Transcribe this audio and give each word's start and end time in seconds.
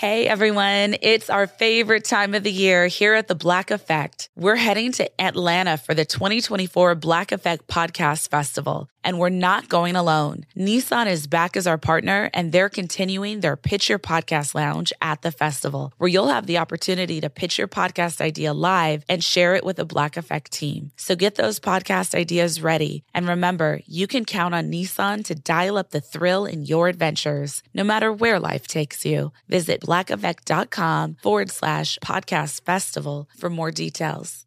Hey 0.00 0.26
everyone, 0.26 0.96
it's 1.02 1.28
our 1.28 1.46
favorite 1.46 2.06
time 2.06 2.32
of 2.32 2.42
the 2.42 2.50
year 2.50 2.86
here 2.86 3.12
at 3.12 3.28
the 3.28 3.34
Black 3.34 3.70
Effect. 3.70 4.30
We're 4.34 4.56
heading 4.56 4.92
to 4.92 5.20
Atlanta 5.20 5.76
for 5.76 5.92
the 5.92 6.06
2024 6.06 6.94
Black 6.94 7.32
Effect 7.32 7.66
Podcast 7.66 8.30
Festival, 8.30 8.88
and 9.02 9.18
we're 9.18 9.28
not 9.28 9.68
going 9.68 9.96
alone. 9.96 10.44
Nissan 10.56 11.06
is 11.06 11.26
back 11.26 11.56
as 11.56 11.66
our 11.66 11.78
partner, 11.78 12.30
and 12.34 12.52
they're 12.52 12.68
continuing 12.68 13.40
their 13.40 13.56
Pitch 13.56 13.88
Your 13.88 13.98
Podcast 13.98 14.54
Lounge 14.54 14.92
at 15.00 15.22
the 15.22 15.32
festival, 15.32 15.92
where 15.98 16.08
you'll 16.08 16.28
have 16.28 16.46
the 16.46 16.58
opportunity 16.58 17.20
to 17.20 17.30
pitch 17.30 17.58
your 17.58 17.68
podcast 17.68 18.20
idea 18.20 18.52
live 18.52 19.04
and 19.08 19.24
share 19.24 19.54
it 19.54 19.64
with 19.64 19.76
the 19.76 19.84
Black 19.84 20.16
Effect 20.16 20.52
team. 20.52 20.92
So 20.96 21.16
get 21.16 21.36
those 21.36 21.60
podcast 21.60 22.14
ideas 22.14 22.60
ready. 22.60 23.04
And 23.14 23.26
remember, 23.26 23.80
you 23.86 24.06
can 24.06 24.24
count 24.24 24.54
on 24.54 24.70
Nissan 24.70 25.24
to 25.24 25.34
dial 25.34 25.78
up 25.78 25.90
the 25.90 26.00
thrill 26.00 26.44
in 26.44 26.64
your 26.64 26.88
adventures, 26.88 27.62
no 27.72 27.84
matter 27.84 28.12
where 28.12 28.38
life 28.38 28.66
takes 28.66 29.04
you. 29.04 29.32
Visit 29.48 29.80
blackeffect.com 29.80 31.16
forward 31.22 31.50
slash 31.50 31.98
podcast 32.04 32.62
festival 32.62 33.28
for 33.36 33.48
more 33.48 33.70
details. 33.70 34.46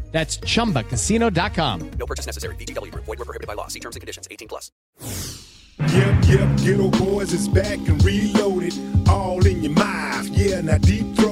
That's 0.11 0.37
chumbacasino.com. 0.39 1.91
No 1.97 2.05
purchase 2.05 2.25
necessary. 2.25 2.55
VGW 2.55 2.91
Group. 2.91 3.05
Void 3.05 3.19
were 3.19 3.25
prohibited 3.25 3.47
by 3.47 3.53
law. 3.53 3.67
See 3.67 3.79
terms 3.79 3.95
and 3.95 4.01
conditions. 4.01 4.27
18 4.29 4.47
plus. 4.47 4.71
Yep, 5.79 6.25
yep, 6.27 6.49
Geto 6.59 6.91
Boys 6.99 7.33
is 7.33 7.47
back 7.47 7.79
and 7.87 8.03
reloaded. 8.03 8.73
All 9.09 9.43
in 9.45 9.63
your 9.63 9.71
mouth, 9.73 10.27
yeah, 10.27 10.61
now 10.61 10.77
deep 10.77 11.15
throated. 11.15 11.30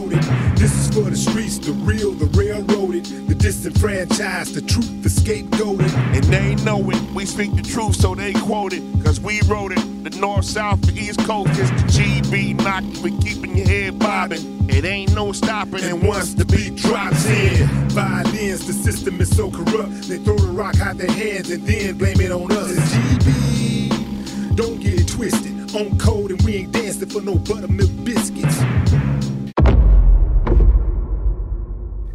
For 0.90 1.08
the 1.08 1.16
streets, 1.16 1.60
the 1.60 1.72
real, 1.72 2.14
the 2.14 2.26
railroaded, 2.36 3.06
the 3.28 3.36
disenfranchised, 3.36 4.56
the 4.56 4.62
truth, 4.62 5.04
the 5.04 5.10
scapegoated. 5.10 5.94
And 6.16 6.24
they 6.26 6.56
know 6.66 6.90
it. 6.90 7.00
We 7.14 7.26
speak 7.28 7.56
the 7.56 7.62
truth, 7.62 7.96
so 7.96 8.16
they 8.16 8.34
quote 8.34 8.74
it. 8.74 8.82
Cause 9.06 9.20
we 9.20 9.40
wrote 9.42 9.72
it. 9.72 10.04
The 10.04 10.10
north, 10.20 10.46
south, 10.46 10.82
the 10.82 11.00
east 11.00 11.20
coast 11.26 11.52
is 11.60 11.70
the 11.70 11.88
GB 11.94 12.56
knocking 12.64 12.92
for 12.92 13.24
keeping 13.24 13.56
your 13.56 13.68
head 13.68 14.00
bobbing. 14.00 14.68
It 14.68 14.84
ain't 14.84 15.14
no 15.14 15.32
stopping. 15.32 15.84
And 15.84 16.02
once 16.02 16.34
the 16.34 16.46
beat 16.46 16.76
drops 16.76 17.24
in, 17.28 17.68
violins, 17.90 18.66
the 18.66 18.74
system 18.74 19.22
is 19.22 19.36
so 19.36 19.52
corrupt. 19.52 20.10
They 20.10 20.18
throw 20.18 20.38
the 20.38 20.52
rock 20.52 20.80
out 20.80 20.98
their 20.98 21.12
hands 21.12 21.52
and 21.52 21.68
then 21.68 22.00
blame 22.00 22.20
it 22.20 22.32
on 22.32 22.52
us. 22.52 22.72
It's 22.72 22.94
GB, 22.96 24.56
don't 24.56 24.80
get 24.80 25.00
it 25.00 25.08
twisted. 25.08 25.76
On 25.76 25.98
code 26.00 26.32
and 26.32 26.42
we 26.42 26.56
ain't 26.56 26.72
dancing 26.72 27.10
for 27.10 27.22
no 27.22 27.36
buttermilk 27.36 27.92
biscuits. 28.04 28.60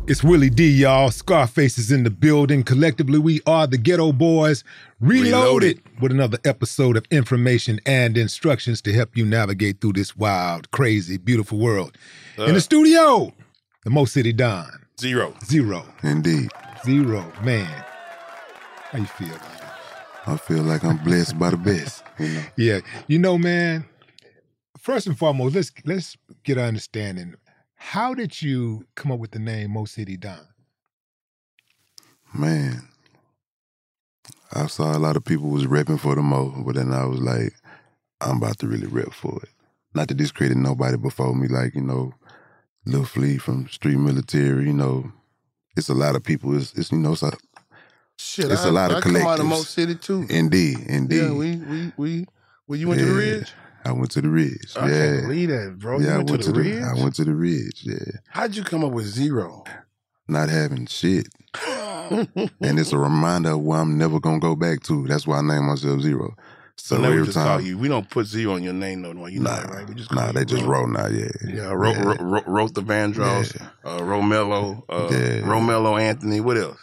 It's 0.06 0.22
Willie 0.22 0.50
D, 0.50 0.68
y'all. 0.68 1.10
Scarface 1.10 1.78
is 1.78 1.90
in 1.90 2.04
the 2.04 2.10
building. 2.10 2.62
Collectively, 2.62 3.18
we 3.18 3.40
are 3.46 3.66
the 3.66 3.78
Geto 3.78 4.16
Boys. 4.16 4.62
Reloaded 5.00 5.80
with 5.98 6.12
another 6.12 6.36
episode 6.44 6.98
of 6.98 7.06
information 7.10 7.80
and 7.86 8.18
instructions 8.18 8.82
to 8.82 8.92
help 8.92 9.16
you 9.16 9.24
navigate 9.24 9.80
through 9.80 9.94
this 9.94 10.14
wild, 10.14 10.70
crazy, 10.72 11.16
beautiful 11.16 11.58
world. 11.58 11.96
In 12.36 12.48
the 12.48 12.56
uh. 12.56 12.60
studio, 12.60 13.32
the 13.84 13.90
Mo 13.90 14.04
City 14.04 14.34
Don. 14.34 14.70
Z-Ro. 15.00 15.32
Z-Ro. 15.42 15.82
Indeed. 16.02 16.50
Z-Ro. 16.84 17.24
Man. 17.42 17.84
How 18.90 18.98
you 18.98 19.06
feel. 19.06 19.38
I 20.26 20.36
feel 20.36 20.64
like 20.64 20.84
I'm 20.84 20.98
blessed 20.98 21.38
by 21.38 21.48
the 21.48 21.56
best. 21.56 22.04
You 22.18 22.28
know? 22.28 22.42
Yeah. 22.58 22.80
You 23.06 23.18
know, 23.18 23.38
man, 23.38 23.86
first 24.78 25.06
and 25.06 25.18
foremost, 25.18 25.54
let's 25.54 25.72
let's 25.86 26.16
get 26.42 26.58
an 26.58 26.64
understanding. 26.64 27.36
How 27.84 28.14
did 28.14 28.40
you 28.40 28.86
come 28.94 29.12
up 29.12 29.18
with 29.20 29.32
the 29.32 29.38
name 29.38 29.72
Mo 29.72 29.84
City 29.84 30.16
Don? 30.16 30.40
Man. 32.32 32.88
I 34.52 34.66
saw 34.68 34.96
a 34.96 34.98
lot 34.98 35.16
of 35.16 35.24
people 35.24 35.50
was 35.50 35.66
repping 35.66 36.00
for 36.00 36.14
the 36.14 36.22
Mo, 36.22 36.62
but 36.64 36.76
then 36.76 36.92
I 36.92 37.04
was 37.04 37.20
like, 37.20 37.52
I'm 38.22 38.38
about 38.38 38.58
to 38.60 38.66
really 38.66 38.86
rep 38.86 39.12
for 39.12 39.38
it. 39.42 39.50
Not 39.94 40.08
to 40.08 40.14
discredit 40.14 40.56
nobody 40.56 40.96
before 40.96 41.34
me, 41.34 41.46
like, 41.46 41.74
you 41.74 41.82
know, 41.82 42.14
Lil 42.86 43.04
Flea 43.04 43.36
from 43.38 43.68
Street 43.68 43.98
Military, 43.98 44.64
you 44.64 44.72
know. 44.72 45.12
It's 45.76 45.88
a 45.90 45.94
lot 45.94 46.16
of 46.16 46.24
people. 46.24 46.56
It's, 46.56 46.72
it's 46.74 46.90
you 46.90 46.98
know, 46.98 47.12
it's 47.12 47.22
a, 47.22 47.32
Shit, 48.16 48.50
It's 48.50 48.64
I, 48.64 48.68
a 48.68 48.72
lot 48.72 48.92
of 48.92 48.96
I 48.98 49.00
come 49.02 49.16
out 49.16 49.40
of. 49.40 49.46
Mo 49.46 49.60
City 49.62 49.94
too. 49.96 50.24
indeed, 50.30 50.78
indeed. 50.88 51.22
Yeah, 51.22 51.32
we 51.32 51.56
we 51.56 51.92
we. 51.96 52.26
Well, 52.66 52.78
you 52.78 52.88
went 52.88 53.00
to 53.00 53.06
the 53.06 53.12
Yeah. 53.12 53.18
Ridge. 53.36 53.52
I 53.84 53.92
went 53.92 54.10
to 54.12 54.20
the 54.22 54.28
Ridge. 54.28 54.72
I 54.76 54.88
yeah. 54.88 55.06
can't 55.06 55.22
believe 55.22 55.48
that, 55.50 55.78
bro. 55.78 56.00
yeah, 56.00 56.06
you 56.06 56.12
I 56.12 56.16
went, 56.18 56.30
went 56.30 56.42
to 56.44 56.52
the 56.52 56.60
Ridge. 56.60 56.82
I 56.82 56.94
went 56.94 57.14
to 57.16 57.24
the 57.24 57.34
Ridge, 57.34 57.82
yeah. 57.84 58.18
How'd 58.28 58.56
you 58.56 58.64
come 58.64 58.84
up 58.84 58.92
with 58.92 59.06
Z-Ro? 59.06 59.64
Not 60.28 60.48
having 60.48 60.86
shit. 60.86 61.28
and 62.10 62.48
it's 62.60 62.92
a 62.92 62.98
reminder 62.98 63.50
of 63.50 63.60
where 63.60 63.80
I'm 63.80 63.98
never 63.98 64.20
gonna 64.20 64.40
go 64.40 64.56
back 64.56 64.82
to. 64.84 65.06
That's 65.06 65.26
why 65.26 65.38
I 65.38 65.42
named 65.42 65.66
myself 65.66 66.00
Z-Ro. 66.00 66.34
So 66.76 67.00
we 67.00 67.06
every 67.06 67.32
time, 67.32 67.64
you. 67.64 67.78
We 67.78 67.88
don't 67.88 68.08
put 68.10 68.26
zero 68.26 68.54
on 68.54 68.62
your 68.62 68.72
name 68.72 69.02
no 69.02 69.14
more. 69.14 69.28
You 69.28 69.40
know 69.40 69.50
nah, 69.50 69.60
that, 69.60 69.70
right? 69.70 69.88
We 69.88 69.94
just 69.94 70.12
nah, 70.12 70.32
they 70.32 70.44
just 70.44 70.64
Ro. 70.64 70.80
roll 70.80 70.88
now. 70.88 71.06
Yeah, 71.06 71.28
Yeah, 71.46 71.72
Ro, 71.72 71.90
Yeah. 71.92 72.02
Ro, 72.02 72.14
Ro, 72.20 72.40
wrote 72.46 72.74
the 72.74 72.82
Vandross, 72.82 73.54
Yeah. 73.54 73.68
uh, 73.84 74.00
Romello, 74.00 74.82
uh, 74.88 75.08
Yeah. 75.10 75.42
Romello 75.42 76.00
Anthony. 76.00 76.40
What 76.40 76.56
else? 76.56 76.78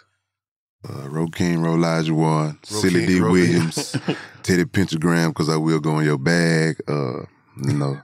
Uh, 0.88 1.09
Ro 1.09 1.28
King, 1.28 1.61
Ro 1.61 1.75
Elijah 1.75 2.57
Silly 2.63 3.06
D 3.06 3.19
Ro- 3.19 3.34
Williams, 4.47 4.47
Teddy 4.47 4.66
Pentagram, 4.66 5.29
because 5.31 5.50
I 5.50 5.57
will 5.57 5.79
go 5.79 6.00
in 6.00 6.06
your 6.06 6.18
bag. 6.18 6.78
Uh, 6.88 7.25
you 7.63 7.74
know, 7.74 8.02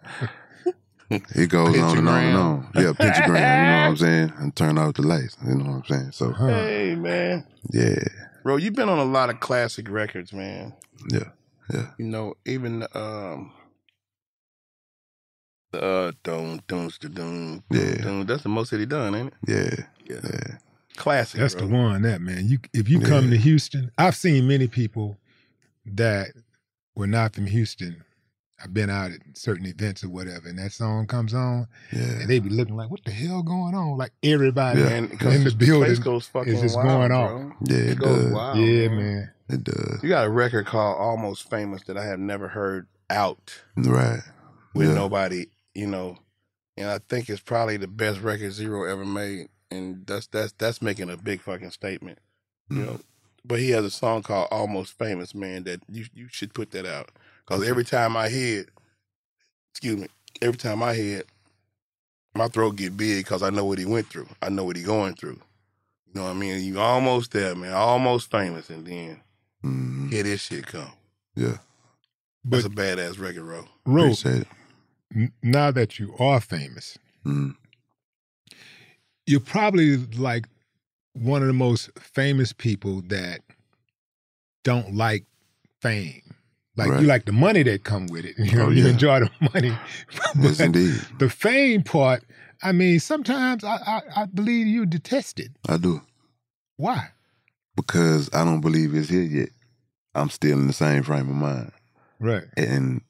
it 1.09 1.49
goes 1.49 1.77
on 1.79 1.97
and 1.97 2.09
on 2.09 2.23
and 2.23 2.37
on. 2.37 2.71
Yeah, 2.75 2.93
pentagram. 2.93 3.27
you 3.27 3.67
know 3.71 3.81
what 3.81 3.89
I'm 3.89 3.97
saying? 3.97 4.33
And 4.39 4.55
turn 4.55 4.77
off 4.77 4.93
the 4.95 5.01
lights. 5.03 5.37
You 5.45 5.55
know 5.55 5.65
what 5.65 5.75
I'm 5.77 5.85
saying? 5.85 6.11
So 6.11 6.33
Hey 6.33 6.95
man, 6.95 7.45
yeah, 7.71 7.95
bro, 8.43 8.57
you've 8.57 8.73
been 8.75 8.89
on 8.89 8.99
a 8.99 9.05
lot 9.05 9.29
of 9.29 9.39
classic 9.39 9.89
records, 9.89 10.33
man. 10.33 10.73
yeah, 11.11 11.29
yeah. 11.73 11.87
You 11.97 12.05
know, 12.05 12.33
even 12.45 12.85
um, 12.93 13.53
uh, 15.73 16.11
don't 16.23 16.65
don't 16.67 16.93
don't 17.13 17.63
Yeah. 17.71 18.01
don't. 18.03 18.25
That's 18.27 18.43
the 18.43 18.49
most 18.49 18.71
that 18.71 18.79
he 18.79 18.85
done, 18.85 19.15
ain't 19.15 19.27
it? 19.27 19.33
Yeah, 19.47 19.85
Yeah, 20.15 20.19
yeah. 20.23 20.57
classic. 20.97 21.39
That's 21.39 21.55
bro. 21.55 21.67
the 21.67 21.73
one, 21.73 22.01
that 22.03 22.19
man. 22.21 22.47
You 22.47 22.59
if 22.73 22.89
you 22.89 22.99
come 22.99 23.25
Yeah. 23.25 23.31
to 23.31 23.37
Houston, 23.37 23.91
I've 23.97 24.15
seen 24.15 24.45
many 24.47 24.67
people 24.67 25.17
that 25.95 26.27
were 26.95 27.07
not 27.07 27.33
from 27.35 27.45
Houston. 27.47 28.03
I've 28.63 28.73
been 28.73 28.89
out 28.89 29.11
at 29.11 29.19
certain 29.35 29.67
events 29.67 30.03
or 30.03 30.09
whatever, 30.09 30.47
and 30.49 30.57
that 30.57 30.71
song 30.71 31.05
comes 31.05 31.33
on, 31.35 31.67
Yeah, 31.91 32.01
and 32.21 32.27
they 32.29 32.39
be 32.39 32.49
looking 32.49 32.75
like, 32.75 32.89
"What 32.89 33.01
the 33.05 33.11
hell 33.11 33.43
going 33.43 33.75
on?" 33.75 33.97
Like 33.97 34.13
everybody 34.23 34.81
Yeah. 34.81 34.89
Man, 34.89 35.09
'cause 35.09 35.35
in 35.35 35.43
the 35.43 35.51
building 35.51 35.93
goes 36.01 36.29
is 36.47 36.61
just 36.61 36.75
wild, 36.75 36.87
going 36.87 37.11
off. 37.11 37.53
yeah. 37.65 37.75
It 37.77 37.89
It 37.91 37.99
goes 37.99 38.23
does. 38.23 38.33
wild. 38.33 38.57
yeah, 38.57 38.87
bro. 38.87 38.97
man. 38.97 39.31
It 39.49 39.63
does. 39.63 39.99
You 40.03 40.09
got 40.09 40.25
a 40.25 40.29
record 40.29 40.65
called 40.65 40.97
Almost 40.99 41.49
Famous 41.49 41.83
that 41.83 41.97
I 41.97 42.05
have 42.05 42.19
never 42.19 42.47
heard 42.47 42.87
out 43.11 43.61
Right. 43.77 44.21
with 44.73 44.87
Yeah. 44.89 44.95
nobody, 44.95 45.45
you 45.75 45.85
know. 45.87 46.17
And 46.75 46.89
I 46.89 46.97
think 47.09 47.29
it's 47.29 47.39
probably 47.41 47.77
the 47.77 47.87
best 47.87 48.21
record 48.21 48.51
Z-Ro 48.53 48.83
ever 48.85 49.05
made. 49.05 49.49
And 49.69 50.05
that's 50.07 50.25
that's 50.27 50.53
that's 50.53 50.81
making 50.81 51.09
a 51.11 51.17
big 51.17 51.41
fucking 51.41 51.71
statement. 51.71 52.17
You 52.69 52.77
Mm. 52.77 52.85
know. 52.87 52.99
But 53.47 53.59
he 53.59 53.69
has 53.71 53.85
a 53.85 53.91
song 53.91 54.23
called 54.23 54.49
Almost 54.51 54.97
Famous, 54.97 55.33
man, 55.33 55.63
that 55.63 55.81
you 55.89 56.05
you 56.13 56.27
should 56.29 56.53
put 56.53 56.71
that 56.71 56.85
out. 56.85 57.09
Cause 57.45 57.65
every 57.67 57.85
time 57.85 58.17
I 58.17 58.27
hear 58.29 58.61
it, 58.61 58.69
excuse 59.71 59.97
me, 60.01 60.07
every 60.41 60.57
time 60.57 60.83
I 60.83 60.93
hear 60.95 61.19
it, 61.19 61.27
my 62.35 62.49
throat 62.49 62.75
get 62.75 62.97
big 62.97 63.23
because 63.23 63.41
I 63.41 63.49
know 63.49 63.63
what 63.65 63.79
he 63.79 63.85
went 63.85 64.07
through. 64.09 64.27
I 64.41 64.49
know 64.49 64.65
what 64.65 64.75
he 64.75 64.83
going 64.83 65.15
through. 65.15 65.39
You 66.07 66.13
know 66.15 66.23
what 66.23 66.31
I 66.31 66.33
mean? 66.33 66.61
You 66.63 66.79
almost 66.79 67.31
there, 67.31 67.55
man. 67.55 67.73
Almost 67.73 68.29
famous, 68.31 68.69
and 68.69 68.85
then 68.85 69.21
Mhm. 69.63 70.11
here 70.11 70.23
this 70.23 70.41
shit 70.41 70.65
come. 70.67 70.91
Yeah. 71.35 71.57
That's 72.43 72.65
a 72.65 72.69
badass 72.69 73.19
record, 73.19 73.43
bro. 73.43 73.67
Ro, 73.85 74.03
Appreciate 74.03 74.41
it. 74.41 74.47
n- 75.15 75.33
now 75.41 75.71
that 75.71 75.99
you 75.99 76.15
are 76.17 76.39
famous, 76.41 76.97
Mm. 77.25 77.55
you're 79.25 79.39
probably 79.39 79.97
like 79.97 80.47
one 81.19 81.41
of 81.41 81.47
the 81.47 81.53
most 81.53 81.89
famous 81.99 82.53
people 82.53 83.01
that 83.07 83.41
don't 84.63 84.95
like 84.95 85.25
fame. 85.81 86.21
Like 86.75 86.89
Right. 86.89 87.01
you 87.01 87.07
like 87.07 87.25
the 87.25 87.31
money 87.31 87.63
that 87.63 87.83
come 87.83 88.07
with 88.07 88.25
it. 88.25 88.35
You 88.39 88.55
know, 88.57 88.65
Oh, 88.67 88.69
you 88.69 88.87
enjoy 88.87 89.21
the 89.21 89.31
money. 89.53 89.75
Yes, 90.39 90.59
indeed. 90.59 90.99
The 91.19 91.29
fame 91.29 91.83
part, 91.83 92.23
I 92.63 92.71
mean, 92.71 92.99
sometimes 92.99 93.63
I, 93.63 93.75
I, 93.75 94.01
I 94.21 94.25
believe 94.25 94.67
you 94.67 94.85
detest 94.85 95.39
it. 95.39 95.49
I 95.67 95.77
do. 95.77 96.01
Why? 96.77 97.09
Because 97.75 98.29
I 98.33 98.43
don't 98.43 98.61
believe 98.61 98.93
it's 98.95 99.09
here 99.09 99.21
yet. 99.21 99.49
I'm 100.15 100.29
still 100.29 100.57
in 100.59 100.67
the 100.67 100.73
same 100.73 101.03
frame 101.03 101.29
of 101.29 101.35
mind. 101.35 101.71
Right. 102.19 102.43
And 102.55 103.01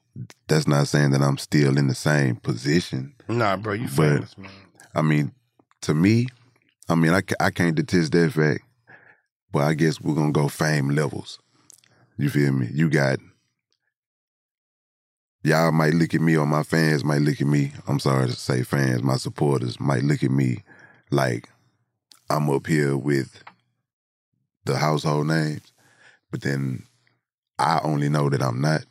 that's 0.48 0.66
not 0.66 0.88
saying 0.88 1.10
that 1.12 1.22
I'm 1.22 1.38
still 1.38 1.78
in 1.78 1.86
the 1.86 1.94
same 1.94 2.36
position. 2.36 3.14
Nah, 3.28 3.56
bro, 3.56 3.74
you 3.74 3.84
But- 3.88 3.94
famous, 3.96 4.38
man. 4.38 4.50
I 4.94 5.02
mean, 5.02 5.32
to 5.82 5.94
me, 5.94 6.26
I 6.88 6.94
mean, 6.94 7.12
I, 7.12 7.22
I 7.38 7.50
can't 7.50 7.74
detest 7.76 8.12
that 8.12 8.32
fact, 8.32 8.62
but 9.52 9.60
I 9.60 9.74
guess 9.74 10.00
we're 10.00 10.14
to 10.14 10.32
go 10.32 10.48
fame 10.48 10.90
levels. 10.90 11.38
You 12.16 12.30
feel 12.30 12.52
me? 12.52 12.68
You 12.72 12.88
got, 12.88 13.18
y'all 15.44 15.70
might 15.72 15.94
look 15.94 16.14
at 16.14 16.20
me 16.20 16.36
or 16.36 16.46
my 16.46 16.62
fans 16.62 17.04
might 17.04 17.20
look 17.20 17.40
at 17.40 17.46
me. 17.46 17.72
I'm 17.86 18.00
sorry 18.00 18.26
to 18.26 18.32
say 18.32 18.62
fans, 18.62 19.02
my 19.02 19.16
supporters 19.16 19.78
might 19.78 20.02
look 20.02 20.22
at 20.22 20.30
me 20.30 20.64
like 21.10 21.48
I'm 22.30 22.50
up 22.50 22.66
here 22.66 22.96
with 22.96 23.42
the 24.64 24.78
household 24.78 25.26
names, 25.26 25.72
but 26.30 26.42
then 26.42 26.84
I 27.58 27.80
only 27.82 28.08
know 28.08 28.28
that 28.30 28.42
I'm 28.42 28.60
not 28.60 28.84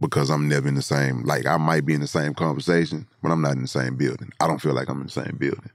because 0.00 0.28
I'm 0.28 0.48
never 0.48 0.68
in 0.68 0.74
the 0.74 0.82
same, 0.82 1.22
like 1.22 1.46
I 1.46 1.56
might 1.56 1.86
be 1.86 1.94
in 1.94 2.00
the 2.00 2.06
same 2.06 2.34
conversation, 2.34 3.06
but 3.22 3.30
I'm 3.30 3.42
not 3.42 3.52
in 3.52 3.62
the 3.62 3.68
same 3.68 3.96
building. 3.96 4.30
I 4.40 4.46
don't 4.46 4.60
feel 4.60 4.74
like 4.74 4.88
I'm 4.88 5.00
in 5.00 5.06
the 5.06 5.12
same 5.12 5.36
building. 5.38 5.70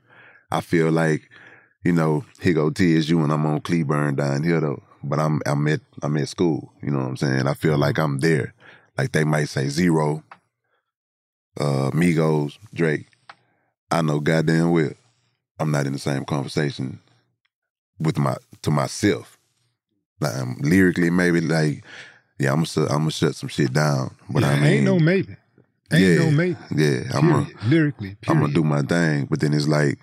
I 0.52 0.62
feel 0.62 0.92
like, 0.92 1.30
you 1.84 1.92
know, 1.92 2.26
here 2.42 2.54
go 2.54 2.70
TSU 2.70 3.22
and 3.22 3.32
I'm 3.32 3.46
on 3.46 3.62
Cleburne 3.62 4.16
down 4.16 4.44
here 4.44 4.60
though. 4.60 4.84
But 5.04 5.20
I'm 5.20 5.42
I'm 5.46 5.68
at 5.68 5.82
I'm 6.04 6.18
at 6.18 6.30
school. 6.30 6.72
You 6.82 6.92
know 6.92 7.00
what 7.00 7.08
I'm 7.08 7.18
saying? 7.18 7.48
I 7.48 7.54
feel 7.54 7.78
like 7.78 7.98
I'm 7.98 8.20
there. 8.20 8.54
Like 8.98 9.14
they 9.14 9.24
might 9.24 9.48
say 9.48 9.70
Z-Ro, 9.70 10.22
uh, 11.60 11.92
Migos, 11.92 12.58
Drake. 12.74 13.08
I 13.92 14.02
know 14.02 14.20
goddamn 14.20 14.72
well 14.72 14.92
I'm 15.60 15.72
not 15.72 15.86
in 15.86 15.94
the 15.94 16.00
same 16.00 16.26
conversation 16.26 17.00
with 18.00 18.18
my 18.18 18.36
to 18.62 18.72
myself. 18.72 19.38
Like 20.22 20.36
um, 20.36 20.58
lyrically, 20.62 21.10
maybe 21.10 21.42
like, 21.42 21.84
yeah, 22.40 22.54
I'm 22.54 22.64
gonna 22.64 22.88
I'm 22.88 23.00
gonna 23.00 23.12
shut 23.12 23.36
some 23.36 23.50
shit 23.50 23.74
down. 23.74 24.16
But 24.30 24.44
Yeah, 24.44 24.50
I 24.50 24.56
mean, 24.56 24.66
ain't 24.66 24.86
no 24.86 25.00
maybe. 25.00 25.36
Ain't 25.92 26.02
yeah, 26.02 26.16
no 26.16 26.32
maybe. 26.32 26.58
Yeah, 26.76 27.02
I'm 27.14 27.30
gonna 27.30 27.48
Lyrically, 27.66 28.18
I'm 28.28 28.40
gonna 28.40 28.54
do 28.54 28.64
my 28.64 28.82
thing. 28.82 29.26
But 29.26 29.42
then 29.42 29.54
it's 29.54 29.68
like 29.68 30.00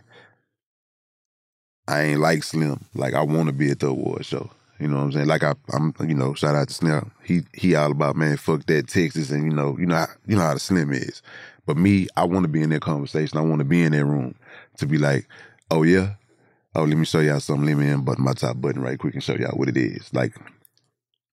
I 1.88 2.02
ain't 2.02 2.20
like 2.20 2.42
Slim. 2.42 2.84
Like 2.94 3.14
I 3.14 3.22
want 3.22 3.46
to 3.48 3.52
be 3.52 3.70
at 3.70 3.80
the 3.80 3.88
award 3.88 4.24
show. 4.24 4.50
You 4.78 4.88
know 4.88 4.96
what 4.96 5.04
I'm 5.04 5.12
saying? 5.12 5.26
Like 5.26 5.42
I, 5.42 5.54
I'm, 5.72 5.94
you 6.00 6.14
know, 6.14 6.34
shout 6.34 6.54
out 6.54 6.68
to 6.68 6.74
Slim. 6.74 7.10
He 7.24 7.42
he 7.54 7.74
all 7.74 7.92
about 7.92 8.16
man, 8.16 8.36
fuck 8.36 8.66
that 8.66 8.88
Texas, 8.88 9.30
and 9.30 9.44
you 9.44 9.52
know, 9.52 9.76
you 9.78 9.86
know, 9.86 9.96
how, 9.96 10.06
you 10.26 10.36
know 10.36 10.42
how 10.42 10.54
the 10.54 10.60
Slim 10.60 10.92
is. 10.92 11.22
But 11.64 11.76
me, 11.76 12.08
I 12.16 12.24
want 12.24 12.44
to 12.44 12.48
be 12.48 12.62
in 12.62 12.70
that 12.70 12.82
conversation. 12.82 13.38
I 13.38 13.42
want 13.42 13.60
to 13.60 13.64
be 13.64 13.82
in 13.82 13.92
that 13.92 14.04
room 14.04 14.34
to 14.76 14.86
be 14.86 14.98
like, 14.98 15.26
oh 15.70 15.82
yeah, 15.82 16.14
oh 16.74 16.84
let 16.84 16.98
me 16.98 17.06
show 17.06 17.20
y'all 17.20 17.40
something. 17.40 17.66
Let 17.66 17.78
me 17.78 17.88
unbutton 17.88 18.22
my 18.22 18.34
top 18.34 18.60
button 18.60 18.82
right 18.82 18.98
quick 18.98 19.14
and 19.14 19.22
show 19.22 19.34
y'all 19.34 19.56
what 19.56 19.68
it 19.68 19.76
is. 19.76 20.12
Like 20.12 20.34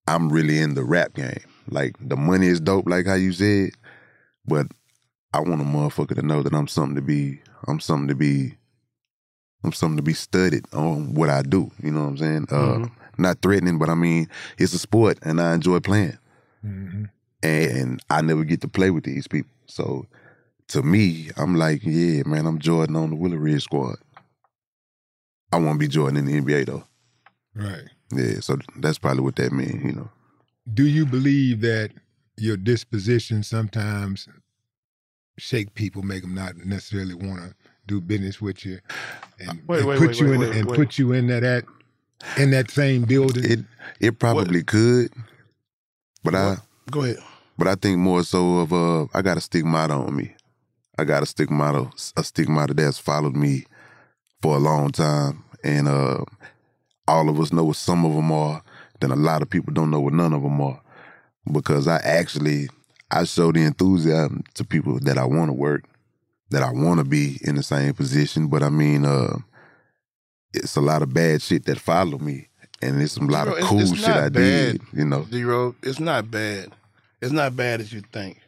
I'm 0.08 0.32
really 0.32 0.60
in 0.60 0.76
the 0.76 0.84
rap 0.84 1.14
game. 1.14 1.44
Like 1.70 1.96
the 2.00 2.16
money 2.16 2.48
is 2.48 2.60
dope, 2.60 2.88
like 2.88 3.06
how 3.06 3.16
you 3.16 3.34
said, 3.34 3.72
but 4.46 4.68
I 5.34 5.40
want 5.40 5.62
a 5.62 5.66
motherfucker 5.66 6.16
to 6.16 6.22
know 6.22 6.44
that 6.44 6.54
I'm 6.54 6.68
something 6.68 6.96
to 6.96 7.02
be. 7.02 7.42
I'm 7.68 7.80
something 7.80 8.08
to 8.08 8.16
be. 8.16 8.56
I'm 9.64 9.72
something 9.74 9.98
to 9.98 10.04
be 10.04 10.14
studied 10.14 10.66
on 10.74 11.14
what 11.14 11.30
I 11.30 11.42
do. 11.42 11.72
You 11.82 11.92
know 11.92 12.02
what 12.04 12.10
I'm 12.10 12.18
saying? 12.18 12.48
Uh, 12.52 12.88
not 13.18 13.42
threatening, 13.42 13.78
but 13.78 13.90
I 13.90 13.96
mean 13.96 14.28
it's 14.58 14.74
a 14.74 14.80
sport, 14.80 15.20
and 15.24 15.40
I 15.40 15.54
enjoy 15.54 15.80
playing. 15.80 16.18
Mhm. 16.66 17.10
And 17.42 18.02
I 18.10 18.22
never 18.22 18.44
get 18.44 18.62
to 18.62 18.68
play 18.68 18.90
with 18.90 19.04
these 19.04 19.28
people. 19.28 19.52
So 19.68 20.08
to 20.70 20.82
me, 20.82 21.30
I'm 21.38 21.56
like, 21.56 21.82
yeah, 21.84 22.24
man, 22.26 22.46
I'm 22.46 22.60
Jordan 22.60 22.96
on 22.96 23.10
the 23.10 23.16
Willow 23.16 23.36
Ridge 23.38 23.64
squad. 23.64 23.98
I 25.52 25.58
won't 25.58 25.80
be 25.80 25.88
Jordan 25.88 26.18
in 26.18 26.26
the 26.26 26.34
NBA 26.42 26.66
though. 26.66 26.84
Right. 27.56 27.84
Yeah, 28.12 28.40
so 28.40 28.58
that's 28.78 28.98
probably 28.98 29.24
what 29.24 29.36
that 29.38 29.52
means. 29.52 29.84
You 29.84 29.92
know. 29.94 30.10
Do 30.74 30.86
you 30.86 31.06
believe 31.06 31.62
that 31.62 31.92
your 32.38 32.58
disposition 32.58 33.44
sometimes 33.44 34.28
shake 35.38 35.74
people, 35.74 36.02
make 36.02 36.22
them 36.22 36.34
not 36.34 36.58
necessarily 36.58 37.14
want 37.14 37.42
to 37.42 37.56
do 37.88 38.00
business 38.02 38.42
with 38.42 38.66
you, 38.66 38.80
and, 39.40 39.62
Wait, 39.68 39.80
and 39.80 39.88
wait, 39.88 40.00
put 40.00 40.08
wait, 40.10 40.20
you 40.20 40.26
wait, 40.28 40.34
in 40.36 40.40
wait, 40.42 40.56
and 40.56 40.66
wait. 40.70 40.76
put 40.78 40.98
you 40.98 41.12
in 41.14 41.28
that, 41.28 41.42
that 41.42 41.66
in 42.38 42.52
that 42.52 42.72
same 42.72 43.04
building? 43.04 43.44
It 43.50 43.60
it 44.00 44.20
probably 44.20 44.64
could, 44.64 45.12
but 46.24 46.36
I 46.36 46.58
Go 46.92 47.04
ahead. 47.04 47.18
but 47.58 47.68
I 47.68 47.76
think 47.76 47.98
more 48.00 48.24
so 48.24 48.60
of 48.60 48.74
uh 48.74 49.06
I 49.14 49.22
got 49.22 49.38
a 49.38 49.42
stigmata 49.42 49.94
on 49.94 50.16
me. 50.16 50.36
I 50.98 51.04
got 51.06 51.24
a 51.24 51.26
stigmata 51.26 51.90
a 52.18 52.24
stigmata 52.24 52.74
that's 52.74 52.98
followed 53.00 53.36
me 53.36 53.66
for 54.42 54.56
a 54.56 54.60
long 54.60 54.92
time, 54.92 55.44
and 55.64 55.88
uh 55.88 56.24
all 57.08 57.28
of 57.30 57.40
us 57.40 57.52
know 57.52 57.66
what 57.66 57.76
some 57.76 58.06
of 58.06 58.14
them 58.14 58.32
are. 58.32 58.62
Then 59.02 59.12
a 59.12 59.16
lot 59.18 59.42
of 59.42 59.50
people 59.50 59.74
don't 59.74 59.92
know 59.92 60.00
what 60.00 60.14
none 60.14 60.32
of 60.34 60.42
them 60.44 60.62
are, 60.62 60.82
because 61.52 61.88
I 61.88 61.98
actually 61.98 62.70
I 63.12 63.26
show 63.26 63.52
the 63.52 63.62
enthusiasm 63.64 64.44
to 64.56 64.64
people 64.64 65.00
that 65.02 65.18
I 65.18 65.26
want 65.26 65.50
to 65.50 65.54
work, 65.54 65.84
that 66.54 66.64
I 66.64 66.72
want 66.72 67.00
to 67.00 67.04
be 67.04 67.40
in 67.44 67.56
the 67.56 67.64
same 67.64 67.94
position. 67.94 68.48
But 68.48 68.64
I 68.64 68.70
mean, 68.70 69.06
uh, 69.06 69.38
it's 70.54 70.76
a 70.76 70.82
lot 70.82 71.02
of 71.02 71.14
bad 71.14 71.42
shit 71.42 71.66
that 71.66 71.80
follow 71.80 72.18
me, 72.18 72.48
and 72.82 73.02
it's 73.02 73.18
a 73.18 73.24
lot 73.24 73.46
Z-Ro, 73.48 73.58
of 73.58 73.64
cool 73.66 73.80
it's 73.82 73.90
shit 73.96 74.08
not 74.08 74.18
I 74.18 74.30
did. 74.30 74.82
You 74.94 75.06
know, 75.06 75.26
Z-Ro, 75.32 75.76
it's 75.84 76.00
not 76.00 76.30
bad. 76.32 76.72
It's 77.22 77.32
not 77.32 77.56
bad 77.56 77.82
as 77.82 77.92
you 77.94 78.02
think. 78.12 78.40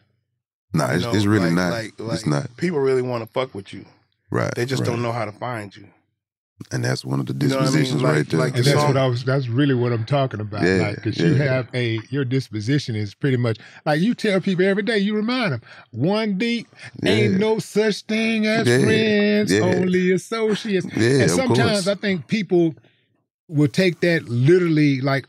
nah, 0.74 0.90
You 0.90 0.96
it's, 0.96 1.04
know, 1.06 1.14
it's 1.16 1.26
really 1.26 1.52
like- 1.52 1.56
not. 1.56 1.72
Like, 1.72 2.14
it's 2.16 2.26
not 2.26 2.56
People 2.58 2.80
really 2.80 3.02
want 3.02 3.24
to 3.24 3.30
fuck 3.32 3.54
with 3.56 3.74
you. 3.74 3.86
right. 4.30 4.54
They 4.56 4.66
just 4.66 4.82
right. 4.82 4.90
don't 4.90 5.02
know 5.02 5.12
how 5.14 5.26
to 5.26 5.32
find 5.32 5.76
you. 5.76 5.88
And 6.72 6.84
that's 6.86 7.04
one 7.04 7.20
of 7.20 7.26
the 7.26 7.34
You 7.34 7.50
know 7.50 7.58
I 7.58 7.60
mean? 7.60 7.66
dispositions 7.66 8.02
Like- 8.02 8.14
right 8.16 8.30
there. 8.30 8.40
like 8.40 8.56
and 8.56 8.64
the 8.66 8.70
that's 8.70 8.80
song- 8.82 8.88
what 8.94 8.98
I 8.98 9.08
was. 9.08 9.24
That's 9.26 9.48
really 9.50 9.74
what 9.74 9.92
I'm 9.92 10.06
talking 10.06 10.40
about. 10.40 10.64
Yeah, 10.64 10.88
like, 10.88 10.96
because 10.96 11.18
you 11.18 11.36
yeah. 11.36 11.44
have 11.44 11.68
a 11.74 12.00
your 12.10 12.24
disposition 12.26 12.96
is 12.96 13.14
pretty 13.14 13.38
much 13.38 13.58
like 13.86 14.00
you 14.00 14.14
tell 14.14 14.40
people 14.40 14.66
every 14.66 14.84
day. 14.84 14.98
You 14.98 15.16
remind 15.16 15.54
them 15.54 15.62
one 15.92 16.38
deep 16.38 16.68
ain't 17.04 17.40
no 17.40 17.60
such 17.60 18.02
thing 18.04 18.46
as 18.48 18.68
Yeah, 18.68 18.80
friends, 18.84 19.52
yeah. 19.52 19.60
only 19.62 20.12
associates. 20.12 20.88
Yeah, 20.96 21.22
and 21.24 21.32
sometimes. 21.32 21.88
I 21.88 21.96
think 21.96 22.28
people 22.28 22.74
will 23.48 23.68
take 23.68 24.00
that 24.00 24.24
literally 24.30 25.02
like 25.02 25.28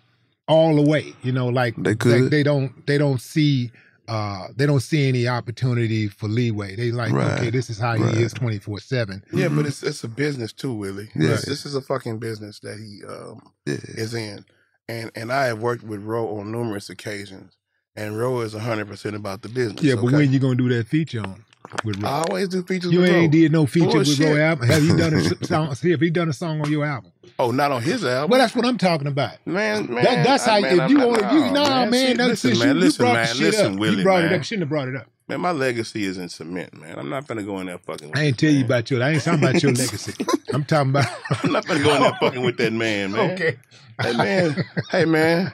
all 0.49 0.77
the 0.77 0.83
way. 0.89 1.13
You 1.23 1.33
know, 1.33 1.49
like 1.49 1.75
They 1.77 1.97
could. 1.97 2.21
like 2.23 2.31
they 2.31 2.43
don't 2.45 2.87
they 2.87 2.99
don't 2.99 3.21
see 3.21 3.73
uh 4.09 4.49
they 4.55 4.67
don't 4.67 4.81
see 4.81 5.09
any 5.09 5.29
opportunity 5.29 6.09
for 6.09 6.29
leeway. 6.29 6.77
They 6.77 6.93
like 6.93 7.13
Right, 7.13 7.39
okay, 7.39 7.51
this 7.51 7.71
is 7.71 7.79
how 7.79 7.97
right. 7.97 8.15
he 8.15 8.23
is 8.23 8.33
twenty 8.33 8.59
four 8.59 8.81
seven. 8.81 9.23
Yeah, 9.33 9.49
but 9.49 9.67
it's 9.67 9.83
it's 9.83 10.05
a 10.05 10.09
business 10.09 10.53
too, 10.53 10.73
Willie. 10.73 11.09
Yeah. 11.15 11.29
This, 11.29 11.45
this 11.45 11.67
is 11.67 11.75
a 11.75 11.81
fucking 11.81 12.19
business 12.19 12.61
that 12.61 12.79
he 12.79 13.05
um, 13.07 13.41
yeah. 13.65 13.77
is 14.01 14.15
in, 14.15 14.45
and 14.89 15.11
and 15.15 15.33
I 15.33 15.47
have 15.47 15.61
worked 15.61 15.83
with 15.83 16.03
Ro 16.03 16.39
on 16.39 16.53
numerous 16.53 16.91
occasions, 16.91 17.57
and 17.95 18.19
Ro 18.19 18.41
is 18.41 18.53
hundred 18.55 18.89
percent 18.89 19.17
about 19.17 19.43
the 19.43 19.49
business. 19.49 19.83
Yeah, 19.83 19.95
but 19.95 20.07
okay? 20.07 20.17
when 20.17 20.33
you 20.33 20.39
gonna 20.39 20.57
do 20.57 20.69
that 20.71 20.87
feature 20.87 21.21
on 21.21 21.45
with 21.85 22.03
Ro? 22.03 22.09
I 22.09 22.25
always 22.29 22.49
do 22.49 22.63
features. 22.63 22.93
You 22.93 23.01
with 23.01 23.11
ain't 23.11 23.33
did 23.33 23.53
no 23.53 23.67
feature 23.67 23.99
with 23.99 24.19
Ro 24.19 24.27
Bullshit. 24.27 24.39
album. 24.39 24.69
Have 24.69 24.83
you 24.85 24.97
done 24.97 25.15
a 25.15 25.45
song? 25.47 25.75
See, 25.75 25.91
have 25.91 26.01
he 26.01 26.11
done 26.11 26.29
a 26.29 26.33
song 26.33 26.61
on 26.61 26.71
your 26.71 26.85
album? 26.85 27.13
Oh, 27.39 27.51
not 27.51 27.71
on 27.73 27.83
his 27.83 28.05
album. 28.05 28.31
Well, 28.31 28.41
that's 28.41 28.55
what 28.55 28.65
I'm 28.65 28.79
talking 28.79 29.07
about. 29.09 29.35
man, 29.47 29.93
man, 29.93 30.05
That, 30.05 30.25
that's 30.25 30.47
I- 30.49 30.55
how 30.55 30.61
man, 30.77 30.81
if 30.81 30.91
you 30.91 30.99
want 30.99 31.21
to, 31.21 31.35
you 31.35 31.51
nah, 31.53 31.87
man. 31.87 32.17
That's 32.17 32.45
listen, 32.45 32.59
man, 32.59 32.69
you, 32.69 32.75
you 32.75 32.81
listen, 32.81 33.03
brought 33.05 33.13
man, 33.15 33.27
the 33.27 33.35
shit 33.35 33.45
listen, 33.47 33.73
up. 33.75 33.79
Willie, 33.79 33.97
you 33.99 34.03
brought 34.05 34.23
man. 34.25 34.33
it 34.33 34.37
up. 34.37 34.45
Shouldn't 34.45 34.63
have 34.63 34.69
brought 34.69 34.89
it 34.89 34.97
up. 34.97 35.07
Man, 35.29 35.41
my 35.41 35.51
legacy 35.51 36.05
is 36.05 36.19
in 36.19 36.29
cement, 36.29 36.73
man. 36.81 36.97
I'm 36.99 37.09
not 37.11 37.27
gonna 37.27 37.43
go 37.43 37.59
in 37.59 37.67
there 37.67 37.79
fucking. 37.79 38.11
With 38.11 38.17
I 38.19 38.23
ain't 38.23 38.39
tell 38.39 38.51
you 38.51 38.65
about 38.65 38.89
your. 38.91 39.03
I 39.03 39.11
ain't 39.11 39.23
talking 39.23 39.43
about 39.43 39.61
your 39.61 39.73
legacy. 39.75 40.15
I'm 40.55 40.65
talking 40.65 40.91
about. 40.91 41.07
I'm 41.45 41.51
not 41.53 41.67
gonna 41.67 41.83
go 41.83 41.97
in 41.97 42.03
there 42.03 42.17
fucking 42.21 42.43
with 42.43 42.57
that 42.59 42.73
man, 42.73 43.11
man. 43.13 43.31
okay. 43.33 43.57
Hey 44.01 44.13
man, 44.17 44.65
hey 44.91 45.05
man. 45.07 45.53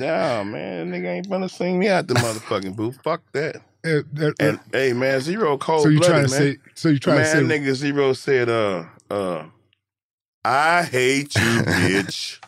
Nah, 0.00 0.44
man, 0.44 0.90
nigga 0.92 1.06
ain't 1.08 1.28
gonna 1.28 1.48
sing 1.48 1.78
me 1.78 1.88
out 1.88 2.06
the 2.06 2.14
motherfucking 2.14 2.74
booth. 2.76 2.98
Fuck 3.02 3.22
that. 3.32 3.56
Uh, 3.86 4.00
uh, 4.20 4.32
And 4.40 4.58
hey 4.72 4.92
man, 4.92 5.20
Z-Ro 5.20 5.56
cold 5.58 5.82
so 5.84 5.88
you 5.88 6.00
trying 6.00 6.26
blooded, 6.26 6.30
to 6.30 6.40
man. 6.40 6.52
say? 6.54 6.58
So 6.74 6.88
you 6.88 6.98
trying 6.98 7.16
man, 7.18 7.24
to 7.26 7.30
say? 7.32 7.42
Man, 7.42 7.62
nigga 7.64 7.74
Z-Ro 7.74 8.12
said, 8.12 8.48
uh, 8.48 8.84
uh, 9.10 9.44
I 10.44 10.82
hate 10.84 11.34
you, 11.34 11.40
bitch. 11.62 12.38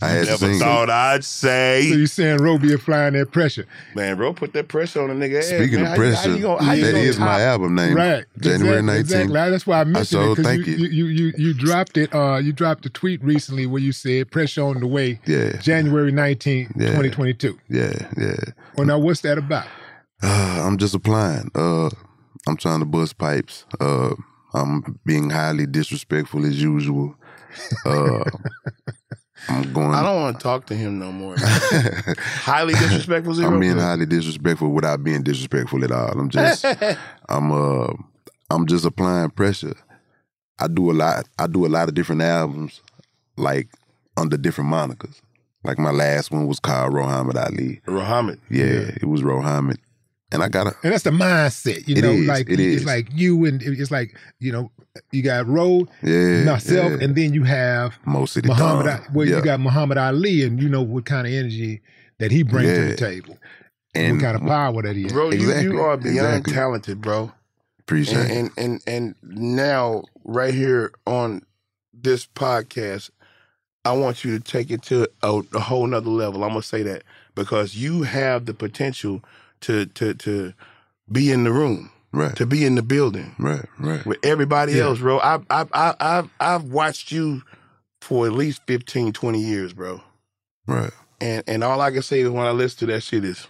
I 0.00 0.10
had 0.10 0.26
Never 0.26 0.36
sing. 0.36 0.58
thought 0.60 0.88
I'd 0.90 1.24
say. 1.24 1.88
So 1.90 1.96
you 1.96 2.06
saying 2.06 2.38
Roby 2.38 2.72
applying 2.72 3.14
that 3.14 3.32
pressure? 3.32 3.66
man, 3.96 4.16
bro, 4.16 4.32
put 4.32 4.52
that 4.52 4.68
pressure 4.68 5.02
on 5.02 5.08
the 5.18 5.26
nigga. 5.28 5.38
ass, 5.40 5.46
Speaking 5.48 5.82
man. 5.82 5.86
of 5.86 5.86
How 5.88 5.92
you- 5.94 5.98
pressure, 5.98 6.28
how 6.30 6.36
you 6.36 6.42
gonna, 6.42 6.64
how 6.64 6.72
you 6.72 6.84
that 6.84 6.92
gonna 6.92 7.02
is 7.04 7.18
my 7.18 7.40
album 7.42 7.74
name. 7.74 7.94
Right. 7.96 8.24
January 8.38 8.78
exactly, 8.78 8.92
19th. 8.94 9.00
Exactly. 9.00 9.50
That's 9.50 9.66
why 9.66 9.80
I 9.80 9.84
mentioned 9.84 10.06
sure 10.08 10.24
it 10.26 10.36
because 10.36 10.44
thank 10.46 10.66
you, 10.68 10.74
you 10.76 11.04
you 11.06 11.32
you 11.36 11.52
dropped 11.54 11.96
it. 11.96 12.14
Uh, 12.14 12.36
you 12.36 12.52
dropped 12.52 12.86
a 12.86 12.90
tweet 12.90 13.20
recently 13.24 13.66
where 13.66 13.82
you 13.82 13.90
said 13.90 14.30
pressure 14.30 14.62
on 14.62 14.78
the 14.78 14.86
way. 14.86 15.18
Yeah, 15.26 15.56
January 15.56 16.12
19th, 16.12 16.70
Yeah. 16.76 16.86
2022. 16.90 17.58
yeah, 17.68 17.92
yeah. 18.16 18.34
Well, 18.76 18.86
now 18.86 19.00
what's 19.00 19.22
that 19.22 19.36
about? 19.36 19.66
Uh, 20.22 20.62
I'm 20.66 20.76
just 20.78 20.94
applying. 20.94 21.50
Uh, 21.54 21.90
I'm 22.46 22.56
trying 22.56 22.80
to 22.80 22.86
bust 22.86 23.18
pipes. 23.18 23.64
Uh, 23.80 24.14
I'm 24.54 24.98
being 25.04 25.30
highly 25.30 25.66
disrespectful 25.66 26.46
as 26.46 26.60
usual. 26.60 27.14
Uh, 27.84 28.24
I'm 29.48 29.72
going. 29.72 29.94
I 29.94 30.02
don't 30.02 30.16
want 30.16 30.38
to 30.38 30.42
talk 30.42 30.66
to 30.66 30.74
him 30.74 30.98
no 30.98 31.12
more. 31.12 31.36
Highly 31.38 32.74
disrespectful 32.74 33.34
Z-Ro. 33.34 33.48
I'm 33.48 33.60
being 33.60 33.74
bro. 33.74 33.82
highly 33.82 34.04
disrespectful 34.06 34.70
without 34.70 35.04
being 35.04 35.22
disrespectful 35.22 35.84
at 35.84 35.92
all. 35.92 36.18
I'm 36.18 36.28
just, 36.28 36.64
I'm 37.28 37.52
uh, 37.52 37.92
I'm 38.50 38.66
just 38.66 38.84
applying 38.84 39.30
pressure. 39.30 39.74
I 40.58 40.66
do 40.66 40.90
a 40.90 40.92
lot. 40.92 41.28
I 41.38 41.46
do 41.46 41.64
a 41.66 41.68
lot 41.68 41.88
of 41.88 41.94
different 41.94 42.22
albums, 42.22 42.80
like 43.36 43.68
under 44.16 44.36
different 44.36 44.70
monikers. 44.70 45.20
Like 45.64 45.78
my 45.78 45.90
last 45.92 46.30
one 46.30 46.46
was 46.46 46.58
called 46.58 46.94
Rohamed 46.94 47.36
Ali. 47.36 47.80
Muhammad. 47.86 48.40
Yeah, 48.50 48.90
it 49.00 49.04
was 49.04 49.22
Rohamed, 49.22 49.78
and 50.32 50.42
I 50.42 50.48
got 50.48 50.66
a 50.68 50.76
And 50.82 50.92
that's 50.92 51.04
the 51.04 51.10
mindset, 51.10 51.86
you 51.88 51.96
It 51.96 52.02
know. 52.02 52.10
is, 52.10 52.26
like 52.28 52.48
it 52.50 52.60
it's 52.60 52.80
is. 52.82 52.84
like 52.86 53.08
you 53.12 53.44
and 53.46 53.62
it's 53.62 53.90
like 53.90 54.16
you 54.40 54.52
know, 54.52 54.70
you 55.12 55.22
got 55.22 55.46
Ro, 55.46 55.86
yeah 56.02 56.44
myself, 56.44 56.92
yeah. 56.92 57.04
and 57.04 57.14
then 57.16 57.32
you 57.32 57.44
have 57.44 57.94
most 58.04 58.36
of 58.36 58.42
the 58.42 58.48
Muhammad. 58.48 58.86
time. 58.86 59.00
Ali- 59.00 59.08
Well, 59.14 59.26
yeah. 59.28 59.36
you 59.36 59.42
got 59.42 59.60
Muhammad 59.60 59.98
Ali, 59.98 60.42
and 60.44 60.60
you 60.62 60.68
know 60.68 60.82
what 60.82 61.04
kind 61.06 61.26
of 61.26 61.32
energy 61.32 61.80
that 62.18 62.30
he 62.30 62.42
brings 62.42 62.68
to 62.76 62.84
the 62.88 62.96
table, 62.96 63.38
and 63.94 64.16
what 64.16 64.22
kind 64.22 64.36
of 64.36 64.42
power 64.42 64.82
that 64.82 64.96
he 64.96 65.04
has. 65.04 65.12
Bro, 65.12 65.30
you, 65.30 65.38
Exactly, 65.40 65.64
you 65.64 65.78
are 65.80 65.96
beyond 65.96 66.18
exactly. 66.18 66.52
talented, 66.52 67.00
bro. 67.00 67.32
appreciate 67.80 68.30
And, 68.30 68.48
it. 68.48 68.52
and 68.56 68.82
and 68.86 69.14
and 69.22 69.40
now 69.40 70.02
right 70.24 70.52
here 70.52 70.92
on 71.06 71.42
this 71.94 72.26
podcast, 72.26 73.10
I 73.84 73.92
want 73.92 74.24
you 74.24 74.38
to 74.38 74.44
take 74.44 74.70
it 74.70 74.82
to 74.84 75.08
a, 75.22 75.40
a 75.54 75.60
whole 75.60 75.86
nother 75.86 76.10
level. 76.10 76.42
I'm 76.44 76.50
gonna 76.50 76.62
say 76.62 76.82
that 76.82 77.02
because 77.34 77.76
you 77.76 78.02
have 78.02 78.46
the 78.46 78.54
potential 78.54 79.22
to 79.62 79.86
to 79.86 80.14
to 80.14 80.52
be 81.10 81.30
in 81.32 81.44
the 81.44 81.52
room, 81.52 81.90
right, 82.12 82.34
to 82.36 82.46
be 82.46 82.64
in 82.64 82.74
the 82.74 82.82
building 82.82 83.34
right, 83.38 83.64
right. 83.78 84.04
with 84.06 84.18
everybody 84.24 84.72
Yeah. 84.74 84.84
else, 84.84 84.98
bro. 84.98 85.18
I 85.18 85.38
I 85.50 85.66
I 85.72 85.94
I've 86.00 86.30
I've 86.40 86.64
watched 86.64 87.10
you 87.12 87.42
for 88.00 88.26
at 88.26 88.32
least 88.32 88.62
15, 88.66 89.12
20 89.12 89.40
years, 89.40 89.72
bro. 89.72 90.00
Right. 90.66 90.92
And 91.20 91.42
and 91.46 91.64
all 91.64 91.80
I 91.80 91.90
can 91.90 92.02
say 92.02 92.20
is 92.20 92.28
when 92.30 92.46
I 92.46 92.50
listen 92.52 92.80
to 92.80 92.86
that 92.94 93.02
shit 93.02 93.24
is 93.24 93.46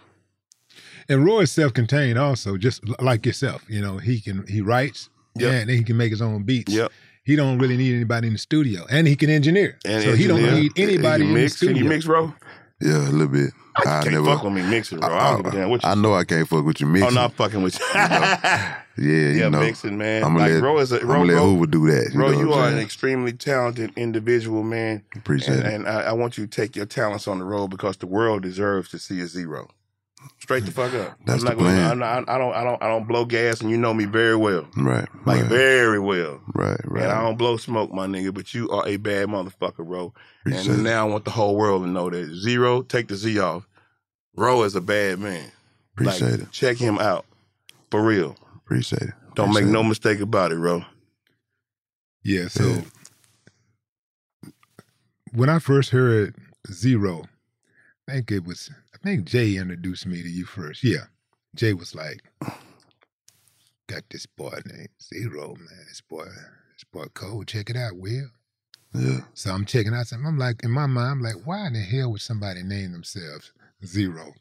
And 1.09 1.25
Roy 1.25 1.41
is 1.43 1.53
self-contained, 1.53 2.19
also, 2.19 2.57
just 2.57 2.83
like 3.00 3.27
yourself. 3.27 3.62
You 3.69 3.81
know, 3.83 3.99
he 3.99 4.21
can 4.21 4.47
he 4.47 4.61
writes, 4.61 5.11
Yep. 5.37 5.53
yeah, 5.53 5.59
and 5.61 5.71
he 5.71 5.83
can 5.85 5.97
make 5.97 6.11
his 6.11 6.23
own 6.23 6.43
beats. 6.45 6.73
Yep. 6.73 6.91
He 7.25 7.37
don't 7.37 7.59
really 7.59 7.77
need 7.77 7.95
anybody 7.95 8.27
in 8.29 8.33
the 8.33 8.38
studio, 8.38 8.87
and 8.91 9.07
he 9.07 9.15
can 9.15 9.29
engineer. 9.29 9.79
and 9.85 10.03
so 10.03 10.15
he 10.17 10.27
don't 10.27 10.43
need 10.43 10.73
anybody 10.79 11.25
you 11.25 11.29
in 11.29 11.35
the 11.35 11.41
mix, 11.43 11.61
Can 11.61 11.77
you 11.77 11.85
mix, 11.85 12.07
bro? 12.07 12.33
Yeah, 12.81 13.09
a 13.09 13.11
little 13.11 13.29
bit. 13.29 13.53
Oh, 13.77 13.83
I 13.87 13.99
I 13.99 14.03
can't 14.03 14.15
never. 14.15 14.27
fuck 14.27 14.45
with 14.45 14.53
me 14.53 14.63
mixing, 14.63 15.01
bro. 15.01 15.09
I, 15.17 15.31
don't 15.33 15.43
give 15.45 15.55
a 15.55 15.57
damn 15.57 15.71
what 15.71 15.83
you 15.83 15.89
I 15.89 15.95
know 15.95 16.15
I 16.15 16.25
can't 16.25 16.49
fuck 16.49 16.65
with 16.65 16.81
you 16.81 16.87
Oh, 16.87 16.91
mixing. 16.91 17.15
no, 17.15 17.21
I'm 17.21 17.31
not 17.31 17.33
fucking 17.35 17.63
with 17.63 17.79
you. 17.79 17.87
Yeah, 17.95 18.75
you 18.97 19.07
yeah, 19.41 19.49
know. 19.49 19.61
mixing, 19.61 19.97
man. 19.99 20.25
I'm 20.25 20.33
gonna 20.35 20.45
like, 20.45 20.53
let, 20.55 20.63
Ro 20.63 20.79
is 20.79 20.93
a, 20.93 21.01
I'm 21.01 21.07
Ro, 21.09 21.15
gonna 21.21 21.33
let 21.35 21.43
Hoover 21.43 21.67
do 21.67 21.87
that. 21.91 22.13
You 22.13 22.21
Ro, 22.21 22.31
know 22.33 22.39
you 22.41 22.53
I'm 22.55 22.59
are 22.61 22.69
an 22.69 22.79
extremely 22.79 23.33
talented 23.33 23.93
individual, 23.97 24.63
man. 24.65 25.03
Appreciate 25.17 25.59
And, 25.59 25.67
it. 25.67 25.75
and 25.75 25.89
I, 25.89 26.01
I 26.03 26.13
want 26.13 26.39
you 26.39 26.47
to 26.47 26.51
take 26.51 26.77
your 26.77 26.87
talents 26.87 27.29
on 27.29 27.39
the 27.39 27.45
road 27.45 27.69
because 27.69 27.97
the 27.99 28.07
world 28.07 28.43
deserves 28.43 28.91
to 28.91 28.99
see 28.99 29.21
a 29.21 29.27
Z-Ro. 29.27 29.69
Straight 30.41 30.65
the 30.65 30.73
fuck 30.73 30.93
up. 30.95 31.19
That's 31.25 31.43
I'm 31.43 31.45
the 31.45 31.55
not 31.55 31.59
gonna. 31.59 31.91
I'm 31.91 31.99
not, 31.99 32.29
I 32.29 32.39
don't. 32.39 32.53
I 32.55 32.65
don't. 32.65 32.83
I 32.83 32.89
don't 32.89 33.07
blow 33.07 33.25
gas, 33.25 33.61
and 33.61 33.71
you 33.71 33.77
know 33.77 33.95
me 33.95 34.05
very 34.05 34.37
well. 34.37 34.67
Right, 34.77 35.09
Like 35.27 35.43
right, 35.43 35.45
very 35.45 35.99
well. 36.01 36.41
right, 36.55 36.81
right. 36.85 37.05
And 37.05 37.13
I 37.13 37.23
don't 37.23 37.37
blow 37.37 37.57
smoke, 37.57 37.93
my 37.93 38.07
nigga. 38.07 38.33
But 38.35 38.53
you 38.55 38.69
are 38.71 38.87
a 38.87 38.97
bad 38.97 39.29
motherfucker, 39.29 39.87
bro. 39.87 40.13
Appreciate 40.41 40.75
and 40.75 40.85
now 40.85 41.07
I 41.07 41.11
want 41.11 41.25
the 41.25 41.31
whole 41.31 41.57
world 41.57 41.83
to 41.83 41.89
know 41.89 42.11
that 42.11 42.35
Z-Ro. 42.35 42.83
Take 42.83 43.09
the 43.09 43.17
Z 43.17 43.39
off. 43.39 43.69
Ro 44.37 44.63
is 44.63 44.75
a 44.75 44.81
bad 44.81 45.19
man. 45.19 45.51
Appreciate 45.95 46.31
like, 46.31 46.41
it. 46.41 46.51
Check 46.53 46.79
him 46.79 46.99
out. 46.99 47.25
For 47.91 48.03
real. 48.03 48.37
Appreciate 48.57 49.03
it. 49.03 49.15
Don't 49.35 49.49
make 49.49 49.59
Appreciate 49.59 49.73
no 49.73 49.83
mistake 49.83 50.21
about 50.21 50.53
it, 50.53 50.59
bro. 50.59 50.85
Yeah. 52.23 52.49
So 52.49 52.65
Yeah. 52.65 52.81
when 55.33 55.49
I 55.49 55.59
first 55.59 55.91
heard 55.91 56.35
Z-Ro, 56.71 57.25
I 58.09 58.13
think 58.13 58.33
it 58.33 58.45
was 58.45 58.71
I 59.00 59.09
think 59.09 59.26
Jay 59.26 59.57
introduced 59.57 60.07
me 60.07 60.23
to 60.23 60.28
you 60.28 60.45
first. 60.45 60.83
Yeah. 60.83 61.05
Jay 61.55 61.73
was 61.73 61.95
like, 61.95 62.23
got 63.87 64.02
this 64.11 64.26
boy 64.26 64.59
named 64.67 64.88
Z-Ro, 65.00 65.55
man. 65.55 65.85
This 65.88 66.00
boy, 66.00 66.25
this 66.25 66.85
boy 66.93 67.05
cold. 67.14 67.47
Check 67.47 67.71
it 67.71 67.76
out, 67.76 67.97
Will. 67.97 68.28
Yeah, 68.95 69.21
So 69.35 69.52
I'm 69.52 69.67
checking 69.67 69.95
out 69.95 70.07
something. 70.07 70.26
I'm 70.26 70.38
like, 70.38 70.64
in 70.64 70.71
my 70.71 70.87
mind, 70.87 71.11
I'm 71.11 71.23
like, 71.23 71.47
why 71.47 71.67
in 71.67 71.75
the 71.75 71.81
hell 71.81 72.11
would 72.11 72.23
somebody 72.23 72.62
name 72.62 72.93
themselves 72.93 73.52
Z-Ro? 73.85 74.33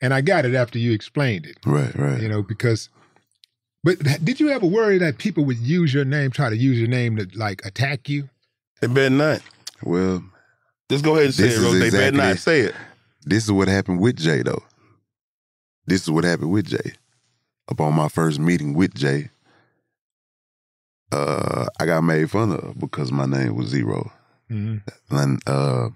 And 0.00 0.12
I 0.12 0.22
got 0.22 0.44
it 0.44 0.54
after 0.54 0.78
you 0.78 0.92
explained 0.92 1.46
it, 1.46 1.58
right, 1.64 1.94
right. 1.94 2.20
you 2.20 2.28
know, 2.28 2.42
because. 2.42 2.88
But 3.84 3.98
did 4.24 4.40
you 4.40 4.48
ever 4.48 4.66
worry 4.66 4.98
that 4.98 5.18
people 5.18 5.44
would 5.44 5.58
use 5.58 5.92
your 5.92 6.06
name, 6.06 6.30
try 6.30 6.48
to 6.48 6.56
use 6.56 6.78
your 6.78 6.88
name 6.88 7.16
to 7.16 7.28
like 7.34 7.64
attack 7.66 8.08
you? 8.08 8.28
They 8.80 8.86
better 8.88 9.10
not. 9.10 9.42
Well, 9.82 10.24
Just 10.90 11.04
go 11.04 11.12
ahead 11.14 11.26
and 11.26 11.34
say 11.34 11.48
it, 11.48 11.58
Ro. 11.58 11.72
is 11.72 11.80
They 11.80 11.90
better 11.90 12.16
not 12.16 12.38
say 12.38 12.60
it. 12.62 12.74
This 13.24 13.44
is 13.44 13.52
what 13.52 13.68
happened 13.68 14.00
with 14.00 14.16
Jay 14.16 14.42
though. 14.42 14.62
This 15.86 16.02
is 16.02 16.10
what 16.10 16.24
happened 16.24 16.50
with 16.50 16.66
Jay. 16.66 16.92
Upon 17.68 17.94
my 17.94 18.08
first 18.08 18.38
meeting 18.38 18.74
with 18.74 18.94
Jay, 18.94 19.30
uh, 21.12 21.66
I 21.80 21.86
got 21.86 22.02
made 22.02 22.30
fun 22.30 22.52
of 22.52 22.78
because 22.78 23.10
my 23.12 23.26
name 23.26 23.56
was 23.56 23.68
Z-Ro. 23.68 24.10
Mm-hmm. 24.50 25.16
and 25.16 25.48
uh 25.48 25.88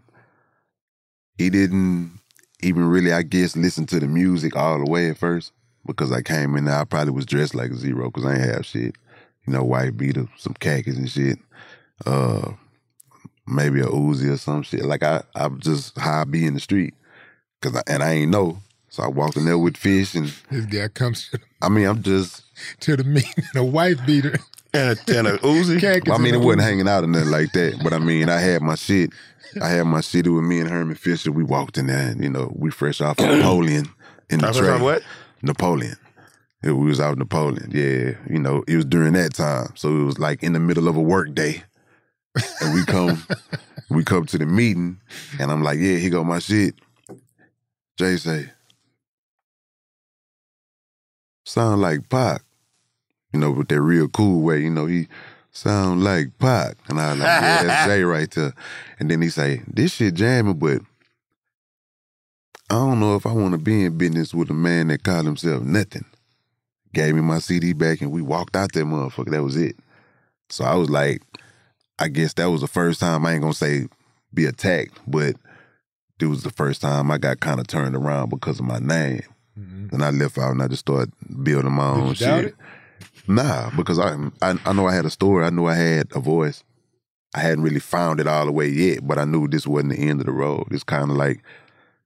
he 1.36 1.50
didn't 1.50 2.18
even 2.62 2.84
really 2.86 3.12
i 3.12 3.20
guess 3.20 3.54
listen 3.54 3.84
to 3.84 4.00
the 4.00 4.06
music 4.08 4.56
all 4.56 4.82
the 4.82 4.90
way 4.90 5.10
at 5.10 5.18
first 5.18 5.52
because 5.86 6.10
i 6.10 6.22
came 6.22 6.56
in 6.56 6.64
there 6.64 6.78
i 6.78 6.84
probably 6.84 7.12
was 7.12 7.26
dressed 7.26 7.54
like 7.54 7.70
a 7.70 7.76
zero 7.76 8.06
because 8.10 8.24
i 8.24 8.32
ain't 8.32 8.54
have 8.54 8.64
shit 8.64 8.96
you 9.46 9.52
know 9.52 9.62
white 9.62 9.98
beater 9.98 10.26
some 10.38 10.54
khakis 10.54 10.96
and 10.96 11.10
shit 11.10 11.38
uh 12.06 12.52
maybe 13.46 13.80
a 13.80 13.86
Uzi 13.86 14.30
or 14.32 14.38
some 14.38 14.62
shit 14.62 14.86
like 14.86 15.02
i 15.02 15.22
i'm 15.34 15.60
just 15.60 15.96
high 15.98 16.24
be 16.24 16.46
in 16.46 16.54
the 16.54 16.60
street 16.60 16.94
cause 17.60 17.76
I, 17.76 17.82
and 17.86 18.02
i 18.02 18.12
ain't 18.12 18.30
know 18.30 18.58
so 18.88 19.02
i 19.02 19.08
walked 19.08 19.36
in 19.36 19.44
there 19.44 19.58
with 19.58 19.76
fish 19.76 20.14
and 20.14 20.32
This 20.50 20.66
guy 20.66 20.88
comes 20.88 21.28
to, 21.30 21.40
i 21.62 21.68
mean 21.68 21.86
i'm 21.86 22.02
just 22.02 22.42
to 22.80 22.96
the 22.96 23.04
meeting, 23.04 23.44
a 23.54 23.64
wife 23.64 24.04
beater. 24.06 24.36
And 24.74 24.98
a, 24.98 25.18
and 25.18 25.26
a 25.26 25.38
Uzi. 25.38 25.80
khakis 25.80 26.12
I 26.12 26.18
mean, 26.18 26.34
it 26.34 26.40
wasn't 26.40 26.62
hanging 26.62 26.88
out 26.88 27.04
or 27.04 27.06
nothing 27.06 27.30
like 27.30 27.52
that. 27.52 27.80
But 27.82 27.92
I 27.94 27.98
mean, 27.98 28.28
I 28.28 28.38
had 28.40 28.60
my 28.62 28.74
shit. 28.74 29.10
I 29.62 29.68
had 29.68 29.84
my 29.84 30.02
shit 30.02 30.26
with 30.30 30.44
me 30.44 30.60
and 30.60 30.68
Herman 30.68 30.94
Fisher. 30.94 31.32
We 31.32 31.42
walked 31.42 31.78
in 31.78 31.86
there, 31.86 32.08
and 32.10 32.22
you 32.22 32.28
know, 32.28 32.52
we 32.54 32.70
fresh 32.70 33.00
off 33.00 33.18
of 33.18 33.24
Napoleon 33.36 33.88
in 34.28 34.40
the 34.40 34.48
I 34.48 34.52
tray. 34.52 34.60
forgot 34.60 34.80
what? 34.82 35.02
Napoleon. 35.40 35.96
Yeah, 36.62 36.72
we 36.72 36.86
was 36.86 37.00
out 37.00 37.12
in 37.14 37.18
Napoleon. 37.20 37.70
Yeah, 37.72 38.14
you 38.28 38.38
know, 38.40 38.62
it 38.68 38.76
was 38.76 38.84
during 38.84 39.14
that 39.14 39.32
time, 39.34 39.72
so 39.74 39.88
it 39.88 40.04
was 40.04 40.18
like 40.18 40.42
in 40.42 40.52
the 40.52 40.60
middle 40.60 40.86
of 40.88 40.96
a 40.96 41.00
work 41.00 41.32
day, 41.34 41.62
and 42.60 42.74
we 42.74 42.84
come, 42.84 43.22
we 43.90 44.04
come 44.04 44.26
to 44.26 44.36
the 44.36 44.46
meeting, 44.46 45.00
and 45.40 45.50
I'm 45.50 45.62
like, 45.62 45.78
yeah, 45.78 45.96
here 45.96 46.10
go 46.10 46.24
my 46.24 46.40
shit. 46.40 46.74
Jay 47.98 48.16
say, 48.16 48.50
sound 51.44 51.82
like 51.82 52.08
Pac, 52.08 52.42
you 53.32 53.40
know, 53.40 53.50
with 53.50 53.68
that 53.68 53.80
real 53.82 54.08
cool 54.08 54.40
way, 54.40 54.60
you 54.62 54.70
know, 54.70 54.86
he 54.86 55.08
sound 55.50 56.04
like 56.04 56.38
Pac, 56.38 56.76
and 56.88 57.00
I 57.00 57.10
was 57.10 57.18
like, 57.18 57.26
yeah, 57.26 57.62
that's 57.64 57.86
Jay 57.90 58.02
right 58.04 58.30
there, 58.30 58.54
and 59.00 59.10
then 59.10 59.20
he 59.20 59.28
say, 59.28 59.62
this 59.66 59.94
shit 59.94 60.14
jamming, 60.14 60.58
but 60.58 60.80
I 62.70 62.74
don't 62.74 63.00
know 63.00 63.16
if 63.16 63.26
I 63.26 63.32
want 63.32 63.52
to 63.52 63.58
be 63.58 63.84
in 63.84 63.98
business 63.98 64.32
with 64.32 64.50
a 64.50 64.54
man 64.54 64.88
that 64.88 65.02
called 65.02 65.26
himself 65.26 65.62
nothing. 65.62 66.04
Gave 66.92 67.14
me 67.14 67.22
my 67.22 67.38
CD 67.38 67.72
back 67.72 68.00
and 68.00 68.12
we 68.12 68.20
walked 68.22 68.56
out 68.56 68.72
that 68.72 68.84
motherfucker. 68.84 69.30
That 69.30 69.42
was 69.42 69.56
it. 69.56 69.76
So 70.50 70.64
I 70.64 70.74
was 70.74 70.90
like, 70.90 71.22
I 71.98 72.08
guess 72.08 72.34
that 72.34 72.50
was 72.50 72.60
the 72.60 72.66
first 72.66 73.00
time 73.00 73.24
I 73.24 73.32
ain't 73.32 73.40
gonna 73.40 73.54
say 73.54 73.88
be 74.34 74.44
attacked, 74.44 74.98
but 75.06 75.36
it 76.20 76.26
was 76.26 76.42
the 76.42 76.50
first 76.50 76.80
time 76.80 77.10
I 77.10 77.18
got 77.18 77.40
kind 77.40 77.60
of 77.60 77.66
turned 77.66 77.94
around 77.96 78.30
because 78.30 78.58
of 78.58 78.66
my 78.66 78.78
name. 78.78 79.22
Mhm. 79.58 79.90
Then 79.90 80.02
I 80.02 80.10
left 80.10 80.38
out 80.38 80.52
and 80.52 80.62
I 80.62 80.68
just 80.68 80.80
started 80.80 81.12
building 81.42 81.72
my 81.72 81.90
own 81.90 82.14
shit. 82.14 82.44
it? 82.46 82.54
Nah, 83.26 83.70
because 83.76 83.98
I, 83.98 84.14
I 84.42 84.58
I 84.64 84.72
know 84.72 84.86
I 84.86 84.94
had 84.94 85.04
a 85.06 85.10
story. 85.10 85.44
I 85.44 85.50
knew 85.50 85.66
I 85.66 85.74
had 85.74 86.08
a 86.14 86.20
voice. 86.20 86.62
I 87.34 87.40
hadn't 87.40 87.62
really 87.62 87.80
found 87.80 88.20
it 88.20 88.26
all 88.26 88.46
the 88.46 88.52
way 88.52 88.68
yet, 88.68 89.06
but 89.06 89.18
I 89.18 89.24
knew 89.24 89.46
this 89.48 89.66
wasn't 89.66 89.92
the 89.92 89.98
end 89.98 90.20
of 90.20 90.26
the 90.26 90.32
road. 90.32 90.68
It's 90.70 90.82
kind 90.84 91.10
of 91.10 91.16
like, 91.16 91.42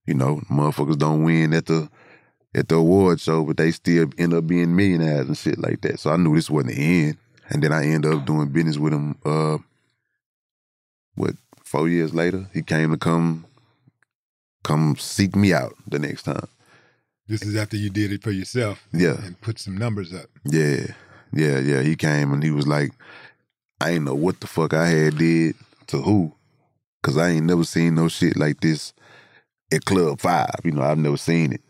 you 0.06 0.14
know, 0.14 0.40
motherfuckers 0.50 0.98
don't 0.98 1.22
win 1.22 1.52
at 1.54 1.66
the 1.66 1.88
at 2.54 2.68
the 2.68 2.74
award 2.74 3.20
show, 3.20 3.44
but 3.44 3.56
they 3.56 3.70
still 3.70 4.08
end 4.18 4.34
up 4.34 4.46
being 4.46 4.74
millionaires 4.74 5.26
and 5.28 5.36
shit 5.38 5.58
like 5.58 5.80
that. 5.82 6.00
So 6.00 6.10
I 6.10 6.16
knew 6.16 6.34
this 6.34 6.50
wasn't 6.50 6.74
the 6.74 7.06
end. 7.08 7.18
And 7.50 7.62
then 7.62 7.72
I 7.72 7.84
ended 7.86 8.12
up 8.12 8.24
doing 8.26 8.48
business 8.48 8.78
with 8.78 8.92
him. 8.92 9.16
Uh, 9.24 9.58
what 11.14 11.34
four 11.62 11.88
years 11.88 12.14
later, 12.14 12.48
he 12.52 12.62
came 12.62 12.90
to 12.90 12.96
come 12.96 13.44
come 14.62 14.96
seek 14.98 15.34
me 15.36 15.52
out 15.52 15.74
the 15.86 15.98
next 15.98 16.22
time. 16.24 16.48
This 17.28 17.42
is 17.42 17.56
after 17.56 17.76
you 17.76 17.88
did 17.90 18.12
it 18.12 18.22
for 18.22 18.30
yourself 18.30 18.86
Yeah. 18.92 19.16
and 19.24 19.40
put 19.40 19.58
some 19.58 19.76
numbers 19.76 20.12
up. 20.12 20.26
Yeah, 20.44 20.86
yeah, 21.32 21.58
yeah. 21.58 21.82
He 21.82 21.96
came 21.96 22.32
and 22.32 22.42
he 22.42 22.50
was 22.50 22.66
like, 22.66 22.92
I 23.80 23.90
ain't 23.92 24.04
know 24.04 24.14
what 24.14 24.40
the 24.40 24.46
fuck 24.46 24.74
I 24.74 24.86
had 24.88 25.18
did 25.18 25.54
to 25.88 25.98
who, 26.02 26.32
cause 27.02 27.16
I 27.16 27.30
ain't 27.30 27.46
never 27.46 27.64
seen 27.64 27.94
no 27.94 28.08
shit 28.08 28.36
like 28.36 28.60
this 28.60 28.92
at 29.72 29.84
Club 29.84 30.20
Five. 30.20 30.54
You 30.64 30.72
know, 30.72 30.82
I've 30.82 30.98
never 30.98 31.16
seen 31.16 31.52
it. 31.52 31.60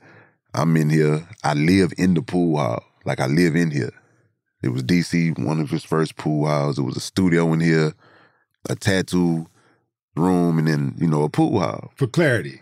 I'm 0.54 0.76
in 0.76 0.90
here. 0.90 1.26
I 1.44 1.54
live 1.54 1.92
in 1.96 2.14
the 2.14 2.22
pool 2.22 2.58
hall. 2.58 2.84
Like 3.04 3.20
I 3.20 3.26
live 3.26 3.56
in 3.56 3.70
here. 3.70 3.92
It 4.62 4.68
was 4.68 4.82
DC, 4.84 5.38
one 5.44 5.60
of 5.60 5.70
his 5.70 5.82
first 5.84 6.16
pool 6.16 6.46
halls. 6.46 6.78
It 6.78 6.82
was 6.82 6.96
a 6.96 7.00
studio 7.00 7.52
in 7.52 7.60
here. 7.60 7.94
a 8.68 8.76
tattoo 8.76 9.46
room, 10.14 10.58
and 10.58 10.68
then 10.68 10.94
you 10.98 11.06
know 11.08 11.22
a 11.24 11.28
pool 11.28 11.58
hall. 11.58 11.92
For 11.96 12.06
clarity, 12.06 12.60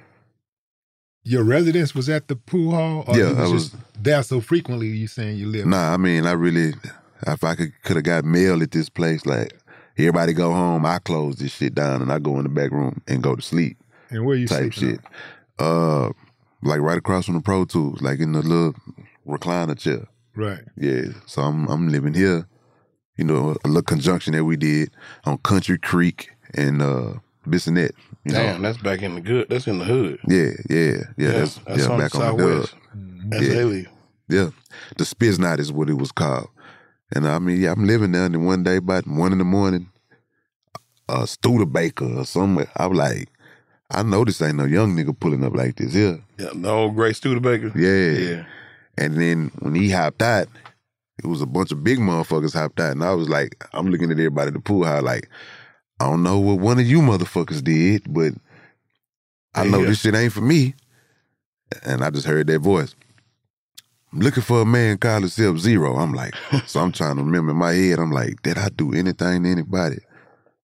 your 1.22 1.44
residence 1.44 1.94
was 1.94 2.08
at 2.08 2.28
the 2.28 2.36
pool 2.36 2.72
hall, 2.72 3.04
or 3.06 3.18
Yeah, 3.18 3.32
was 3.32 3.38
I 3.38 3.54
just 3.54 3.76
there 4.02 4.22
so 4.22 4.40
frequently. 4.40 4.88
You 4.88 5.06
saying 5.06 5.36
you 5.36 5.46
live? 5.46 5.66
Nah, 5.66 5.92
I 5.92 5.96
mean, 5.96 6.26
I 6.26 6.32
really, 6.32 6.74
if 7.26 7.44
I 7.44 7.54
could 7.54 7.72
could 7.82 7.96
have 7.96 8.04
got 8.04 8.24
mail 8.24 8.62
at 8.62 8.70
this 8.70 8.88
place, 8.88 9.26
like 9.26 9.52
everybody 9.98 10.32
go 10.32 10.52
home, 10.52 10.86
I 10.86 10.98
close 10.98 11.36
this 11.36 11.52
shit 11.52 11.74
down 11.74 12.02
and 12.02 12.10
I 12.12 12.18
go 12.18 12.36
in 12.38 12.44
the 12.44 12.48
back 12.48 12.70
room 12.70 13.02
and 13.06 13.22
go 13.22 13.36
to 13.36 13.42
sleep. 13.42 13.76
And 14.10 14.24
where 14.24 14.36
you 14.36 14.48
type 14.48 14.72
sleeping 14.72 14.98
shit. 14.98 15.00
Uh, 15.58 16.10
like 16.62 16.80
right 16.80 16.98
across 16.98 17.26
from 17.26 17.34
the 17.34 17.40
Pro 17.40 17.64
Tools, 17.64 18.00
like 18.00 18.18
in 18.18 18.32
the 18.32 18.42
little 18.42 18.74
recliner 19.26 19.78
chair. 19.78 20.06
Right. 20.34 20.62
Yeah. 20.76 21.08
So 21.26 21.42
I'm 21.42 21.68
I'm 21.68 21.88
living 21.88 22.14
here. 22.14 22.46
You 23.16 23.24
know, 23.24 23.56
a 23.64 23.68
little 23.68 23.82
conjunction 23.82 24.32
that 24.32 24.44
we 24.44 24.56
did 24.56 24.90
on 25.24 25.36
Country 25.38 25.78
Creek 25.78 26.30
and 26.54 26.80
uh 26.80 27.14
Bissonnet. 27.50 27.92
You 28.24 28.32
Damn, 28.32 28.60
know? 28.62 28.68
that's 28.68 28.82
back 28.82 29.02
in 29.02 29.14
the 29.14 29.20
good. 29.20 29.48
That's 29.48 29.66
in 29.66 29.78
the 29.78 29.84
hood. 29.84 30.18
Yeah, 30.26 30.50
yeah, 30.68 31.02
yeah. 31.16 31.32
that's, 31.32 31.56
that's 31.56 31.84
yeah, 31.84 31.88
on 31.90 31.98
back 31.98 32.12
the 32.12 32.22
on 32.22 32.36
the 32.36 32.42
dub. 32.42 32.66
southwest. 32.66 32.74
Mm-hmm. 32.96 33.30
That's 33.30 33.42
yeah. 33.42 33.54
Haley. 33.54 33.86
Yeah. 34.28 34.50
The 34.96 35.04
Spiznot 35.04 35.58
is 35.58 35.72
what 35.72 35.90
it 35.90 35.94
was 35.94 36.12
called. 36.12 36.48
And 37.14 37.26
I 37.26 37.38
mean, 37.38 37.60
yeah, 37.60 37.72
I'm 37.72 37.84
living 37.84 38.12
there, 38.12 38.24
and 38.26 38.34
then 38.34 38.44
one 38.44 38.62
day 38.62 38.76
about 38.76 39.06
one 39.06 39.32
in 39.32 39.38
the 39.38 39.44
morning, 39.44 39.90
a 41.08 41.26
Studebaker 41.26 42.04
or 42.04 42.24
somewhere, 42.24 42.70
I 42.76 42.86
was 42.86 42.98
like, 42.98 43.28
I 43.90 44.04
know 44.04 44.24
this 44.24 44.40
ain't 44.40 44.56
no 44.56 44.64
young 44.64 44.94
nigga 44.94 45.18
pulling 45.18 45.44
up 45.44 45.54
like 45.56 45.76
this 45.76 45.94
here. 45.94 46.22
Yeah, 46.38 46.50
the 46.54 46.70
old 46.70 46.94
great 46.94 47.16
Studebaker. 47.16 47.72
Yeah. 47.76 48.30
Yeah. 48.30 48.44
And 48.96 49.20
then 49.20 49.50
when 49.58 49.74
he 49.74 49.90
hopped 49.90 50.22
out, 50.22 50.46
it 51.18 51.26
was 51.26 51.42
a 51.42 51.46
bunch 51.46 51.72
of 51.72 51.82
big 51.82 51.98
motherfuckers 51.98 52.54
hopped 52.54 52.78
out. 52.80 52.92
And 52.92 53.02
I 53.02 53.12
was 53.14 53.28
like, 53.28 53.64
I'm 53.72 53.88
looking 53.90 54.10
at 54.10 54.18
everybody 54.18 54.48
at 54.48 54.54
the 54.54 54.60
pool 54.60 54.84
house 54.84 55.02
like, 55.02 55.28
I 56.00 56.04
don't 56.08 56.22
know 56.22 56.38
what 56.38 56.58
one 56.58 56.78
of 56.78 56.86
you 56.86 57.00
motherfuckers 57.00 57.62
did, 57.62 58.12
but 58.12 58.32
I 59.54 59.64
know 59.64 59.80
Yeah. 59.82 59.88
this 59.88 60.00
shit 60.00 60.14
ain't 60.14 60.32
for 60.32 60.40
me. 60.40 60.74
And 61.84 62.02
I 62.02 62.10
just 62.10 62.26
heard 62.26 62.46
that 62.48 62.60
voice. 62.60 62.94
I'm 64.12 64.20
looking 64.20 64.42
for 64.42 64.62
a 64.62 64.64
man 64.66 64.98
called 64.98 65.22
himself 65.22 65.58
Z-Ro. 65.58 65.96
I'm 65.96 66.12
like, 66.14 66.34
so 66.66 66.80
I'm 66.80 66.90
trying 66.90 67.16
to 67.16 67.22
remember 67.22 67.52
in 67.52 67.58
my 67.58 67.72
head, 67.72 67.98
I'm 68.00 68.10
like, 68.10 68.42
did 68.42 68.58
I 68.58 68.68
do 68.70 68.92
anything 68.92 69.44
to 69.44 69.48
anybody? 69.48 69.98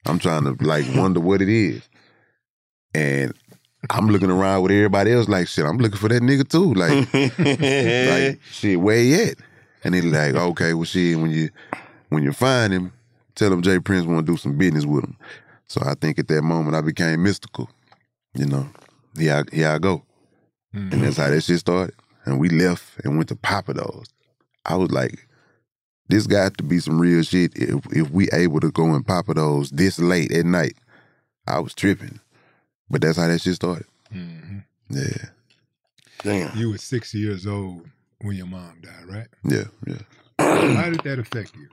I'm 0.07 0.19
trying 0.19 0.45
to 0.45 0.57
like 0.65 0.85
wonder 0.97 1.21
what 1.21 1.43
it 1.43 1.49
is. 1.49 1.83
And 2.95 3.33
I'm 3.91 4.09
looking 4.09 4.31
around 4.31 4.63
with 4.63 4.73
everybody 4.73 5.13
else 5.13 5.29
like, 5.29 5.47
shit, 5.49 5.65
I'm 5.65 5.77
looking 5.79 5.99
for 5.99 6.09
that 6.09 6.23
nigga 6.23 6.49
too. 6.49 6.75
Like, 6.75 7.13
like 8.33 8.41
shit, 8.51 8.81
where 8.81 8.97
he 8.99 9.15
at? 9.23 9.37
And 9.85 9.95
he 9.95 10.01
like, 10.01 10.35
okay, 10.35 10.75
well 10.75 10.85
shit, 10.85 11.17
when 11.19 11.31
you 11.31 11.51
when 12.09 12.23
you 12.25 12.33
find 12.33 12.73
him, 12.73 12.93
tell 13.37 13.53
him 13.53 13.63
J. 13.63 13.79
Prince 13.79 14.07
want 14.07 14.27
to 14.27 14.33
do 14.33 14.37
some 14.37 14.57
business 14.59 14.85
with 14.85 15.05
him. 15.05 15.17
So 15.69 15.81
I 15.85 15.95
think 15.95 16.19
at 16.19 16.29
that 16.29 16.43
moment 16.43 16.75
I 16.77 16.81
became 16.81 17.23
mystical. 17.23 17.71
You 18.35 18.47
know, 18.47 18.69
here 19.17 19.45
I, 19.51 19.55
here 19.55 19.69
I 19.69 19.79
go. 19.79 20.03
And 20.73 20.91
that's 20.93 21.17
how 21.17 21.31
that 21.31 21.41
shit 21.43 21.61
started. 21.61 21.95
And 22.27 22.39
we 22.39 22.49
left 22.51 22.85
and 23.05 23.17
went 23.17 23.29
to 23.31 23.37
Pappadeaux's. 23.37 24.13
I 24.67 24.75
was 24.77 24.91
like, 24.91 25.27
this 26.09 26.27
got 26.27 26.57
to 26.59 26.65
be 26.65 26.81
some 26.81 27.01
real 27.01 27.23
shit 27.23 27.53
if 27.57 27.85
if 27.93 28.11
we 28.11 28.29
able 28.33 28.61
to 28.61 28.71
go 28.71 28.95
in 28.95 29.03
Pappadeaux's 29.05 29.71
this 29.71 29.99
late 29.99 30.33
at 30.33 30.45
night. 30.45 30.75
I 31.49 31.61
was 31.61 31.73
tripping. 31.75 32.21
But 32.91 33.01
that's 33.01 33.17
how 33.17 33.27
that 33.29 33.41
shit 33.41 33.55
started. 33.55 33.87
Mhm. 34.13 34.65
Yeah. 34.91 35.29
Damn. 36.23 36.57
You 36.59 36.71
were 36.71 36.79
six 36.79 37.15
years 37.15 37.47
old 37.47 37.89
when 38.21 38.37
your 38.37 38.47
mom 38.47 38.81
died, 38.83 39.07
right? 39.07 39.29
Yeah, 39.45 39.65
yeah. 39.87 40.03
How 40.39 40.91
did 40.91 41.01
that 41.01 41.19
affect 41.19 41.55
you? 41.57 41.69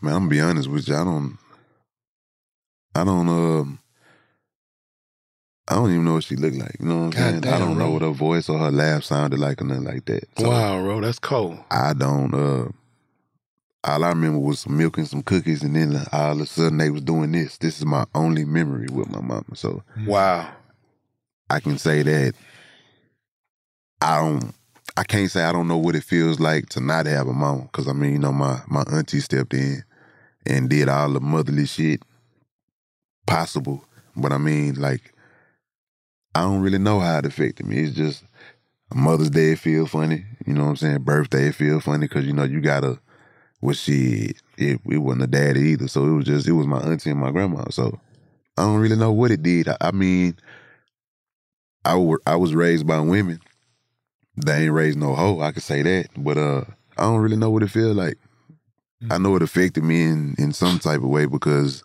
Man, 0.00 0.12
I'm 0.14 0.18
gonna 0.20 0.30
be 0.30 0.40
honest 0.40 0.68
with 0.68 0.88
you. 0.88 0.94
I 0.94 1.04
don't, 1.04 1.38
I 2.94 3.04
don't, 3.04 3.28
um, 3.28 3.78
I 5.68 5.74
don't 5.74 5.90
even 5.90 6.04
know 6.04 6.14
what 6.14 6.24
she 6.24 6.36
looked 6.36 6.56
like. 6.56 6.76
You 6.78 6.86
know 6.86 6.96
what 6.98 7.04
I'm 7.04 7.10
God 7.10 7.42
saying? 7.42 7.54
I 7.54 7.58
don't 7.58 7.78
know 7.78 7.90
what 7.90 8.02
her 8.02 8.10
voice 8.10 8.48
or 8.48 8.58
her 8.58 8.70
laugh 8.70 9.04
sounded 9.04 9.38
like 9.40 9.60
or 9.60 9.64
nothing 9.64 9.84
like 9.84 10.04
that. 10.06 10.24
So 10.38 10.48
wow, 10.50 10.80
bro, 10.82 11.00
that's 11.00 11.18
cold. 11.18 11.58
I 11.70 11.92
don't. 11.92 12.32
uh 12.34 12.68
All 13.84 14.04
I 14.04 14.08
remember 14.10 14.38
was 14.38 14.60
some 14.60 14.76
milk 14.76 14.98
and 14.98 15.08
some 15.08 15.22
cookies, 15.22 15.62
and 15.62 15.74
then 15.74 16.00
all 16.12 16.32
of 16.32 16.40
a 16.40 16.46
sudden 16.46 16.78
they 16.78 16.90
was 16.90 17.02
doing 17.02 17.32
this. 17.32 17.58
This 17.58 17.78
is 17.78 17.86
my 17.86 18.04
only 18.14 18.44
memory 18.44 18.86
with 18.92 19.08
my 19.08 19.20
mama. 19.20 19.44
So 19.54 19.82
Wow. 20.06 20.52
I 21.50 21.60
can 21.60 21.78
say 21.78 22.02
that 22.02 22.34
I 24.02 24.18
don't. 24.20 24.52
I 24.96 25.04
can't 25.04 25.30
say 25.30 25.44
I 25.44 25.52
don't 25.52 25.68
know 25.68 25.76
what 25.76 25.94
it 25.96 26.04
feels 26.04 26.40
like 26.40 26.68
to 26.70 26.80
not 26.80 27.06
have 27.06 27.28
a 27.28 27.32
mama, 27.32 27.62
because 27.64 27.88
I 27.88 27.92
mean, 27.92 28.12
you 28.12 28.18
know, 28.18 28.32
my 28.32 28.60
my 28.68 28.82
auntie 28.92 29.20
stepped 29.20 29.54
in 29.54 29.84
and 30.46 30.70
did 30.70 30.88
all 30.88 31.10
the 31.10 31.20
motherly 31.20 31.66
shit 31.66 32.02
possible. 33.26 33.84
But 34.16 34.32
I 34.32 34.38
mean, 34.38 34.74
like, 34.74 35.12
I 36.34 36.42
don't 36.42 36.62
really 36.62 36.78
know 36.78 37.00
how 37.00 37.18
it 37.18 37.26
affected 37.26 37.66
me. 37.66 37.80
It's 37.80 37.96
just 37.96 38.24
Mother's 38.94 39.30
Day 39.30 39.54
feel 39.56 39.86
funny, 39.86 40.24
you 40.46 40.54
know 40.54 40.64
what 40.64 40.70
I'm 40.70 40.76
saying? 40.76 41.02
Birthday 41.02 41.52
feel 41.52 41.80
funny 41.80 42.08
because 42.08 42.26
you 42.26 42.32
know 42.32 42.44
you 42.44 42.60
gotta. 42.60 42.98
Well, 43.60 43.74
shit, 43.74 44.42
it, 44.58 44.80
it 44.86 44.98
wasn't 44.98 45.24
a 45.24 45.26
daddy 45.28 45.60
either, 45.70 45.88
so 45.88 46.04
it 46.06 46.12
was 46.12 46.26
just 46.26 46.48
it 46.48 46.52
was 46.52 46.66
my 46.66 46.80
auntie 46.80 47.10
and 47.10 47.20
my 47.20 47.30
grandma. 47.30 47.64
So 47.70 48.00
I 48.56 48.62
don't 48.64 48.80
really 48.80 48.96
know 48.96 49.12
what 49.12 49.30
it 49.32 49.42
did. 49.42 49.68
I, 49.68 49.76
I 49.80 49.90
mean, 49.92 50.36
I 51.84 51.94
wa- 51.96 52.18
I 52.26 52.36
was 52.36 52.54
raised 52.54 52.86
by 52.86 53.00
women. 53.00 53.40
They 54.36 54.64
ain't 54.64 54.72
raised 54.72 54.98
no 54.98 55.14
hoe. 55.14 55.40
I 55.40 55.52
could 55.52 55.62
say 55.62 55.82
that, 55.82 56.08
but 56.16 56.36
uh, 56.36 56.64
I 56.98 57.02
don't 57.02 57.20
really 57.20 57.36
know 57.36 57.50
what 57.50 57.62
it 57.62 57.70
feel 57.70 57.94
like. 57.94 58.18
I 59.10 59.18
know 59.18 59.36
it 59.36 59.42
affected 59.42 59.84
me 59.84 60.02
in 60.02 60.34
in 60.38 60.52
some 60.52 60.78
type 60.78 61.00
of 61.02 61.08
way 61.08 61.26
because 61.26 61.82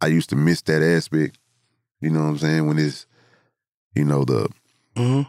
I 0.00 0.06
used 0.08 0.30
to 0.30 0.36
miss 0.36 0.62
that 0.62 0.82
aspect. 0.82 1.38
You 2.00 2.10
know 2.10 2.20
what 2.22 2.28
I'm 2.30 2.38
saying? 2.38 2.66
When 2.66 2.78
it's 2.78 3.06
you 3.94 4.04
know 4.04 4.24
the 4.24 4.48
hmm 4.96 5.22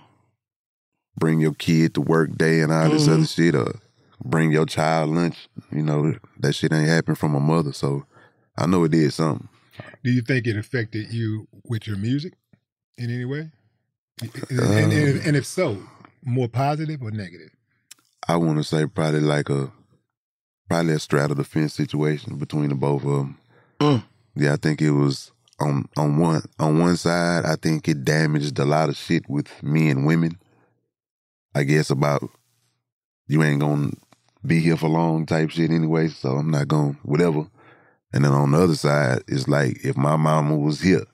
bring 1.18 1.42
your 1.42 1.54
kid 1.54 1.94
to 1.96 2.02
work 2.02 2.38
day 2.38 2.62
and 2.62 2.72
all 2.72 2.90
this 2.90 3.08
Mhm. 3.08 3.14
other 3.16 3.26
shit, 3.26 3.56
or 3.56 3.74
bring 4.24 4.52
your 4.52 4.66
child 4.66 5.10
lunch. 5.12 5.48
You 5.72 5.84
know 5.84 6.16
that 6.40 6.54
shit 6.54 6.72
ain't 6.74 6.88
happen 6.88 7.16
from 7.16 7.36
a 7.36 7.40
mother, 7.40 7.74
so 7.74 8.06
I 8.58 8.66
know 8.68 8.84
it 8.84 8.92
did 8.92 9.14
something. 9.14 9.48
Do 10.04 10.12
you 10.12 10.22
think 10.22 10.48
it 10.48 10.56
affected 10.58 11.12
you 11.12 11.48
with 11.66 11.88
your 11.88 11.98
music 11.98 12.34
in 12.98 13.10
any 13.10 13.26
way? 13.26 13.52
And, 14.22 14.32
and, 14.50 14.92
and, 14.94 15.18
and 15.28 15.36
if 15.38 15.46
so, 15.46 15.82
more 16.24 16.48
positive 16.48 17.02
or 17.02 17.12
negative? 17.12 17.50
I 18.28 18.36
want 18.38 18.58
to 18.58 18.64
say 18.64 18.86
probably 18.86 19.22
like 19.22 19.50
a 19.50 19.72
probably 20.70 20.94
a 20.94 21.00
straddle 21.00 21.36
the 21.36 21.44
fence 21.44 21.74
situation 21.74 22.38
between 22.38 22.70
the 22.70 22.76
both 22.76 23.04
of 23.04 23.10
them. 23.10 23.38
Mm. 23.80 24.04
Yeah, 24.36 24.54
I 24.54 24.58
think 24.58 24.82
it 24.82 24.92
was 24.92 25.32
on 25.60 25.86
on 25.98 26.18
one 26.18 26.44
on 26.60 26.80
one 26.80 26.98
side. 26.98 27.46
I 27.46 27.56
think 27.56 27.88
it 27.88 28.04
damaged 28.06 28.58
a 28.60 28.66
lot 28.66 28.90
of 28.90 28.98
shit 28.98 29.30
with 29.30 29.48
me 29.64 29.90
and 29.90 30.06
women. 30.06 30.38
I 31.56 31.64
guess 31.64 31.90
about 31.90 32.30
you 33.28 33.44
ain't 33.44 33.62
gonna 33.62 33.92
be 34.46 34.60
here 34.60 34.78
for 34.78 34.90
long 34.90 35.26
type 35.26 35.50
shit 35.50 35.72
anyway, 35.72 36.08
so 36.10 36.38
I'm 36.38 36.52
not 36.52 36.68
gonna 36.68 36.98
whatever. 37.04 37.48
And 38.14 38.26
then 38.26 38.32
on 38.32 38.52
the 38.52 38.62
other 38.62 38.76
side, 38.76 39.24
it's 39.28 39.48
like 39.48 39.84
if 39.84 39.96
my 39.96 40.16
mama 40.16 40.58
was 40.58 40.82
here, 40.82 41.06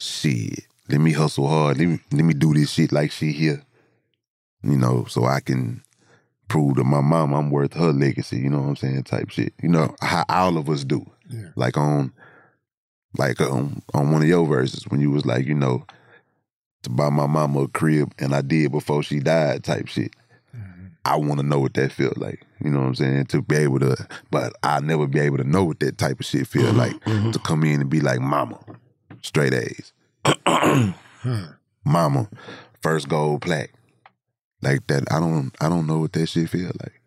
shit, 0.00 0.66
let 0.88 1.00
me 1.00 1.12
hustle 1.12 1.48
hard. 1.48 1.78
Let 1.78 1.88
me 1.88 2.00
let 2.12 2.24
me 2.24 2.34
do 2.34 2.54
this 2.54 2.70
shit 2.72 2.92
like 2.92 3.12
she 3.12 3.32
here. 3.32 3.62
You 4.62 4.76
know, 4.76 5.04
so 5.08 5.24
I 5.24 5.40
can 5.40 5.82
prove 6.48 6.76
to 6.76 6.84
my 6.84 7.00
mom 7.00 7.32
I'm 7.32 7.50
worth 7.50 7.74
her 7.74 7.92
legacy, 7.92 8.38
you 8.38 8.50
know 8.50 8.60
what 8.60 8.68
I'm 8.68 8.76
saying, 8.76 9.04
type 9.04 9.30
shit. 9.30 9.54
You 9.62 9.68
know, 9.68 9.96
how 10.00 10.24
all 10.28 10.58
of 10.58 10.68
us 10.68 10.84
do. 10.84 11.04
Yeah. 11.28 11.48
Like 11.56 11.76
on 11.76 12.12
like 13.16 13.40
on 13.40 13.82
on 13.94 14.12
one 14.12 14.22
of 14.22 14.28
your 14.28 14.46
verses 14.46 14.84
when 14.88 15.00
you 15.00 15.10
was 15.10 15.24
like, 15.24 15.46
you 15.46 15.54
know, 15.54 15.84
to 16.82 16.90
buy 16.90 17.08
my 17.08 17.26
mama 17.26 17.62
a 17.62 17.68
crib 17.68 18.12
and 18.18 18.34
I 18.34 18.42
did 18.42 18.72
before 18.72 19.02
she 19.02 19.20
died 19.20 19.64
type 19.64 19.88
shit. 19.88 20.12
Mm-hmm. 20.54 20.86
I 21.04 21.16
want 21.16 21.40
to 21.40 21.46
know 21.46 21.60
what 21.60 21.74
that 21.74 21.92
felt 21.92 22.18
like. 22.18 22.44
You 22.62 22.70
know 22.70 22.80
what 22.80 22.86
I'm 22.86 22.94
saying? 22.96 23.26
To 23.26 23.42
be 23.42 23.56
able 23.56 23.80
to, 23.80 24.06
but 24.30 24.52
I'll 24.62 24.82
never 24.82 25.06
be 25.06 25.20
able 25.20 25.38
to 25.38 25.44
know 25.44 25.64
what 25.64 25.80
that 25.80 25.98
type 25.98 26.20
of 26.20 26.26
shit 26.26 26.46
feel 26.46 26.66
mm-hmm. 26.66 26.78
like. 26.78 27.00
Mm-hmm. 27.04 27.30
To 27.30 27.38
come 27.38 27.64
in 27.64 27.80
and 27.80 27.90
be 27.90 28.00
like, 28.00 28.20
mama, 28.20 28.58
straight 29.22 29.54
A's. 29.54 29.92
Mama, 31.84 32.28
first 32.80 33.08
gold 33.08 33.42
plaque. 33.42 33.72
Like 34.62 34.86
that. 34.86 35.12
I 35.12 35.18
don't 35.20 35.52
I 35.60 35.68
don't 35.68 35.86
know 35.86 35.98
what 35.98 36.12
that 36.14 36.26
shit 36.26 36.48
feel 36.48 36.70
like. 36.80 37.00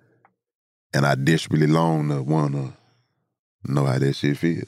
And 0.94 1.06
I 1.06 1.16
desperately 1.16 1.68
long 1.68 2.10
to 2.10 2.22
wanna 2.22 2.78
know 3.64 3.86
how 3.86 3.98
that 3.98 4.14
shit 4.14 4.38
feel. 4.38 4.66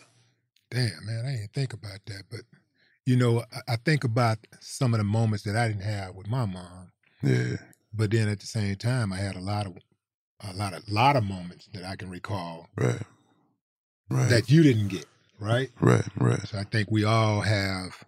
Damn, 0.70 1.06
man, 1.06 1.26
I 1.26 1.32
didn't 1.32 1.54
think 1.54 1.74
about 1.74 2.00
that. 2.08 2.24
But, 2.30 2.42
you 3.06 3.16
know, 3.16 3.44
I, 3.54 3.74
I 3.74 3.76
think 3.78 4.04
about 4.04 4.40
some 4.60 4.94
of 4.94 4.98
the 4.98 5.06
moments 5.06 5.44
that 5.46 5.56
I 5.56 5.68
didn't 5.70 5.84
have 5.84 6.16
with 6.16 6.28
my 6.28 6.46
mom. 6.46 6.92
Yeah. 7.24 7.56
But 7.94 8.12
then 8.12 8.28
at 8.28 8.42
the 8.42 8.46
same 8.48 8.76
time, 8.76 9.14
I 9.14 9.18
had 9.18 9.38
a 9.38 9.42
lot 9.42 9.66
of, 9.66 9.78
a 10.42 10.54
lot 10.54 10.74
of, 10.74 10.88
lot 10.90 11.16
of 11.16 11.24
moments 11.24 11.70
that 11.74 11.86
I 11.86 11.96
can 11.96 12.10
recall 12.10 12.68
Right. 12.76 13.02
Right. 14.10 14.30
that 14.30 14.50
you 14.50 14.62
didn't 14.64 14.90
get, 14.90 15.06
right? 15.40 15.70
right, 15.80 16.06
right. 16.18 16.46
So 16.48 16.58
I 16.60 16.64
think 16.64 16.92
we 16.92 17.04
all 17.06 17.42
have 17.42 18.04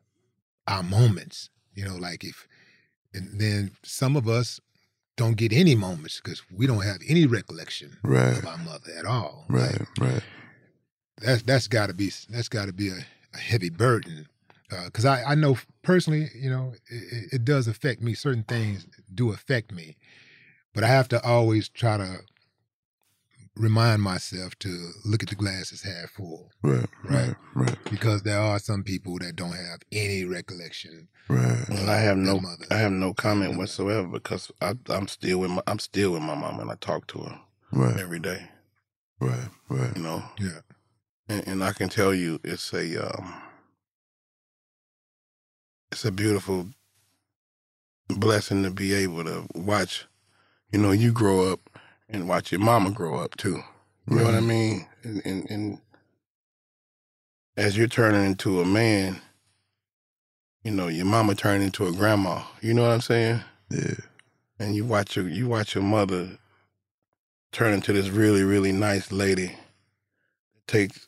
our 0.67 0.83
moments, 0.83 1.49
you 1.73 1.85
know, 1.85 1.95
like 1.95 2.23
if, 2.25 2.45
and 3.13 3.39
then 3.39 3.71
some 3.83 4.15
of 4.17 4.27
us 4.27 4.59
don't 5.19 5.35
get 5.35 5.51
any 5.51 5.75
moments 5.75 6.21
because 6.23 6.41
we 6.49 6.65
don't 6.65 6.83
have 6.85 6.99
any 7.07 7.25
recollection 7.25 7.97
Right. 8.03 8.37
of 8.37 8.45
our 8.45 8.57
mother 8.57 8.91
at 8.97 9.05
all. 9.05 9.45
Right, 9.49 9.81
right. 9.99 10.23
that's 11.21 11.41
that's 11.43 11.67
got 11.67 11.87
to 11.87 11.93
be 11.93 12.09
that's 12.29 12.47
got 12.47 12.65
to 12.67 12.73
be 12.73 12.87
a, 12.87 12.99
a 13.33 13.37
heavy 13.37 13.69
burden 13.69 14.27
uh, 14.71 14.85
because 14.85 15.03
I 15.03 15.21
I 15.23 15.35
know 15.35 15.57
personally, 15.83 16.29
you 16.33 16.49
know, 16.49 16.73
it, 16.87 17.33
it 17.33 17.45
does 17.45 17.67
affect 17.67 18.01
me. 18.01 18.13
Certain 18.13 18.43
things 18.43 18.87
do 19.13 19.31
affect 19.33 19.73
me, 19.73 19.97
but 20.73 20.85
I 20.85 20.87
have 20.87 21.09
to 21.09 21.21
always 21.23 21.67
try 21.67 21.97
to 21.97 22.19
remind 23.55 24.01
myself 24.01 24.57
to 24.59 24.91
look 25.05 25.23
at 25.23 25.29
the 25.29 25.35
glass 25.35 25.71
as 25.73 25.81
half 25.81 26.11
full. 26.11 26.49
Right, 26.63 26.85
Right. 27.03 27.27
right, 27.27 27.35
right, 27.55 27.77
Because 27.89 28.23
there 28.23 28.39
are 28.39 28.59
some 28.59 28.83
people 28.83 29.17
that 29.19 29.35
don't 29.35 29.51
have 29.55 29.79
any 29.91 30.25
recollection. 30.25 31.07
right. 31.29 31.67
And 31.69 31.89
I 31.89 31.97
have 31.97 32.17
no, 32.17 32.39
mother. 32.39 32.65
I 32.71 32.75
have 32.77 32.91
no 32.91 33.13
comment 33.13 33.57
whatsoever 33.57 34.07
because 34.07 34.51
I, 34.61 34.73
I'm 34.89 35.07
still 35.07 35.39
with 35.39 35.51
my, 35.51 35.61
I'm 35.67 35.79
still 35.79 36.11
with 36.11 36.21
my 36.21 36.35
mom 36.35 36.59
and 36.59 36.71
I 36.71 36.75
talk 36.75 37.07
to 37.07 37.19
her 37.19 37.39
Right, 37.71 37.99
every 37.99 38.19
day. 38.19 38.49
right, 39.19 39.49
right. 39.69 39.95
You 39.95 40.03
know, 40.03 40.23
Yeah. 40.39 40.59
and, 41.27 41.47
and 41.47 41.63
I 41.63 41.71
can 41.73 41.89
tell 41.89 42.13
you, 42.13 42.39
it's 42.43 42.73
a, 42.73 42.97
um, 43.17 43.33
it's 45.91 46.05
a 46.05 46.11
beautiful 46.11 46.67
blessing 48.09 48.63
to 48.63 48.71
be 48.71 48.93
able 48.93 49.23
to 49.23 49.45
watch, 49.55 50.05
you 50.71 50.79
know, 50.79 50.91
you 50.91 51.11
grow 51.11 51.51
up 51.51 51.59
and 52.09 52.27
watch 52.27 52.51
your 52.51 52.61
mama 52.61 52.91
grow 52.91 53.19
up 53.19 53.37
too. 53.37 53.63
You 54.09 54.17
know 54.17 54.25
what 54.25 54.35
I 54.35 54.39
mean? 54.39 54.87
And, 55.03 55.21
and, 55.25 55.49
and 55.49 55.79
as 57.55 57.77
you're 57.77 57.87
turning 57.87 58.25
into 58.25 58.61
a 58.61 58.65
man, 58.65 59.21
you 60.63 60.71
know, 60.71 60.87
your 60.87 61.05
mama 61.05 61.35
turned 61.35 61.63
into 61.63 61.87
a 61.87 61.91
grandma. 61.91 62.41
You 62.61 62.73
know 62.73 62.81
what 62.83 62.91
I'm 62.91 63.01
saying? 63.01 63.41
Yeah, 63.69 63.93
and 64.59 64.75
you 64.75 64.85
watch 64.85 65.15
your 65.15 65.27
you 65.27 65.47
watch 65.47 65.75
your 65.75 65.83
mother 65.83 66.37
turn 67.51 67.73
into 67.73 67.93
this 67.93 68.09
really 68.09 68.43
really 68.43 68.71
nice 68.71 69.11
lady 69.11 69.55
takes 70.67 71.07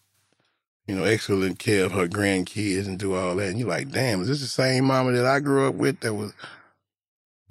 you 0.87 0.95
know 0.95 1.03
excellent 1.03 1.59
care 1.59 1.85
of 1.85 1.91
her 1.91 2.07
grandkids 2.07 2.87
and 2.87 2.97
do 2.97 3.13
all 3.13 3.35
that 3.35 3.49
and 3.49 3.59
you're 3.59 3.67
like 3.67 3.91
damn 3.91 4.21
is 4.21 4.27
this 4.27 4.41
the 4.41 4.47
same 4.47 4.85
mama 4.85 5.11
that 5.11 5.25
i 5.25 5.39
grew 5.39 5.67
up 5.67 5.75
with 5.75 5.99
that 5.99 6.13
was 6.13 6.33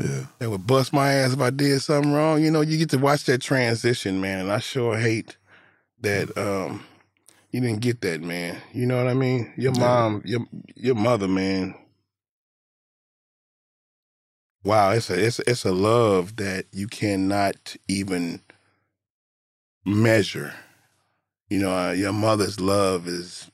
yeah, 0.00 0.26
that 0.40 0.50
would 0.50 0.66
bust 0.66 0.92
my 0.92 1.12
ass 1.12 1.34
if 1.34 1.40
i 1.40 1.50
did 1.50 1.80
something 1.82 2.12
wrong. 2.12 2.42
You 2.42 2.50
know 2.50 2.62
you 2.62 2.78
get 2.78 2.90
to 2.90 2.98
watch 2.98 3.24
that 3.26 3.42
transition 3.42 4.20
man 4.20 4.40
and 4.40 4.52
i 4.52 4.58
sure 4.60 4.98
hate 4.98 5.36
that 6.00 6.36
um 6.38 6.84
you 7.52 7.60
didn't 7.60 7.80
get 7.80 8.00
that 8.02 8.22
man. 8.22 8.60
You 8.72 8.86
know 8.86 8.96
what 8.98 9.08
i 9.08 9.14
mean? 9.14 9.52
Your 9.56 9.72
mom 9.72 10.22
your 10.24 10.40
your 10.76 10.94
mother 10.96 11.28
man. 11.28 11.74
Wow 14.64 14.90
it's 14.92 15.10
a 15.10 15.24
it's 15.24 15.40
it's 15.40 15.64
a 15.64 15.72
love 15.72 16.36
that 16.36 16.66
you 16.72 16.86
cannot 16.88 17.76
even 17.88 18.42
measure. 19.84 20.54
You 21.50 21.60
know 21.60 21.76
uh, 21.76 21.92
your 21.92 22.12
mother's 22.12 22.60
love 22.60 23.06
is 23.08 23.50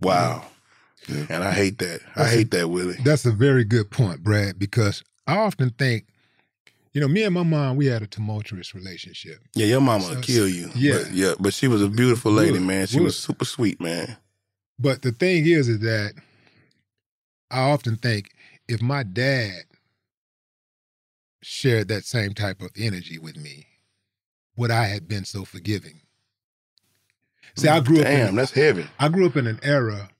wow. 0.00 0.44
Yeah. 1.08 1.26
and 1.28 1.44
i 1.44 1.52
hate 1.52 1.78
that. 1.78 2.00
I 2.16 2.20
That's 2.20 2.32
a- 2.32 2.36
hate 2.36 2.50
that 2.52 2.68
willie. 2.70 2.96
That's 3.04 3.26
a 3.26 3.32
very 3.32 3.64
good 3.64 3.90
point, 3.90 4.22
Brad, 4.22 4.58
because 4.58 5.02
I 5.26 5.36
often 5.38 5.70
think, 5.70 6.06
you 6.92 7.00
know, 7.00 7.08
me 7.08 7.22
and 7.24 7.34
my 7.34 7.42
mom, 7.42 7.76
we 7.76 7.86
had 7.86 8.02
a 8.02 8.06
tumultuous 8.06 8.74
relationship. 8.74 9.38
yeah 9.54 9.66
your 9.66 9.80
mama 9.80 10.04
So- 10.04 10.14
will 10.14 10.20
kill 10.22 10.48
you 10.48 10.70
yeah. 10.74 10.98
but, 11.02 11.12
yeah 11.12 11.34
but 11.40 11.54
she 11.54 11.68
was 11.68 11.82
a 11.82 11.88
beautiful 11.88 12.32
lady 12.32 12.52
Would, 12.52 12.62
man 12.62 12.86
she 12.86 12.98
would. 12.98 13.06
was 13.06 13.18
super 13.18 13.44
sweet 13.44 13.80
man 13.80 14.16
But 14.78 15.02
the 15.02 15.12
thing 15.12 15.46
is, 15.46 15.68
is 15.68 15.80
that 15.80 16.14
I 17.50 17.60
often 17.70 17.96
think 17.96 18.30
if 18.68 18.80
my 18.82 19.02
dad 19.02 19.64
shared 21.42 21.88
that 21.88 22.04
same 22.04 22.32
type 22.34 22.62
of 22.62 22.70
energy 22.76 23.18
with 23.18 23.36
me, 23.36 23.66
would 24.56 24.70
I 24.70 24.84
have 24.86 25.06
been 25.08 25.24
so 25.24 25.44
forgiving? 25.44 26.00
See, 27.56 27.68
I 27.68 27.80
mm, 27.80 27.84
grew 27.84 27.98
up. 27.98 28.04
damn 28.04 28.28
in, 28.30 28.34
that's 28.36 28.52
heavy 28.52 28.86
I 28.98 29.08
grew 29.08 29.26
up 29.26 29.36
in 29.36 29.46
an 29.46 29.60
era 29.62 30.10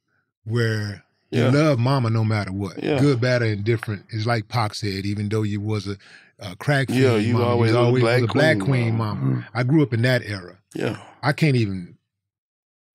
where 0.44 1.03
Yeah. 1.34 1.46
you 1.50 1.58
love 1.58 1.78
mama 1.78 2.10
no 2.10 2.24
matter 2.24 2.52
what, 2.52 2.82
Yeah. 2.82 3.00
good, 3.00 3.20
bad, 3.20 3.42
or 3.42 3.46
indifferent. 3.46 4.06
It's 4.10 4.26
like 4.26 4.48
Pac 4.48 4.74
said, 4.74 5.04
even 5.04 5.28
though 5.28 5.42
you 5.42 5.60
was 5.60 5.86
a, 5.88 5.96
a 6.38 6.56
crack 6.56 6.88
fiend, 6.88 7.00
Yeah, 7.02 7.16
you 7.16 7.34
mama, 7.34 7.44
always 7.46 7.72
you 7.72 7.76
was 7.78 7.86
always 7.86 8.02
black 8.02 8.20
was 8.22 8.30
a 8.30 8.32
black 8.32 8.56
queen, 8.58 8.66
queen, 8.68 8.94
mama. 8.96 9.20
mama. 9.20 9.36
Mhm. 9.36 9.44
I 9.54 9.62
grew 9.64 9.82
up 9.82 9.92
in 9.92 10.02
that 10.02 10.22
era. 10.24 10.58
yeah 10.74 10.98
I 11.22 11.32
can't 11.32 11.56
even 11.56 11.96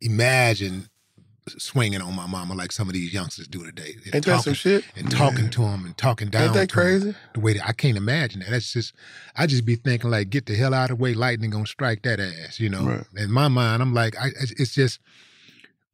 imagine 0.01 0.89
swinging 1.57 1.99
on 2.01 2.15
my 2.15 2.27
mama 2.27 2.53
like 2.53 2.71
some 2.71 2.87
of 2.87 2.93
these 2.93 3.11
youngsters 3.11 3.47
do 3.47 3.65
today. 3.65 3.95
And 4.05 4.15
ain't 4.15 4.23
that 4.25 4.37
talking, 4.37 4.43
some 4.43 4.53
shit 4.53 4.85
And 4.95 5.09
talking 5.09 5.49
to 5.49 5.61
them 5.61 5.83
and 5.83 5.97
talking 5.97 6.29
down. 6.29 6.43
ain't 6.43 6.53
that 6.53 6.69
to 6.69 6.79
'em 6.79 6.85
crazy 6.85 7.15
The 7.33 7.39
way 7.39 7.53
that 7.53 7.67
I 7.67 7.71
can't 7.73 7.97
imagine 7.97 8.41
that. 8.41 8.51
That's 8.51 8.71
just, 8.71 8.93
I 9.35 9.47
just 9.47 9.65
be 9.65 9.73
thinking 9.75 10.11
like, 10.11 10.29
get 10.29 10.45
the 10.45 10.55
hell 10.55 10.75
out 10.75 10.91
of 10.91 10.97
the 10.99 11.01
way. 11.03 11.15
Lightning 11.15 11.49
gonna 11.49 11.65
strike 11.65 12.03
that 12.03 12.19
ass, 12.19 12.59
you 12.59 12.69
know. 12.69 12.85
Right. 12.85 13.03
In 13.17 13.31
my 13.31 13.47
mind, 13.47 13.81
I'm 13.81 13.93
like, 13.95 14.15
I, 14.17 14.27
it's 14.39 14.51
it's 14.57 14.73
just 14.75 14.99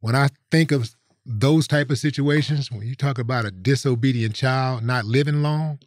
when 0.02 0.14
I 0.14 0.28
think 0.52 0.72
of 0.74 0.94
those 1.26 1.68
type 1.68 1.90
of 1.90 1.98
situations, 1.98 2.72
when 2.72 2.86
you 2.88 2.96
talk 2.96 3.18
about 3.18 3.46
a 3.46 3.52
disobedient 3.52 4.36
child 4.36 4.84
not 4.84 5.06
living 5.06 5.42
long, 5.42 5.80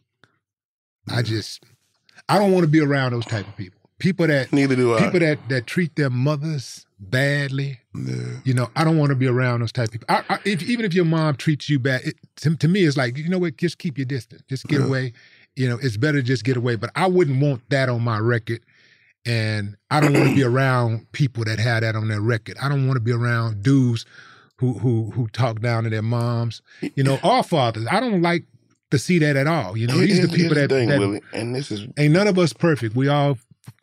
I 1.09 1.21
just, 1.21 1.63
I 2.27 2.37
don't 2.37 2.51
want 2.51 2.63
to 2.63 2.67
be 2.69 2.81
around 2.81 3.13
those 3.13 3.25
type 3.25 3.47
of 3.47 3.55
people. 3.55 3.79
People 3.99 4.27
that 4.27 4.53
neither 4.53 4.75
do 4.77 4.95
i 4.95 5.03
people 5.03 5.19
that 5.19 5.49
that 5.49 5.67
treat 5.67 5.95
their 5.97 6.09
mothers 6.09 6.85
badly. 6.99 7.79
Yeah, 7.93 8.37
You 8.45 8.53
know, 8.53 8.69
I 8.75 8.85
don't 8.85 8.97
want 8.97 9.09
to 9.09 9.15
be 9.15 9.27
around 9.27 9.59
those 9.59 9.73
type 9.73 9.87
of 9.87 9.91
people. 9.91 10.05
I, 10.09 10.23
I, 10.29 10.39
if, 10.45 10.63
even 10.63 10.85
if 10.85 10.93
your 10.93 11.03
mom 11.03 11.35
treats 11.35 11.69
you 11.69 11.79
bad, 11.79 12.01
it, 12.05 12.15
to, 12.37 12.55
to 12.55 12.67
me, 12.69 12.85
it's 12.85 12.95
like 12.95 13.17
you 13.17 13.27
know 13.27 13.39
what? 13.39 13.57
Just 13.57 13.77
keep 13.77 13.97
your 13.97 14.05
distance. 14.05 14.41
Just 14.47 14.67
get 14.67 14.79
Yeah. 14.79 14.85
away. 14.85 15.13
You 15.57 15.67
know, 15.67 15.77
it's 15.81 15.97
better 15.97 16.19
to 16.19 16.23
just 16.23 16.45
get 16.45 16.55
away. 16.55 16.75
But 16.77 16.91
I 16.95 17.07
wouldn't 17.07 17.41
want 17.41 17.61
that 17.71 17.89
on 17.89 18.01
my 18.01 18.19
record, 18.19 18.61
and 19.25 19.75
I 19.91 19.99
don't 19.99 20.13
want 20.15 20.27
to 20.27 20.33
be 20.33 20.43
around 20.45 21.11
people 21.11 21.43
that 21.43 21.59
have 21.59 21.81
that 21.81 21.97
on 21.97 22.07
their 22.07 22.21
record. 22.21 22.57
I 22.61 22.69
don't 22.69 22.87
want 22.87 22.95
to 22.95 23.01
be 23.01 23.11
around 23.11 23.63
dudes 23.63 24.05
who 24.59 24.73
who 24.73 25.11
who 25.11 25.27
talk 25.29 25.59
down 25.61 25.83
to 25.85 25.89
their 25.89 26.01
moms. 26.01 26.61
You 26.95 27.03
know, 27.03 27.19
or 27.23 27.43
fathers. 27.43 27.85
I 27.89 27.99
don't 27.99 28.21
like 28.21 28.45
to 28.91 28.97
see 28.99 29.19
that 29.19 29.35
at 29.35 29.47
all. 29.47 29.77
You 29.77 29.87
know, 29.87 29.97
these 29.97 30.19
are 30.19 30.27
the 30.27 30.35
people 30.35 30.55
that, 30.55 30.69
the 30.69 30.75
thing, 30.75 30.89
that 30.89 30.99
Willie, 30.99 31.21
and 31.33 31.55
this 31.55 31.71
is 31.71 31.87
ain't 31.97 32.13
none 32.13 32.27
of 32.27 32.37
us 32.37 32.53
perfect. 32.53 32.95
We 32.95 33.07
all 33.07 33.37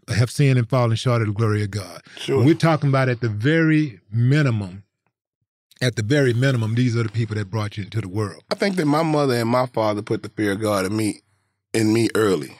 have 0.09 0.31
sinned 0.31 0.59
and 0.59 0.69
fallen 0.69 0.97
short 0.97 1.21
of 1.23 1.29
the 1.29 1.33
glory 1.35 1.62
of 1.65 1.71
God. 1.71 2.03
sure 2.17 2.45
We're 2.45 2.55
talking 2.55 2.89
about 2.89 3.09
at 3.09 3.21
the 3.21 3.29
very 3.29 4.01
minimum, 4.12 4.85
at 5.81 5.97
the 5.97 6.03
very 6.03 6.33
minimum, 6.33 6.75
these 6.75 6.97
are 6.97 7.03
the 7.03 7.09
people 7.09 7.35
that 7.37 7.51
brought 7.51 7.77
you 7.77 7.85
into 7.85 8.01
the 8.01 8.09
world. 8.09 8.43
I 8.51 8.55
think 8.55 8.77
that 8.77 8.87
my 8.87 9.03
mother 9.03 9.35
and 9.35 9.49
my 9.49 9.67
father 9.67 10.03
put 10.03 10.23
the 10.23 10.29
fear 10.29 10.53
of 10.53 10.61
God 10.61 10.87
in 10.87 10.97
me 10.97 11.23
in 11.73 11.93
me 11.93 12.09
early. 12.15 12.57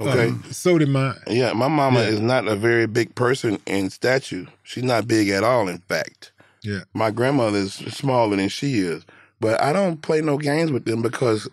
Okay. 0.00 0.28
Um, 0.28 0.44
so 0.50 0.76
did 0.76 0.88
mine. 0.88 1.14
yeah, 1.28 1.52
my 1.52 1.68
mama 1.68 2.00
Yeah. 2.00 2.08
is 2.08 2.20
not 2.20 2.48
a 2.48 2.56
very 2.56 2.86
big 2.86 3.14
person 3.14 3.58
in 3.66 3.90
stature. 3.90 4.46
She's 4.64 4.82
not 4.82 5.06
big 5.06 5.28
at 5.28 5.44
all, 5.44 5.68
in 5.68 5.78
fact. 5.78 6.32
Yeah. 6.64 6.80
My 6.94 7.10
grandmother 7.10 7.58
is 7.58 7.74
smaller 7.74 8.36
than 8.36 8.48
she 8.48 8.78
is. 8.78 9.04
But 9.40 9.60
I 9.62 9.72
don't 9.72 10.00
play 10.02 10.22
no 10.22 10.38
games 10.38 10.72
with 10.72 10.86
them 10.86 11.02
because 11.02 11.48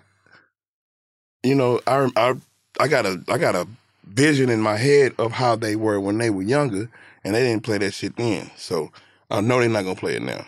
you 1.44 1.56
know, 1.56 1.80
I 1.88 2.10
I 2.16 2.34
I 2.80 2.88
got 2.88 3.06
a 3.06 3.24
I 3.28 3.38
got 3.38 3.56
a 3.56 3.68
vision 4.06 4.50
in 4.50 4.62
my 4.62 4.78
head 4.78 5.14
of 5.18 5.32
how 5.34 5.56
they 5.56 5.76
were 5.76 6.00
when 6.00 6.18
they 6.18 6.30
were 6.30 6.42
younger 6.44 6.90
and 7.24 7.36
they 7.36 7.44
didn't 7.44 7.64
play 7.64 7.78
that 7.80 7.94
shit 7.94 8.16
then. 8.16 8.50
So 8.58 8.92
I 9.30 9.42
know 9.42 9.60
they're 9.60 9.70
not 9.70 9.84
gonna 9.84 9.96
play 9.96 10.16
it 10.16 10.22
now. 10.24 10.46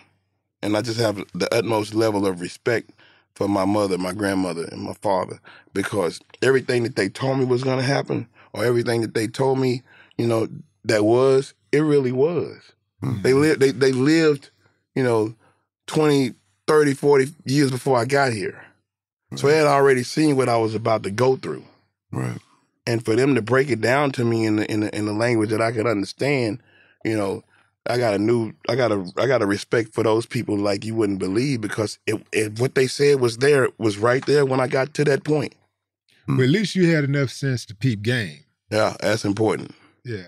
And 0.61 0.77
I 0.77 0.81
just 0.81 0.99
have 0.99 1.17
the 1.33 1.53
utmost 1.53 1.93
level 1.93 2.25
of 2.25 2.41
respect 2.41 2.91
for 3.35 3.47
my 3.47 3.65
mother, 3.65 3.97
my 3.97 4.13
grandmother, 4.13 4.65
and 4.71 4.81
my 4.81 4.93
father 4.93 5.39
because 5.73 6.21
everything 6.41 6.83
that 6.83 6.95
they 6.95 7.09
told 7.09 7.39
me 7.39 7.45
was 7.45 7.63
to 7.63 7.81
happen 7.81 8.27
or 8.53 8.63
everything 8.63 9.01
that 9.01 9.13
they 9.13 9.27
told 9.27 9.59
me, 9.59 9.81
you 10.17 10.27
know, 10.27 10.47
that 10.85 11.03
was, 11.03 11.53
it 11.71 11.81
really 11.81 12.11
was. 12.13 12.71
They 13.21 13.33
lived 13.33 13.59
they 13.59 13.71
they 13.71 13.91
lived, 13.91 14.49
you 14.95 15.03
know, 15.03 15.35
20, 15.87 16.33
30, 16.67 16.93
40 16.93 17.33
years 17.45 17.71
before 17.71 17.97
I 17.97 18.05
got 18.05 18.33
here. 18.33 18.63
So 19.35 19.47
they 19.47 19.57
had 19.57 19.65
already 19.65 20.03
seen 20.03 20.35
what 20.35 20.47
I 20.47 20.57
was 20.57 20.75
about 20.75 21.03
to 21.03 21.11
go 21.11 21.35
through. 21.35 21.63
right. 22.11 22.37
And 22.85 23.03
for 23.03 23.15
them 23.15 23.33
to 23.35 23.41
break 23.41 23.69
it 23.69 23.79
down 23.81 24.11
to 24.11 24.25
me 24.25 24.45
in 24.45 24.57
the 24.57 24.71
in 24.71 24.81
the, 24.81 24.95
in 24.95 25.05
the 25.05 25.13
language 25.13 25.49
that 25.49 25.61
I 25.61 25.71
could 25.71 25.87
understand, 25.87 26.61
you 27.03 27.17
know, 27.17 27.43
I 27.85 27.97
got 27.97 28.13
a 28.13 28.17
new, 28.17 28.53
I 28.69 28.75
got 28.75 28.91
a, 28.91 29.05
I 29.17 29.25
got 29.25 29.41
a 29.41 29.45
respect 29.45 29.93
for 29.93 30.03
those 30.03 30.25
people 30.25 30.57
like 30.57 30.85
you 30.85 30.95
wouldn't 30.95 31.19
believe 31.19 31.61
because 31.61 31.99
it, 32.05 32.21
it, 32.31 32.59
what 32.59 32.75
they 32.75 32.87
said 32.87 33.19
was 33.19 33.37
there, 33.37 33.69
was 33.77 33.97
right 33.97 34.25
there 34.25 34.45
when 34.45 34.59
I 34.59 34.67
got 34.67 34.93
to 34.95 35.03
that 35.05 35.23
point. 35.23 35.55
But 36.27 36.43
at 36.43 36.49
least 36.49 36.75
you 36.75 36.93
had 36.93 37.03
enough 37.03 37.29
sense 37.29 37.65
to 37.65 37.75
peep 37.75 38.01
game. 38.01 38.39
Yeah, 38.69 38.95
that's 39.01 39.25
important. 39.25 39.75
Yeah. 40.05 40.27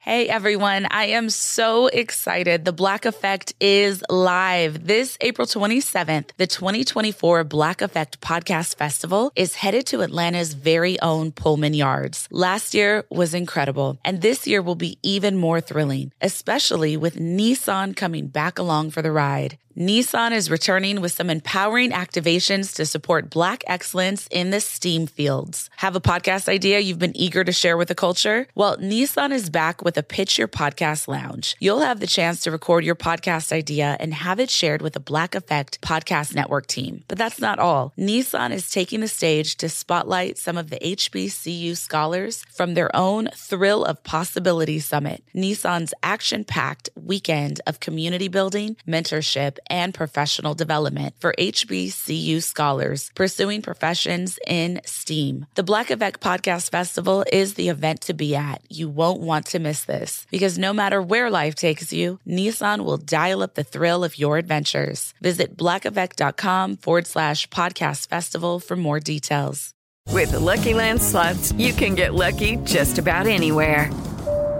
Hey 0.00 0.28
everyone, 0.28 0.86
I 0.92 1.06
am 1.06 1.28
so 1.28 1.88
excited. 1.88 2.64
The 2.64 2.72
Black 2.72 3.04
Effect 3.04 3.52
is 3.60 4.00
live. 4.08 4.86
This 4.86 5.18
April 5.20 5.44
27th, 5.44 6.30
the 6.36 6.46
2024 6.46 7.42
Black 7.42 7.82
Effect 7.82 8.20
Podcast 8.20 8.76
Festival 8.76 9.32
is 9.34 9.56
headed 9.56 9.86
to 9.86 10.02
Atlanta's 10.02 10.54
very 10.54 11.00
own 11.00 11.32
Pullman 11.32 11.74
Yards. 11.74 12.28
Last 12.30 12.74
year 12.74 13.06
was 13.10 13.34
incredible, 13.34 13.98
and 14.04 14.22
this 14.22 14.46
year 14.46 14.62
will 14.62 14.76
be 14.76 15.00
even 15.02 15.36
more 15.36 15.60
thrilling, 15.60 16.12
especially 16.22 16.96
with 16.96 17.16
Nissan 17.16 17.96
coming 17.96 18.28
back 18.28 18.60
along 18.60 18.90
for 18.92 19.02
the 19.02 19.10
ride. 19.10 19.58
Nissan 19.78 20.32
is 20.32 20.50
returning 20.50 21.00
with 21.00 21.12
some 21.12 21.30
empowering 21.30 21.92
activations 21.92 22.74
to 22.74 22.84
support 22.84 23.30
Black 23.30 23.62
excellence 23.68 24.26
in 24.32 24.50
the 24.50 24.58
STEAM 24.58 25.06
fields. 25.06 25.70
Have 25.76 25.94
a 25.94 26.00
podcast 26.00 26.48
idea 26.48 26.80
you've 26.80 26.98
been 26.98 27.16
eager 27.16 27.44
to 27.44 27.52
share 27.52 27.76
with 27.76 27.86
the 27.86 27.94
culture? 27.94 28.48
Well, 28.56 28.76
Nissan 28.78 29.30
is 29.30 29.50
back 29.50 29.84
with 29.84 29.96
a 29.96 30.02
Pitch 30.02 30.36
Your 30.36 30.48
Podcast 30.48 31.06
Lounge. 31.06 31.54
You'll 31.60 31.78
have 31.78 32.00
the 32.00 32.08
chance 32.08 32.40
to 32.40 32.50
record 32.50 32.82
your 32.82 32.96
podcast 32.96 33.52
idea 33.52 33.96
and 34.00 34.12
have 34.12 34.40
it 34.40 34.50
shared 34.50 34.82
with 34.82 34.94
the 34.94 35.00
Black 35.00 35.36
Effect 35.36 35.80
Podcast 35.80 36.34
Network 36.34 36.66
team. 36.66 37.04
But 37.06 37.18
that's 37.18 37.40
not 37.40 37.60
all. 37.60 37.92
Nissan 37.96 38.50
is 38.50 38.68
taking 38.72 38.98
the 38.98 39.06
stage 39.06 39.54
to 39.58 39.68
spotlight 39.68 40.38
some 40.38 40.58
of 40.58 40.70
the 40.70 40.80
HBCU 40.80 41.76
scholars 41.76 42.44
from 42.52 42.74
their 42.74 42.90
own 42.96 43.28
Thrill 43.32 43.84
of 43.84 44.02
Possibility 44.02 44.80
Summit, 44.80 45.22
Nissan's 45.36 45.94
action 46.02 46.42
packed 46.42 46.90
weekend 46.96 47.60
of 47.68 47.78
community 47.78 48.26
building, 48.26 48.76
mentorship, 48.84 49.58
and 49.70 49.94
professional 49.94 50.54
development 50.54 51.14
for 51.18 51.34
HBCU 51.38 52.42
scholars 52.42 53.10
pursuing 53.14 53.62
professions 53.62 54.38
in 54.46 54.80
STEAM. 54.84 55.46
The 55.54 55.62
Black 55.62 55.90
Effect 55.90 56.20
Podcast 56.20 56.70
Festival 56.70 57.24
is 57.32 57.54
the 57.54 57.68
event 57.68 58.02
to 58.02 58.14
be 58.14 58.34
at. 58.36 58.62
You 58.68 58.88
won't 58.88 59.20
want 59.20 59.46
to 59.46 59.58
miss 59.58 59.84
this 59.84 60.26
because 60.30 60.58
no 60.58 60.72
matter 60.72 61.00
where 61.02 61.30
life 61.30 61.54
takes 61.54 61.92
you, 61.92 62.18
Nissan 62.26 62.84
will 62.84 62.98
dial 62.98 63.42
up 63.42 63.54
the 63.54 63.64
thrill 63.64 64.04
of 64.04 64.18
your 64.18 64.38
adventures. 64.38 65.12
Visit 65.20 65.56
blackeffect.com 65.56 66.76
forward 66.76 67.06
slash 67.06 67.48
podcast 67.48 68.08
festival 68.08 68.60
for 68.60 68.76
more 68.76 69.00
details. 69.00 69.74
With 70.10 70.30
the 70.30 70.40
Lucky 70.40 70.72
Land 70.72 71.02
slots, 71.02 71.52
you 71.52 71.72
can 71.72 71.94
get 71.94 72.14
lucky 72.14 72.56
just 72.64 72.98
about 72.98 73.26
anywhere. 73.26 73.90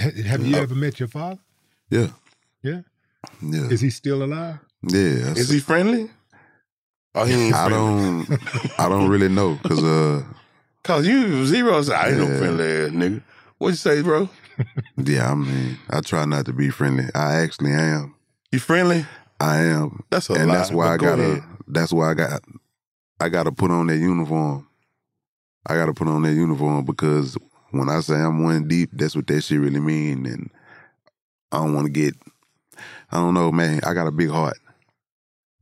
Have 0.00 0.46
you 0.46 0.56
ever 0.56 0.74
met 0.74 0.98
your 0.98 1.08
father? 1.08 1.38
Yeah, 1.90 2.08
Yeah. 2.62 2.80
yeah, 3.42 3.68
Is 3.68 3.80
he 3.80 3.90
still 3.90 4.22
alive? 4.22 4.58
yeah. 4.82 5.32
Is 5.34 5.50
he 5.50 5.58
friendly? 5.60 6.10
Oh, 7.14 7.24
he 7.24 7.34
ain't 7.34 7.54
I 7.54 7.68
friendly. 7.68 8.24
don't, 8.26 8.40
I 8.78 8.88
don't 8.88 9.08
really 9.08 9.28
know, 9.28 9.58
cause 9.66 9.82
uh, 9.82 10.22
Cause 10.82 11.06
you 11.06 11.44
Z-Ro. 11.46 11.82
I 11.94 12.08
ain't 12.08 12.18
no 12.18 12.38
friendly 12.38 12.64
ass 12.64 12.90
nigga. 12.90 13.22
What 13.58 13.68
you 13.70 13.74
say, 13.74 14.00
bro? 14.02 14.28
yeah, 14.96 15.30
I 15.30 15.34
mean, 15.34 15.76
I 15.90 16.00
try 16.00 16.24
not 16.24 16.46
to 16.46 16.52
be 16.54 16.70
friendly. 16.70 17.04
I 17.14 17.34
actually 17.42 17.72
am. 17.72 18.14
You 18.52 18.58
friendly? 18.60 19.04
I 19.38 19.58
am. 19.58 20.02
That's 20.10 20.30
a 20.30 20.34
and 20.34 20.48
lie, 20.48 20.54
that's 20.54 20.70
why 20.70 20.94
I 20.94 20.96
go 20.96 21.06
gotta. 21.06 21.22
ahead. 21.22 21.42
That's 21.66 21.92
why 21.92 22.10
I 22.10 22.14
got. 22.14 22.42
I 23.20 23.28
gotta 23.28 23.52
put 23.52 23.70
on 23.70 23.88
that 23.88 23.98
uniform. 23.98 24.66
I 25.66 25.74
gotta 25.74 25.92
put 25.92 26.08
on 26.08 26.22
that 26.22 26.32
uniform 26.32 26.84
because 26.86 27.36
when 27.70 27.88
I 27.88 28.00
say 28.00 28.14
I'm 28.14 28.42
one 28.42 28.68
deep, 28.68 28.90
that's 28.92 29.14
what 29.16 29.26
that 29.28 29.42
shit 29.42 29.60
really 29.60 29.80
mean. 29.80 30.26
And 30.26 30.50
I 31.52 31.58
don't 31.58 31.74
want 31.74 31.86
to 31.86 31.92
get. 31.92 32.14
I 33.12 33.16
don't 33.16 33.34
know, 33.34 33.50
man. 33.52 33.80
I 33.84 33.92
got 33.94 34.06
a 34.06 34.12
big 34.12 34.30
heart, 34.30 34.56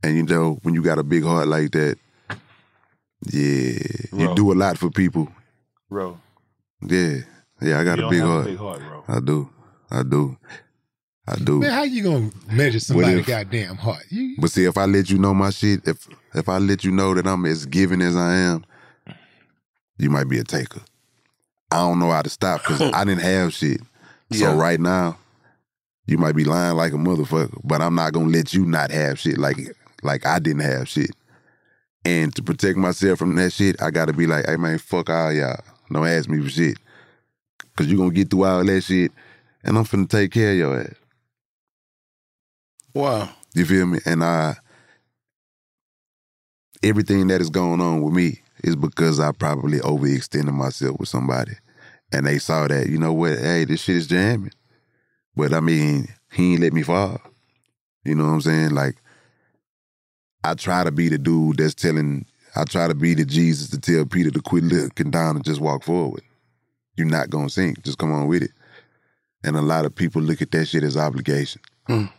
and 0.03 0.15
you 0.15 0.23
know 0.23 0.59
when 0.63 0.73
you 0.75 0.81
got 0.83 0.99
a 0.99 1.03
big 1.03 1.23
heart 1.23 1.47
like 1.47 1.71
that, 1.71 1.97
yeah, 3.25 3.79
you 4.13 4.35
do 4.35 4.51
a 4.51 4.55
lot 4.55 4.77
for 4.77 4.89
people. 4.89 5.27
Bro, 5.89 6.19
Yeah, 6.87 7.17
yeah. 7.61 7.79
I 7.79 7.83
got 7.83 7.97
you 7.97 8.05
a 8.05 8.09
big 8.09 8.21
heart. 8.21 8.45
a 8.45 8.49
big 8.49 8.57
heart, 8.59 8.79
bro. 8.79 9.03
I 9.07 9.19
do. 9.19 9.49
I 9.91 10.03
do. 10.03 10.37
I 11.27 11.35
do. 11.35 11.59
Man, 11.59 11.71
how 11.71 11.83
you 11.83 12.03
gonna 12.03 12.31
measure 12.51 12.79
somebody's 12.79 13.19
if- 13.19 13.27
goddamn 13.27 13.75
heart? 13.75 14.03
You, 14.09 14.35
But 14.39 14.51
see, 14.51 14.65
if 14.65 14.77
I 14.77 14.85
let 14.85 15.09
you 15.09 15.17
know 15.17 15.33
my 15.33 15.49
shit, 15.49 15.87
if 15.87 16.07
if 16.33 16.47
I 16.47 16.57
let 16.59 16.83
you 16.83 16.91
know 16.91 17.13
that 17.15 17.27
I'm 17.27 17.45
as 17.45 17.65
giving 17.65 18.01
as 18.01 18.15
I 18.15 18.35
am, 18.35 18.63
you 19.97 20.09
might 20.09 20.29
be 20.29 20.39
a 20.39 20.43
taker. 20.43 20.81
I 21.71 21.77
don't 21.77 21.99
know 21.99 22.11
how 22.11 22.21
to 22.21 22.29
stop 22.29 22.61
because 22.63 22.81
I 22.93 23.03
didn't 23.05 23.21
have 23.21 23.53
shit. 23.53 23.81
So 24.31 24.37
Yeah. 24.45 24.55
right 24.57 24.79
now, 24.79 25.17
you 26.05 26.17
might 26.17 26.35
be 26.35 26.43
lying 26.43 26.75
like 26.75 26.93
a 26.93 26.97
motherfucker, 26.97 27.59
but 27.63 27.81
I'm 27.81 27.95
not 27.95 28.13
gonna 28.13 28.29
let 28.29 28.53
you 28.53 28.65
not 28.65 28.91
have 28.91 29.19
shit 29.19 29.37
like 29.37 29.57
like 30.01 30.25
I 30.25 30.39
didn't 30.39 30.61
have 30.61 30.87
shit. 30.89 31.11
And 32.05 32.33
to 32.35 32.41
protect 32.43 32.77
myself 32.77 33.19
from 33.19 33.35
that 33.35 33.51
shit, 33.53 33.81
I 33.81 33.91
gotta 33.91 34.13
be 34.13 34.25
like, 34.25 34.45
hey 34.47 34.55
man, 34.57 34.77
fuck 34.79 35.09
all 35.09 35.31
y'all. 35.33 35.59
Don't 35.91 36.07
ask 36.07 36.29
me 36.29 36.41
for 36.41 36.49
shit. 36.49 36.77
Cause 37.75 37.87
you 37.87 37.97
gonna 37.97 38.11
get 38.11 38.29
through 38.29 38.45
all 38.45 38.63
that 38.63 38.81
shit 38.81 39.11
and 39.63 39.77
I'm 39.77 39.85
finna 39.85 40.09
take 40.09 40.31
care 40.31 40.51
of 40.51 40.57
your 40.57 40.79
ass. 40.81 40.93
Wow. 42.93 43.29
You 43.53 43.65
feel 43.65 43.85
me? 43.85 43.99
And 44.05 44.23
I 44.23 44.55
everything 46.81 47.27
that 47.27 47.41
is 47.41 47.49
going 47.49 47.81
on 47.81 48.01
with 48.01 48.13
me 48.13 48.41
is 48.63 48.75
because 48.75 49.19
I 49.19 49.31
probably 49.31 49.79
overextended 49.79 50.53
myself 50.53 50.99
with 50.99 51.09
somebody. 51.09 51.53
And 52.11 52.25
they 52.25 52.39
saw 52.39 52.67
that, 52.67 52.89
you 52.89 52.97
know 52.97 53.13
what, 53.13 53.37
hey, 53.37 53.65
this 53.65 53.81
shit 53.81 53.97
is 53.97 54.07
jamming. 54.07 54.51
But 55.35 55.53
I 55.53 55.59
mean, 55.59 56.07
he 56.31 56.53
ain't 56.53 56.61
let 56.61 56.73
me 56.73 56.81
fall. 56.81 57.21
You 58.03 58.15
know 58.15 58.25
what 58.25 58.31
I'm 58.31 58.41
saying? 58.41 58.71
Like 58.71 58.95
I 60.43 60.53
try 60.53 60.83
to 60.83 60.91
be 60.91 61.09
the 61.09 61.17
dude 61.17 61.57
that's 61.57 61.75
telling 61.75 62.25
I 62.55 62.63
try 62.63 62.87
to 62.87 62.95
be 62.95 63.13
the 63.13 63.25
Jesus 63.25 63.69
to 63.69 63.79
tell 63.79 64.05
Peter 64.05 64.31
to 64.31 64.41
quit 64.41 64.63
looking 64.63 65.11
down 65.11 65.35
and 65.35 65.45
just 65.45 65.61
walk 65.61 65.83
forward. 65.83 66.23
You're 66.95 67.07
not 67.07 67.29
gonna 67.29 67.49
sink. 67.49 67.83
Just 67.83 67.97
come 67.97 68.11
on 68.11 68.27
with 68.27 68.43
it. 68.43 68.51
And 69.43 69.55
a 69.55 69.61
lot 69.61 69.85
of 69.85 69.95
people 69.95 70.21
look 70.21 70.41
at 70.41 70.51
that 70.51 70.65
shit 70.65 70.83
as 70.83 70.97
obligation. 70.97 71.61
Mm. 71.87 72.11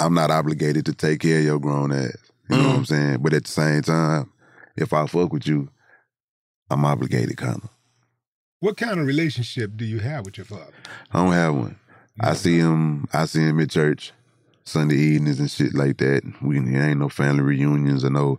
I'm 0.00 0.14
not 0.14 0.30
obligated 0.30 0.86
to 0.86 0.94
take 0.94 1.20
care 1.20 1.38
of 1.38 1.44
your 1.44 1.58
grown 1.58 1.92
ass. 1.92 2.16
You 2.48 2.56
know 2.56 2.68
what 2.68 2.76
I'm 2.76 2.84
saying? 2.86 3.18
But 3.20 3.34
at 3.34 3.44
the 3.44 3.50
same 3.50 3.82
time, 3.82 4.30
if 4.80 4.92
I 4.92 5.06
fuck 5.06 5.32
with 5.32 5.46
you, 5.46 5.68
I'm 6.70 6.84
obligated 6.84 7.36
kind 7.36 7.56
of. 7.62 7.70
what 8.60 8.76
kind 8.76 8.98
of 9.00 9.06
relationship 9.06 9.72
do 9.76 9.84
you 9.84 9.98
have 10.00 10.24
with 10.24 10.36
your 10.38 10.44
father? 10.46 10.72
I 11.12 11.22
don't 11.24 11.32
have 11.32 11.54
one. 11.54 11.78
I 12.20 12.34
see 12.34 12.58
him. 12.58 13.06
I 13.12 13.26
see 13.26 13.40
him 13.42 13.60
at 13.60 13.70
church 13.70 14.12
Sunday 14.64 14.96
evenings 14.96 15.38
and 15.40 15.50
shit 15.50 15.74
like 15.74 15.98
that. 15.98 16.22
We 16.42 16.58
there 16.58 16.90
ain't 16.90 16.98
no 16.98 17.08
family 17.08 17.42
reunions 17.42 18.04
or 18.04 18.10
no. 18.10 18.38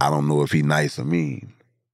I 0.00 0.10
don't 0.10 0.28
know 0.28 0.42
if 0.42 0.52
he 0.52 0.62
nice 0.62 0.98
or 0.98 1.04
mean. 1.04 1.52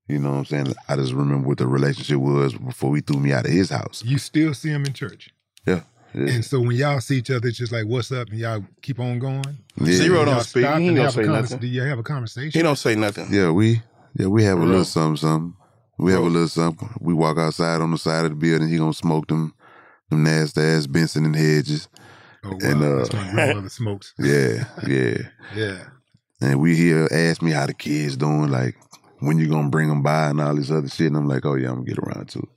You 0.08 0.18
know 0.18 0.32
what 0.32 0.38
I'm 0.38 0.44
saying? 0.44 0.74
I 0.88 0.96
just 0.96 1.12
remember 1.14 1.48
what 1.48 1.58
the 1.58 1.66
relationship 1.66 2.18
was 2.18 2.52
before 2.54 2.94
he 2.94 3.00
threw 3.00 3.18
me 3.20 3.32
out 3.32 3.46
of 3.46 3.52
his 3.52 3.70
house. 3.70 4.02
You 4.04 4.18
still 4.18 4.52
see 4.52 4.68
him 4.68 4.84
in 4.84 4.92
church, 4.92 5.30
Yeah. 5.66 5.80
Yeah. 6.14 6.34
and 6.34 6.44
so 6.44 6.60
when 6.60 6.76
y'all 6.76 7.00
see 7.00 7.18
each 7.18 7.30
other, 7.30 7.48
it's 7.48 7.58
just 7.58 7.72
like, 7.72 7.86
"What's 7.86 8.12
up?" 8.12 8.28
and 8.30 8.38
y'all 8.38 8.64
keep 8.82 9.00
on 9.00 9.18
going. 9.18 9.42
Yeah. 9.80 9.92
Z-Ro 9.92 10.24
don't 10.24 10.40
speak. 10.42 10.64
He 10.66 10.94
don't 10.94 11.10
say 11.10 11.22
nothing. 11.24 11.58
Do 11.58 11.66
you 11.66 11.82
have 11.82 11.98
a 11.98 12.02
conversation? 12.04 12.52
He 12.58 12.62
don't 12.62 12.76
say 12.76 12.94
nothing. 12.94 13.26
Yeah, 13.32 13.50
we 13.50 13.82
yeah 14.14 14.26
we 14.26 14.44
have 14.44 14.58
a 14.58 14.64
little 14.64 14.84
something, 14.84 15.16
something. 15.16 15.56
We 15.98 16.12
have 16.12 16.22
a 16.22 16.26
little 16.26 16.48
something. 16.48 16.88
We 17.00 17.14
walk 17.14 17.38
outside 17.38 17.80
on 17.80 17.90
the 17.90 17.98
side 17.98 18.24
of 18.24 18.30
the 18.30 18.36
building. 18.36 18.68
He 18.68 18.78
gonna 18.78 18.92
smoke 18.92 19.26
them, 19.28 19.54
them 20.10 20.22
nasty 20.22 20.60
ass 20.60 20.86
Benson 20.86 21.24
and 21.24 21.36
Hedges. 21.36 21.88
Oh, 22.44 22.50
wow. 22.50 22.58
and, 22.62 22.82
uh, 22.82 22.96
That's 22.96 23.12
my 23.12 23.30
grandmother 23.32 23.68
smokes. 23.68 24.14
Yeah, 24.18 24.64
yeah. 24.86 25.18
Yeah. 25.56 25.84
And 26.40 26.60
we 26.60 26.76
hear 26.76 27.08
ask 27.10 27.40
me 27.42 27.52
how 27.52 27.66
the 27.66 27.74
kids 27.74 28.16
doing, 28.16 28.50
like 28.50 28.76
when 29.20 29.38
you 29.38 29.48
gonna 29.48 29.68
bring 29.70 29.88
them 29.88 30.02
by 30.02 30.28
and 30.28 30.40
all 30.40 30.54
this 30.54 30.70
other 30.70 30.88
shit. 30.88 31.06
And 31.08 31.16
I'm 31.16 31.26
like, 31.28 31.46
oh 31.46 31.54
yeah, 31.54 31.68
I'm 31.70 31.76
gonna 31.76 31.86
get 31.86 31.98
around 31.98 32.28
to 32.30 32.40
it. 32.40 32.48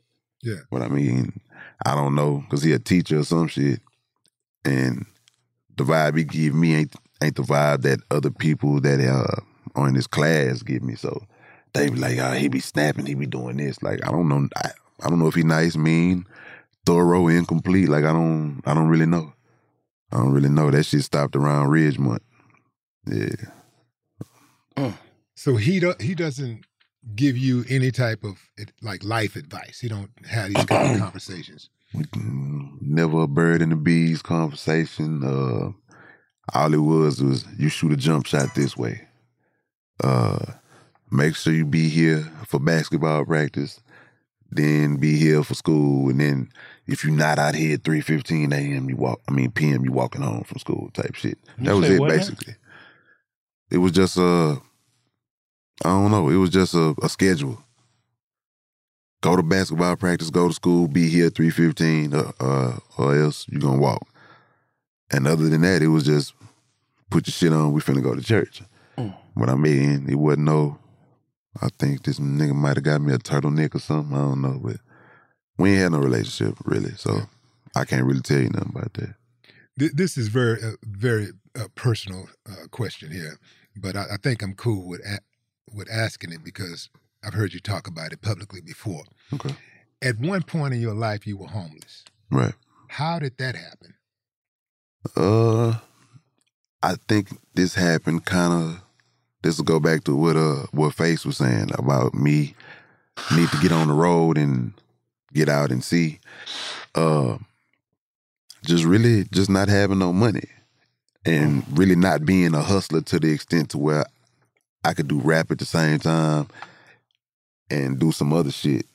Yeah. 0.43 0.60
But 0.72 0.82
I 0.82 0.89
mean, 0.89 1.39
I 1.85 1.95
don't 1.95 2.15
know 2.15 2.39
because 2.39 2.63
he 2.63 2.73
a 2.73 2.79
teacher 2.79 3.19
or 3.19 3.23
some 3.23 3.47
shit. 3.47 3.79
and 4.65 5.05
the 5.77 5.83
vibe 5.83 6.17
he 6.17 6.23
give 6.23 6.53
me 6.55 6.75
ain't 6.75 6.95
ain't 7.21 7.35
the 7.35 7.43
vibe 7.43 7.83
that 7.83 7.99
other 8.11 8.31
people 8.31 8.81
that 8.81 8.99
uh 8.99 9.41
are 9.75 9.87
in 9.87 9.95
his 9.95 10.07
class 10.07 10.63
give 10.63 10.81
me. 10.81 10.95
So 10.95 11.21
they 11.73 11.89
be 11.89 11.99
like, 11.99 12.17
oh, 12.17 12.31
he 12.31 12.47
be 12.47 12.59
snapping, 12.59 13.05
he 13.05 13.13
be 13.13 13.27
doing 13.27 13.57
this. 13.57 13.81
Like 13.83 14.05
I 14.05 14.11
don't 14.11 14.27
know, 14.27 14.47
I, 14.55 14.71
I 15.03 15.09
don't 15.09 15.19
know 15.19 15.27
if 15.27 15.35
he 15.35 15.43
nice, 15.43 15.75
mean, 15.77 16.25
thorough, 16.85 17.27
incomplete. 17.27 17.89
Like 17.89 18.03
I 18.05 18.13
don't, 18.13 18.61
I 18.65 18.73
don't 18.73 18.87
really 18.87 19.05
know. 19.05 19.33
I 20.11 20.17
don't 20.17 20.31
really 20.31 20.49
know. 20.49 20.71
That 20.71 20.83
shit 20.83 21.03
stopped 21.03 21.35
around 21.35 21.69
Ridgemont. 21.69 22.19
Yeah. 23.05 23.35
Oh, 24.77 24.97
So 25.35 25.55
he 25.57 25.79
do, 25.79 25.93
he 25.99 26.15
doesn't 26.15 26.65
give 27.15 27.38
you 27.38 27.63
any 27.70 27.91
type 27.91 28.24
of 28.24 28.38
like 28.82 29.04
life 29.04 29.36
advice. 29.36 29.80
He 29.80 29.88
don't 29.88 30.12
have 30.28 30.54
these 30.54 30.65
kind 30.65 30.96
of 30.96 31.02
conversations. 31.04 31.70
Never 32.15 33.22
a 33.22 33.28
bird 33.28 33.62
in 33.62 33.70
the 33.70 33.76
bees 33.76 34.22
conversation. 34.22 35.24
Uh, 35.24 35.72
all 36.54 36.74
it 36.74 36.78
was 36.78 37.22
was 37.22 37.46
you 37.58 37.70
shoot 37.70 37.91
a 37.91 37.98
jump 37.98 38.26
shot 38.26 38.54
this 38.56 38.76
way. 38.78 39.08
Uh, 40.04 40.54
make 41.12 41.36
sure 41.36 41.54
you 41.54 41.65
be 41.65 41.89
here 41.89 42.30
for 42.46 42.60
basketball 42.60 43.26
practice, 43.26 43.82
then 44.52 44.98
be 44.98 45.17
here 45.17 45.43
for 45.43 45.56
school, 45.56 46.10
and 46.10 46.20
then 46.20 46.50
if 46.86 47.04
you're 47.04 47.13
not 47.13 47.39
out 47.39 47.56
here 47.56 47.76
at 47.76 47.84
three 47.84 48.02
fifteen 48.02 48.54
a.m., 48.54 48.89
you 48.89 48.96
walk. 48.96 49.22
I 49.28 49.32
mean 49.32 49.52
p.m. 49.52 49.86
You 49.86 49.91
walking 49.91 50.22
home 50.22 50.43
from 50.43 50.60
school 50.60 50.89
type 50.93 51.15
shit. 51.15 51.38
That 51.60 51.76
was 51.76 51.89
it 51.89 52.00
what 52.00 52.10
now? 52.10 52.17
basically. 52.17 52.56
It 53.70 53.80
was 53.80 53.91
just 53.91 54.17
a, 54.17 54.62
I 55.85 55.89
don't 55.89 56.11
know. 56.11 56.29
It 56.29 56.35
was 56.37 56.49
just 56.49 56.73
a, 56.73 56.95
a 57.01 57.09
schedule. 57.09 57.61
Go 59.21 59.35
to 59.35 59.43
basketball 59.43 59.95
practice, 59.95 60.29
go 60.29 60.47
to 60.47 60.53
school, 60.53 60.87
be 60.87 61.09
here 61.09 61.27
at 61.27 61.35
three 61.35 61.49
fifteen, 61.49 62.13
uh, 62.13 62.31
uh, 62.39 62.77
or 62.97 63.15
else 63.17 63.45
you're 63.49 63.61
gonna 63.61 63.79
walk. 63.81 64.07
And 65.11 65.27
other 65.27 65.49
than 65.49 65.61
that, 65.61 65.81
it 65.81 65.87
was 65.87 66.03
just 66.05 66.33
put 67.09 67.27
your 67.27 67.31
shit 67.33 67.53
on. 67.53 67.73
We 67.73 67.81
finna 67.81 68.03
go 68.03 68.13
to 68.15 68.21
church. 68.21 68.61
But 69.35 69.49
I 69.49 69.55
mean, 69.55 70.07
it 70.09 70.15
wasn't 70.15 70.45
no. 70.45 70.77
I 71.61 71.69
think 71.79 72.03
this 72.03 72.19
nigga 72.19 72.53
might 72.53 72.77
have 72.77 72.83
got 72.83 73.01
me 73.01 73.13
a 73.13 73.17
turtleneck 73.17 73.73
or 73.73 73.79
something. 73.79 74.15
I 74.15 74.21
don't 74.21 74.41
know, 74.41 74.59
but 74.63 74.77
we 75.57 75.71
ain't 75.71 75.79
had 75.81 75.91
no 75.93 75.99
relationship 75.99 76.55
really, 76.65 76.91
so 76.95 77.21
I 77.75 77.85
can't 77.85 78.05
really 78.05 78.21
tell 78.21 78.39
you 78.39 78.49
nothing 78.49 78.73
about 78.75 78.93
that. 78.93 79.15
This 79.77 80.17
is 80.17 80.27
very 80.27 80.61
uh, 80.63 80.71
very 80.83 81.29
uh, 81.59 81.67
personal 81.75 82.27
uh, 82.47 82.67
question 82.69 83.11
here, 83.11 83.39
but 83.75 83.95
I, 83.95 84.05
I 84.13 84.17
think 84.21 84.41
I'm 84.43 84.53
cool 84.53 84.87
with 84.87 85.01
a- 85.05 85.21
with 85.73 85.89
asking 85.91 86.32
it 86.32 86.43
because 86.43 86.89
I've 87.23 87.34
heard 87.34 87.53
you 87.53 87.60
talk 87.60 87.88
about 87.88 88.13
it 88.13 88.21
publicly 88.21 88.62
before. 88.62 89.03
Okay. 89.34 89.56
At 90.01 90.19
one 90.19 90.43
point 90.43 90.73
in 90.73 90.82
your 90.82 90.93
life, 90.93 91.25
you 91.25 91.38
were 91.38 91.47
homeless. 91.47 92.03
Right. 92.32 92.53
How 92.89 93.19
did 93.19 93.38
that 93.38 93.56
happen? 93.56 93.93
Uh, 95.15 95.80
I 96.84 96.95
think 97.08 97.30
this 97.53 97.75
happened 97.75 98.25
kind 98.25 98.53
of. 98.53 98.82
This 99.43 99.58
will 99.58 99.65
go 99.65 99.80
back 99.80 100.03
to 100.06 100.15
what 100.15 100.36
uh 100.36 100.65
what 100.71 100.95
Face 100.95 101.25
was 101.25 101.38
saying 101.38 101.69
about 101.75 102.13
me 102.13 102.56
need 103.36 103.49
to 103.49 103.58
get 103.62 103.71
on 103.71 103.88
the 103.88 103.93
road 103.93 104.38
and 104.38 104.73
get 105.34 105.47
out 105.47 105.71
and 105.71 105.84
see. 105.84 106.19
Uh, 106.95 107.38
just 108.63 108.84
really 108.84 109.25
just 109.32 109.49
not 109.49 109.69
having 109.69 109.99
no 109.99 110.12
money 110.12 110.49
and 111.25 111.63
really 111.77 111.95
not 111.95 112.25
being 112.25 112.53
a 112.53 112.62
hustler 112.62 113.01
to 113.01 113.19
the 113.19 113.32
extent 113.32 113.69
to 113.69 113.77
where 113.77 114.06
I 114.88 114.93
could 114.93 115.08
do 115.08 115.19
rap 115.19 115.52
at 115.52 115.60
the 115.60 115.65
same 115.65 116.00
time 116.00 116.47
and 117.69 118.00
do 118.00 118.12
some 118.12 118.32
other 118.32 118.52
shit. 118.52 118.86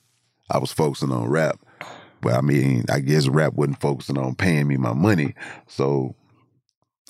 I 0.49 0.57
was 0.57 0.71
focusing 0.71 1.11
on 1.11 1.29
rap. 1.29 1.59
But 2.21 2.33
I 2.33 2.41
mean, 2.41 2.85
I 2.91 2.99
guess 2.99 3.27
rap 3.27 3.53
wasn't 3.53 3.81
focusing 3.81 4.17
on 4.17 4.35
paying 4.35 4.67
me 4.67 4.77
my 4.77 4.93
money. 4.93 5.35
So 5.67 6.15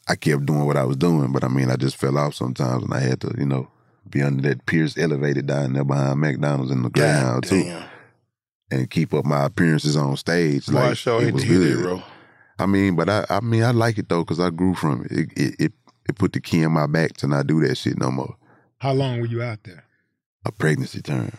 I 0.08 0.16
kept 0.16 0.46
doing 0.46 0.66
what 0.66 0.78
I 0.78 0.84
was 0.84 0.98
doing. 0.98 1.32
But 1.32 1.44
I 1.44 1.48
mean, 1.48 1.70
I 1.70 1.76
just 1.76 1.98
fell 1.98 2.18
off 2.18 2.34
sometimes 2.34 2.84
and 2.84 2.94
I 2.94 3.00
had 3.00 3.22
to, 3.22 3.34
you 3.38 3.46
know, 3.46 3.70
be 4.10 4.22
under 4.22 4.42
that 4.50 4.66
Pierce 4.66 4.98
elevated 4.98 5.48
down 5.48 5.74
there 5.74 5.84
behind 5.84 6.20
McDonald's 6.20 6.72
in 6.72 6.82
the 6.82 6.90
Greyhound 6.90 7.44
too. 7.46 7.82
And 8.72 8.90
keep 8.90 9.14
up 9.14 9.24
my 9.24 9.46
appearances 9.46 9.96
on 9.96 10.18
stage. 10.18 10.66
Boy, 10.66 10.80
I 10.80 10.88
like 10.90 10.98
sure 10.98 11.22
it 11.22 11.34
was 11.34 11.46
good. 11.46 11.84
bro. 11.84 12.04
I 12.60 12.66
mean, 12.66 12.96
but 12.96 13.10
I, 13.10 13.26
I 13.30 13.40
mean, 13.40 13.64
I 13.64 13.72
like 13.72 13.98
it 13.98 14.10
though 14.10 14.24
because 14.24 14.40
I 14.40 14.50
grew 14.50 14.74
from 14.74 15.06
it. 15.06 15.12
It, 15.12 15.30
it. 15.38 15.56
it 15.60 15.74
it 16.06 16.18
put 16.18 16.34
the 16.34 16.42
key 16.42 16.62
in 16.62 16.72
my 16.72 16.88
back 16.88 17.14
to 17.18 17.28
not 17.28 17.48
do 17.48 17.66
that 17.66 17.78
shit 17.78 17.98
no 17.98 18.12
more. 18.12 18.36
How 18.84 18.92
long 18.92 19.22
were 19.22 19.28
you 19.28 19.42
out 19.42 19.64
there? 19.64 19.86
A 20.46 20.52
pregnancy 20.52 21.02
term. 21.02 21.32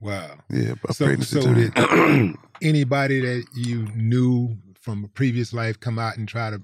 Wow. 0.00 0.38
Yeah, 0.50 0.74
a 0.88 0.92
So, 0.92 1.04
pregnancy 1.06 1.40
so 1.40 1.46
term. 1.46 1.54
did 1.70 2.36
anybody 2.62 3.20
that 3.20 3.44
you 3.54 3.86
knew 3.94 4.58
from 4.80 5.04
a 5.04 5.08
previous 5.08 5.52
life 5.52 5.78
come 5.78 6.00
out 6.00 6.16
and 6.16 6.26
try 6.26 6.50
to 6.50 6.60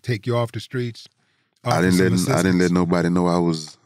take 0.00 0.26
you 0.26 0.34
off 0.34 0.52
the 0.52 0.60
streets? 0.60 1.06
I 1.62 1.82
didn't 1.82 1.98
let 2.26 2.38
I 2.38 2.42
didn't 2.42 2.58
let 2.58 2.70
nobody 2.70 3.10
know 3.10 3.26
I 3.26 3.36
was 3.36 3.76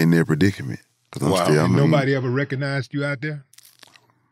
in 0.00 0.10
their 0.10 0.24
predicament. 0.24 0.80
'Cause 1.12 1.22
I'm 1.22 1.30
Wow. 1.30 1.44
still, 1.44 1.60
I 1.60 1.64
And 1.66 1.74
mean, 1.76 1.88
nobody 1.88 2.16
ever 2.16 2.28
recognized 2.28 2.92
you 2.92 3.04
out 3.04 3.20
there? 3.20 3.44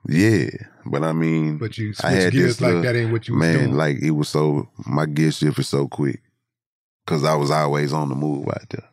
Yeah, 0.09 0.49
but 0.85 1.05
I 1.05 1.13
mean, 1.13 1.59
But 1.59 1.79
you 1.79 1.95
I 2.03 2.11
had 2.11 2.33
gears 2.33 2.57
this 2.57 2.61
like 2.61 2.69
little- 2.71 2.83
that 2.83 2.97
ain't 2.97 3.13
what 3.13 3.29
you 3.29 3.35
was 3.35 3.41
man, 3.41 3.59
doing. 3.59 3.75
like 3.77 3.99
it 4.03 4.11
was 4.11 4.29
so 4.29 4.69
my 4.85 5.07
gear 5.07 5.31
shift 5.31 5.59
was 5.59 5.69
so 5.69 5.87
quick 5.87 6.23
because 7.05 7.23
I 7.23 7.37
was 7.37 7.53
always 7.53 7.93
on 7.93 8.09
the 8.09 8.17
move 8.17 8.49
out 8.49 8.69
there. 8.71 8.89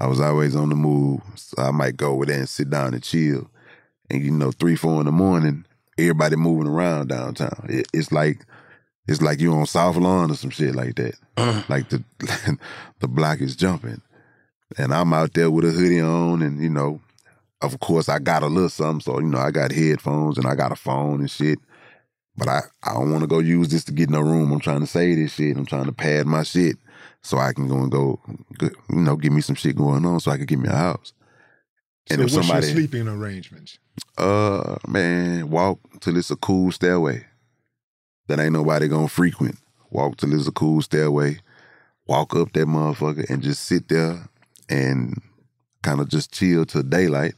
I 0.00 0.06
was 0.06 0.20
always 0.20 0.54
on 0.54 0.68
the 0.68 0.74
move. 0.74 1.20
So 1.36 1.62
I 1.62 1.70
might 1.70 1.96
go 1.96 2.12
over 2.12 2.26
there 2.26 2.38
and 2.38 2.48
sit 2.48 2.70
down 2.70 2.94
and 2.94 3.02
chill, 3.02 3.50
and 4.10 4.22
you 4.22 4.30
know, 4.30 4.50
three, 4.52 4.76
four 4.76 5.00
in 5.00 5.06
the 5.06 5.12
morning, 5.12 5.64
everybody 5.98 6.36
moving 6.36 6.68
around 6.68 7.08
downtown. 7.08 7.66
It, 7.68 7.88
it's 7.92 8.12
like 8.12 8.44
it's 9.08 9.22
like 9.22 9.40
you 9.40 9.52
on 9.52 9.66
South 9.66 9.96
Lawn 9.96 10.30
or 10.30 10.34
some 10.34 10.50
shit 10.50 10.74
like 10.74 10.96
that. 10.96 11.14
Mm. 11.36 11.68
like 11.68 11.88
the 11.88 12.04
the 13.00 13.08
block 13.08 13.40
is 13.40 13.56
jumping, 13.56 14.02
and 14.76 14.92
I'm 14.92 15.12
out 15.12 15.34
there 15.34 15.50
with 15.50 15.64
a 15.64 15.70
hoodie 15.70 16.00
on, 16.00 16.42
and 16.42 16.62
you 16.62 16.70
know, 16.70 17.00
of 17.62 17.78
course 17.80 18.08
I 18.08 18.18
got 18.18 18.42
a 18.42 18.48
little 18.48 18.68
something, 18.68 19.00
so 19.00 19.18
you 19.18 19.26
know 19.26 19.38
I 19.38 19.50
got 19.50 19.72
headphones 19.72 20.36
and 20.36 20.46
I 20.46 20.54
got 20.54 20.72
a 20.72 20.76
phone 20.76 21.20
and 21.20 21.30
shit. 21.30 21.58
But 22.38 22.48
I, 22.48 22.60
I 22.82 22.92
don't 22.92 23.10
want 23.10 23.22
to 23.22 23.26
go 23.26 23.38
use 23.38 23.68
this 23.68 23.84
to 23.84 23.92
get 23.92 24.10
in 24.10 24.14
a 24.14 24.22
room. 24.22 24.52
I'm 24.52 24.60
trying 24.60 24.80
to 24.80 24.86
say 24.86 25.14
this 25.14 25.32
shit. 25.32 25.56
I'm 25.56 25.64
trying 25.64 25.86
to 25.86 25.92
pad 25.92 26.26
my 26.26 26.42
shit 26.42 26.76
so 27.22 27.38
I 27.38 27.52
can 27.52 27.68
go 27.68 27.76
and 27.78 27.90
go, 27.90 28.20
you 28.60 28.70
know, 28.96 29.16
give 29.16 29.32
me 29.32 29.40
some 29.40 29.56
shit 29.56 29.76
going 29.76 30.04
on 30.04 30.20
so 30.20 30.30
I 30.30 30.36
can 30.36 30.46
get 30.46 30.58
me 30.58 30.68
a 30.68 30.72
house. 30.72 31.12
And 32.08 32.30
so 32.30 32.36
what's 32.36 32.48
your 32.48 32.62
sleeping 32.62 33.08
arrangements? 33.08 33.78
uh, 34.18 34.76
man, 34.86 35.50
walk 35.50 35.80
till 36.00 36.16
it's 36.16 36.30
a 36.30 36.36
cool 36.36 36.72
stairway 36.72 37.24
that 38.28 38.38
ain't 38.38 38.52
nobody 38.52 38.88
gonna 38.88 39.08
frequent. 39.08 39.58
Walk 39.90 40.16
till 40.16 40.32
it's 40.34 40.48
a 40.48 40.52
cool 40.52 40.82
stairway. 40.82 41.38
Walk 42.06 42.36
up 42.36 42.52
that 42.52 42.66
motherfucker 42.66 43.28
and 43.28 43.42
just 43.42 43.64
sit 43.64 43.88
there 43.88 44.28
and 44.68 45.20
kind 45.82 46.00
of 46.00 46.08
just 46.08 46.32
chill 46.32 46.64
till 46.64 46.82
daylight. 46.82 47.34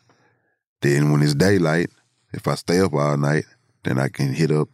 Then 0.82 1.10
when 1.10 1.22
it's 1.22 1.34
daylight, 1.34 1.90
if 2.32 2.46
I 2.46 2.54
stay 2.54 2.80
up 2.80 2.94
all 2.94 3.16
night, 3.16 3.44
then 3.84 3.98
I 3.98 4.08
can 4.08 4.32
hit 4.32 4.50
up 4.50 4.68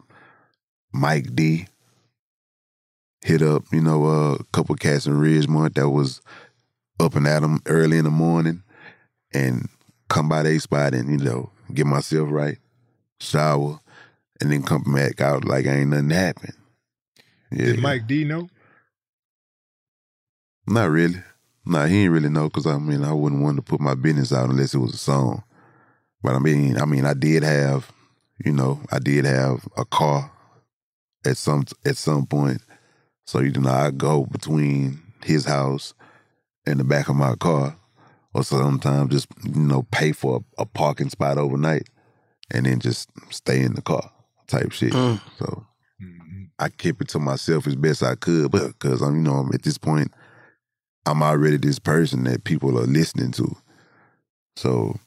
Mike 0.93 1.35
D. 1.35 1.67
Hit 3.25 3.41
up, 3.41 3.65
you 3.73 3.81
know, 3.81 4.05
uh, 4.05 4.35
a 4.35 4.45
couple 4.53 4.75
cats 4.75 5.07
in 5.07 5.15
Ridgemont 5.15 5.75
that 5.77 5.89
was 5.89 6.21
up 7.01 7.17
and 7.17 7.27
at 7.27 7.41
them 7.41 7.61
early 7.65 7.97
in 7.97 8.05
the 8.05 8.11
morning 8.11 8.63
and 9.33 9.67
come 10.11 10.29
by 10.29 10.43
their 10.43 10.61
spot 10.61 10.93
and, 10.93 11.09
you 11.09 11.25
know, 11.25 11.51
get 11.73 11.87
myself 11.87 12.29
right, 12.31 12.59
shower, 13.21 13.81
and 14.43 14.53
then 14.53 14.63
come 14.63 14.83
back 14.95 15.23
out 15.23 15.47
like 15.47 15.65
ain't 15.65 15.89
nothing 15.89 16.11
happened. 16.11 16.53
Yeah. 17.51 17.67
Did 17.67 17.81
Mike 17.81 18.07
D 18.07 18.25
know? 18.25 18.51
Not 20.67 20.91
really. 20.91 21.23
Nah, 21.65 21.87
he 21.87 22.03
ain't 22.05 22.13
really 22.13 22.29
know 22.29 22.45
because 22.45 22.67
I 22.67 22.77
mean 22.77 23.05
I 23.05 23.15
wouldn't 23.15 23.43
want 23.43 23.57
to 23.57 23.63
put 23.63 23.81
my 23.81 23.95
business 23.95 24.35
out 24.35 24.51
unless 24.51 24.75
it 24.75 24.79
was 24.79 24.93
a 24.93 24.99
song. 24.99 25.43
But 26.23 26.35
I 26.35 26.41
mean, 26.41 26.79
I 26.79 26.85
mean, 26.85 27.07
I 27.07 27.15
did 27.15 27.43
have, 27.43 27.91
you 28.45 28.53
know, 28.53 28.81
I 28.93 28.99
did 28.99 29.25
have 29.25 29.67
a 29.79 29.87
car 29.87 30.31
at 31.25 31.37
some 31.37 31.65
at 31.87 31.97
some 31.97 32.27
point. 32.27 32.61
So 33.27 33.41
you 33.41 33.53
know, 33.53 33.71
I 33.71 33.91
go 33.91 34.27
between 34.27 35.01
his 35.23 35.45
house 35.45 35.95
and 36.67 36.79
the 36.79 36.85
back 36.85 37.09
of 37.09 37.17
my 37.17 37.35
car, 37.37 37.77
or 38.35 38.45
sometimes 38.45 39.13
just 39.13 39.29
you 39.43 39.61
know 39.61 39.85
pay 39.91 40.13
for 40.13 40.45
a, 40.59 40.63
a 40.63 40.67
parking 40.67 41.11
spot 41.11 41.39
overnight, 41.39 41.89
and 42.51 42.67
then 42.67 42.81
just 42.81 43.09
stay 43.31 43.61
in 43.61 43.75
the 43.75 43.83
car 43.83 44.11
type 44.47 44.73
shit. 44.73 44.93
Hmm. 44.93 45.17
So 45.39 45.67
mm-hmm. 46.03 46.45
I 46.59 46.69
kept 46.69 47.03
it 47.03 47.09
to 47.09 47.19
myself 47.19 47.67
as 47.67 47.77
best 47.77 48.03
I 48.03 48.15
could, 48.15 48.51
but 48.51 48.69
because 48.69 49.03
I'm, 49.03 49.17
you 49.17 49.23
know, 49.23 49.49
at 49.53 49.63
this 49.63 49.79
point, 49.79 50.13
I'm 51.07 51.23
already 51.23 51.57
this 51.57 51.79
person 51.79 52.25
that 52.25 52.45
people 52.45 52.79
are 52.79 52.87
listening 52.87 53.33
to. 53.33 53.57
So, 54.57 54.99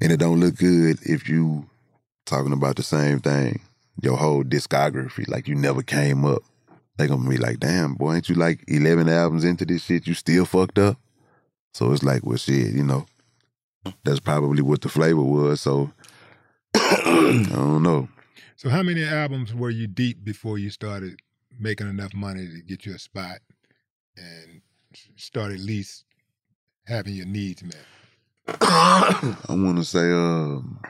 and 0.00 0.12
it 0.12 0.18
don't 0.18 0.40
look 0.40 0.56
good 0.56 0.98
if 1.02 1.28
you 1.28 1.68
talking 2.26 2.52
about 2.52 2.76
the 2.76 2.82
same 2.82 3.20
thing, 3.20 3.60
your 4.02 4.16
whole 4.16 4.42
discography, 4.42 5.28
like 5.28 5.48
you 5.48 5.54
never 5.54 5.82
came 5.82 6.24
up. 6.24 6.42
They 6.96 7.06
gonna 7.06 7.28
be 7.28 7.38
like, 7.38 7.58
damn, 7.58 7.94
boy, 7.94 8.14
ain't 8.16 8.28
you 8.28 8.34
like 8.34 8.64
11 8.68 9.08
albums 9.08 9.44
into 9.44 9.64
this 9.64 9.84
shit? 9.84 10.06
You 10.06 10.14
still 10.14 10.44
fucked 10.44 10.78
up? 10.78 10.98
So 11.72 11.90
it's 11.92 12.02
like, 12.02 12.24
well, 12.24 12.36
shit, 12.36 12.74
you 12.74 12.84
know, 12.84 13.06
that's 14.04 14.20
probably 14.20 14.62
what 14.62 14.82
the 14.82 14.88
flavor 14.88 15.22
was. 15.22 15.60
So 15.60 15.90
I 16.74 17.46
don't 17.50 17.82
know. 17.82 18.08
So 18.56 18.68
how 18.68 18.82
many 18.82 19.02
albums 19.04 19.54
were 19.54 19.70
you 19.70 19.86
deep 19.86 20.22
before 20.24 20.58
you 20.58 20.70
started 20.70 21.20
making 21.58 21.88
enough 21.88 22.14
money 22.14 22.46
to 22.46 22.62
get 22.62 22.86
you 22.86 22.94
a 22.94 22.98
spot 22.98 23.38
and 24.16 24.60
start 25.16 25.52
at 25.52 25.60
least 25.60 26.04
having 26.86 27.14
your 27.14 27.26
needs 27.26 27.62
met? 27.64 27.84
I 28.60 29.34
want 29.48 29.78
to 29.78 29.84
say 29.84 30.12
um, 30.12 30.80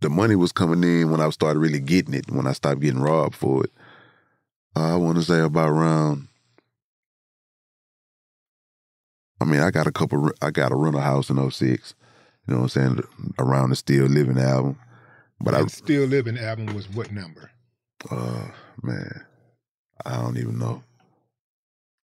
the 0.00 0.10
money 0.10 0.36
was 0.36 0.52
coming 0.52 0.84
in 0.84 1.10
when 1.10 1.20
I 1.20 1.28
started 1.30 1.58
really 1.58 1.80
getting 1.80 2.14
it. 2.14 2.30
When 2.30 2.46
I 2.46 2.52
stopped 2.52 2.80
getting 2.80 3.00
robbed 3.00 3.34
for 3.34 3.64
it, 3.64 3.70
I 4.80 4.96
want 4.96 5.16
to 5.18 5.22
say 5.24 5.40
about 5.40 5.68
around. 5.70 6.28
I 9.40 9.44
mean, 9.44 9.60
I 9.60 9.70
got 9.70 9.86
a 9.86 9.92
couple. 9.92 10.30
I 10.42 10.50
got 10.50 10.72
a 10.72 10.76
rental 10.76 11.00
house 11.00 11.30
in 11.30 11.50
06. 11.50 11.94
You 12.46 12.54
know 12.54 12.60
what 12.60 12.76
I'm 12.76 12.96
saying? 12.96 13.00
Around 13.38 13.70
the 13.70 13.76
Still 13.76 14.06
Living 14.06 14.38
album, 14.38 14.78
but 15.40 15.54
I 15.54 15.66
Still 15.66 16.06
Living 16.06 16.38
album 16.38 16.74
was 16.74 16.88
what 16.88 17.12
number? 17.12 17.50
uh 18.10 18.48
man, 18.82 19.24
I 20.04 20.16
don't 20.16 20.36
even 20.36 20.58
know. 20.58 20.82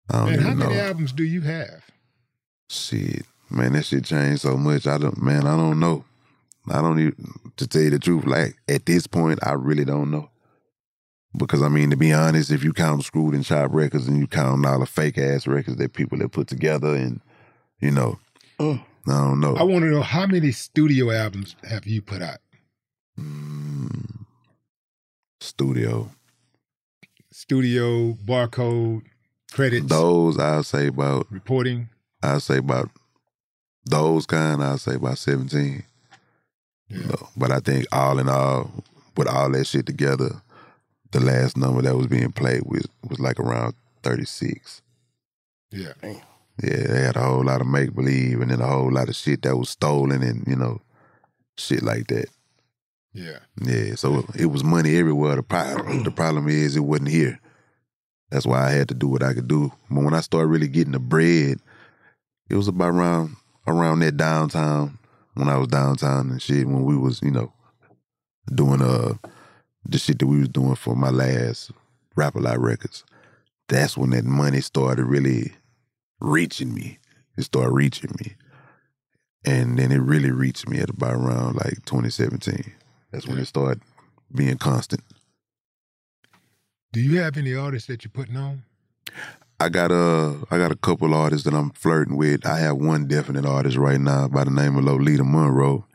I 0.08 0.18
don't 0.18 0.26
Man, 0.26 0.34
even 0.34 0.46
how 0.46 0.54
many 0.54 0.74
know. 0.74 0.80
albums 0.80 1.12
do 1.12 1.24
you 1.24 1.40
have? 1.42 1.84
Shit, 2.68 3.26
man, 3.50 3.72
that 3.74 3.84
shit 3.84 4.04
changed 4.04 4.42
so 4.42 4.56
much. 4.56 4.86
I 4.86 4.98
don't, 4.98 5.20
man, 5.22 5.46
I 5.46 5.56
don't 5.56 5.78
know. 5.78 6.04
I 6.70 6.80
don't 6.80 6.98
even, 7.00 7.34
to 7.56 7.66
tell 7.66 7.82
you 7.82 7.90
the 7.90 7.98
truth, 7.98 8.24
like 8.24 8.56
at 8.68 8.86
this 8.86 9.06
point, 9.06 9.40
I 9.42 9.52
really 9.52 9.84
don't 9.84 10.10
know. 10.10 10.30
Because 11.36 11.62
I 11.62 11.68
mean, 11.68 11.90
to 11.90 11.96
be 11.96 12.12
honest, 12.12 12.50
if 12.50 12.64
you 12.64 12.72
count 12.72 13.04
Screwed 13.04 13.34
and 13.34 13.44
Chop 13.44 13.72
records 13.72 14.08
and 14.08 14.18
you 14.18 14.26
count 14.26 14.66
all 14.66 14.80
the 14.80 14.86
fake 14.86 15.16
ass 15.16 15.46
records 15.46 15.76
that 15.76 15.92
people 15.92 16.18
have 16.18 16.32
put 16.32 16.48
together, 16.48 16.94
and 16.94 17.20
you 17.80 17.92
know, 17.92 18.18
I 18.58 18.80
don't 19.06 19.40
know. 19.40 19.56
I 19.56 19.62
want 19.62 19.82
to 19.82 19.90
know 19.90 20.02
how 20.02 20.26
many 20.26 20.50
studio 20.52 21.10
albums 21.10 21.54
have 21.68 21.86
you 21.86 22.02
put 22.02 22.20
out? 22.20 22.38
Mm, 23.18 24.24
studio. 25.40 26.10
Studio, 27.32 28.14
barcode, 28.14 29.02
credits, 29.52 29.86
Those 29.86 30.38
I'll 30.38 30.64
say 30.64 30.88
about 30.88 31.26
reporting. 31.30 31.88
I'll 32.22 32.40
say 32.40 32.58
about 32.58 32.90
those 33.84 34.26
kind. 34.26 34.62
I'll 34.62 34.78
say 34.78 34.96
about 34.96 35.18
seventeen. 35.18 35.84
You 36.88 37.04
know, 37.04 37.28
but 37.36 37.52
I 37.52 37.60
think 37.60 37.86
all 37.92 38.18
in 38.18 38.28
all, 38.28 38.84
with 39.16 39.28
all 39.28 39.48
that 39.52 39.64
shit 39.68 39.86
together, 39.86 40.42
the 41.12 41.20
last 41.20 41.56
number 41.56 41.82
that 41.82 41.96
was 41.96 42.06
being 42.06 42.32
played 42.32 42.62
was 42.64 42.86
was 43.08 43.18
like 43.18 43.40
around 43.40 43.74
thirty 44.02 44.24
six. 44.24 44.82
Yeah. 45.70 45.92
Yeah, 46.02 46.86
they 46.88 47.00
had 47.02 47.16
a 47.16 47.22
whole 47.22 47.44
lot 47.44 47.60
of 47.60 47.66
make 47.66 47.94
believe 47.94 48.40
and 48.40 48.50
then 48.50 48.60
a 48.60 48.66
whole 48.66 48.92
lot 48.92 49.08
of 49.08 49.16
shit 49.16 49.42
that 49.42 49.56
was 49.56 49.70
stolen 49.70 50.22
and 50.22 50.46
you 50.46 50.56
know, 50.56 50.80
shit 51.56 51.82
like 51.82 52.08
that. 52.08 52.28
Yeah. 53.12 53.38
Yeah, 53.60 53.94
so 53.94 54.24
it 54.38 54.46
was 54.46 54.62
money 54.62 54.96
everywhere. 54.96 55.36
The 55.36 55.42
problem, 55.42 56.02
the 56.04 56.10
problem 56.10 56.48
is 56.48 56.76
it 56.76 56.80
wasn't 56.80 57.08
here. 57.08 57.40
That's 58.30 58.46
why 58.46 58.66
I 58.66 58.70
had 58.70 58.88
to 58.88 58.94
do 58.94 59.08
what 59.08 59.22
I 59.22 59.34
could 59.34 59.48
do. 59.48 59.72
But 59.90 60.04
when 60.04 60.14
I 60.14 60.20
started 60.20 60.48
really 60.48 60.68
getting 60.68 60.92
the 60.92 61.00
bread, 61.00 61.58
it 62.48 62.54
was 62.54 62.68
about 62.68 62.90
around 62.90 63.36
around 63.66 64.00
that 64.00 64.16
downtown 64.16 64.98
when 65.34 65.48
I 65.48 65.56
was 65.56 65.68
downtown 65.68 66.30
and 66.30 66.42
shit. 66.42 66.66
When 66.66 66.84
we 66.84 66.96
was 66.96 67.20
you 67.22 67.30
know 67.30 67.52
doing 68.54 68.82
uh 68.82 69.14
the 69.84 69.98
shit 69.98 70.18
that 70.18 70.26
we 70.26 70.38
was 70.38 70.48
doing 70.48 70.74
for 70.74 70.94
my 70.94 71.10
last 71.10 71.72
Rap 72.16 72.34
a 72.34 72.38
Lot 72.38 72.58
records. 72.58 73.04
That's 73.68 73.96
when 73.96 74.10
that 74.10 74.24
money 74.24 74.60
started 74.60 75.04
really 75.04 75.52
reaching 76.20 76.74
me. 76.74 76.98
It 77.36 77.44
started 77.44 77.70
reaching 77.70 78.10
me, 78.20 78.34
and 79.44 79.78
then 79.78 79.92
it 79.92 80.00
really 80.00 80.30
reached 80.30 80.68
me 80.68 80.80
at 80.80 80.90
about 80.90 81.14
around 81.14 81.54
like 81.54 81.84
2017. 81.86 82.72
That's 83.10 83.26
when 83.26 83.38
it 83.38 83.46
started 83.46 83.80
being 84.34 84.58
constant. 84.58 85.02
Do 86.92 87.00
you 87.00 87.20
have 87.20 87.36
any 87.36 87.54
artists 87.54 87.86
that 87.88 88.04
you're 88.04 88.10
putting 88.10 88.36
on? 88.36 88.64
I 89.60 89.68
got 89.68 89.92
a 89.92 90.36
I 90.50 90.58
got 90.58 90.72
a 90.72 90.76
couple 90.76 91.14
artists 91.14 91.44
that 91.44 91.54
I'm 91.54 91.70
flirting 91.70 92.16
with. 92.16 92.46
I 92.46 92.58
have 92.58 92.76
one 92.76 93.06
definite 93.06 93.46
artist 93.46 93.76
right 93.76 94.00
now 94.00 94.26
by 94.26 94.44
the 94.44 94.50
name 94.50 94.76
of 94.76 94.84
Lolita 94.84 95.22
Monroe. 95.22 95.86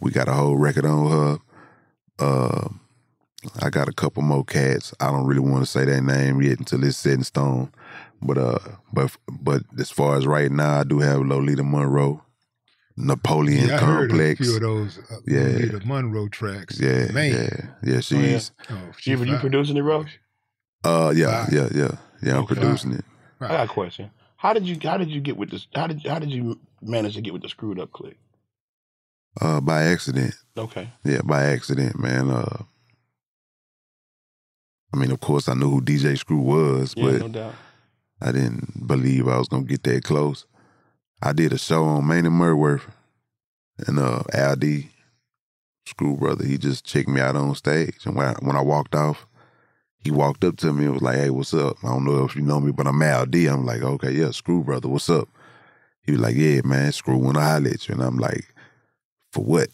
We 0.00 0.10
got 0.10 0.28
a 0.28 0.32
whole 0.32 0.56
record 0.56 0.86
on 0.86 1.10
her. 1.10 1.38
Uh, 2.18 2.68
I 3.62 3.70
got 3.70 3.88
a 3.88 3.92
couple 3.92 4.22
more 4.22 4.44
cats. 4.44 4.94
I 5.00 5.10
don't 5.10 5.26
really 5.26 5.40
want 5.40 5.64
to 5.64 5.70
say 5.70 5.84
their 5.84 6.00
name 6.02 6.42
yet 6.42 6.58
until 6.58 6.84
it's 6.84 6.96
set 6.96 7.14
in 7.14 7.24
stone. 7.24 7.72
But 8.22 8.38
uh, 8.38 8.58
but 8.92 9.16
but 9.28 9.62
as 9.78 9.90
far 9.90 10.16
as 10.16 10.26
right 10.26 10.50
now, 10.50 10.80
I 10.80 10.84
do 10.84 11.00
have 11.00 11.20
Lolita 11.20 11.62
Monroe, 11.62 12.22
Napoleon 12.96 13.68
yeah, 13.68 13.76
I 13.76 13.78
heard 13.80 14.10
a 14.10 14.14
Complex. 14.14 14.40
few 14.40 14.54
of 14.56 14.62
those 14.62 14.98
uh, 14.98 15.16
Yeah. 15.26 15.40
Lolita 15.42 15.86
Monroe 15.86 16.28
tracks. 16.28 16.80
Yeah, 16.80 17.12
Man. 17.12 17.32
yeah, 17.32 17.66
yeah. 17.94 18.00
She's 18.00 18.52
Oh, 18.70 18.76
she 18.98 19.10
You, 19.10 19.24
you 19.24 19.36
producing 19.38 19.76
it, 19.76 19.82
Roach? 19.82 20.18
uh, 20.84 21.12
yeah, 21.14 21.44
Fine. 21.46 21.54
yeah, 21.54 21.68
yeah, 21.74 21.96
yeah. 22.22 22.32
I'm 22.38 22.44
Okay. 22.44 22.54
producing 22.54 22.92
it. 22.94 23.04
I 23.40 23.48
got 23.48 23.64
a 23.66 23.68
question. 23.72 24.10
How 24.38 24.52
did 24.54 24.66
you 24.66 24.78
how 24.82 24.96
did 24.96 25.10
you 25.10 25.20
get 25.20 25.36
with 25.36 25.50
this? 25.50 25.66
How 25.74 25.86
did 25.86 26.06
how 26.06 26.18
did 26.18 26.30
you 26.30 26.58
manage 26.80 27.14
to 27.16 27.20
get 27.20 27.32
with 27.32 27.42
the 27.42 27.48
screwed 27.48 27.78
up 27.78 27.92
click? 27.92 28.16
Uh, 29.40 29.60
by 29.60 29.82
accident. 29.84 30.34
Okay. 30.56 30.88
Yeah, 31.04 31.20
by 31.22 31.44
accident, 31.44 31.98
man. 31.98 32.30
Uh, 32.30 32.62
I 34.92 34.96
mean, 34.98 35.10
of 35.10 35.20
course, 35.20 35.48
I 35.48 35.54
knew 35.54 35.70
who 35.70 35.80
DJ 35.80 36.16
Screw 36.16 36.38
was, 36.38 36.94
Yeah, 36.96 37.18
but 37.18 37.30
no. 37.30 37.52
I 38.20 38.32
didn't 38.32 38.86
believe 38.86 39.28
I 39.28 39.38
was 39.38 39.48
gonna 39.48 39.64
get 39.64 39.82
that 39.84 40.04
close. 40.04 40.46
I 41.22 41.32
did 41.32 41.52
a 41.52 41.58
show 41.58 41.84
on 41.84 42.06
Main 42.06 42.26
and 42.26 42.34
Murworth, 42.34 42.82
and 43.86 43.98
uh, 43.98 44.22
Al 44.32 44.56
D, 44.56 44.90
Screw 45.86 46.16
brother, 46.16 46.44
he 46.44 46.58
just 46.58 46.84
checked 46.84 47.08
me 47.08 47.20
out 47.20 47.36
on 47.36 47.54
stage, 47.54 48.06
and 48.06 48.14
when 48.14 48.26
I, 48.26 48.32
when 48.40 48.56
I 48.56 48.62
walked 48.62 48.94
off, 48.94 49.26
he 49.98 50.10
walked 50.10 50.44
up 50.44 50.56
to 50.58 50.72
me 50.72 50.84
and 50.84 50.94
was 50.94 51.02
like, 51.02 51.16
"Hey, 51.16 51.30
what's 51.30 51.52
up? 51.54 51.76
I 51.82 51.88
don't 51.88 52.04
know 52.04 52.24
if 52.24 52.36
you 52.36 52.42
know 52.42 52.60
me, 52.60 52.72
but 52.72 52.86
I'm 52.86 53.02
Al 53.02 53.26
D." 53.26 53.46
I'm 53.46 53.66
like, 53.66 53.82
"Okay, 53.82 54.12
yeah, 54.12 54.30
Screw 54.30 54.62
brother, 54.62 54.88
what's 54.88 55.10
up?" 55.10 55.28
He 56.02 56.12
was 56.12 56.20
like, 56.20 56.36
"Yeah, 56.36 56.60
man, 56.64 56.92
Screw 56.92 57.16
wanna 57.16 57.40
holler 57.40 57.70
at 57.70 57.88
you," 57.88 57.94
and 57.94 58.02
I'm 58.02 58.18
like, 58.18 58.54
"For 59.32 59.42
what?" 59.44 59.68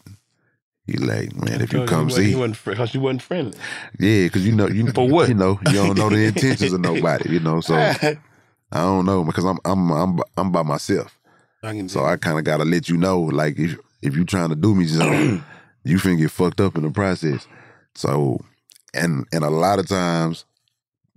He 0.85 0.97
like, 0.97 1.33
man, 1.35 1.61
if 1.61 1.71
you 1.71 1.85
come 1.85 2.05
wasn't- 2.05 2.25
see, 2.27 2.65
because 2.65 2.93
you 2.93 2.99
wasn't 2.99 3.21
friendly. 3.21 3.57
yeah, 3.99 4.25
because 4.25 4.45
you 4.45 4.51
know, 4.53 4.67
you 4.67 4.91
For 4.93 5.07
what? 5.07 5.29
You 5.29 5.35
know, 5.35 5.57
you 5.67 5.73
don't 5.73 5.97
know 5.97 6.09
the 6.09 6.25
intentions 6.27 6.73
of 6.73 6.81
nobody. 6.81 7.31
You 7.31 7.39
know, 7.39 7.61
so 7.61 7.75
I 8.71 8.79
don't 8.81 9.05
know 9.05 9.23
because 9.23 9.45
I'm 9.45 9.59
I'm 9.63 9.91
I'm 9.91 10.19
I'm 10.35 10.51
by 10.51 10.63
myself. 10.63 11.17
I 11.63 11.87
So 11.87 12.03
I 12.03 12.17
kind 12.17 12.37
of 12.37 12.43
gotta 12.43 12.65
let 12.65 12.89
you 12.89 12.97
know, 12.97 13.21
like 13.21 13.57
if 13.57 13.77
if 14.01 14.15
you 14.15 14.25
trying 14.25 14.49
to 14.49 14.55
do 14.55 14.75
me 14.75 14.85
something, 14.87 15.41
you 15.85 15.97
finna 15.97 16.17
get 16.17 16.31
fucked 16.31 16.59
up 16.59 16.75
in 16.75 16.83
the 16.83 16.91
process. 16.91 17.47
So, 17.95 18.43
and 18.93 19.25
and 19.31 19.45
a 19.45 19.49
lot 19.49 19.79
of 19.79 19.87
times 19.87 20.43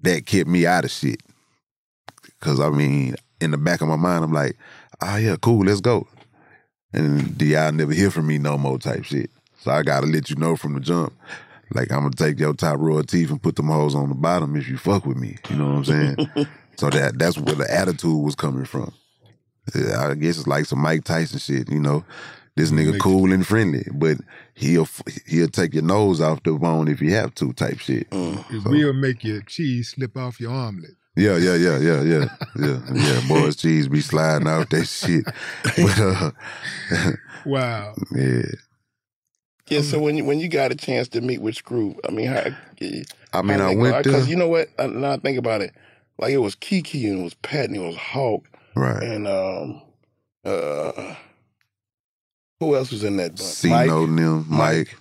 that 0.03 0.27
kept 0.27 0.49
me 0.49 0.65
out 0.67 0.85
of 0.85 0.93
shit. 0.93 1.21
Cause 2.41 2.61
I 2.61 2.71
mean, 2.71 3.17
in 3.41 3.51
the 3.51 3.59
back 3.59 3.81
of 3.81 3.89
my 3.89 3.97
mind, 3.97 4.23
I'm 4.23 4.33
like, 4.33 4.57
oh 5.03 5.17
yeah, 5.17 5.35
cool, 5.43 5.65
let's 5.65 5.81
go. 5.81 6.07
And 6.93 7.41
y'all 7.43 7.73
never 7.73 7.93
hear 7.93 8.13
from 8.13 8.29
me 8.29 8.39
no 8.39 8.57
more 8.57 8.79
type 8.79 9.05
shit. 9.05 9.31
So 9.67 9.73
I 9.73 9.83
gotta 9.83 10.07
let 10.07 10.31
you 10.31 10.37
know 10.37 10.55
from 10.55 10.75
the 10.75 10.81
jump. 10.81 11.13
Like 11.75 11.91
I'm 11.91 12.03
gonna 12.03 12.13
take 12.13 12.39
your 12.39 12.55
top 12.55 12.79
row 12.79 12.99
of 12.99 13.09
teeth 13.09 13.31
and 13.33 13.43
put 13.43 13.57
them 13.57 13.67
hoes 13.67 13.97
on 13.97 14.09
the 14.11 14.15
bottom 14.15 14.55
if 14.55 14.69
you 14.69 14.79
fuck 14.79 15.05
with 15.05 15.17
me. 15.17 15.39
You 15.51 15.57
know 15.57 15.67
what 15.67 15.77
I'm 15.79 15.85
saying? 15.85 16.17
so 16.77 16.89
that 16.89 17.19
that's 17.19 17.37
where 17.37 17.57
the 17.57 17.69
attitude 17.69 18.23
was 18.25 18.37
coming 18.37 18.65
from. 18.65 18.93
I 19.75 20.15
guess 20.15 20.39
it's 20.39 20.47
like 20.47 20.67
some 20.67 20.79
Mike 20.79 21.03
Tyson 21.03 21.41
shit, 21.41 21.69
you 21.69 21.81
know. 21.81 22.05
This 22.55 22.71
nigga 22.71 23.01
cool 23.01 23.33
and 23.33 23.45
friendly, 23.45 23.85
but 23.93 24.19
he'll 24.55 24.87
he'll 25.27 25.49
take 25.49 25.75
your 25.75 25.83
nose 25.83 26.21
off 26.21 26.45
the 26.45 26.53
bone 26.53 26.87
if 26.87 27.01
you 27.01 27.13
have 27.15 27.35
to, 27.35 27.53
type 27.53 27.81
shit. 27.81 28.07
We'll 28.13 28.93
make 28.93 29.25
your 29.25 29.41
cheese 29.43 29.89
slip 29.97 30.17
off 30.17 30.39
your 30.39 30.53
omelet. 30.53 30.93
Yeah, 31.17 31.39
yeah, 31.39 31.57
yeah, 31.57 31.79
yeah, 31.81 32.03
yeah, 32.03 32.29
yeah, 32.57 32.81
yeah. 32.95 33.21
Boys, 33.27 33.57
cheese 33.57 33.89
be 33.89 34.01
sliding 34.01 34.47
off 34.47 34.69
that 34.69 34.85
shit. 34.87 35.25
But 35.65 35.99
uh, 35.99 37.11
Wow. 37.45 37.95
yeah, 38.15 38.43
Yeah, 39.69 39.81
so 39.81 39.99
when 39.99 40.17
you, 40.17 40.25
when 40.25 40.39
you 40.39 40.49
got 40.49 40.71
a 40.71 40.77
chance 40.77 41.09
to 41.09 41.21
meet 41.21 41.41
with 41.43 41.57
Screw, 41.57 41.97
I 42.09 42.13
mean, 42.13 42.29
how, 42.29 42.45
I 43.33 43.43
mean, 43.43 43.61
I 43.61 43.75
went 43.75 44.05
because 44.05 44.29
you 44.29 44.37
know 44.37 44.49
what? 44.49 44.69
Uh, 44.79 44.87
Now 44.87 45.13
I 45.13 45.17
think 45.17 45.39
about 45.39 45.61
it, 45.61 45.75
like 46.19 46.33
it 46.33 46.39
was 46.39 46.55
Keke 46.55 47.09
and 47.11 47.21
it 47.21 47.23
was 47.25 47.35
Pat 47.35 47.67
and 47.67 47.77
it 47.77 47.81
was 47.81 47.97
Hawk 47.97 48.45
right. 48.77 49.03
and 49.03 49.27
um 49.27 49.83
uh 50.45 51.15
who 52.61 52.75
else 52.77 52.91
was 52.93 53.03
in 53.05 53.17
that 53.19 53.31
bunch? 53.37 53.41
C 53.41 53.69
No 53.69 54.07
them, 54.07 54.47
Mike, 54.49 54.97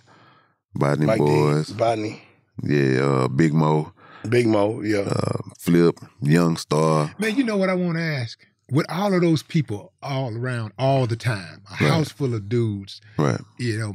Botany 0.74 1.06
Mike 1.06 1.20
D, 1.20 1.26
Boys, 1.26 1.70
Botany, 1.72 2.22
yeah, 2.64 3.02
uh, 3.02 3.28
Big 3.28 3.54
Mo, 3.54 3.94
Big 4.28 4.48
Mo, 4.48 4.82
yeah, 4.82 5.00
uh, 5.02 5.38
Flip, 5.60 5.96
Yungstar, 6.24 7.18
Man, 7.20 7.36
you 7.36 7.44
know 7.44 7.58
what 7.58 7.70
I 7.70 7.76
want 7.76 7.98
to 7.98 8.04
ask? 8.04 8.46
With 8.72 8.88
all 8.90 9.14
of 9.14 9.22
those 9.22 9.44
people 9.44 9.94
all 10.02 10.36
around 10.36 10.74
all 10.80 11.06
the 11.06 11.16
time, 11.16 11.62
a 11.70 11.84
Right. 11.84 11.92
house 11.94 12.10
full 12.12 12.34
of 12.34 12.50
dudes, 12.50 13.00
right, 13.18 13.40
you 13.60 13.78
know, 13.78 13.94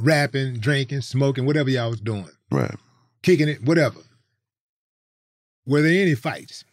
rapping, 0.00 0.58
drinking, 0.58 1.00
smoking, 1.02 1.46
whatever 1.46 1.70
y'all 1.70 1.90
was 1.90 2.00
doing, 2.00 2.28
right. 2.50 2.74
kicking 3.22 3.48
it, 3.48 3.62
whatever. 3.64 4.00
Were 5.66 5.82
there 5.82 6.02
any 6.02 6.14
fights? 6.14 6.64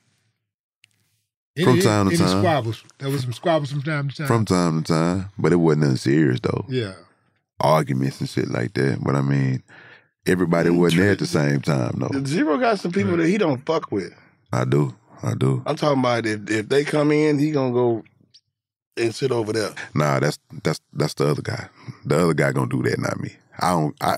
Any, 1.55 1.65
From 1.65 1.79
time 1.81 2.09
to 2.09 2.15
any 2.15 2.17
time. 2.17 2.39
squabbles? 2.39 2.83
There 2.99 3.09
was 3.09 3.21
some 3.21 3.33
squabbles 3.33 3.71
from 3.71 3.81
time 3.81 4.09
to 4.09 4.15
time. 4.15 4.27
From 4.27 4.45
time 4.45 4.83
to 4.83 4.93
time, 4.93 5.29
but 5.37 5.51
it 5.51 5.57
wasn't 5.57 5.83
nothing 5.83 5.97
serious 5.97 6.39
though. 6.41 6.65
yeah. 6.69 6.93
Arguments 7.61 8.21
and 8.21 8.29
shit 8.29 8.47
like 8.49 8.73
that. 8.75 8.99
But 9.03 9.15
I 9.15 9.21
mean, 9.21 9.61
everybody 10.25 10.69
wasn't 10.69 11.01
there 11.01 11.11
at 11.11 11.19
the 11.19 11.27
same 11.27 11.59
time. 11.59 11.91
though. 11.97 12.23
Z-Ro 12.23 12.57
got 12.57 12.79
some 12.79 12.93
people 12.93 13.17
that 13.17 13.27
he 13.27 13.37
don't 13.37 13.65
fuck 13.65 13.91
with. 13.91 14.13
I 14.53 14.63
do, 14.63 14.95
I 15.21 15.33
do. 15.33 15.61
I'm 15.65 15.75
talking 15.75 15.99
about 15.99 16.25
if 16.25 16.49
if 16.49 16.69
they 16.69 16.85
come 16.85 17.11
in, 17.11 17.37
he 17.37 17.51
gonna 17.51 17.73
go 17.73 18.03
and 18.99 19.15
sit 19.15 19.31
over 19.31 19.53
there. 19.53 19.73
Nah, 19.93 20.19
that's 20.19 20.39
that's 20.63 20.81
that's 20.93 21.13
the 21.15 21.27
other 21.29 21.41
guy. 21.41 21.69
The 22.05 22.23
other 22.23 22.33
guy 22.33 22.51
gonna 22.51 22.67
do 22.69 22.83
that, 22.83 22.99
not 22.99 23.19
me. 23.19 23.35
I 23.59 23.71
don't. 23.71 23.95
I 24.01 24.17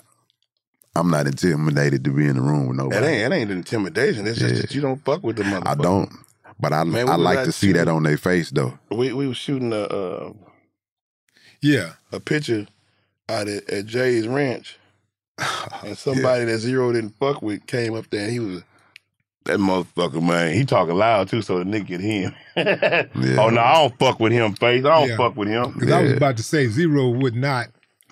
I'm 0.96 1.10
not 1.10 1.26
intimidated 1.26 2.04
to 2.04 2.12
be 2.12 2.28
in 2.28 2.36
the 2.36 2.42
room 2.42 2.68
with 2.68 2.78
nobody. 2.78 3.00
That 3.02 3.08
ain't 3.08 3.30
that 3.30 3.36
ain't 3.36 3.52
intimidation. 3.52 4.28
It's 4.28 4.40
just 4.40 4.62
that 4.62 4.76
you 4.76 4.82
don't 4.82 5.04
fuck 5.06 5.24
with 5.24 5.38
the 5.38 5.44
motherfucker. 5.44 5.68
I 5.68 5.76
don't. 5.76 6.12
But 6.60 6.74
I 6.74 6.84
Man, 6.84 7.10
I 7.10 7.16
like 7.16 7.40
at 7.40 7.46
to 7.46 7.52
see 7.52 7.72
that 7.72 7.88
on 7.88 8.04
their 8.04 8.18
face 8.18 8.52
though. 8.52 8.78
We 8.92 9.14
we 9.14 9.28
was 9.28 9.38
shooting 9.38 9.74
a 9.74 9.84
uh, 9.84 10.34
Yeah. 11.62 11.94
a 12.12 12.20
picture 12.20 12.68
out 13.30 13.48
at, 13.48 13.70
at 13.70 13.86
Jay's 13.86 14.28
ranch, 14.28 14.78
and 15.84 15.98
somebody 15.98 16.46
that 16.46 16.60
Z-Ro 16.60 16.92
didn't 16.92 17.16
fuck 17.20 17.42
with 17.42 17.66
came 17.66 17.96
up 17.96 18.10
there 18.10 18.24
and 18.24 18.32
he 18.32 18.40
was. 18.40 18.64
That 19.46 19.58
motherfucker, 19.58 20.22
man, 20.22 20.54
he 20.54 20.66
talking 20.66 20.94
loud 20.96 21.28
too, 21.30 21.42
so 21.42 21.58
the 21.60 21.64
nigga 21.66 21.88
can 21.88 22.02
hear 22.02 22.30
him. 22.30 23.10
Oh 23.40 23.50
no, 23.50 23.60
I 23.62 23.74
don't 23.76 23.98
fuck 23.98 24.20
with 24.20 24.32
him, 24.32 24.54
face. 24.54 24.86
I 24.86 25.00
don't 25.00 25.10
Yeah. 25.10 25.18
fuck 25.18 25.36
with 25.36 25.48
him. 25.48 25.72
Because 25.74 25.92
I 25.92 26.02
was 26.04 26.12
about 26.14 26.38
to 26.38 26.44
say 26.44 26.68
Z-Ro 26.68 27.10
would 27.10 27.36
not 27.36 27.68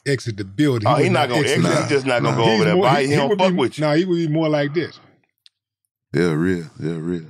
exit 0.08 0.38
the 0.38 0.44
building. 0.44 0.88
Oh, 0.88 0.96
he 0.96 1.04
would 1.04 1.12
not 1.12 1.30
gonna 1.30 1.42
exit. 1.42 1.58
He 1.84 1.90
just 1.90 2.06
not 2.08 2.24
gonna 2.24 2.36
go 2.36 2.44
over 2.46 2.64
there. 2.66 2.78
Bye. 2.78 3.04
He 3.06 3.16
don't 3.16 3.38
fuck 3.38 3.52
be, 3.52 3.58
with 3.58 3.78
you. 3.78 3.86
No, 3.86 3.94
he 3.94 4.06
would 4.06 4.16
be 4.16 4.28
more 4.28 4.50
like 4.50 4.74
this. 4.74 5.00
Yeah, 6.14 6.32
real. 6.32 6.66
Yeah, 6.80 6.98
real. 6.98 7.26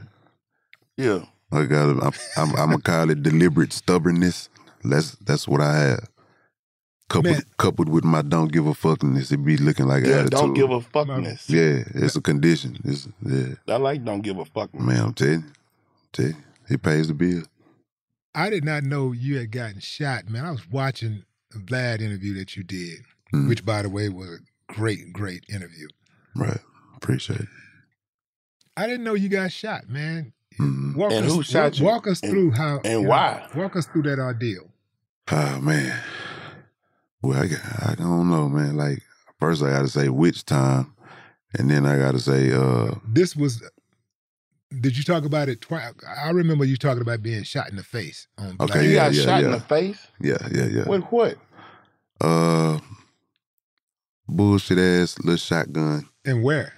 Yeah. 0.96 1.26
I 1.52 1.64
got. 1.66 1.90
I'm, 1.90 2.14
I'm, 2.38 2.50
I'm 2.56 2.70
gonna 2.70 2.82
call 2.82 3.10
it 3.10 3.22
deliberate 3.24 3.74
stubbornness. 3.74 4.50
That's 4.84 5.12
that's 5.16 5.48
what 5.48 5.60
I 5.62 5.78
have. 5.80 6.08
Coupled 7.10 7.44
coupled 7.58 7.90
with 7.90 8.04
my 8.04 8.22
don't 8.22 8.52
give 8.52 8.68
a 8.68 8.72
fuckness, 8.74 9.32
it 9.32 9.38
be 9.44 9.58
looking 9.58 9.88
like 9.88 10.04
Yeah, 10.06 10.12
attitude. 10.20 10.30
don't 10.32 10.54
give 10.54 10.70
a 10.70 10.80
fuckness. 10.80 11.50
Yeah, 11.50 11.84
it's 12.04 12.16
a 12.16 12.22
condition. 12.22 12.78
It's 12.84 13.08
yeah, 13.26 13.56
I 13.68 13.78
like 13.78 14.06
don't 14.06 14.22
give 14.22 14.38
a 14.38 14.46
fuck. 14.46 14.74
man. 14.80 15.02
I'm 15.06 15.14
telling 15.14 15.34
you, 15.42 15.44
tell 16.14 16.26
you, 16.28 16.36
it 16.70 16.82
pays 16.84 17.08
the 17.08 17.16
bill. 17.16 17.44
I 18.36 18.52
did 18.52 18.64
not 18.64 18.84
know 18.84 19.12
you 19.12 19.38
had 19.40 19.52
gotten 19.52 19.80
shot, 19.80 20.30
man. 20.30 20.46
I 20.46 20.52
was 20.52 20.70
watching 20.70 21.24
a 21.56 21.58
Vlad 21.58 22.00
interview 22.02 22.36
that 22.36 22.56
you 22.56 22.64
did, 22.64 23.00
Mm. 23.34 23.50
which, 23.50 23.66
by 23.66 23.82
the 23.82 23.90
way, 23.90 24.08
was 24.10 24.30
a 24.30 24.72
great, 24.72 25.12
great 25.12 25.44
interview. 25.50 25.88
Right, 26.36 26.60
appreciate 26.96 27.40
it. 27.42 27.48
I 28.78 28.86
didn't 28.86 29.04
know 29.04 29.16
you 29.16 29.30
got 29.30 29.52
shot, 29.52 29.90
man. 29.90 30.32
Mm. 30.60 30.96
Walk 30.96 31.12
And 31.12 31.26
us, 31.26 31.34
who 31.34 31.42
shot 31.44 31.64
walk, 31.64 31.80
you? 31.80 31.86
walk 31.86 32.08
us 32.08 32.22
And- 32.22 32.32
through 32.32 32.52
how 32.52 32.78
and 32.84 32.86
you 32.86 33.02
know, 33.04 33.10
why? 33.10 33.48
walk 33.56 33.76
us 33.76 33.88
through 33.88 34.04
that 34.04 34.20
ordeal. 34.20 34.70
Oh 35.32 35.60
man. 35.60 36.00
Well, 37.22 37.38
I, 37.42 37.92
I 37.92 37.96
don't 37.96 38.30
know, 38.30 38.48
man. 38.50 38.78
Like 38.78 39.02
first, 39.40 39.62
I 39.64 39.70
got 39.72 39.82
to 39.82 39.88
say 39.90 40.10
which 40.10 40.46
time, 40.46 40.94
and 41.58 41.70
then 41.70 41.86
I 41.86 41.98
got 41.98 42.12
to 42.14 42.20
say, 42.20 42.52
uh, 42.52 42.96
This 43.08 43.36
was. 43.36 43.64
Did 44.82 44.96
you 44.96 45.04
talk 45.04 45.26
about 45.26 45.50
it 45.50 45.62
twice? 45.62 45.94
I 46.24 46.30
remember 46.30 46.64
you 46.64 46.78
talking 46.78 47.02
about 47.02 47.24
being 47.24 47.42
shot 47.42 47.70
in 47.72 47.76
the 47.76 47.84
face. 47.84 48.28
On 48.38 48.50
Okay, 48.60 48.66
Black- 48.68 48.84
You 48.84 48.90
yeah, 48.90 48.96
got 49.06 49.14
yeah, 49.14 49.24
shot 49.24 49.44
in 49.44 49.52
the 49.52 49.60
face. 49.60 50.08
yeah, 50.22 50.38
yeah, 50.52 50.66
yeah. 50.66 50.88
With 50.88 51.04
what? 51.06 51.38
Uh, 52.22 52.80
bullshit 54.28 54.78
ass 54.78 55.18
little 55.20 55.38
shotgun, 55.38 56.08
And 56.26 56.44
where? 56.44 56.74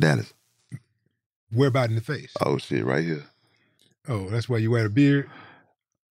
Dallas. 0.00 0.32
Where 1.50 1.68
about 1.68 1.90
in 1.90 1.96
the 1.96 2.00
face? 2.00 2.32
Oh 2.40 2.56
shit, 2.58 2.82
right 2.84 3.04
here. 3.04 3.24
Oh, 4.08 4.30
that's 4.30 4.48
why 4.48 4.56
you 4.58 4.70
wear 4.70 4.86
a 4.86 4.90
beard. 4.90 5.28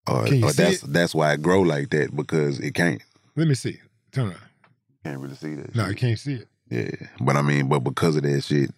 Or, 0.07 0.25
Can 0.25 0.37
you 0.39 0.45
or 0.45 0.49
see 0.51 0.63
that's 0.63 0.83
it? 0.83 0.93
that's 0.93 1.15
why 1.15 1.31
I 1.31 1.35
grow 1.37 1.61
like 1.61 1.89
that 1.89 2.15
because 2.15 2.59
it 2.59 2.75
can't. 2.75 3.01
Let 3.35 3.47
me 3.47 3.55
see. 3.55 3.79
Turn 4.11 4.27
around. 4.27 4.37
Can't 5.03 5.19
really 5.19 5.35
see 5.35 5.55
that. 5.55 5.75
No, 5.75 5.83
shit. 5.83 5.89
you 5.91 5.95
can't 5.95 6.19
see 6.19 6.33
it. 6.33 6.47
Yeah, 6.69 7.07
but 7.19 7.35
I 7.35 7.41
mean, 7.41 7.67
but 7.67 7.79
because 7.79 8.15
of 8.15 8.23
that 8.23 8.43
shit, 8.43 8.71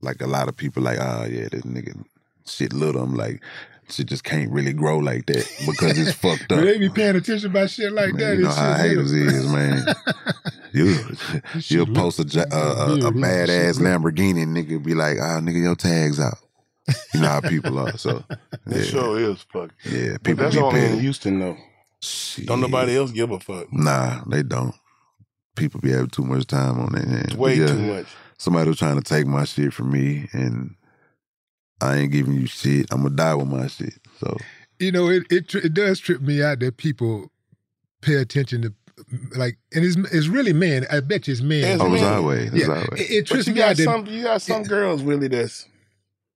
like 0.00 0.20
a 0.22 0.26
lot 0.26 0.48
of 0.48 0.56
people, 0.56 0.82
like, 0.82 0.98
oh 1.00 1.26
yeah, 1.28 1.48
this 1.50 1.62
nigga 1.62 2.04
shit 2.46 2.72
little. 2.72 3.02
I'm 3.02 3.14
like, 3.14 3.42
shit 3.90 4.06
just 4.06 4.24
can't 4.24 4.50
really 4.50 4.72
grow 4.72 4.98
like 4.98 5.26
that 5.26 5.46
because 5.66 5.98
it's 5.98 6.12
fucked 6.18 6.50
up. 6.52 6.64
they 6.64 6.78
be 6.78 6.88
paying 6.88 7.16
attention 7.16 7.50
about 7.50 7.70
shit 7.70 7.92
like 7.92 8.14
Man, 8.14 8.18
that. 8.20 8.36
you 8.36 8.42
know 8.44 8.48
It's 8.48 8.56
how 8.58 8.74
haters 8.74 9.12
little. 9.12 9.34
is, 9.34 9.52
man. 9.52 9.84
You 10.74 10.94
This 11.52 11.70
you'll 11.70 11.84
shit 11.84 11.94
post 11.94 12.18
a, 12.18 12.24
ja- 12.24 12.44
a, 12.50 12.56
a, 12.56 12.94
a 13.08 13.12
Beard, 13.12 13.20
bad 13.20 13.50
ass 13.50 13.78
Lamborghini, 13.78 14.46
nigga 14.46 14.82
be 14.82 14.94
like, 14.94 15.18
ah, 15.20 15.38
nigga, 15.38 15.60
your 15.62 15.74
tags 15.76 16.18
out. 16.18 16.38
You 17.12 17.20
know 17.20 17.28
how 17.28 17.40
people 17.42 17.78
are. 17.78 17.98
So 17.98 18.24
It 18.30 18.38
yeah, 18.76 18.82
sure 18.84 19.20
is 19.20 19.42
fuck. 19.52 19.70
yeah, 19.84 20.12
But 20.12 20.22
people 20.24 20.44
that's 20.44 20.56
be 20.56 20.62
only 20.62 20.80
in. 20.86 21.00
Houston 21.00 21.40
though. 21.40 21.58
Shit. 22.02 22.46
Don't 22.46 22.60
nobody 22.60 22.96
else 22.96 23.10
give 23.12 23.30
a 23.30 23.38
fuck. 23.38 23.72
Nah, 23.72 24.22
they 24.26 24.42
don't. 24.42 24.74
People 25.56 25.80
be 25.80 25.90
having 25.92 26.08
too 26.08 26.24
much 26.24 26.46
time 26.46 26.80
on 26.80 26.92
their 26.92 27.04
hands. 27.04 27.36
Way 27.36 27.56
yeah, 27.56 27.66
too 27.66 27.78
much. 27.78 28.06
Somebody 28.38 28.68
was 28.68 28.78
trying 28.78 28.96
to 29.00 29.02
take 29.02 29.26
my 29.26 29.44
shit 29.44 29.72
from 29.72 29.92
me, 29.92 30.28
and 30.32 30.74
I 31.80 31.96
ain't 31.98 32.12
giving 32.12 32.34
you 32.34 32.46
shit. 32.46 32.86
I'm 32.90 33.02
gonna 33.02 33.14
die 33.14 33.34
with 33.34 33.48
my 33.48 33.66
shit. 33.68 33.94
So 34.18 34.36
You 34.78 34.90
know, 34.92 35.08
it 35.08 35.24
it, 35.30 35.54
it 35.54 35.74
does 35.74 36.00
trip 36.00 36.20
me 36.22 36.42
out 36.42 36.60
that 36.60 36.76
people 36.76 37.30
pay 38.00 38.14
attention 38.14 38.62
to 38.62 38.72
like, 39.36 39.58
and 39.74 39.84
it's 39.84 39.96
it's 40.12 40.26
really 40.26 40.52
men. 40.52 40.86
I 40.90 41.00
bet 41.00 41.28
you 41.28 41.32
it's 41.32 41.42
men. 41.42 41.64
It's 41.64 41.82
oh, 41.82 41.92
it's 41.92 42.02
man. 42.02 42.14
always, 42.14 42.52
it's 42.52 42.66
Yeah, 42.66 42.74
always. 42.74 43.00
it, 43.00 43.10
it 43.10 43.28
But 43.28 43.34
trips 43.34 43.46
you 43.48 43.54
me 43.54 43.62
out 43.62 43.68
got 43.68 43.76
that 43.76 43.84
some 43.84 44.06
you 44.06 44.22
got 44.22 44.42
some 44.42 44.62
girls 44.64 45.02
really 45.02 45.28
that's 45.28 45.66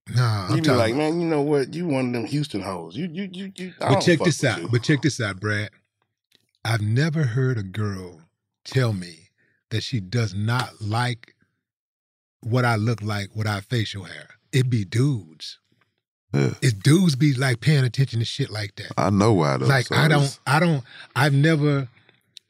nah. 0.08 0.48
you 0.48 0.54
I'm 0.54 0.56
be 0.56 0.62
talking. 0.62 0.78
like, 0.78 0.94
man, 0.94 1.20
you 1.20 1.26
know 1.26 1.42
what? 1.42 1.74
You 1.74 1.86
one 1.86 2.06
of 2.08 2.12
them 2.12 2.24
Houston 2.26 2.60
hoes. 2.62 2.96
You 2.96 3.08
you 3.12 3.28
you 3.32 3.52
you 3.56 3.74
I 3.80 3.88
but 3.88 3.92
don't 3.94 4.02
check 4.02 4.18
fuck 4.18 4.26
this 4.26 4.44
out. 4.44 4.62
you. 4.62 4.68
But 4.68 4.82
check 4.82 5.02
this 5.02 5.20
out, 5.20 5.40
Brad. 5.40 5.70
I've 6.64 6.82
never 6.82 7.22
heard 7.24 7.58
a 7.58 7.62
girl 7.62 8.22
tell 8.64 8.92
me 8.92 9.30
that 9.70 9.82
she 9.82 10.00
does 10.00 10.34
not 10.34 10.80
like 10.80 11.34
what 12.40 12.64
I 12.64 12.76
look 12.76 13.02
like 13.02 13.34
without 13.34 13.64
facial 13.64 14.04
hair. 14.04 14.30
It 14.52 14.70
be 14.70 14.84
dudes. 14.84 15.58
Yeah. 16.32 16.54
It's 16.60 16.72
dudes 16.72 17.16
be 17.16 17.34
like 17.34 17.60
paying 17.60 17.84
attention 17.84 18.18
to 18.20 18.24
shit 18.24 18.50
like 18.50 18.74
that. 18.76 18.92
I 18.96 19.10
know 19.10 19.32
why 19.32 19.56
though. 19.56 19.66
like 19.66 19.86
so 19.86 19.96
I 19.96 20.08
don't, 20.08 20.38
I 20.46 20.60
don't, 20.60 20.84
I've 21.14 21.32
never, 21.32 21.88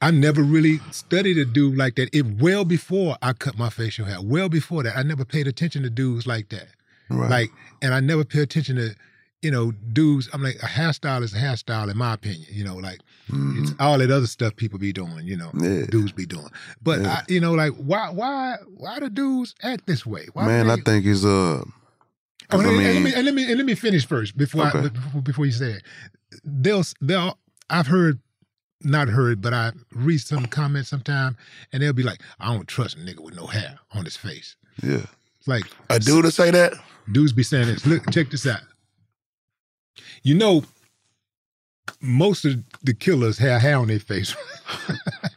I 0.00 0.10
never 0.10 0.42
really 0.42 0.80
studied 0.90 1.38
a 1.38 1.44
dude 1.44 1.76
like 1.76 1.96
that. 1.96 2.08
It 2.14 2.40
well 2.40 2.64
before 2.64 3.16
I 3.22 3.32
cut 3.32 3.58
my 3.58 3.70
facial 3.70 4.06
hair. 4.06 4.18
Well 4.20 4.48
before 4.48 4.82
that, 4.82 4.96
I 4.96 5.02
never 5.02 5.24
paid 5.24 5.46
attention 5.46 5.82
to 5.82 5.90
dudes 5.90 6.26
like 6.26 6.48
that. 6.50 6.68
Right. 7.10 7.30
Like, 7.30 7.50
and 7.82 7.94
I 7.94 8.00
never 8.00 8.24
pay 8.24 8.40
attention 8.40 8.76
to, 8.76 8.94
you 9.42 9.50
know, 9.50 9.72
dudes. 9.92 10.28
I'm 10.32 10.42
like 10.42 10.56
a 10.62 10.66
hairstyle 10.66 11.22
is 11.22 11.34
a 11.34 11.38
hairstyle 11.38 11.90
in 11.90 11.96
my 11.96 12.14
opinion. 12.14 12.46
You 12.50 12.64
know, 12.64 12.76
like 12.76 13.00
it's 13.28 13.70
Mhm. 13.70 13.76
all 13.80 13.98
that 13.98 14.10
other 14.10 14.26
stuff 14.26 14.56
people 14.56 14.78
be 14.78 14.92
doing. 14.92 15.26
You 15.26 15.36
know, 15.36 15.50
Yeah. 15.60 15.86
dudes 15.86 16.12
be 16.12 16.26
doing. 16.26 16.48
But 16.82 17.00
Yeah. 17.02 17.08
I, 17.12 17.22
you 17.28 17.40
know, 17.40 17.52
like 17.52 17.72
why, 17.74 18.10
why, 18.10 18.56
why 18.76 18.98
do 18.98 19.08
dudes 19.08 19.54
act 19.62 19.86
this 19.86 20.04
way? 20.06 20.26
Why 20.32 20.46
Man, 20.46 20.70
I 20.70 20.76
think 20.76 21.06
it's 21.06 21.24
uh. 21.24 21.62
Oh, 21.62 22.58
'cause 22.58 22.60
and, 22.60 22.68
I 22.68 22.70
and 22.70 22.76
let 22.84 22.94
mean- 22.94 23.02
me, 23.04 23.14
and 23.14 23.24
let 23.24 23.34
me 23.34 23.44
and 23.48 23.56
let 23.56 23.66
me 23.66 23.74
finish 23.74 24.06
first 24.06 24.36
before 24.36 24.64
I, 24.64 24.88
before, 24.88 25.22
before 25.22 25.46
you 25.46 25.52
say 25.52 25.72
it. 25.72 25.82
They'll 26.44 26.84
they'll 27.00 27.38
I've 27.70 27.88
heard 27.88 28.20
not 28.82 29.08
heard, 29.08 29.40
but 29.40 29.52
I 29.52 29.72
read 29.92 30.18
some 30.20 30.46
comments 30.46 30.90
sometime, 30.90 31.36
and 31.72 31.82
they'll 31.82 31.92
be 31.92 32.02
like, 32.04 32.20
"I 32.38 32.52
don't 32.54 32.68
trust 32.68 32.96
a 32.96 33.00
nigga 33.00 33.20
with 33.20 33.34
no 33.34 33.46
hair 33.46 33.78
on 33.92 34.04
his 34.04 34.16
face." 34.16 34.54
Yeah. 34.82 35.06
Like 35.46 35.64
a 35.90 35.98
dude 35.98 36.24
to 36.24 36.30
say 36.30 36.50
that? 36.50 36.72
dudes 37.12 37.32
be 37.32 37.42
saying 37.44 37.68
this. 37.68 37.86
Look, 37.86 38.10
check 38.10 38.30
this 38.30 38.46
out. 38.46 38.60
You 40.24 40.34
know, 40.34 40.64
most 42.00 42.44
of 42.44 42.56
the 42.82 42.94
killers 42.94 43.38
have 43.38 43.60
hair 43.62 43.76
on 43.78 43.88
their 43.88 44.00
face. 44.00 44.34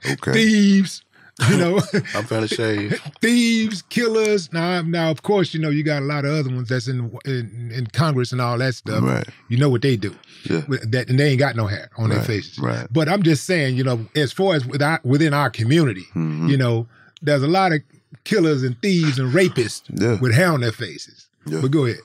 Okay. 0.10 0.32
Thieves, 0.32 1.04
you 1.50 1.58
know. 1.58 1.82
I'm 2.16 2.26
trying 2.26 2.48
to 2.48 2.56
shave. 2.56 3.00
thieves, 3.22 3.82
killers. 3.84 4.52
Now, 4.54 4.82
now, 4.82 5.12
of 5.12 5.22
course, 5.24 5.54
you 5.54 5.60
know 5.60 5.70
you 5.70 5.84
got 5.84 6.02
a 6.02 6.06
lot 6.06 6.24
of 6.26 6.32
other 6.32 6.50
ones 6.56 6.70
that's 6.70 6.88
in 6.88 7.16
in, 7.26 7.70
in 7.76 7.86
Congress 7.88 8.32
and 8.32 8.40
all 8.40 8.58
that 8.58 8.74
stuff. 8.76 9.04
Right. 9.04 9.28
You 9.50 9.58
know 9.58 9.70
what 9.70 9.82
they 9.82 9.98
do? 9.98 10.16
Yeah. 10.50 10.62
That 10.88 11.10
and 11.10 11.20
they 11.20 11.32
ain't 11.32 11.40
got 11.40 11.56
no 11.58 11.68
hair 11.68 11.90
on 11.98 12.10
their 12.10 12.24
faces. 12.24 12.58
right. 12.60 12.88
But 12.90 13.10
I'm 13.10 13.22
just 13.22 13.44
saying, 13.46 13.76
you 13.76 13.84
know, 13.84 14.08
as 14.16 14.32
far 14.32 14.56
as 14.56 14.66
with 14.66 14.82
our, 14.82 15.00
within 15.04 15.34
our 15.34 15.50
community, 15.50 16.06
Mhm. 16.16 16.50
you 16.50 16.58
know, 16.58 16.88
there's 17.22 17.44
a 17.44 17.48
lot 17.48 17.74
of 17.74 17.82
killers 18.24 18.64
and 18.64 18.80
thieves 18.82 19.20
and 19.20 19.32
rapists 19.34 19.84
Yeah. 19.94 20.20
with 20.20 20.34
hair 20.34 20.52
on 20.52 20.62
their 20.62 20.72
faces. 20.72 21.28
Yeah. 21.46 21.62
But 21.62 21.72
go 21.72 21.86
ahead. 21.86 22.00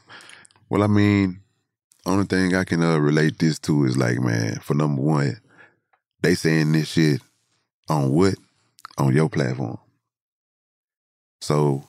Well, 0.69 0.83
I 0.83 0.87
mean, 0.87 1.41
only 2.07 2.25
thing 2.27 2.55
I 2.55 2.65
can 2.65 2.83
uh, 2.83 2.99
relate 2.99 3.39
this 3.39 3.59
to 3.61 3.85
is 3.85 3.97
like, 3.97 4.19
man, 4.21 4.57
for 4.61 4.75
number 4.75 5.01
one, 5.03 5.41
they 6.23 6.35
saying 6.35 6.73
this 6.73 6.89
shit 6.89 7.21
on 7.89 8.13
what? 8.13 8.35
On 8.99 9.15
your 9.15 9.29
platform. 9.29 9.79
So 11.41 11.85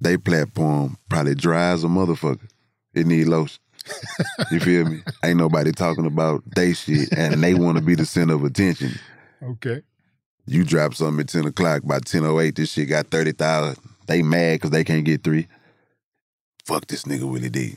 they 0.00 0.16
platform 0.16 0.96
probably 1.08 1.34
dry 1.34 1.70
as 1.70 1.84
a 1.84 1.88
motherfucker. 1.88 2.48
It 2.94 3.06
need 3.06 3.26
lotion. 3.26 3.60
you 4.50 4.60
feel 4.60 4.86
me? 4.86 5.02
Ain't 5.24 5.38
nobody 5.38 5.72
talking 5.72 6.06
about 6.06 6.42
they 6.54 6.72
shit 6.72 7.12
and 7.16 7.42
they 7.42 7.52
want 7.54 7.76
to 7.76 7.84
be 7.84 7.94
the 7.94 8.06
center 8.06 8.34
of 8.34 8.44
attention. 8.44 8.92
Okay. 9.42 9.82
You 10.46 10.64
drop 10.64 10.94
something 10.94 11.20
at 11.20 11.28
10 11.28 11.46
o'clock, 11.46 11.82
by 11.84 11.98
10.08, 12.00 12.54
this 12.54 12.72
shit 12.72 12.88
got 12.88 13.06
30,000. 13.06 13.76
They 14.06 14.22
mad 14.22 14.54
because 14.54 14.70
they 14.70 14.84
can't 14.84 15.04
get 15.04 15.24
three. 15.24 15.46
Fuck 16.66 16.86
this 16.86 17.04
nigga 17.04 17.30
Willie 17.30 17.50
D. 17.50 17.76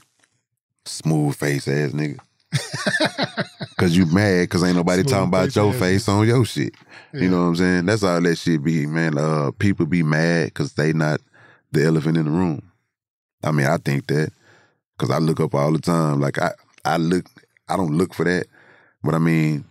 Smooth 0.85 1.35
face 1.35 1.67
ass 1.67 1.91
nigga. 1.91 2.19
Cause 3.77 3.95
you 3.95 4.05
mad 4.07 4.49
cause 4.49 4.63
ain't 4.63 4.75
nobody 4.75 5.01
Smooth 5.01 5.13
talking 5.13 5.27
about 5.27 5.55
your 5.55 5.71
ass. 5.73 5.79
face 5.79 6.09
on 6.09 6.25
your 6.25 6.45
shit. 6.45 6.73
Yeah. 7.13 7.21
You 7.21 7.29
know 7.29 7.41
what 7.41 7.47
I'm 7.49 7.55
saying? 7.57 7.85
That's 7.85 8.03
all 8.03 8.21
that 8.21 8.35
shit 8.37 8.63
be, 8.63 8.85
man. 8.87 9.17
Uh, 9.17 9.51
people 9.51 9.85
be 9.85 10.01
mad 10.01 10.53
cause 10.53 10.73
they 10.73 10.93
not 10.93 11.21
the 11.71 11.85
elephant 11.85 12.17
in 12.17 12.25
the 12.25 12.31
room. 12.31 12.71
I 13.43 13.51
mean, 13.51 13.67
I 13.67 13.77
think 13.77 14.07
that 14.07 14.31
cause 14.97 15.11
I 15.11 15.19
look 15.19 15.39
up 15.39 15.53
all 15.53 15.71
the 15.73 15.79
time. 15.79 16.19
Like 16.19 16.41
I, 16.41 16.53
I 16.85 16.97
look, 16.97 17.25
I 17.67 17.75
don't 17.75 17.95
look 17.95 18.13
for 18.13 18.23
that, 18.23 18.47
but 19.03 19.13
I 19.13 19.19
mean, 19.19 19.65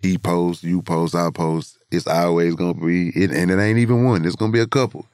he 0.00 0.18
posts, 0.18 0.64
you 0.64 0.82
post, 0.82 1.14
I 1.14 1.30
post. 1.30 1.78
It's 1.92 2.06
always 2.06 2.54
gonna 2.54 2.74
be, 2.74 3.10
it, 3.10 3.30
and 3.30 3.50
it 3.50 3.58
ain't 3.58 3.78
even 3.78 4.04
one. 4.04 4.24
It's 4.24 4.36
gonna 4.36 4.52
be 4.52 4.60
a 4.60 4.66
couple. 4.66 5.06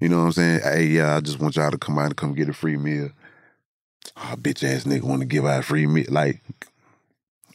You 0.00 0.08
know 0.08 0.18
what 0.18 0.24
I'm 0.24 0.32
saying? 0.32 0.60
Hey, 0.62 0.86
yeah, 0.86 1.16
I 1.16 1.20
just 1.20 1.40
want 1.40 1.56
y'all 1.56 1.70
to 1.70 1.78
come 1.78 1.98
out 1.98 2.06
and 2.06 2.16
come 2.16 2.34
get 2.34 2.48
a 2.48 2.52
free 2.52 2.76
meal. 2.76 3.10
Oh, 4.16 4.34
bitch 4.36 4.64
ass 4.64 4.84
nigga 4.84 5.02
want 5.02 5.20
to 5.20 5.26
give 5.26 5.44
out 5.44 5.60
a 5.60 5.62
free 5.62 5.86
meal. 5.86 6.06
Like, 6.08 6.42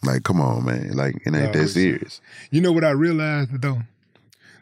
like, 0.03 0.23
come 0.23 0.41
on, 0.41 0.65
man. 0.65 0.91
Like, 0.93 1.15
it 1.17 1.27
ain't 1.27 1.33
No, 1.33 1.51
that 1.51 1.67
serious. 1.69 2.21
You 2.49 2.61
know 2.61 2.71
what 2.71 2.83
I 2.83 2.91
realized 2.91 3.61
though? 3.61 3.81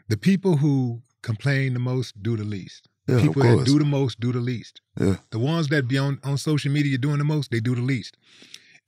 The 0.08 0.16
people 0.16 0.56
who 0.56 1.02
complain 1.22 1.74
the 1.74 1.80
most 1.80 2.22
do 2.22 2.36
the 2.36 2.44
least. 2.44 2.88
The 3.06 3.14
Yeah, 3.14 3.18
of 3.18 3.22
people 3.24 3.42
that 3.42 3.64
do 3.64 3.78
the 3.78 3.84
most 3.84 4.20
do 4.20 4.32
the 4.32 4.40
least. 4.40 4.80
Yeah. 4.98 5.16
The 5.30 5.38
ones 5.38 5.68
that 5.68 5.88
be 5.88 5.98
on, 5.98 6.20
on 6.24 6.36
social 6.36 6.70
media 6.70 6.98
doing 6.98 7.18
the 7.18 7.24
most, 7.24 7.50
they 7.50 7.60
do 7.60 7.74
the 7.74 7.80
least. 7.80 8.16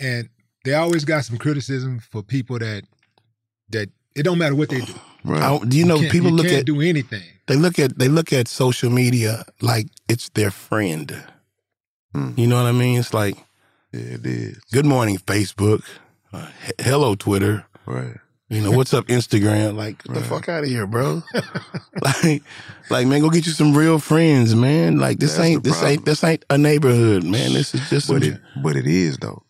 And 0.01 0.29
they 0.65 0.75
always 0.75 1.05
got 1.05 1.25
some 1.25 1.39
criticism 1.39 2.01
for 2.01 2.23
people 2.23 2.59
that 2.59 2.85
that 3.71 3.89
it 4.15 4.23
don't 4.25 4.39
matter 4.39 4.55
what 4.55 4.69
they 4.69 4.81
do. 4.81 4.95
Right. 5.25 5.41
I- 5.41 5.65
do 5.65 5.79
you 5.79 5.85
know 5.85 6.01
can't- 6.01 6.11
people 6.11 6.31
you 6.31 6.37
look 6.37 6.47
can't 6.47 6.59
at 6.61 6.67
do 6.67 6.81
anything. 6.81 7.23
they 7.47 7.55
look 7.55 7.79
at 7.79 7.97
they 7.97 8.09
look 8.09 8.33
at 8.33 8.49
social 8.49 8.91
media 8.91 9.45
like 9.61 9.87
it's 10.09 10.29
their 10.31 10.51
friend. 10.51 11.23
Mm. 12.13 12.37
You 12.37 12.49
know 12.49 12.57
what 12.57 12.67
I 12.69 12.73
mean? 12.73 12.99
It's 12.99 13.15
like 13.15 13.37
Yeah, 13.93 14.01
it 14.17 14.27
is. 14.27 14.59
good 14.73 14.85
morning 14.85 15.19
Facebook, 15.19 15.85
uh, 16.33 16.49
he- 16.67 16.73
hello 16.83 17.15
Twitter. 17.15 17.65
Right. 17.87 18.17
You 18.49 18.63
know 18.63 18.73
what's 18.73 18.93
up 18.93 19.07
Instagram? 19.07 19.77
Like 19.77 20.03
get 20.03 20.15
the 20.15 20.23
fuck 20.25 20.49
out 20.49 20.65
of 20.65 20.69
here, 20.69 20.89
bro. 20.89 21.23
like, 22.03 22.43
like 22.91 23.07
man, 23.07 23.21
go 23.21 23.31
get 23.31 23.47
you 23.47 23.53
some 23.53 23.77
real 23.77 24.01
friends, 24.01 24.57
man. 24.57 24.99
Like 24.99 25.21
this 25.21 25.37
That's 25.37 25.49
ain't 25.49 25.63
the 25.63 25.71
this 25.71 25.83
ain't 25.85 26.05
this 26.05 26.25
ain't 26.25 26.45
a 26.51 26.59
neighborhood, 26.59 27.23
man. 27.23 27.53
This 27.53 27.75
is 27.77 27.89
just 27.89 28.09
some, 28.09 28.19
But 28.19 28.27
it, 28.27 28.41
but 28.63 28.75
it 28.77 28.87
is 28.89 29.19
though. 29.19 29.45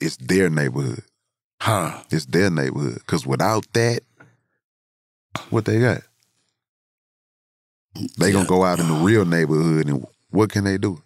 It's 0.00 0.16
their 0.18 0.48
neighborhood. 0.50 1.02
Huh? 1.60 2.02
It's 2.10 2.26
their 2.26 2.50
neighborhood. 2.50 3.04
Cause 3.06 3.26
without 3.26 3.66
that, 3.74 4.00
what 5.50 5.64
they 5.64 5.80
got? 5.80 6.02
They 8.18 8.32
gonna 8.32 8.44
Yeah. 8.44 8.46
go 8.46 8.64
out 8.64 8.80
in 8.80 8.88
the 8.88 8.94
real 8.94 9.24
neighborhood 9.24 9.88
and 9.88 10.06
what 10.30 10.50
can 10.50 10.64
they 10.64 10.78
do? 10.78 11.02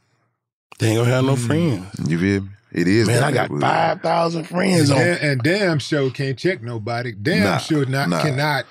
They 0.79 0.89
ain't 0.89 0.99
gonna 0.99 1.11
have 1.11 1.25
no 1.25 1.37
Mm. 1.37 1.47
friends. 1.47 2.11
You 2.11 2.19
feel 2.19 2.41
me? 2.43 2.49
It 2.73 2.89
is 2.89 3.09
Man, 3.09 3.23
I 3.23 3.33
got 3.33 3.51
neighborhood. 3.51 3.63
five 3.63 4.03
thousand 4.03 4.41
And, 4.41 4.49
friends 4.49 4.91
on. 4.91 4.97
damn, 4.99 5.19
and 5.31 5.43
damn 5.43 5.79
sure 5.79 6.11
can't 6.11 6.39
check 6.39 6.63
nobody. 6.63 7.13
Damn 7.13 7.45
Nah, 7.45 7.59
sure 7.59 7.85
not 7.87 8.11
nah. 8.11 8.21
cannot 8.21 8.67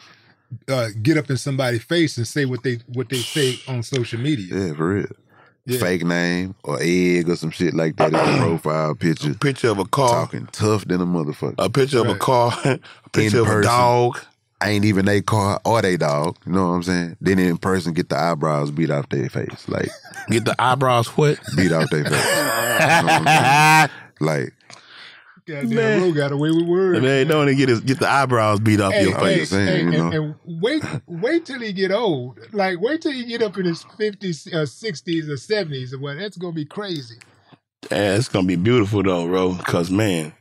uh, 0.68 0.90
get 1.02 1.18
up 1.18 1.30
in 1.30 1.38
somebody's 1.38 1.84
face 1.84 2.18
and 2.18 2.28
say 2.28 2.46
what 2.46 2.64
they 2.64 2.80
what 2.88 3.10
they 3.10 3.22
say 3.24 3.62
on 3.68 3.84
social 3.84 4.20
media. 4.20 4.56
Yeah, 4.56 4.74
for 4.74 4.90
real. 4.96 5.08
Yeah. 5.70 5.80
Fake 5.80 6.04
name 6.04 6.56
or 6.64 6.78
egg 6.82 7.30
or 7.30 7.36
some 7.36 7.52
shit 7.52 7.74
like 7.74 7.96
that 7.98 8.08
in 8.08 8.14
the 8.14 8.38
profile 8.40 8.96
picture. 8.96 9.34
picture 9.36 9.70
of 9.70 9.80
a 9.80 9.86
car, 9.86 10.26
Talking 10.26 10.48
tough 10.52 10.86
than 10.86 11.00
a 11.02 11.06
motherfucker. 11.06 11.56
a 11.60 11.70
picture 11.70 12.00
of 12.00 12.08
a 12.08 12.16
car, 12.16 12.52
a 12.66 12.80
picture 13.12 13.42
of 13.42 13.48
a 13.48 13.50
person. 13.50 13.70
dog. 13.72 14.20
ain't 14.64 14.84
even 14.86 15.06
they 15.06 15.22
car 15.22 15.62
or 15.66 15.82
they 15.82 15.96
dog. 15.96 16.36
You 16.46 16.54
know 16.54 16.68
what 16.70 16.74
I'm 16.74 16.84
saying? 16.84 17.18
Then 17.22 17.40
in 17.40 17.58
person 17.58 17.94
get 17.94 18.10
the 18.10 18.18
eyebrows 18.18 18.72
beat 18.72 18.90
off 18.92 19.08
their 19.10 19.30
face. 19.30 19.66
Like 19.70 19.90
Get 20.30 20.46
the 20.46 20.56
eyebrows 20.60 21.08
what? 21.10 21.40
beat 21.56 21.72
off 21.72 21.90
their 21.92 22.04
face. 22.04 22.14
You 22.14 22.44
know 22.44 23.04
what 23.04 23.28
I'm 23.28 23.88
saying? 23.90 23.90
Like 24.22 24.54
Goddamn, 25.50 25.70
Man. 25.70 26.02
Ro 26.02 26.12
got 26.14 26.32
away 26.32 26.52
with 26.52 26.68
words. 26.68 27.02
Man, 27.02 27.28
don't 27.28 27.56
get 27.58 27.70
his, 27.70 27.80
get 27.82 28.00
the 28.00 28.08
eyebrows 28.10 28.60
beat 28.60 28.80
off 28.80 28.94
Hey, 28.94 29.04
your 29.04 29.16
I'm 29.16 29.22
hey, 29.26 29.38
face. 29.38 29.50
just 29.50 29.52
saying, 29.52 29.68
hey, 29.68 29.78
you 29.80 29.86
and, 30.00 30.14
know. 30.14 30.36
and 30.46 30.62
wait, 30.62 30.84
wait 31.08 31.46
till 31.46 31.60
he 31.60 31.74
get 31.74 31.92
old. 31.92 32.40
Like, 32.54 32.80
wait 32.80 33.02
till 33.02 33.12
he 33.12 33.26
get 33.26 33.42
up 33.42 33.58
in 33.58 33.66
his 33.66 33.84
fifties, 33.98 34.48
uh, 34.54 34.66
sixties, 34.66 35.28
or 35.30 35.38
seventies, 35.38 35.94
or 35.94 36.00
what? 36.00 36.18
That's 36.18 36.38
gonna 36.38 36.54
be 36.54 36.66
crazy. 36.66 37.18
Yeah, 37.92 38.16
it's 38.16 38.30
gonna 38.30 38.48
be 38.48 38.56
beautiful 38.56 39.02
though, 39.04 39.26
bro. 39.28 39.56
Cause 39.66 39.90
man, 39.90 40.34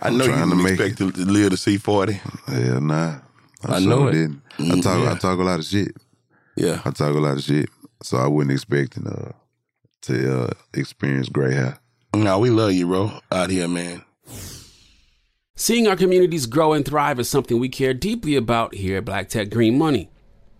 I 0.00 0.08
I'm 0.08 0.18
know 0.18 0.24
you 0.24 0.30
trying 0.30 0.50
to 0.50 0.56
didn't 0.56 0.60
expect 0.72 0.98
to, 0.98 1.10
to 1.12 1.30
live 1.30 1.50
to 1.50 1.56
see 1.56 1.76
forty. 1.78 2.20
hell 2.46 2.80
nah. 2.80 3.18
I 3.64 3.80
sure 3.80 3.88
know 3.90 4.06
it. 4.08 4.12
didn't. 4.12 4.42
I 4.60 4.62
Mm, 4.62 4.82
talk 4.82 5.02
yeah. 5.02 5.12
I 5.12 5.14
talk 5.16 5.38
a 5.38 5.42
lot 5.42 5.58
of 5.58 5.64
shit. 5.64 5.96
Yeah, 6.56 6.80
I 6.84 6.90
talk 6.90 7.14
a 7.14 7.18
lot 7.20 7.36
of 7.38 7.42
shit. 7.42 7.68
So 8.02 8.18
I 8.18 8.26
wasn't 8.28 8.52
expecting 8.52 9.06
uh 9.06 9.32
to 10.02 10.42
uh 10.44 10.50
experience 10.74 11.28
gray 11.28 11.54
hair. 11.54 11.78
No, 12.22 12.38
we 12.38 12.50
love 12.50 12.72
you, 12.72 12.86
bro, 12.86 13.20
out 13.30 13.50
here, 13.50 13.68
man. 13.68 14.04
Seeing 15.54 15.88
our 15.88 15.96
communities 15.96 16.46
grow 16.46 16.72
and 16.72 16.84
thrive 16.84 17.18
is 17.18 17.28
something 17.28 17.58
we 17.58 17.68
care 17.68 17.92
deeply 17.92 18.36
about 18.36 18.74
here 18.74 18.98
at 18.98 19.04
Black 19.04 19.28
Tech 19.28 19.50
Green 19.50 19.76
Money. 19.76 20.08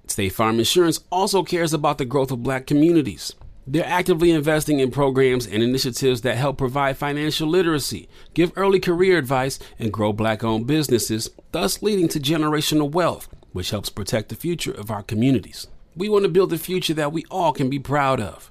State 0.09 0.31
Farm 0.31 0.59
Insurance 0.59 1.01
also 1.11 1.43
cares 1.43 1.73
about 1.73 1.99
the 1.99 2.05
growth 2.05 2.31
of 2.31 2.43
black 2.43 2.67
communities. 2.67 3.35
They're 3.67 3.85
actively 3.85 4.31
investing 4.31 4.81
in 4.81 4.91
programs 4.91 5.47
and 5.47 5.63
initiatives 5.63 6.23
that 6.23 6.39
help 6.39 6.57
provide 6.57 6.97
financial 6.97 7.47
literacy, 7.47 8.09
give 8.33 8.51
early 8.57 8.81
career 8.81 9.19
advice, 9.19 9.59
and 9.79 9.93
grow 9.93 10.13
black 10.13 10.43
owned 10.43 10.67
businesses, 10.67 11.31
thus 11.53 11.83
leading 11.83 12.09
to 12.09 12.19
generational 12.19 12.91
wealth, 12.91 13.29
which 13.53 13.71
helps 13.71 13.91
protect 13.91 14.31
the 14.31 14.35
future 14.35 14.73
of 14.73 14.91
our 14.91 15.03
communities. 15.03 15.67
We 15.95 16.09
want 16.09 16.23
to 16.23 16.31
build 16.31 16.53
a 16.53 16.59
future 16.59 16.95
that 16.95 17.13
we 17.13 17.25
all 17.31 17.53
can 17.53 17.69
be 17.69 17.79
proud 17.79 18.21
of. 18.21 18.51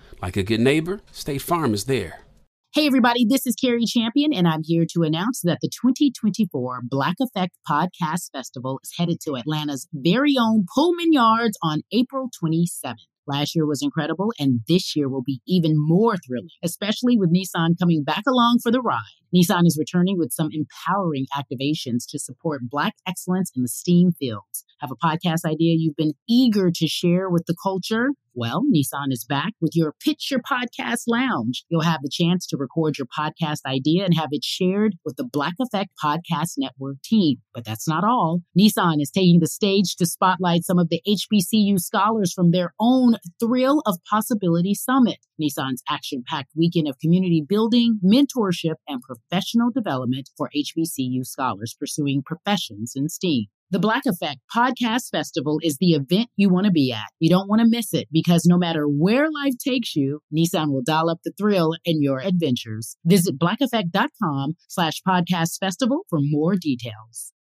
Like 0.21 0.37
a 0.37 0.43
good 0.43 0.59
neighbor, 0.59 1.01
State 1.11 1.41
Farm 1.41 1.73
is 1.73 1.85
there. 1.85 2.19
Hey, 2.73 2.85
everybody, 2.85 3.25
this 3.27 3.47
is 3.47 3.55
Carrie 3.55 3.85
Champion, 3.85 4.31
and 4.31 4.47
I'm 4.47 4.61
here 4.63 4.85
to 4.93 5.01
announce 5.01 5.41
that 5.41 5.57
the 5.61 5.67
2024 5.67 6.81
Black 6.83 7.15
Effect 7.19 7.57
Podcast 7.67 8.31
Festival 8.31 8.79
is 8.83 8.93
headed 8.97 9.19
to 9.21 9.35
Atlanta's 9.35 9.87
very 9.91 10.35
own 10.39 10.65
Pullman 10.73 11.11
Yards 11.11 11.57
on 11.63 11.81
April 11.91 12.29
27th. 12.41 12.95
Last 13.25 13.55
year 13.55 13.65
was 13.65 13.81
incredible, 13.81 14.31
and 14.39 14.61
this 14.67 14.95
year 14.95 15.09
will 15.09 15.23
be 15.23 15.41
even 15.47 15.73
more 15.75 16.15
thrilling, 16.17 16.49
especially 16.63 17.17
with 17.17 17.33
Nissan 17.33 17.77
coming 17.79 18.03
back 18.03 18.23
along 18.27 18.59
for 18.61 18.71
the 18.71 18.81
ride. 18.81 19.20
Nissan 19.33 19.65
is 19.65 19.77
returning 19.79 20.17
with 20.17 20.33
some 20.33 20.49
empowering 20.51 21.25
activations 21.33 22.05
to 22.09 22.19
support 22.19 22.69
Black 22.69 22.95
excellence 23.07 23.51
in 23.55 23.61
the 23.61 23.69
STEAM 23.69 24.11
fields. 24.11 24.65
Have 24.79 24.91
a 24.91 24.95
podcast 24.95 25.45
idea 25.45 25.75
you've 25.77 25.95
been 25.95 26.13
eager 26.27 26.69
to 26.71 26.87
share 26.87 27.29
with 27.29 27.45
the 27.45 27.55
culture? 27.61 28.09
Well, 28.33 28.63
Nissan 28.73 29.11
is 29.11 29.25
back 29.25 29.53
with 29.59 29.75
your 29.75 29.93
Pitch 30.03 30.31
Your 30.31 30.39
Podcast 30.39 31.03
Lounge. 31.05 31.65
You'll 31.69 31.81
have 31.81 32.01
the 32.01 32.09
chance 32.09 32.47
to 32.47 32.57
record 32.57 32.97
your 32.97 33.07
podcast 33.07 33.59
idea 33.65 34.05
and 34.05 34.15
have 34.15 34.29
it 34.31 34.43
shared 34.43 34.95
with 35.03 35.17
the 35.17 35.25
Black 35.25 35.55
Effect 35.59 35.91
Podcast 36.01 36.53
Network 36.57 37.01
team. 37.03 37.39
But 37.53 37.65
that's 37.65 37.89
not 37.89 38.05
all. 38.05 38.39
Nissan 38.57 39.01
is 39.01 39.11
taking 39.11 39.39
the 39.39 39.47
stage 39.47 39.97
to 39.97 40.05
spotlight 40.05 40.63
some 40.63 40.79
of 40.79 40.87
the 40.87 41.01
HBCU 41.05 41.77
scholars 41.79 42.31
from 42.31 42.51
their 42.51 42.73
own 42.79 43.17
Thrill 43.39 43.81
of 43.85 43.97
Possibility 44.09 44.73
Summit. 44.73 45.17
Nissan's 45.39 45.83
action 45.89 46.23
packed 46.25 46.51
weekend 46.55 46.87
of 46.87 46.97
community 46.99 47.43
building, 47.47 47.99
mentorship, 48.03 48.75
and 48.87 49.01
professional 49.01 49.20
development 49.73 50.29
for 50.37 50.49
HBCU 50.55 51.25
scholars 51.25 51.75
pursuing 51.77 52.23
professions 52.23 52.93
in 52.95 53.09
STEAM. 53.09 53.47
The 53.71 53.79
Black 53.79 54.05
Effect 54.05 54.41
Podcast 54.53 55.11
Festival 55.11 55.57
is 55.63 55.77
the 55.77 55.91
event 55.91 56.27
you 56.35 56.49
want 56.49 56.65
to 56.65 56.71
be 56.71 56.91
at. 56.91 57.07
You 57.19 57.29
don't 57.29 57.47
want 57.47 57.61
to 57.61 57.67
miss 57.69 57.93
it 57.93 58.09
because 58.11 58.45
no 58.45 58.57
matter 58.57 58.85
where 58.85 59.31
life 59.31 59.53
takes 59.63 59.95
you, 59.95 60.19
Nissan 60.35 60.73
will 60.73 60.83
dial 60.85 61.09
up 61.09 61.19
the 61.23 61.31
thrill 61.37 61.75
in 61.85 62.01
your 62.01 62.19
adventures. 62.19 62.97
Visit 63.05 63.39
blackeffect.com 63.39 64.55
slash 64.67 65.01
podcast 65.07 65.57
festival 65.57 66.01
for 66.09 66.19
more 66.21 66.55
details. 66.57 67.31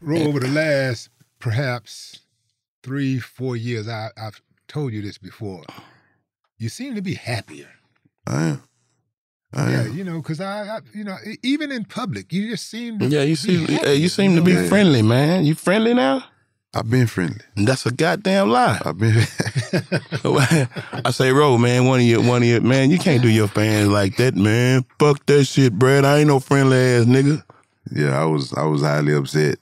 Roll 0.00 0.28
over 0.28 0.40
the 0.40 0.48
last 0.48 1.10
perhaps 1.38 2.20
three, 2.82 3.18
four 3.18 3.56
years, 3.56 3.88
I, 3.88 4.10
I've 4.16 4.40
told 4.68 4.92
you 4.92 5.02
this 5.02 5.18
before. 5.18 5.62
You 6.58 6.68
seem 6.68 6.94
to 6.94 7.02
be 7.02 7.14
happier. 7.14 7.68
I 8.26 8.42
am. 8.44 8.62
I 9.52 9.70
yeah, 9.70 9.80
am. 9.82 9.96
you 9.96 10.04
know, 10.04 10.18
because 10.22 10.40
I, 10.40 10.76
I, 10.76 10.80
you 10.94 11.04
know, 11.04 11.16
even 11.42 11.72
in 11.72 11.84
public, 11.84 12.32
you 12.32 12.50
just 12.50 12.68
seem 12.70 12.98
to 13.00 13.06
Yeah, 13.06 13.22
you 13.22 13.30
be 13.30 13.34
see, 13.34 13.64
happy, 13.66 13.92
you 13.94 14.08
seem 14.08 14.36
to 14.36 14.42
be 14.42 14.54
know? 14.54 14.68
friendly, 14.68 15.02
man. 15.02 15.44
You 15.44 15.54
friendly 15.54 15.94
now? 15.94 16.24
I've 16.72 16.88
been 16.88 17.08
friendly. 17.08 17.40
That's 17.56 17.84
a 17.84 17.90
goddamn 17.90 18.50
lie. 18.50 18.80
I've 18.84 18.96
been. 18.96 19.16
I 21.04 21.10
say, 21.10 21.32
Ro, 21.32 21.58
man, 21.58 21.86
one 21.86 21.98
of 22.00 22.06
your, 22.06 22.22
one 22.22 22.42
of 22.42 22.48
your, 22.48 22.60
man, 22.60 22.90
you 22.90 22.98
can't 22.98 23.22
do 23.22 23.28
your 23.28 23.48
fans 23.48 23.88
like 23.88 24.16
that, 24.18 24.36
man. 24.36 24.84
Fuck 25.00 25.26
that 25.26 25.44
shit, 25.46 25.72
Brad. 25.72 26.04
I 26.04 26.18
ain't 26.18 26.28
no 26.28 26.38
friendly 26.38 26.76
ass 26.76 27.06
nigga. 27.06 27.42
Yeah, 27.90 28.20
I 28.20 28.24
was. 28.24 28.52
I 28.52 28.64
was 28.66 28.82
highly 28.82 29.14
upset. 29.14 29.58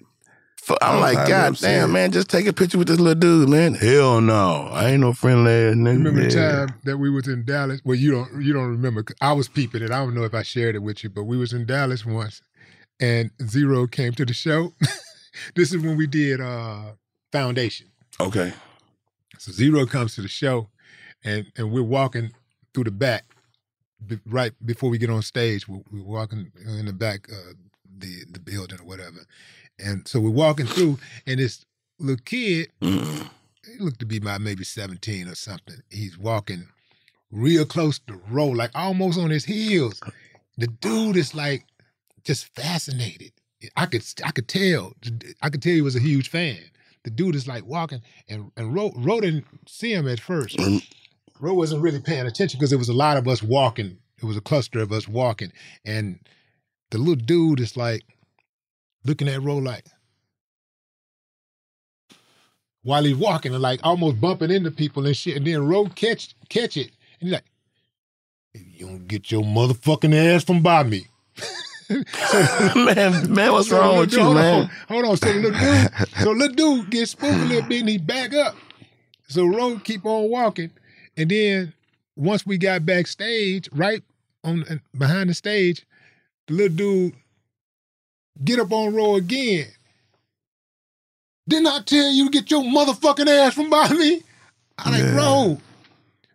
Fu- 0.68 0.76
I 0.82 0.88
I'm 0.88 0.94
was 0.96 1.02
like, 1.02 1.16
highly 1.16 1.28
God 1.30 1.52
upset. 1.52 1.70
damn, 1.80 1.92
man, 1.92 2.12
just 2.12 2.28
take 2.30 2.46
a 2.46 2.52
picture 2.52 2.78
with 2.78 2.88
this 2.88 3.00
little 3.00 3.18
dude, 3.18 3.48
man. 3.48 3.74
Hell 3.74 4.20
no, 4.20 4.68
I 4.72 4.90
ain't 4.90 5.00
no 5.00 5.12
friendly 5.12 5.50
ass 5.52 5.74
nigga. 5.74 6.04
Remember 6.04 6.28
the 6.28 6.34
Yeah. 6.34 6.66
time 6.66 6.74
that 6.84 6.98
we 6.98 7.10
was 7.10 7.26
in 7.26 7.44
Dallas? 7.44 7.80
Well, 7.84 7.96
you 7.96 8.10
don't 8.10 8.42
you 8.42 8.52
don't 8.52 8.68
remember. 8.68 9.02
'cause 9.02 9.16
I 9.20 9.32
was 9.32 9.48
peeping 9.48 9.82
it. 9.82 9.90
I 9.90 9.98
don't 9.98 10.14
know 10.14 10.24
if 10.24 10.34
I 10.34 10.42
shared 10.42 10.74
it 10.74 10.80
with 10.82 11.02
you, 11.02 11.10
but 11.10 11.24
we 11.24 11.36
was 11.38 11.52
in 11.52 11.64
Dallas 11.66 12.04
once, 12.06 12.42
and 13.00 13.30
Z-Ro 13.42 13.86
came 13.86 14.12
to 14.12 14.24
the 14.26 14.34
show. 14.34 14.74
this 15.56 15.72
is 15.72 15.82
when 15.82 15.96
we 15.96 16.06
did 16.06 16.40
uh 16.40 16.92
Foundation. 17.32 17.86
Okay. 18.20 18.52
So 19.38 19.52
Z-Ro 19.52 19.86
comes 19.86 20.14
to 20.16 20.22
the 20.22 20.28
show, 20.28 20.68
and 21.24 21.46
and 21.56 21.70
we're 21.72 21.82
walking 21.82 22.32
through 22.74 22.84
the 22.84 22.90
back, 22.90 23.24
be, 24.06 24.18
right 24.26 24.52
before 24.64 24.90
we 24.90 24.98
get 24.98 25.10
on 25.10 25.22
stage. 25.22 25.66
We're, 25.68 25.80
we're 25.90 26.02
walking 26.02 26.52
in 26.66 26.86
the 26.86 26.92
back 26.92 27.28
uh, 27.32 27.52
the 27.98 28.24
the 28.30 28.38
building 28.40 28.80
or 28.80 28.84
whatever, 28.84 29.20
and 29.78 30.06
so 30.06 30.20
we're 30.20 30.30
walking 30.30 30.66
through, 30.66 30.98
and 31.26 31.38
this 31.38 31.64
little 31.98 32.22
kid, 32.24 32.70
mm-hmm. 32.80 33.26
he 33.64 33.78
looked 33.78 34.00
to 34.00 34.06
be 34.06 34.18
about 34.18 34.40
maybe 34.40 34.64
seventeen 34.64 35.28
or 35.28 35.34
something. 35.34 35.82
He's 35.90 36.18
walking 36.18 36.68
real 37.30 37.64
close 37.64 37.98
to 38.00 38.20
Ro, 38.30 38.46
like 38.48 38.70
almost 38.74 39.18
on 39.18 39.30
his 39.30 39.44
heels. 39.44 40.00
The 40.56 40.66
dude 40.66 41.16
is 41.16 41.34
like 41.34 41.64
just 42.24 42.54
fascinated. 42.54 43.32
I 43.76 43.86
could 43.86 44.04
I 44.24 44.30
could 44.30 44.48
tell. 44.48 44.94
I 45.42 45.50
could 45.50 45.62
tell 45.62 45.72
he 45.72 45.80
was 45.80 45.96
a 45.96 46.00
huge 46.00 46.28
fan. 46.28 46.58
The 47.04 47.10
dude 47.10 47.34
is 47.34 47.48
like 47.48 47.64
walking, 47.64 48.02
and 48.28 48.50
and 48.56 48.74
Ro, 48.74 48.92
Ro 48.96 49.20
didn't 49.20 49.46
see 49.66 49.92
him 49.92 50.08
at 50.08 50.20
first. 50.20 50.56
Mm-hmm. 50.56 50.78
Ro 51.44 51.54
wasn't 51.54 51.82
really 51.82 52.00
paying 52.00 52.26
attention 52.26 52.58
because 52.58 52.70
there 52.70 52.78
was 52.78 52.88
a 52.88 52.94
lot 52.94 53.16
of 53.16 53.28
us 53.28 53.42
walking. 53.42 53.98
It 54.20 54.24
was 54.24 54.36
a 54.36 54.42
cluster 54.42 54.80
of 54.80 54.92
us 54.92 55.06
walking, 55.06 55.52
and 55.84 56.18
the 56.90 56.98
little 56.98 57.14
dude 57.14 57.60
is 57.60 57.76
like 57.76 58.02
looking 59.04 59.28
at 59.28 59.42
Ro 59.42 59.56
like 59.58 59.84
while 62.82 63.04
he's 63.04 63.16
walking 63.16 63.52
and 63.52 63.62
like 63.62 63.80
almost 63.82 64.20
bumping 64.20 64.50
into 64.50 64.70
people 64.70 65.06
and 65.06 65.16
shit. 65.16 65.36
And 65.36 65.46
then 65.46 65.66
Ro 65.66 65.86
catch 65.86 66.34
catch 66.48 66.76
it, 66.76 66.90
and 67.20 67.28
he's 67.28 67.32
like, 67.32 67.44
"You 68.54 68.86
don't 68.86 69.06
get 69.08 69.30
your 69.30 69.42
motherfucking 69.42 70.14
ass 70.14 70.44
from 70.44 70.62
by 70.62 70.82
me." 70.84 71.06
man, 72.74 73.32
man, 73.32 73.52
what's 73.52 73.68
So 73.70 73.80
wrong 73.80 73.98
with 73.98 74.10
little- 74.12 74.18
you, 74.18 74.24
hold 74.24 74.36
man? 74.36 74.62
On, 74.62 74.70
hold 74.88 75.04
on. 75.06 75.16
So 75.16 75.32
the 75.32 75.38
little 75.40 75.58
dude, 75.60 76.08
so 76.22 76.30
little 76.32 76.54
dude 76.54 76.90
gets 76.90 77.10
spooked 77.12 77.32
a 77.34 77.44
little 77.44 77.68
bit 77.68 77.80
and 77.80 77.88
he 77.88 77.98
back 77.98 78.34
up. 78.34 78.54
So 79.28 79.46
Ro 79.46 79.78
keep 79.82 80.04
on 80.04 80.30
walking. 80.30 80.70
And 81.16 81.30
then 81.30 81.72
once 82.16 82.44
we 82.46 82.58
got 82.58 82.84
backstage, 82.86 83.68
right 83.72 84.02
on 84.44 84.82
behind 84.96 85.30
the 85.30 85.34
stage, 85.34 85.86
the 86.46 86.54
little 86.54 86.76
dude 86.76 87.14
get 88.44 88.58
up 88.58 88.72
on 88.72 88.94
Ro 88.94 89.16
again. 89.16 89.66
Didn't 91.48 91.66
I 91.66 91.80
tell 91.80 92.10
you 92.12 92.24
to 92.26 92.30
get 92.30 92.50
your 92.50 92.62
motherfucking 92.62 93.26
ass 93.26 93.54
from 93.54 93.70
by 93.70 93.88
me? 93.90 94.22
I'm 94.78 94.92
like, 94.92 95.16
Ro, 95.16 95.58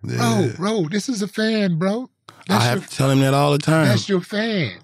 Ro, 0.04 0.50
Ro, 0.58 0.88
this 0.90 1.08
is 1.08 1.22
a 1.22 1.28
fan, 1.28 1.78
bro. 1.78 2.10
I 2.50 2.60
have 2.64 2.88
to 2.88 2.96
tell 2.96 3.10
him 3.10 3.20
that 3.20 3.34
all 3.34 3.52
the 3.52 3.58
time. 3.58 3.88
That's 3.88 4.10
your 4.10 4.22
fan. 4.22 4.80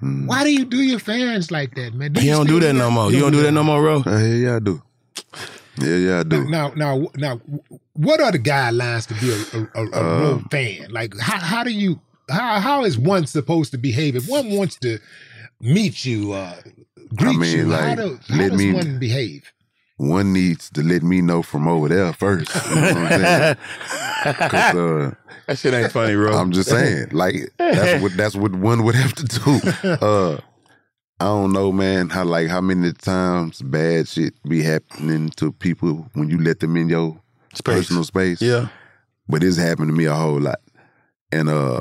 Why 0.00 0.42
do 0.44 0.52
you 0.52 0.64
do 0.64 0.78
your 0.78 0.98
fans 0.98 1.50
like 1.50 1.74
that, 1.76 1.94
man? 1.94 2.14
He 2.14 2.26
you 2.26 2.32
don't 2.32 2.46
do 2.46 2.58
that 2.60 2.74
no 2.74 2.90
more. 2.90 3.10
You 3.12 3.20
don't 3.20 3.32
do 3.32 3.42
that 3.42 3.52
no 3.52 3.62
more, 3.62 3.80
bro. 3.80 4.02
Uh, 4.12 4.18
yeah, 4.18 4.34
yeah, 4.34 4.56
I 4.56 4.58
do. 4.58 4.82
Yeah, 5.80 5.96
yeah, 5.96 6.20
I 6.20 6.22
do. 6.24 6.44
Now, 6.48 6.72
now, 6.74 7.06
now, 7.16 7.40
what 7.92 8.20
are 8.20 8.32
the 8.32 8.40
guidelines 8.40 9.06
to 9.06 9.14
be 9.14 9.30
a, 9.30 9.80
a, 9.80 9.84
a, 9.84 9.86
a 9.86 10.20
real 10.20 10.32
Um, 10.32 10.48
fan? 10.50 10.90
Like, 10.90 11.16
how, 11.18 11.38
how 11.38 11.62
do 11.64 11.70
you, 11.70 12.00
how, 12.28 12.58
how 12.58 12.84
is 12.84 12.98
one 12.98 13.26
supposed 13.26 13.70
to 13.70 13.78
behave 13.78 14.16
if 14.16 14.28
one 14.28 14.50
wants 14.50 14.76
to 14.80 14.98
meet 15.60 16.04
you, 16.04 16.32
uh, 16.32 16.54
greet 17.14 17.36
I 17.36 17.38
mean, 17.38 17.56
you? 17.58 17.70
how, 17.72 17.86
like, 17.88 17.96
do, 17.98 18.18
how 18.28 18.36
let 18.36 18.50
does 18.50 18.58
me- 18.58 18.72
one 18.72 18.98
behave? 18.98 19.52
One 20.00 20.32
needs 20.32 20.70
to 20.70 20.82
let 20.84 21.02
me 21.02 21.20
know 21.22 21.42
from 21.42 21.66
over 21.66 21.88
there 21.88 22.12
first. 22.12 22.54
You 22.68 22.74
know 22.76 22.82
what 22.82 22.96
I'm 22.96 23.08
saying? 23.20 23.56
'Cause, 24.22 24.74
uh, 24.76 25.14
that 25.48 25.58
shit 25.58 25.74
ain't 25.74 25.90
funny, 25.90 26.14
bro. 26.14 26.36
I'm 26.36 26.52
just 26.52 26.68
saying, 26.70 27.08
like 27.10 27.34
that's 27.58 28.00
what 28.00 28.16
that's 28.16 28.36
what 28.36 28.52
one 28.54 28.84
would 28.84 28.94
have 28.94 29.12
to 29.14 29.24
do. 29.24 29.60
Uh, 30.06 30.38
I 31.20 31.24
don't 31.24 31.52
know, 31.52 31.72
man. 31.72 32.10
How 32.10 32.22
like 32.24 32.46
how 32.46 32.60
many 32.60 32.92
times 32.92 33.60
bad 33.60 34.06
shit 34.06 34.34
be 34.48 34.62
happening 34.62 35.30
to 35.30 35.50
people 35.50 36.08
when 36.14 36.28
you 36.30 36.38
let 36.38 36.60
them 36.60 36.76
in 36.76 36.88
your 36.88 37.20
personal 37.64 38.04
space. 38.04 38.40
Yeah. 38.40 38.68
but 39.28 39.42
it's 39.42 39.56
happened 39.56 39.88
to 39.88 39.92
me 39.96 40.04
a 40.04 40.14
whole 40.14 40.38
lot. 40.40 40.60
And 41.32 41.48
uh, 41.48 41.80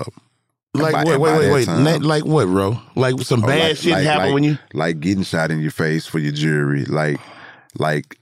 Like 0.84 0.93
by- 0.93 1.03
wait, 1.03 1.19
wait, 1.19 1.38
wait, 1.38 1.45
that 1.45 1.53
wait. 1.53 1.65
time- 1.65 2.01
like 2.03 2.25
what, 2.25 2.45
bro? 2.47 2.80
Like 2.95 3.19
some 3.21 3.43
Oh, 3.43 3.47
bad 3.47 3.69
like- 3.69 3.78
shit 3.78 3.91
like- 3.93 4.03
happen 4.03 4.25
like- 4.25 4.34
when 4.34 4.43
you 4.43 4.57
like 4.73 4.99
getting 4.99 5.23
shot 5.23 5.51
in 5.51 5.59
your 5.59 5.71
face 5.71 6.05
for 6.05 6.19
your 6.19 6.32
jury, 6.32 6.86
like 6.86 7.19
like 7.78 8.17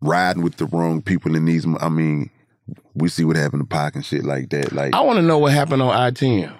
riding 0.00 0.42
with 0.42 0.56
the 0.56 0.66
wrong 0.66 1.02
people 1.02 1.34
in 1.36 1.44
these. 1.44 1.66
I 1.80 1.88
mean, 1.88 2.30
we 2.94 3.08
see 3.08 3.24
what 3.24 3.36
happened 3.36 3.62
to 3.62 3.66
Pac 3.66 3.94
and 3.94 4.04
shit 4.04 4.24
like 4.24 4.50
that. 4.50 4.72
Like 4.72 4.94
I 4.94 5.00
want 5.00 5.16
to 5.18 5.22
know 5.22 5.38
what 5.38 5.52
happened 5.52 5.82
on 5.82 5.90
I 5.90 6.10
ten. 6.10 6.52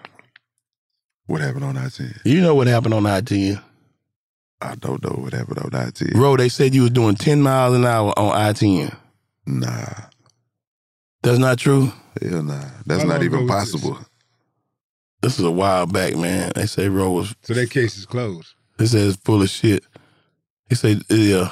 what 1.26 1.40
happened 1.40 1.64
on 1.64 1.76
I 1.76 1.88
ten? 1.88 2.14
You 2.24 2.40
know 2.40 2.54
what 2.54 2.66
happened 2.66 2.94
on 2.94 3.06
I 3.06 3.20
ten. 3.20 3.60
I 4.60 4.74
don't 4.74 5.02
know 5.04 5.20
what 5.22 5.32
happened 5.34 5.58
on 5.60 5.74
I 5.74 5.90
ten. 5.90 6.08
Bro, 6.12 6.38
they 6.38 6.48
said 6.48 6.74
you 6.74 6.82
was 6.82 6.90
doing 6.90 7.14
ten 7.14 7.42
miles 7.42 7.74
an 7.76 7.84
hour 7.84 8.12
on 8.18 8.32
I 8.36 8.52
ten. 8.52 8.90
Nah, 9.46 9.86
That's 11.22 11.38
not 11.38 11.58
true. 11.58 11.92
hell 12.22 12.42
nah. 12.42 12.64
That's 12.86 13.04
not 13.04 13.22
even 13.22 13.44
ago 13.44 13.54
was 13.54 13.72
this? 13.72 13.82
This 15.20 15.38
is 15.38 15.44
a 15.44 15.50
while 15.50 15.86
back, 15.86 16.16
man. 16.16 16.52
They 16.54 16.66
say 16.66 16.88
Ro 16.88 17.10
was. 17.10 17.34
So 17.42 17.54
that 17.54 17.70
case 17.70 17.96
is 17.98 18.06
closed. 18.06 18.54
They 18.76 18.86
said 18.86 19.08
it's 19.08 19.16
full 19.16 19.42
of 19.42 19.50
shit. 19.50 19.84
He 20.68 20.74
said, 20.74 21.02
yeah. 21.08 21.50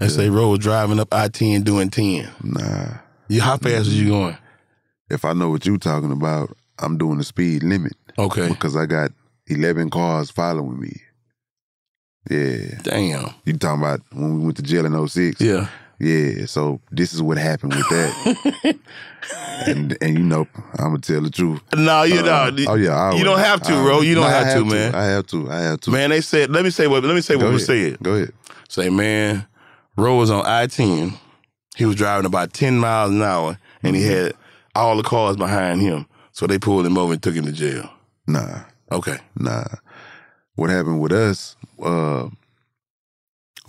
They 0.00 0.08
say 0.08 0.30
Ro 0.30 0.50
was 0.50 0.58
driving 0.58 0.98
up 0.98 1.12
I 1.12 1.28
ten 1.28 1.62
doing 1.62 1.90
ten. 1.90 2.28
Nah. 2.42 2.98
You, 3.28 3.42
how 3.42 3.58
fast 3.58 3.86
was 3.86 4.00
you 4.00 4.08
going? 4.08 4.36
If 5.10 5.24
I 5.24 5.34
know 5.34 5.50
what 5.50 5.66
you're 5.66 5.76
talking 5.76 6.10
about, 6.10 6.56
I'm 6.78 6.98
doing 6.98 7.18
the 7.18 7.24
speed 7.24 7.62
limit. 7.62 7.92
Okay. 8.18 8.48
Because 8.48 8.74
I 8.76 8.86
got 8.86 9.12
eleven 9.46 9.90
cars 9.90 10.30
following 10.30 10.80
me. 10.80 11.00
Yeah. 12.28 12.78
Damn. 12.82 13.34
You 13.44 13.52
talking 13.54 13.82
about 13.82 14.00
when 14.12 14.38
we 14.38 14.44
went 14.44 14.56
to 14.56 14.62
jail 14.62 14.86
in 14.86 15.08
06? 15.08 15.40
Yeah. 15.40 15.68
Yeah. 16.00 16.46
So 16.46 16.80
this 16.90 17.12
is 17.12 17.22
what 17.22 17.36
happened 17.38 17.74
with 17.74 17.88
that. 17.90 18.78
and 19.66 19.96
and 20.00 20.18
you 20.18 20.24
know, 20.24 20.48
I'm 20.78 20.86
gonna 20.92 20.98
tell 20.98 21.20
the 21.20 21.30
truth. 21.30 21.60
No, 21.76 22.02
you 22.04 22.20
Uh, 22.20 22.50
don't. 22.50 22.68
Oh 22.68 22.74
yeah, 22.74 22.96
I 22.96 23.14
you 23.14 23.24
don't 23.24 23.38
have 23.38 23.60
to, 23.62 23.72
I 23.72 23.82
bro. 23.82 24.00
You 24.00 24.14
don't 24.14 24.24
No, 24.24 24.30
I 24.30 24.40
have, 24.42 24.58
to, 24.58 24.64
man. 24.64 24.94
I 24.94 25.04
have 25.04 25.26
to. 25.28 25.50
I 25.50 25.60
have 25.60 25.80
to. 25.82 25.90
Man, 25.90 26.10
they 26.10 26.20
said. 26.20 26.50
Let 26.50 26.64
me 26.64 26.70
say 26.70 26.86
what. 26.86 27.04
Let 27.04 27.14
me 27.14 27.20
say 27.20 27.36
what 27.36 27.42
Go 27.44 27.50
was 27.52 27.68
ahead. 27.68 27.92
said. 27.92 28.02
Go 28.02 28.14
ahead. 28.14 28.32
Say, 28.68 28.88
man, 28.88 29.46
Ro 29.96 30.16
was 30.16 30.30
on 30.30 30.44
I 30.46 30.66
ten. 30.66 31.12
He 31.76 31.84
was 31.84 31.96
driving 31.96 32.26
about 32.26 32.52
ten 32.52 32.78
miles 32.78 33.10
an 33.10 33.22
hour, 33.22 33.58
and 33.82 33.94
he 33.94 34.02
had 34.04 34.32
all 34.74 34.96
the 34.96 35.02
cars 35.02 35.36
behind 35.36 35.80
him. 35.82 36.06
So 36.32 36.46
they 36.46 36.58
pulled 36.58 36.86
him 36.86 36.96
over 36.96 37.12
and 37.12 37.22
took 37.22 37.34
him 37.34 37.44
to 37.44 37.52
jail. 37.52 37.90
Nah. 38.26 38.60
Okay. 38.90 39.18
Nah. 39.36 39.64
What 40.54 40.70
happened 40.70 41.00
with 41.00 41.12
us? 41.12 41.56
Uh, 41.82 42.28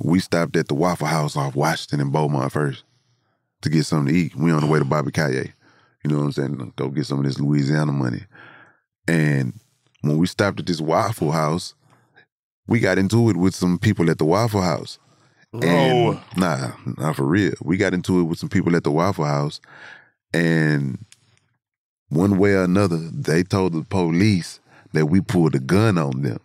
we 0.03 0.19
stopped 0.19 0.55
at 0.55 0.67
the 0.67 0.73
Waffle 0.73 1.07
House 1.07 1.35
off 1.35 1.55
Washington 1.55 2.01
and 2.01 2.11
Beaumont 2.11 2.51
first 2.51 2.83
to 3.61 3.69
get 3.69 3.85
something 3.85 4.13
to 4.13 4.19
eat. 4.19 4.35
We 4.35 4.51
on 4.51 4.61
the 4.61 4.67
way 4.67 4.79
to 4.79 4.85
Bobby 4.85 5.11
Calle. 5.11 5.45
You 6.03 6.09
know 6.09 6.17
what 6.17 6.23
I'm 6.23 6.31
saying? 6.31 6.73
Go 6.75 6.89
get 6.89 7.05
some 7.05 7.19
of 7.19 7.25
this 7.25 7.39
Louisiana 7.39 7.91
money. 7.91 8.23
And 9.07 9.53
when 10.01 10.17
we 10.17 10.25
stopped 10.27 10.59
at 10.59 10.65
this 10.65 10.81
Waffle 10.81 11.31
House, 11.31 11.75
we 12.67 12.79
got 12.79 12.97
into 12.97 13.29
it 13.29 13.37
with 13.37 13.53
some 13.53 13.77
people 13.77 14.09
at 14.09 14.17
the 14.17 14.25
Waffle 14.25 14.61
House. 14.61 14.97
And 15.53 15.63
Oh. 15.63 16.23
nah, 16.37 16.71
not 16.97 17.17
for 17.17 17.25
real. 17.25 17.53
We 17.61 17.77
got 17.77 17.93
into 17.93 18.19
it 18.21 18.23
with 18.23 18.39
some 18.39 18.49
people 18.49 18.75
at 18.75 18.83
the 18.83 18.91
Waffle 18.91 19.25
House, 19.25 19.59
and 20.33 21.05
one 22.07 22.37
way 22.37 22.53
or 22.53 22.63
another, 22.63 22.97
they 22.97 23.43
told 23.43 23.73
the 23.73 23.83
police 23.83 24.59
that 24.93 25.07
we 25.07 25.19
pulled 25.21 25.55
a 25.55 25.59
gun 25.59 25.97
on 25.97 26.21
them. 26.21 26.39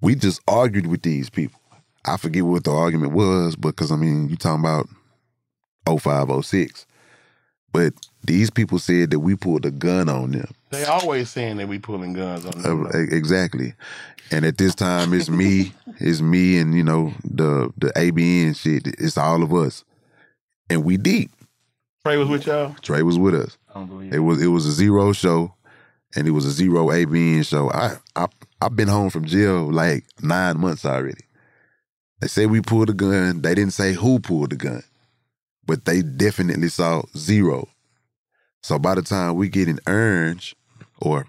We 0.00 0.14
just 0.14 0.40
argued 0.48 0.86
with 0.86 1.02
these 1.02 1.30
people. 1.30 1.60
I 2.04 2.16
forget 2.16 2.44
what 2.44 2.64
the 2.64 2.70
argument 2.72 3.12
was, 3.12 3.56
but 3.56 3.70
because 3.70 3.92
I 3.92 3.96
mean, 3.96 4.28
you 4.28 4.36
talking 4.36 4.60
about 4.64 4.88
05, 6.00 6.44
06. 6.44 6.86
But 7.72 7.92
these 8.24 8.50
people 8.50 8.78
said 8.78 9.10
that 9.10 9.20
we 9.20 9.36
pulled 9.36 9.66
a 9.66 9.70
gun 9.70 10.08
on 10.08 10.32
them. 10.32 10.50
They 10.70 10.84
always 10.84 11.30
saying 11.30 11.58
that 11.58 11.68
we 11.68 11.78
pulling 11.78 12.12
guns 12.12 12.44
on 12.46 12.62
them. 12.62 12.86
Uh, 12.86 12.98
exactly. 12.98 13.74
And 14.30 14.44
at 14.44 14.58
this 14.58 14.74
time, 14.74 15.14
it's 15.14 15.30
me, 15.30 15.72
it's 15.98 16.20
me, 16.20 16.58
and 16.58 16.74
you 16.74 16.84
know 16.84 17.14
the 17.24 17.72
the 17.78 17.88
ABN 17.96 18.56
shit. 18.56 18.86
It's 18.98 19.16
all 19.16 19.42
of 19.42 19.54
us, 19.54 19.84
and 20.68 20.84
we 20.84 20.98
deep. 20.98 21.30
Trae 22.04 22.18
was 22.18 22.28
with 22.28 22.46
y'all. 22.46 22.70
Trae 22.82 23.02
was 23.02 23.18
with 23.18 23.34
us. 23.34 23.56
I 23.70 23.74
don't 23.74 23.86
believe 23.86 24.12
It 24.12 24.18
was 24.18 24.42
it 24.42 24.48
was 24.48 24.66
a 24.66 24.72
Z-Ro 24.72 25.12
show, 25.14 25.54
and 26.14 26.28
it 26.28 26.32
was 26.32 26.44
a 26.44 26.50
Z-Ro 26.50 26.86
ABN 26.86 27.46
show. 27.46 27.70
I 27.70 27.96
I 28.16 28.26
I've 28.60 28.76
been 28.76 28.88
home 28.88 29.08
from 29.08 29.24
jail 29.24 29.72
like 29.72 30.04
nine 30.20 30.58
months 30.60 30.84
already. 30.84 31.24
They 32.20 32.26
say 32.26 32.46
we 32.46 32.60
pulled 32.60 32.90
a 32.90 32.94
gun. 32.94 33.42
They 33.42 33.54
didn't 33.54 33.72
say 33.72 33.92
who 33.92 34.18
pulled 34.18 34.50
the 34.50 34.56
gun, 34.56 34.82
but 35.66 35.84
they 35.84 36.02
definitely 36.02 36.68
saw 36.68 37.02
Z-Ro. 37.16 37.68
So 38.62 38.78
by 38.78 38.94
the 38.96 39.02
time 39.02 39.36
we 39.36 39.48
get 39.48 39.68
in 39.68 39.78
orange 39.86 40.56
or 41.00 41.26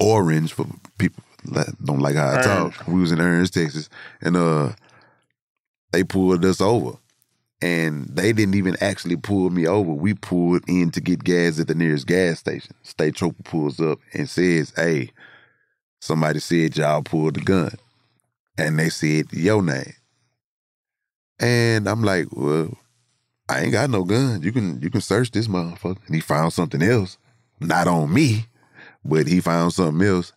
orange 0.00 0.52
for 0.52 0.66
people 0.98 1.22
that 1.52 1.68
don't 1.84 2.00
like 2.00 2.16
how 2.16 2.34
I 2.34 2.42
talk, 2.42 2.86
we 2.88 3.00
was 3.00 3.12
in 3.12 3.20
Orange, 3.20 3.52
Texas, 3.52 3.88
and 4.20 4.36
uh, 4.36 4.72
they 5.92 6.02
pulled 6.02 6.44
us 6.44 6.60
over 6.60 6.98
and 7.62 8.06
they 8.14 8.32
didn't 8.32 8.54
even 8.54 8.76
actually 8.80 9.16
pull 9.16 9.50
me 9.50 9.66
over. 9.66 9.92
We 9.92 10.14
pulled 10.14 10.68
in 10.68 10.90
to 10.90 11.00
get 11.00 11.24
gas 11.24 11.58
at 11.58 11.68
the 11.68 11.74
nearest 11.74 12.06
gas 12.06 12.40
station. 12.40 12.74
State 12.82 13.14
trooper 13.14 13.42
pulls 13.44 13.80
up 13.80 13.98
and 14.12 14.28
says, 14.28 14.72
"Hey, 14.76 15.10
somebody 16.00 16.40
said 16.40 16.76
y'all 16.76 17.02
pulled 17.02 17.34
the 17.36 17.40
gun," 17.40 17.76
and 18.58 18.78
they 18.78 18.88
said 18.88 19.32
your 19.32 19.62
name. 19.62 19.94
And 21.38 21.88
I'm 21.88 22.02
like, 22.02 22.28
"Well, 22.30 22.76
I 23.48 23.60
ain't 23.60 23.72
got 23.72 23.90
no 23.90 24.04
gun. 24.04 24.42
You 24.42 24.52
can 24.52 24.80
you 24.80 24.90
can 24.90 25.00
search 25.00 25.30
this 25.30 25.48
motherfucker." 25.48 25.98
And 26.06 26.14
he 26.14 26.20
found 26.20 26.52
something 26.52 26.82
else, 26.82 27.18
not 27.60 27.88
on 27.88 28.12
me, 28.12 28.46
but 29.04 29.26
he 29.26 29.40
found 29.40 29.72
something 29.72 30.06
else, 30.06 30.32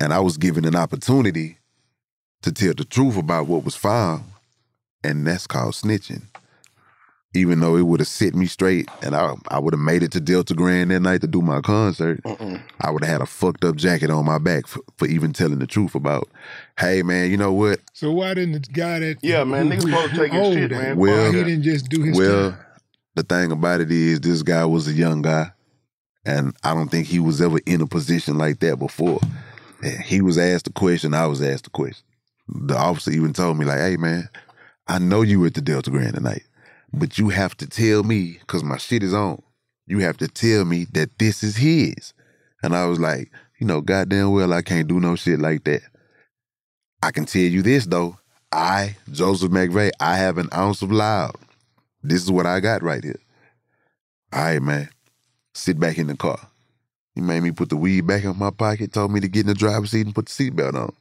and 0.00 0.12
I 0.12 0.20
was 0.20 0.36
given 0.36 0.64
an 0.64 0.76
opportunity 0.76 1.58
to 2.42 2.52
tell 2.52 2.74
the 2.74 2.84
truth 2.84 3.16
about 3.16 3.46
what 3.46 3.64
was 3.64 3.76
found, 3.76 4.24
and 5.02 5.26
that's 5.26 5.46
called 5.46 5.74
snitching 5.74 6.22
even 7.34 7.60
though 7.60 7.76
it 7.76 7.82
would 7.82 8.00
have 8.00 8.08
set 8.08 8.34
me 8.34 8.46
straight 8.46 8.88
and 9.02 9.14
I, 9.14 9.34
I 9.48 9.58
would 9.58 9.74
have 9.74 9.80
made 9.80 10.02
it 10.02 10.12
to 10.12 10.20
Delta 10.20 10.54
Grand 10.54 10.90
that 10.90 11.00
night 11.00 11.20
to 11.22 11.26
do 11.26 11.42
my 11.42 11.60
concert, 11.60 12.20
I 12.80 12.90
would 12.90 13.02
have 13.04 13.12
had 13.12 13.20
a 13.20 13.26
fucked 13.26 13.64
up 13.64 13.76
jacket 13.76 14.08
on 14.10 14.24
my 14.24 14.38
back 14.38 14.66
for, 14.66 14.80
for 14.96 15.06
even 15.08 15.32
telling 15.32 15.58
the 15.58 15.66
truth 15.66 15.94
about, 15.94 16.28
hey 16.78 17.02
man, 17.02 17.30
you 17.30 17.36
know 17.36 17.52
what? 17.52 17.80
So 17.92 18.12
why 18.12 18.34
didn't 18.34 18.52
the 18.52 18.60
guy 18.72 19.00
that 19.00 19.18
Yeah, 19.22 19.44
man, 19.44 19.68
niggas 19.70 19.82
supposed 19.82 20.10
to 20.14 20.16
take 20.16 20.32
his 20.32 20.46
oh, 20.46 20.52
shit, 20.54 20.70
that, 20.70 20.76
man. 20.82 20.96
Why 20.96 21.06
Well- 21.08 21.32
he 21.32 21.44
didn't 21.44 21.62
just 21.64 21.88
do 21.88 22.02
his 22.02 22.16
well, 22.16 22.52
time? 22.52 22.60
the 23.16 23.22
thing 23.24 23.52
about 23.52 23.80
it 23.80 23.90
is 23.90 24.20
this 24.20 24.42
guy 24.42 24.64
was 24.64 24.86
a 24.88 24.92
young 24.92 25.22
guy 25.22 25.50
and 26.24 26.54
I 26.64 26.72
don't 26.74 26.88
think 26.88 27.06
he 27.06 27.18
was 27.18 27.40
ever 27.42 27.58
in 27.66 27.80
a 27.80 27.86
position 27.86 28.38
like 28.38 28.60
that 28.60 28.78
before. 28.78 29.20
And 29.82 30.00
He 30.02 30.20
was 30.22 30.38
asked 30.38 30.68
a 30.68 30.72
question, 30.72 31.12
I 31.14 31.26
was 31.26 31.42
asked 31.42 31.66
a 31.66 31.70
question. 31.70 32.04
The 32.48 32.76
officer 32.76 33.10
even 33.10 33.32
told 33.32 33.58
me 33.58 33.64
like, 33.64 33.78
hey 33.80 33.96
man, 33.96 34.28
I 34.86 34.98
know 34.98 35.22
you 35.22 35.40
were 35.40 35.46
at 35.48 35.54
the 35.54 35.60
Delta 35.60 35.90
Grand 35.90 36.14
tonight, 36.14 36.42
but 36.98 37.18
you 37.18 37.28
have 37.28 37.56
to 37.58 37.66
tell 37.66 38.02
me, 38.02 38.38
cause 38.46 38.62
my 38.64 38.78
shit 38.78 39.02
is 39.02 39.14
on. 39.14 39.42
You 39.86 39.98
have 40.00 40.16
to 40.18 40.28
tell 40.28 40.64
me 40.64 40.86
that 40.92 41.18
this 41.18 41.42
is 41.42 41.56
his. 41.56 42.14
And 42.62 42.74
I 42.74 42.86
was 42.86 42.98
like, 42.98 43.30
you 43.58 43.66
know, 43.66 43.80
goddamn 43.80 44.32
well, 44.32 44.52
I 44.52 44.62
can't 44.62 44.88
do 44.88 45.00
no 45.00 45.16
shit 45.16 45.38
like 45.38 45.64
that. 45.64 45.82
I 47.02 47.10
can 47.10 47.26
tell 47.26 47.42
you 47.42 47.62
this 47.62 47.86
though. 47.86 48.16
I, 48.50 48.96
Joseph 49.10 49.50
McVey, 49.50 49.90
I 50.00 50.16
have 50.16 50.38
an 50.38 50.48
ounce 50.54 50.80
of 50.80 50.92
loud. 50.92 51.34
This 52.02 52.22
is 52.22 52.30
what 52.30 52.46
I 52.46 52.60
got 52.60 52.82
right 52.82 53.02
here. 53.02 53.20
All 54.32 54.42
right, 54.42 54.62
man. 54.62 54.88
Sit 55.54 55.78
back 55.78 55.98
in 55.98 56.06
the 56.06 56.16
car. 56.16 56.38
He 57.14 57.20
made 57.20 57.42
me 57.42 57.52
put 57.52 57.68
the 57.68 57.76
weed 57.76 58.06
back 58.06 58.24
in 58.24 58.38
my 58.38 58.50
pocket, 58.50 58.92
told 58.92 59.12
me 59.12 59.20
to 59.20 59.28
get 59.28 59.42
in 59.42 59.46
the 59.46 59.54
driver's 59.54 59.90
seat 59.90 60.06
and 60.06 60.14
put 60.14 60.26
the 60.26 60.32
seatbelt 60.32 60.74
on. 60.74 60.92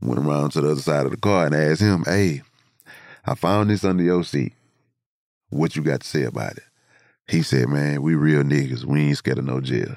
Went 0.00 0.20
around 0.20 0.50
to 0.50 0.60
the 0.60 0.70
other 0.70 0.80
side 0.80 1.04
of 1.04 1.10
the 1.10 1.18
car 1.18 1.46
and 1.46 1.54
asked 1.54 1.82
him, 1.82 2.04
hey, 2.06 2.42
I 3.26 3.34
found 3.34 3.68
this 3.70 3.84
under 3.84 4.02
your 4.02 4.24
seat. 4.24 4.54
What 5.50 5.76
you 5.76 5.82
got 5.82 6.00
to 6.00 6.06
say 6.06 6.22
about 6.24 6.52
it? 6.56 6.62
He 7.28 7.42
said, 7.42 7.68
man, 7.68 8.02
we 8.02 8.14
real 8.14 8.42
niggas. 8.42 8.84
We 8.84 9.02
ain't 9.02 9.16
scared 9.18 9.38
of 9.38 9.44
no 9.44 9.60
jail. 9.60 9.96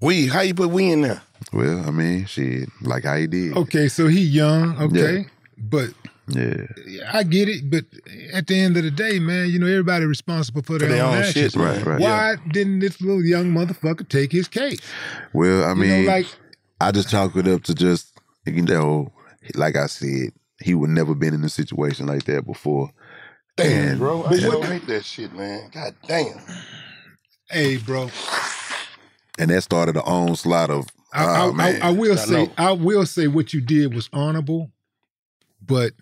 We, 0.00 0.26
how 0.26 0.40
you 0.42 0.54
put 0.54 0.68
we 0.70 0.90
in 0.90 1.00
there? 1.02 1.22
Well, 1.52 1.86
I 1.86 1.90
mean, 1.90 2.26
shit, 2.26 2.68
like 2.82 3.04
how 3.04 3.16
he 3.16 3.26
did. 3.26 3.56
Okay, 3.56 3.88
so 3.88 4.08
he 4.08 4.20
young, 4.20 4.76
okay, 4.78 5.26
but 5.56 5.88
Yeah. 6.28 6.66
I 7.12 7.22
get 7.22 7.48
it. 7.48 7.70
But 7.70 7.84
at 8.32 8.46
the 8.46 8.58
end 8.58 8.76
of 8.76 8.82
the 8.82 8.90
day, 8.90 9.18
man, 9.18 9.48
you 9.48 9.58
know 9.58 9.66
everybody 9.66 10.04
responsible 10.04 10.62
for 10.62 10.78
their, 10.78 10.88
their 10.90 11.04
own, 11.04 11.14
own 11.16 11.22
actions. 11.22 11.52
shit. 11.52 11.56
Right, 11.56 11.82
right. 11.84 12.00
Why 12.00 12.36
didn't 12.50 12.80
this 12.80 13.00
little 13.00 13.24
young 13.24 13.52
motherfucker 13.52 14.06
take 14.08 14.32
his 14.32 14.48
case? 14.48 14.80
Well, 15.32 15.64
I 15.64 15.70
You 15.70 15.74
mean, 15.76 16.04
know, 16.04 16.10
like 16.12 16.26
I 16.80 16.90
just 16.92 17.08
chalk 17.10 17.34
it 17.36 17.48
up 17.48 17.62
to 17.64 17.74
just 17.74 18.12
you 18.44 18.62
know, 18.62 19.12
like 19.54 19.76
I 19.76 19.86
said, 19.86 20.32
he 20.60 20.74
would 20.74 20.90
never 20.90 21.14
been 21.14 21.32
in 21.34 21.44
a 21.44 21.48
situation 21.48 22.06
like 22.06 22.24
that 22.24 22.44
before. 22.46 22.90
Damn, 23.56 23.98
bro. 23.98 24.24
I 24.24 24.28
But 24.30 24.40
sure 24.40 24.58
what- 24.58 24.68
hate 24.68 24.86
that 24.86 25.04
shit, 25.04 25.32
man. 25.34 25.70
God 25.72 25.94
damn. 26.06 26.38
hey, 27.50 27.76
bro, 27.78 28.10
And 29.38 29.50
that 29.50 29.62
started 29.62 29.96
an 29.96 30.02
onslaught 30.04 30.70
of 30.70 30.86
I, 31.12 31.24
oh, 31.24 31.28
I, 31.28 31.48
I, 31.48 31.52
man. 31.52 31.82
I 31.82 31.90
will 31.90 32.12
I 32.12 32.16
say, 32.16 32.32
know. 32.46 32.52
I 32.58 32.72
will 32.72 33.06
say 33.06 33.26
what 33.28 33.52
you 33.54 33.60
did 33.60 33.94
was 33.94 34.10
honorable, 34.12 34.70
but 35.64 35.92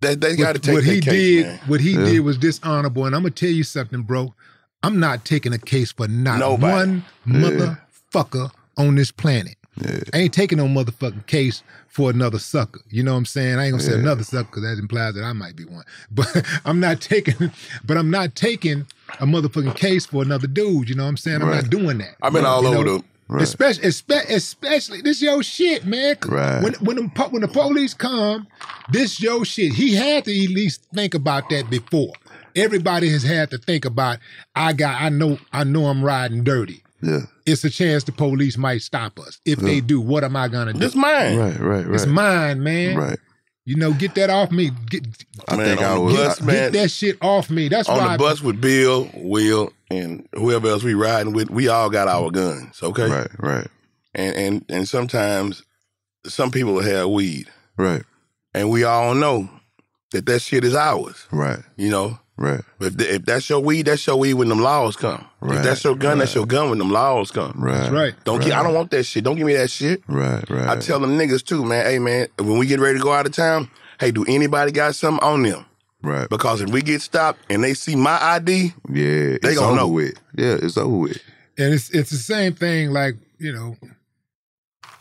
They, 0.00 0.14
they 0.14 0.36
got 0.36 0.54
to 0.54 0.58
what, 0.58 0.62
take 0.62 0.74
what 0.74 0.84
he 0.84 1.00
case, 1.00 1.12
did, 1.12 1.46
man. 1.46 1.60
what 1.66 1.80
he 1.80 1.92
Yeah. 1.92 2.04
did 2.04 2.20
was 2.20 2.36
dishonorable. 2.38 3.06
And 3.06 3.14
I'm 3.14 3.22
gonna 3.22 3.30
tell 3.30 3.48
you 3.50 3.64
something, 3.64 4.02
bro. 4.02 4.34
I'm 4.82 5.00
not 5.00 5.24
taking 5.24 5.52
a 5.52 5.58
case 5.58 5.90
for 5.92 6.06
not 6.08 6.38
Nobody. 6.38 6.72
one 6.72 7.04
motherfucker 7.26 8.50
on 8.76 8.94
this 8.94 9.10
planet. 9.10 9.56
Yeah. 9.80 10.00
I 10.14 10.18
ain't 10.18 10.34
taking 10.34 10.58
no 10.58 10.66
motherfucking 10.66 11.26
case 11.26 11.62
for 11.88 12.10
another 12.10 12.38
sucker. 12.38 12.80
You 12.90 13.02
know 13.02 13.12
what 13.12 13.18
I'm 13.18 13.26
saying? 13.26 13.58
I 13.58 13.64
ain't 13.66 13.72
gonna 13.72 13.82
say 13.82 13.92
Yeah. 13.92 13.98
another 13.98 14.24
sucker 14.24 14.44
because 14.50 14.62
that 14.62 14.78
implies 14.78 15.14
that 15.14 15.24
I 15.24 15.32
might 15.32 15.56
be 15.56 15.64
one. 15.64 15.84
But 16.10 16.44
I'm 16.64 16.80
not 16.80 17.00
taking, 17.00 17.50
but 17.84 17.96
I'm 17.96 18.10
not 18.10 18.34
taking 18.34 18.86
a 19.20 19.26
motherfucking 19.26 19.76
case 19.76 20.06
for 20.06 20.22
another 20.22 20.46
dude. 20.46 20.88
You 20.88 20.94
know 20.96 21.04
what 21.04 21.10
I'm 21.10 21.16
saying? 21.16 21.42
I'm 21.42 21.48
Right. 21.48 21.62
not 21.62 21.70
doing 21.70 21.98
that. 21.98 22.16
I've 22.22 22.32
been 22.32 22.44
all 22.44 22.62
You 22.62 22.68
over 22.68 22.84
know? 22.84 22.98
the. 22.98 23.04
Right. 23.30 23.42
Especially, 23.42 23.86
especially, 23.86 24.34
especially, 24.36 25.00
this 25.02 25.20
your 25.20 25.42
shit, 25.42 25.84
man. 25.84 26.16
Right. 26.26 26.62
When 26.62 26.72
when 26.74 26.96
the, 26.96 27.02
when 27.30 27.42
the 27.42 27.48
police 27.48 27.92
come, 27.92 28.46
this 28.90 29.20
your 29.20 29.44
shit. 29.44 29.74
He 29.74 29.94
had 29.94 30.24
to 30.24 30.44
at 30.44 30.48
least 30.50 30.82
think 30.94 31.12
about 31.12 31.50
that 31.50 31.68
before. 31.68 32.14
Everybody 32.56 33.10
has 33.10 33.22
had 33.22 33.50
to 33.50 33.58
think 33.58 33.84
about. 33.84 34.18
I 34.56 34.72
got. 34.72 35.00
I 35.02 35.10
know. 35.10 35.38
I 35.52 35.64
know. 35.64 35.86
I'm 35.86 36.02
riding 36.02 36.42
dirty. 36.42 36.82
yeah. 37.02 37.20
It's 37.48 37.64
a 37.64 37.70
chance 37.70 38.04
the 38.04 38.12
police 38.12 38.56
might 38.58 38.82
stop 38.82 39.18
us. 39.18 39.40
If 39.44 39.58
they 39.58 39.80
do, 39.80 40.00
what 40.00 40.24
am 40.24 40.36
I 40.36 40.48
gonna 40.48 40.72
do? 40.72 40.84
It's 40.84 40.94
mine. 40.94 41.36
Right, 41.36 41.58
right, 41.58 41.86
right. 41.86 41.94
It's 41.94 42.06
mine, 42.06 42.62
man. 42.62 42.96
Right. 42.96 43.18
You 43.64 43.76
know, 43.76 43.92
get 43.92 44.14
that 44.14 44.30
off 44.30 44.50
me. 44.50 44.70
Get, 44.88 45.06
I 45.46 45.56
Man, 45.56 45.66
think 45.66 45.82
I 45.82 45.98
was 45.98 46.14
bus, 46.16 46.40
I- 46.40 46.44
man. 46.46 46.54
get 46.54 46.72
that 46.82 46.90
shit 46.90 47.18
off 47.20 47.50
me. 47.50 47.68
That's 47.68 47.88
On 47.88 47.98
why. 47.98 48.12
the 48.12 48.18
bus 48.18 48.40
with 48.40 48.60
Bill, 48.62 49.10
Will, 49.14 49.72
and 49.90 50.26
whoever 50.34 50.68
else 50.68 50.82
we 50.82 50.94
riding 50.94 51.34
with, 51.34 51.50
we 51.50 51.68
all 51.68 51.90
got 51.90 52.08
our 52.08 52.30
guns, 52.30 52.82
okay? 52.82 53.10
right, 53.10 53.28
right, 53.38 53.66
And 54.14 54.34
and 54.36 54.64
and 54.70 54.88
sometimes 54.88 55.62
some 56.26 56.50
people 56.50 56.80
have 56.80 57.08
weed, 57.10 57.48
right, 57.76 58.02
and 58.54 58.70
we 58.70 58.84
all 58.84 59.14
know 59.14 59.50
that 60.12 60.24
that 60.24 60.40
shit 60.40 60.64
is 60.64 60.74
ours, 60.74 61.26
right, 61.30 61.60
you 61.76 61.90
know. 61.90 62.18
Right, 62.38 62.60
But 62.78 62.94
if, 62.94 63.00
if 63.00 63.24
that's 63.26 63.48
your 63.50 63.60
weed, 63.60 63.86
that's 63.86 64.06
your 64.06 64.16
weed 64.16 64.34
when 64.34 64.48
them 64.48 64.60
laws 64.60 64.96
come. 64.96 65.26
Right, 65.40 65.58
If 65.58 65.64
that's 65.64 65.84
your 65.84 65.94
gun, 65.96 66.18
that's 66.18 66.34
your 66.34 66.46
gun 66.46 66.70
when 66.70 66.78
them 66.78 66.90
laws 66.90 67.30
come. 67.30 67.52
right. 67.56 67.74
That's 67.74 67.90
right. 67.92 68.14
Don't 68.24 68.42
get. 68.42 68.52
I 68.52 68.62
don't 68.62 68.74
want 68.74 68.90
that 68.92 69.04
shit. 69.04 69.24
Don't 69.24 69.36
give 69.36 69.46
me 69.46 69.54
that 69.54 69.70
shit. 69.70 70.02
Right, 70.08 70.48
right. 70.48 70.68
I 70.68 70.76
tell 70.80 70.98
them 71.00 71.18
niggas 71.18 71.44
too, 71.44 71.64
man. 71.64 71.84
Hey, 71.84 71.98
man, 71.98 72.28
when 72.38 72.56
we 72.58 72.66
get 72.66 72.80
ready 72.80 72.98
to 72.98 73.04
go 73.04 73.12
out 73.12 73.26
of 73.26 73.32
town, 73.32 73.68
hey, 74.00 74.10
do 74.10 74.24
anybody 74.26 74.72
got 74.72 74.94
something 74.94 75.22
on 75.22 75.42
them? 75.42 75.64
right. 76.02 76.28
Because 76.30 76.60
if 76.60 76.70
we 76.70 76.80
get 76.80 77.02
stopped 77.02 77.40
and 77.50 77.62
they 77.62 77.74
see 77.74 77.96
my 77.96 78.18
ID, 78.22 78.72
Yeah, 78.88 79.02
They 79.02 79.38
it's 79.42 79.58
gonna 79.58 79.76
know. 79.76 79.88
with. 79.88 80.14
Yeah, 80.36 80.56
it's 80.62 80.76
over 80.78 80.96
with. 80.96 81.18
And 81.58 81.74
it's 81.74 81.90
it's 81.90 82.10
the 82.10 82.16
same 82.16 82.54
thing. 82.54 82.90
Like 82.92 83.16
you 83.38 83.52
know, 83.52 83.76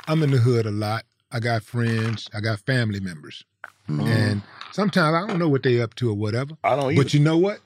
I'm 0.08 0.24
in 0.24 0.32
the 0.32 0.38
hood 0.38 0.66
a 0.66 0.72
lot. 0.72 1.04
I 1.32 1.40
got 1.40 1.64
friends. 1.64 2.30
I 2.34 2.40
got 2.40 2.60
family 2.62 3.00
members, 3.00 3.44
mm-hmm. 3.90 4.08
and 4.08 4.42
sometimes 4.72 5.14
I 5.16 5.28
don't 5.28 5.40
know 5.40 5.50
what 5.50 5.64
they 5.64 5.82
up 5.82 5.96
to 5.96 6.10
or 6.10 6.14
whatever. 6.14 6.54
I 6.64 6.76
don't. 6.76 6.96
But 6.96 7.14
you 7.14 7.20
know 7.20 7.38
what? 7.38 7.60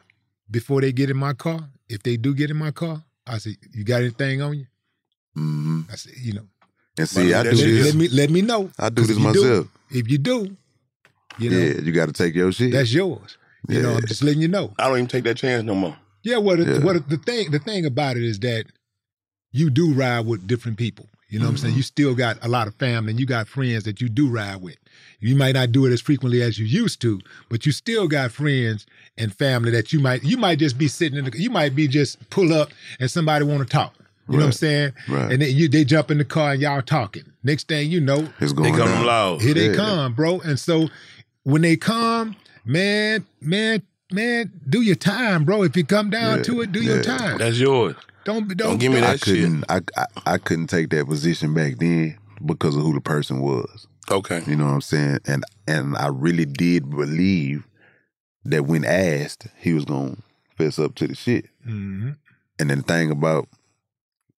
Before 0.49 0.81
they 0.81 0.91
get 0.91 1.09
in 1.09 1.17
my 1.17 1.33
car, 1.33 1.69
if 1.89 2.03
they 2.03 2.17
do 2.17 2.33
get 2.33 2.49
in 2.49 2.57
my 2.57 2.71
car, 2.71 3.03
I 3.25 3.37
say, 3.37 3.55
"You 3.73 3.83
got 3.83 4.01
anything 4.01 4.41
on 4.41 4.57
you?" 4.59 4.65
hmm 5.35 5.81
I 5.91 5.95
say, 5.95 6.11
"You 6.21 6.33
know, 6.33 6.47
And 6.97 7.07
see, 7.07 7.33
I 7.33 7.43
that 7.43 7.51
do 7.51 7.57
let, 7.57 7.65
this. 7.65 7.85
let 7.85 7.95
me 7.95 8.07
let 8.09 8.29
me 8.29 8.41
know." 8.41 8.69
I 8.77 8.89
do 8.89 9.01
this 9.03 9.11
if 9.17 9.23
you 9.23 9.33
do- 9.33 9.41
myself. 9.43 9.67
if 9.91 10.09
you 10.11 10.17
do, 10.17 10.57
you 11.37 11.49
know, 11.49 11.57
yeah, 11.57 11.81
you 11.81 11.91
got 11.93 12.07
to 12.07 12.13
take 12.13 12.35
your 12.35 12.51
shit. 12.51 12.71
that's 12.73 12.93
yours. 12.93 13.37
You 13.69 13.81
know, 13.81 13.91
Yeah. 13.91 13.97
I'm 13.97 14.05
just 14.07 14.23
letting 14.23 14.41
you 14.41 14.47
know. 14.47 14.73
I 14.79 14.87
don't 14.87 14.97
even 14.97 15.07
take 15.07 15.23
that 15.25 15.37
chance 15.37 15.63
no 15.63 15.75
more. 15.75 15.95
Yeah, 16.23 16.37
what 16.37 16.59
Yeah. 16.59 16.79
what 16.79 17.07
the 17.07 17.17
thing 17.17 17.51
the 17.51 17.59
thing 17.59 17.85
about 17.85 18.17
it 18.17 18.23
is 18.23 18.39
that 18.39 18.65
you 19.51 19.69
do 19.69 19.93
ride 19.93 20.25
with 20.25 20.47
different 20.47 20.77
people. 20.77 21.07
You 21.29 21.39
know 21.39 21.45
what 21.45 21.51
I'm 21.51 21.57
saying? 21.57 21.75
You 21.75 21.83
still 21.83 22.13
got 22.13 22.37
a 22.41 22.49
lot 22.49 22.67
of 22.67 22.75
family 22.75 23.11
and 23.11 23.19
you 23.19 23.25
got 23.25 23.47
friends 23.47 23.85
that 23.85 24.01
you 24.01 24.09
do 24.09 24.27
ride 24.29 24.57
with. 24.61 24.77
You 25.21 25.35
might 25.35 25.53
not 25.53 25.71
do 25.71 25.85
it 25.85 25.91
as 25.93 26.01
frequently 26.01 26.41
as 26.41 26.57
you 26.59 26.65
used 26.65 26.99
to, 27.01 27.21
but 27.49 27.65
you 27.65 27.71
still 27.71 28.07
got 28.07 28.31
friends 28.31 28.85
and 29.17 29.33
family 29.33 29.71
that 29.71 29.93
you 29.93 29.99
might 29.99 30.23
you 30.23 30.35
might 30.37 30.59
just 30.59 30.77
be 30.77 30.87
sitting 30.87 31.17
in 31.17 31.25
the 31.25 31.39
you 31.39 31.49
might 31.49 31.75
be 31.75 31.87
just 31.87 32.29
pull 32.29 32.51
up 32.53 32.71
and 32.99 33.09
somebody 33.09 33.45
want 33.45 33.61
to 33.61 33.69
talk. 33.69 33.93
You 34.29 34.37
know 34.37 34.43
what 34.43 34.45
I'm 34.47 34.51
saying? 34.53 34.93
Right. 35.09 35.31
And 35.31 35.41
then 35.41 35.55
you 35.55 35.67
they 35.67 35.83
jump 35.83 36.09
in 36.09 36.17
the 36.17 36.25
car 36.25 36.53
and 36.53 36.61
y'all 36.61 36.81
talking. 36.81 37.23
Next 37.43 37.67
thing 37.67 37.91
you 37.91 37.99
know, 37.99 38.27
It's 38.39 38.53
going 38.53 38.73
come 38.75 38.87
down. 38.87 39.05
loud. 39.05 39.41
here 39.41 39.53
they 39.53 39.69
Yeah. 39.69 39.75
come, 39.75 40.13
bro. 40.13 40.39
And 40.41 40.57
so 40.59 40.89
when 41.43 41.61
they 41.63 41.75
come, 41.75 42.35
man, 42.65 43.25
man, 43.41 43.81
man, 44.11 44.51
do 44.69 44.81
your 44.81 44.95
time, 44.95 45.43
bro. 45.43 45.63
If 45.63 45.75
you 45.75 45.83
come 45.83 46.09
down 46.09 46.37
Yeah. 46.37 46.43
to 46.43 46.61
it, 46.61 46.71
do 46.71 46.81
your 46.81 47.01
time. 47.03 47.37
That's 47.39 47.57
yours. 47.59 47.95
Don't 48.23 48.47
don't, 48.47 48.57
Don't 48.57 48.77
give 48.77 48.91
me 48.93 48.99
I 48.99 49.01
that 49.01 49.19
shit. 49.25 49.35
couldn't. 49.41 49.65
I, 49.69 49.81
I 49.97 50.05
I 50.25 50.37
couldn't 50.37 50.67
take 50.67 50.89
that 50.91 51.07
position 51.07 51.53
back 51.53 51.77
then 51.79 52.17
because 52.45 52.75
of 52.75 52.83
who 52.83 52.93
the 52.93 53.01
person 53.01 53.41
was. 53.41 53.87
Okay. 54.09 54.41
You 54.47 54.55
know 54.55 54.65
what 54.65 54.71
I'm 54.73 54.81
saying? 54.81 55.19
And 55.25 55.43
and 55.67 55.95
I 55.97 56.07
really 56.07 56.45
did 56.45 56.89
believe 56.89 57.65
that 58.45 58.65
when 58.65 58.83
asked, 58.85 59.47
he 59.57 59.73
was 59.73 59.85
gonna 59.85 60.17
fess 60.57 60.79
up 60.79 60.95
to 60.95 61.07
the 61.07 61.15
shit. 61.15 61.45
Mhm. 61.67 62.15
And 62.59 62.69
then 62.69 62.79
the 62.79 62.83
thing 62.83 63.11
about, 63.11 63.47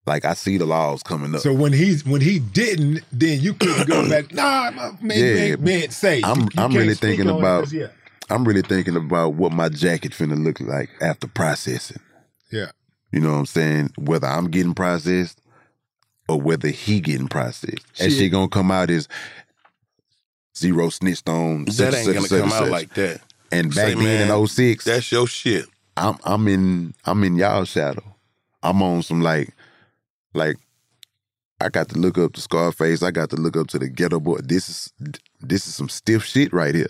like, 0.05 0.26
I 0.26 0.34
see 0.34 0.57
the 0.57 0.66
laws 0.66 1.01
coming 1.03 1.34
up. 1.34 1.41
So 1.41 1.53
when 1.53 1.74
he's 1.74 2.05
when 2.05 2.22
he 2.22 2.39
didn't, 2.39 3.01
then 3.11 3.39
you 3.39 3.53
couldn't 3.53 3.88
go 3.88 4.07
back. 4.09 4.34
Nah, 4.34 4.72
man, 4.72 4.97
man, 5.01 5.18
Yeah. 5.18 5.55
man, 5.55 5.64
man 5.64 5.89
say. 5.91 6.22
I'm 6.24 6.41
You- 6.41 6.47
I'm 6.57 6.74
really 6.74 6.95
thinking 6.95 7.28
yeah, 7.28 7.88
I'm 8.30 8.43
really 8.45 8.61
thinking 8.61 8.95
about 8.95 9.36
what 9.36 9.51
my 9.53 9.70
jacket 9.70 10.11
finna 10.11 10.41
look 10.41 10.59
like 10.59 10.89
after 11.01 11.28
processing. 11.28 12.01
yeah. 12.51 12.72
You 13.11 13.20
know 13.20 13.32
what 13.34 13.38
I'm 13.39 13.45
saying? 13.45 13.91
Whether 13.97 14.26
I'm 14.28 14.49
getting 14.49 14.74
processed 14.74 15.39
or 16.28 16.41
whether 16.41 16.70
he 16.70 16.99
getting 16.99 17.28
processed. 17.28 17.86
That 17.99 18.09
Shit. 18.09 18.14
shit 18.14 18.32
gonna 18.32 18.47
come 18.47 18.72
out 18.72 18.89
as 18.89 19.07
Z-Ro 20.58 20.89
snitched 20.89 21.28
on. 21.30 21.66
That 21.66 21.74
such, 21.74 21.93
ain't 21.95 22.06
such, 22.06 22.16
gonna 22.16 22.28
such, 22.28 22.41
come 22.41 22.54
out 22.54 22.70
like 22.70 22.93
that. 22.95 23.22
And 23.51 23.70
back 23.70 23.76
Say, 23.89 23.95
then 23.95 24.30
man, 24.30 24.30
in 24.39 24.47
06, 24.47 24.86
That's 24.86 25.12
your 25.12 25.28
shit. 25.28 25.66
I'm 25.95 26.18
I'm 26.24 26.47
in 26.47 26.93
I'm 27.06 27.24
in 27.24 27.36
y'all 27.36 27.66
shadow. 27.66 28.04
I'm 28.64 28.82
on 28.82 29.04
some 29.04 29.22
like 29.22 29.54
like 30.34 30.58
I 31.62 31.70
got 31.70 31.89
to 31.89 31.97
look 31.99 32.18
up 32.18 32.34
to 32.34 32.41
Scarface. 32.41 33.04
I 33.04 33.12
got 33.12 33.30
to 33.30 33.36
look 33.36 33.56
up 33.56 33.68
to 33.70 33.80
the 33.80 33.89
Geto 33.89 34.22
Boy. 34.22 34.39
This 34.43 34.70
is 34.70 34.93
this 35.39 35.68
is 35.68 35.76
some 35.76 35.89
stiff 35.89 36.26
shit 36.26 36.51
right 36.51 36.74
here. 36.74 36.89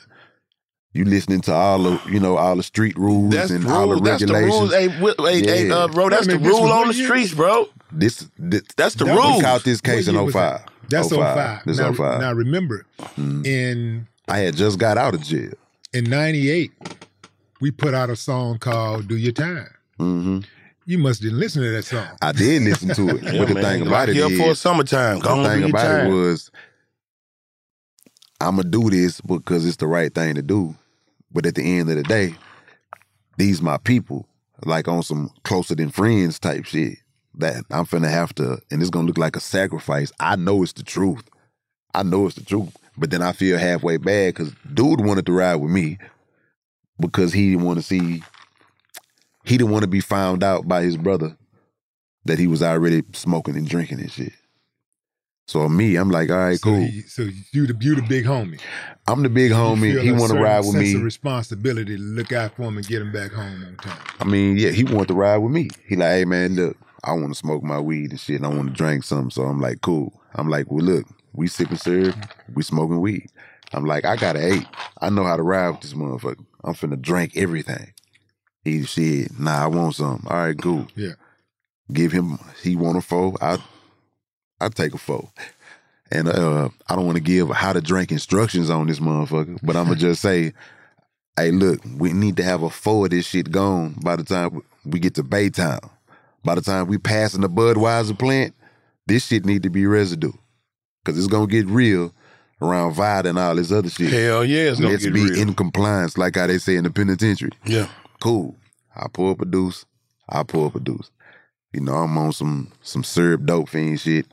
You 0.93 1.05
listening 1.05 1.41
to 1.41 1.53
all 1.53 1.80
the 1.84 2.01
you 2.09 2.20
know 2.20 2.38
all 2.38 2.55
the 2.55 2.64
street 2.64 2.97
rules 2.97 3.34
That's 3.34 3.49
and 3.51 3.64
the 3.64 3.70
all 3.74 3.88
the 3.89 3.95
rules. 3.95 4.01
That's 4.03 4.24
the 4.24 4.34
regulations. 4.34 4.59
rules. 4.61 4.74
Hey, 4.74 4.88
wi- 4.88 5.16
hey, 5.20 5.41
hey, 5.66 5.72
uh, 5.72 5.88
bro, 5.88 6.09
that's 6.09 6.28
Wait 6.28 6.36
a 6.36 6.38
the 6.38 6.43
minute, 6.43 6.53
rule 6.55 6.72
on 6.72 6.88
the 6.89 6.93
year? 6.93 7.05
streets, 7.07 7.34
bro. 7.34 7.68
This, 7.91 8.30
this 8.38 8.61
That's 8.78 8.95
the 8.95 9.05
That 9.05 9.16
we 9.16 9.22
rules. 9.22 9.41
caught 9.41 9.64
this 9.64 9.82
case 9.82 10.07
in 10.07 10.14
year 10.14 10.24
was 10.24 10.34
05. 10.34 10.61
That? 10.89 10.89
That's 10.89 11.09
05. 11.09 11.61
This 11.65 11.77
now, 11.77 11.91
05. 11.93 12.19
now 12.21 12.34
remember, 12.34 12.86
Mhm. 13.17 13.45
in 13.45 14.07
I 14.27 14.39
had 14.39 14.55
just 14.55 14.79
got 14.79 14.97
out 14.97 15.13
of 15.13 15.21
jail. 15.21 15.53
in 15.93 16.05
'98, 16.05 16.71
we 17.61 17.71
put 17.71 17.93
out 17.93 18.09
a 18.09 18.15
song 18.15 18.57
called 18.57 19.07
"Do 19.07 19.15
Your 19.17 19.31
Time." 19.34 19.67
hmm 19.97 20.39
You 20.86 20.97
must 20.97 21.21
didn't 21.21 21.39
listen 21.39 21.61
to 21.61 21.69
that 21.71 21.86
song. 21.86 22.07
I 22.21 22.31
did 22.34 22.61
listen 22.63 22.89
to 22.95 23.09
it, 23.17 23.23
Yeah, 23.23 23.38
but 23.39 23.47
the 23.47 23.53
man, 23.55 23.63
thing 23.63 23.88
about 23.88 24.09
it 24.09 24.15
you 24.17 24.25
up 24.25 24.31
is, 24.31 24.39
for 24.39 24.55
summertime. 24.55 25.19
Go 25.19 25.29
the 25.29 25.36
on, 25.36 25.43
do 25.43 25.49
thing 25.61 25.69
about 25.69 25.84
time. 25.88 26.07
it 26.07 26.13
was, 26.13 26.51
I'm 28.41 28.57
gonna 28.57 28.67
do 28.69 28.89
this 28.89 29.21
because 29.21 29.65
it's 29.65 29.77
the 29.77 29.88
right 29.88 30.13
thing 30.13 30.36
to 30.36 30.41
do. 30.41 30.75
But 31.31 31.45
at 31.45 31.55
the 31.55 31.63
end 31.63 31.89
of 31.89 31.95
the 31.95 32.03
day, 32.03 32.36
these 33.38 33.61
my 33.61 33.77
people, 33.77 34.27
like 34.65 34.88
on 34.88 35.03
some 35.03 35.31
closer 35.43 35.75
than 35.75 35.89
friends 35.89 36.39
type 36.39 36.65
shit. 36.65 36.97
That 37.36 37.63
I'm 37.71 37.86
finna 37.86 38.09
have 38.09 38.34
to, 38.36 38.59
and 38.69 38.81
it's 38.81 38.91
gonna 38.91 39.07
look 39.07 39.17
like 39.17 39.36
a 39.36 39.39
sacrifice. 39.39 40.11
I 40.19 40.36
know 40.36 40.61
it's 40.61 40.73
the 40.73 40.84
truth. 40.84 41.23
I 41.93 42.03
know 42.03 42.27
it's 42.27 42.36
the 42.36 42.43
truth. 42.43 42.75
But 42.97 43.09
then 43.09 43.21
I 43.21 43.31
feel 43.31 43.57
halfway 43.57 43.97
bad 43.97 44.36
because 44.36 44.53
dude 44.71 45.01
wanted 45.01 45.25
to 45.25 45.31
ride 45.31 45.55
with 45.55 45.71
me 45.71 45.97
because 46.99 47.34
he 47.34 47.51
didn't 47.51 47.65
want 47.65 47.79
to 47.79 47.84
see, 47.84 48.21
he 49.43 49.57
didn't 49.57 49.71
want 49.71 49.84
to 49.84 49.88
be 49.88 49.99
found 49.99 50.43
out 50.43 50.67
by 50.67 50.84
his 50.84 50.95
brother 50.95 51.36
that 52.25 52.39
he 52.39 52.47
was 52.47 52.61
already 52.61 53.03
smoking 53.13 53.55
and 53.55 53.67
drinking 53.67 53.99
and 53.99 54.11
shit. 54.11 54.34
So 55.47 55.67
me, 55.67 55.97
I'm 55.97 56.09
like, 56.09 56.29
all 56.29 56.38
right, 56.38 56.59
so, 56.59 56.69
cool. 56.69 56.86
he, 56.86 57.01
so 57.01 57.23
you 57.51 57.67
the 57.67 57.75
you 57.81 57.95
the 57.95 58.01
big 58.01 58.23
homie. 58.23 58.61
I'm 59.07 59.23
the 59.23 59.29
big 59.29 59.51
homie. 59.51 60.01
He 60.01 60.11
want 60.11 60.31
to 60.31 60.39
ride 60.39 60.59
with 60.59 60.71
sense 60.71 60.84
me. 60.84 60.95
Of 60.95 61.01
responsibility 61.01 61.97
to 61.97 62.01
look 62.01 62.31
out 62.31 62.55
for 62.55 62.63
him 62.63 62.77
and 62.77 62.88
get 62.88 63.01
him 63.01 63.11
back 63.11 63.31
home 63.31 63.65
on 63.65 63.75
time. 63.75 63.99
I 64.21 64.23
mean, 64.23 64.57
yeah, 64.57 64.69
he 64.69 64.86
wanted 64.86 65.09
to 65.09 65.15
ride 65.15 65.38
with 65.38 65.51
me. 65.51 65.69
He 65.86 65.97
like, 65.97 66.11
hey 66.11 66.25
man, 66.25 66.55
look, 66.55 66.77
I 67.04 67.14
want 67.14 67.30
to 67.30 67.36
smoke 67.36 67.64
my 67.64 67.80
weed 67.80 68.12
and 68.12 68.20
shit, 68.20 68.38
and 68.38 68.45
I 68.45 68.49
want 68.49 68.70
to 68.70 68.74
drink 68.74 69.04
something. 69.04 69.32
So 69.32 69.43
I'm 69.43 69.60
like, 69.60 69.82
cool. 69.82 70.22
I'm 70.36 70.49
like, 70.49 70.72
well, 70.72 70.84
look, 70.84 71.06
we 71.34 71.47
sipping 71.47 71.78
syrup, 71.78 72.16
we 72.54 72.64
smoking 72.64 73.01
weed. 73.01 73.28
I'm 73.74 73.86
like, 73.86 74.06
I 74.06 74.16
got 74.16 74.36
an 74.36 74.54
eight. 74.54 74.68
I 75.01 75.10
know 75.10 75.24
how 75.24 75.36
to 75.36 75.43
ride 75.43 75.72
with 75.72 75.82
this 75.82 75.93
motherfucker. 75.93 76.45
I'm 76.64 76.76
finna 76.76 77.01
drink 77.01 77.36
everything. 77.36 77.93
He 78.64 78.84
said, 78.84 79.38
nah, 79.39 79.64
I 79.64 79.68
want 79.68 79.95
some. 79.95 80.26
All 80.30 80.38
right, 80.38 80.58
cool. 80.58 80.88
Yeah. 80.95 81.14
Give 81.91 82.12
him. 82.12 82.39
He 82.62 82.76
want 82.76 82.97
a 82.97 83.01
four. 83.01 83.36
I, 83.41 83.58
I 84.62 84.70
take 84.70 84.93
a 84.93 84.97
four. 84.97 85.32
And 86.12 86.30
uh, 86.30 86.70
I 86.88 86.95
don't 86.95 87.06
want 87.06 87.18
to 87.18 87.24
give 87.24 87.49
how 87.49 87.74
to 87.74 87.82
drink 87.82 88.12
instructions 88.12 88.70
on 88.70 88.88
this 88.88 88.99
motherfucker, 88.99 89.60
but 89.64 89.76
I'm 89.76 89.86
gonna 89.86 89.95
just 89.95 90.22
say, 90.22 90.54
hey, 91.36 91.49
look, 91.49 91.80
we 91.97 92.14
need 92.14 92.38
to 92.38 92.43
have 92.43 92.62
a 92.62 92.70
four 92.70 93.06
of 93.06 93.12
this 93.12 93.26
shit 93.26 93.51
gone 93.51 93.95
by 94.04 94.16
the 94.16 94.24
time 94.24 94.62
we 94.86 94.99
get 94.99 95.16
to 95.16 95.24
Baytown. 95.24 95.89
By 96.43 96.55
the 96.55 96.61
time 96.61 96.87
we 96.87 96.97
passing 96.97 97.41
the 97.41 97.49
Budweiser 97.49 98.17
plant, 98.17 98.53
this 99.07 99.25
shit 99.27 99.45
need 99.45 99.63
to 99.63 99.69
be 99.69 99.85
residue. 99.85 100.31
Cause 101.05 101.17
it's 101.17 101.27
gonna 101.27 101.47
get 101.47 101.67
real 101.67 102.13
around 102.61 102.93
VIDA 102.93 103.29
and 103.29 103.39
all 103.39 103.55
this 103.55 103.71
other 103.71 103.89
shit. 103.89 104.11
Hell 104.11 104.45
yeah, 104.45 104.69
it's 104.69 104.79
gonna 104.79 104.93
Let's 104.93 105.03
get 105.05 105.13
be 105.13 105.41
in 105.41 105.53
compliance, 105.53 106.17
like 106.17 106.35
how 106.35 106.47
they 106.47 106.57
say 106.57 106.75
in 106.77 106.85
the 106.85 106.89
penitentiary. 106.89 107.51
Yeah. 107.65 107.89
Cool. 108.21 108.55
I 108.95 109.07
pull 109.11 109.31
up 109.31 109.41
a 109.41 109.45
deuce. 109.45 109.85
I 110.29 110.43
pull 110.43 110.65
up 110.65 110.75
a 110.75 110.79
deuce. 110.79 111.11
You 111.73 111.81
know, 111.81 111.95
I'm 111.95 112.17
on 112.17 112.31
some 112.31 112.71
some 112.81 113.03
syrup 113.03 113.45
dope 113.45 113.69
fiend 113.69 113.99
shit. 113.99 114.27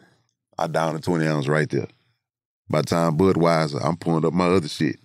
I 0.58 0.66
down 0.66 0.94
a 0.94 1.00
20 1.00 1.26
ounce 1.26 1.48
right 1.48 1.68
there. 1.68 1.88
By 2.68 2.82
the 2.82 2.86
time 2.86 3.18
Budweiser, 3.18 3.84
I'm 3.84 3.96
pulling 3.96 4.24
up 4.24 4.32
my 4.32 4.46
other 4.46 4.68
shit. 4.68 4.98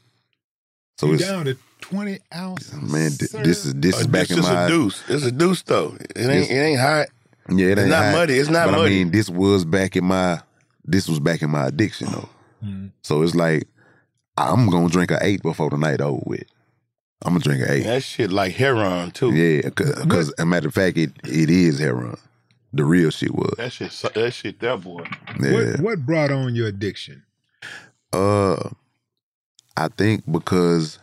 So 0.98 1.08
you 1.08 1.14
it's 1.16 1.24
down 1.24 1.48
it. 1.48 1.58
20 1.82 2.20
ounces. 2.36 2.74
Man, 2.74 3.12
this 3.44 3.66
is 3.66 3.74
this 3.76 3.96
uh, 3.96 4.00
is 4.00 4.08
back 4.08 4.30
in 4.30 4.40
my. 4.40 4.44
It's 4.44 4.50
a 4.50 4.68
deuce. 4.68 5.04
It's 5.10 5.26
a 5.26 5.32
deuce 5.32 5.62
though. 5.64 5.96
It 6.16 6.18
ain't 6.18 6.50
it 6.50 6.54
ain't 6.54 6.80
hot. 6.80 7.08
Yeah, 7.50 7.68
it 7.68 7.70
ain't 7.70 7.80
it's 7.80 7.90
not 7.90 8.04
hot, 8.06 8.14
muddy. 8.14 8.40
It's 8.40 8.50
not 8.50 8.66
but 8.68 8.72
muddy. 8.78 8.96
I 8.96 9.04
mean, 9.04 9.12
this 9.12 9.30
was 9.30 9.66
back 9.66 9.96
in 9.96 10.06
my. 10.06 10.42
This 10.84 11.08
was 11.08 11.20
back 11.20 11.42
in 11.42 11.50
my 11.50 11.68
addiction 11.68 12.08
though. 12.12 12.30
Mm-hmm. 12.64 12.88
So 13.02 13.22
it's 13.22 13.36
like 13.36 13.68
I'm 14.38 14.70
gonna 14.70 14.90
drink 14.90 15.12
an 15.12 15.20
eight 15.22 15.42
before 15.42 15.70
the 15.70 15.78
night 15.78 16.02
over 16.02 16.22
with. 16.26 16.44
I'm 17.24 17.34
gonna 17.34 17.44
drink 17.44 17.62
an 17.62 17.72
eight. 17.72 17.84
That 17.84 18.04
shit 18.04 18.32
like 18.32 18.54
heroin 18.54 19.12
too. 19.12 19.34
Yeah, 19.34 19.70
because 19.70 20.34
a 20.38 20.46
matter 20.46 20.68
of 20.68 20.74
fact, 20.74 20.98
it 20.98 21.12
it 21.24 21.50
is 21.50 21.80
heroin. 21.80 22.18
The 22.74 22.84
real 22.84 23.10
shit 23.10 23.34
was 23.34 23.54
that 23.58 23.72
shit. 23.72 23.92
That 24.14 24.34
shit, 24.34 24.60
that 24.60 24.82
boy. 24.82 25.06
Yeah. 25.40 25.54
What, 25.54 25.80
what 25.80 26.06
brought 26.06 26.32
on 26.32 26.56
your 26.56 26.68
addiction? 26.68 27.24
Uh, 28.12 28.70
I 29.78 29.88
think 29.88 30.30
because 30.30 31.00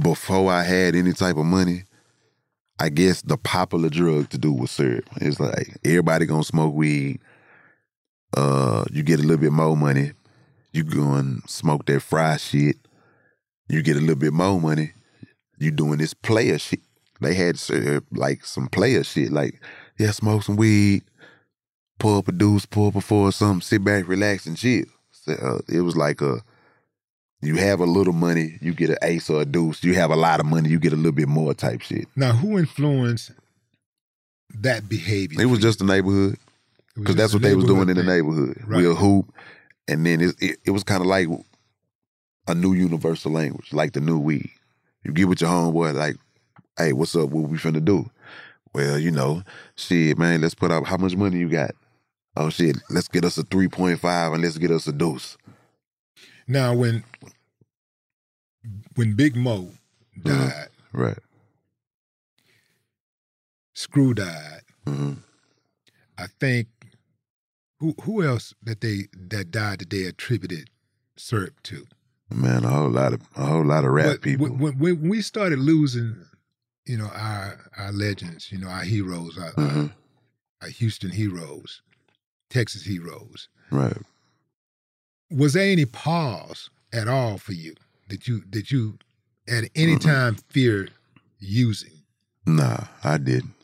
before 0.00 0.50
I 0.50 0.62
had 0.62 0.94
any 0.94 1.12
type 1.12 1.36
of 1.36 1.46
money, 1.46 1.84
I 2.78 2.88
guess 2.88 3.22
the 3.22 3.36
popular 3.36 3.88
drug 3.88 4.30
to 4.30 4.38
do 4.38 4.52
was 4.52 4.70
syrup. 4.70 5.04
It's 5.16 5.38
like 5.38 5.76
everybody 5.84 6.26
gonna 6.26 6.44
smoke 6.44 6.74
weed. 6.74 7.20
Uh, 8.36 8.84
you 8.90 9.02
get 9.02 9.18
a 9.20 9.22
little 9.22 9.36
bit 9.36 9.52
more 9.52 9.76
money. 9.76 10.12
You 10.72 10.84
go 10.84 11.12
and 11.12 11.42
smoke 11.48 11.86
that 11.86 12.00
fry 12.00 12.36
shit. 12.36 12.76
You 13.68 13.82
get 13.82 13.96
a 13.96 14.00
little 14.00 14.16
bit 14.16 14.32
more 14.32 14.60
money. 14.60 14.92
You 15.58 15.70
doing 15.70 15.98
this 15.98 16.14
player 16.14 16.58
shit. 16.58 16.80
They 17.20 17.34
had 17.34 17.58
syrup, 17.58 18.06
like 18.12 18.44
some 18.44 18.68
player 18.68 19.04
shit. 19.04 19.30
Like, 19.30 19.60
yeah, 19.98 20.12
smoke 20.12 20.42
some 20.42 20.56
weed, 20.56 21.02
pull 21.98 22.18
up 22.18 22.28
a 22.28 22.32
deuce, 22.32 22.64
pull 22.64 22.88
up 22.88 22.96
a 22.96 23.00
four 23.00 23.30
something, 23.30 23.60
sit 23.60 23.84
back, 23.84 24.08
relax, 24.08 24.46
and 24.46 24.56
chill. 24.56 24.86
So, 25.10 25.32
uh, 25.32 25.58
it 25.68 25.82
was 25.82 25.96
like 25.96 26.22
a, 26.22 26.42
you 27.42 27.56
have 27.56 27.80
a 27.80 27.86
little 27.86 28.12
money, 28.12 28.58
you 28.60 28.74
get 28.74 28.90
an 28.90 28.98
ace 29.02 29.30
or 29.30 29.42
a 29.42 29.44
deuce. 29.44 29.82
You 29.82 29.94
have 29.94 30.10
a 30.10 30.16
lot 30.16 30.40
of 30.40 30.46
money, 30.46 30.68
you 30.68 30.78
get 30.78 30.92
a 30.92 30.96
little 30.96 31.12
bit 31.12 31.28
more 31.28 31.54
type 31.54 31.80
shit. 31.80 32.06
Now, 32.16 32.32
who 32.32 32.58
influenced 32.58 33.32
that 34.60 34.88
behavior? 34.88 35.40
It 35.40 35.46
was 35.46 35.60
just 35.60 35.78
the 35.78 35.84
neighborhood 35.84 36.36
because 36.94 37.16
that's 37.16 37.32
what 37.32 37.42
they 37.42 37.54
was 37.54 37.64
doing 37.64 37.88
in 37.88 37.96
the 37.96 38.02
neighborhood. 38.02 38.62
Right. 38.66 38.82
We'll 38.82 38.94
hoop, 38.94 39.32
and 39.88 40.04
then 40.04 40.20
it, 40.20 40.34
it, 40.40 40.58
it 40.66 40.70
was 40.70 40.84
kind 40.84 41.00
of 41.00 41.06
like 41.06 41.28
a 42.46 42.54
new 42.54 42.74
universal 42.74 43.32
language, 43.32 43.72
like 43.72 43.92
the 43.92 44.00
new 44.00 44.18
weed. 44.18 44.50
You 45.04 45.12
get 45.12 45.28
with 45.28 45.40
your 45.40 45.50
homeboy, 45.50 45.94
like, 45.94 46.16
hey, 46.76 46.92
what's 46.92 47.16
up? 47.16 47.30
What 47.30 47.48
we 47.48 47.56
finna 47.56 47.82
do? 47.82 48.10
Well, 48.74 48.98
you 48.98 49.10
know, 49.10 49.42
shit, 49.76 50.18
man, 50.18 50.42
let's 50.42 50.54
put 50.54 50.70
out 50.70 50.86
how 50.86 50.96
much 50.96 51.16
money 51.16 51.38
you 51.38 51.48
got? 51.48 51.74
Oh 52.36 52.50
shit, 52.50 52.76
let's 52.90 53.08
get 53.08 53.24
us 53.24 53.38
a 53.38 53.42
3.5 53.42 54.34
and 54.34 54.42
let's 54.42 54.58
get 54.58 54.70
us 54.70 54.86
a 54.86 54.92
dose. 54.92 55.36
Now, 56.50 56.74
when 56.74 57.04
when 58.96 59.14
Big 59.14 59.36
Moe 59.36 59.70
died, 60.24 60.66
Right. 60.92 61.18
Screw 63.74 64.14
died. 64.14 64.62
hmm 64.84 65.12
I 66.18 66.26
think 66.40 66.66
Who 67.78 67.94
who 68.02 68.24
else 68.24 68.52
that 68.64 68.80
they 68.80 69.06
that 69.28 69.52
died 69.52 69.78
that 69.78 69.90
they 69.90 70.02
attributed 70.04 70.70
Serp 71.16 71.52
to? 71.64 71.86
Man, 72.30 72.64
a 72.64 72.68
whole 72.68 72.90
lot 72.90 73.12
of 73.12 73.20
a 73.36 73.46
whole 73.46 73.64
lot 73.64 73.84
of 73.84 73.92
rap 73.92 74.06
But 74.06 74.22
people. 74.22 74.48
When, 74.48 74.76
when, 74.78 75.08
we 75.08 75.22
started 75.22 75.60
losing, 75.60 76.16
you 76.84 76.98
know, 76.98 77.10
our 77.14 77.70
our 77.76 77.92
legends, 77.92 78.50
you 78.50 78.58
know, 78.58 78.68
our 78.68 78.82
heroes, 78.84 79.38
our, 79.38 79.52
our, 79.56 79.70
Mhm. 79.70 79.92
our 80.62 80.68
Houston 80.68 81.10
heroes, 81.10 81.80
Texas 82.50 82.82
heroes, 82.82 83.48
Right. 83.70 83.96
Was 85.30 85.52
there 85.54 85.70
any 85.70 85.84
pause 85.84 86.70
at 86.92 87.08
all 87.08 87.38
for 87.38 87.52
you 87.52 87.74
that 88.08 88.26
you 88.26 88.42
that 88.50 88.70
you 88.70 88.98
at 89.48 89.64
any 89.74 89.96
time 89.98 90.36
feared 90.48 90.92
using? 91.38 91.92
Nah, 92.46 92.84
I 93.04 93.18
didn't. 93.18 93.54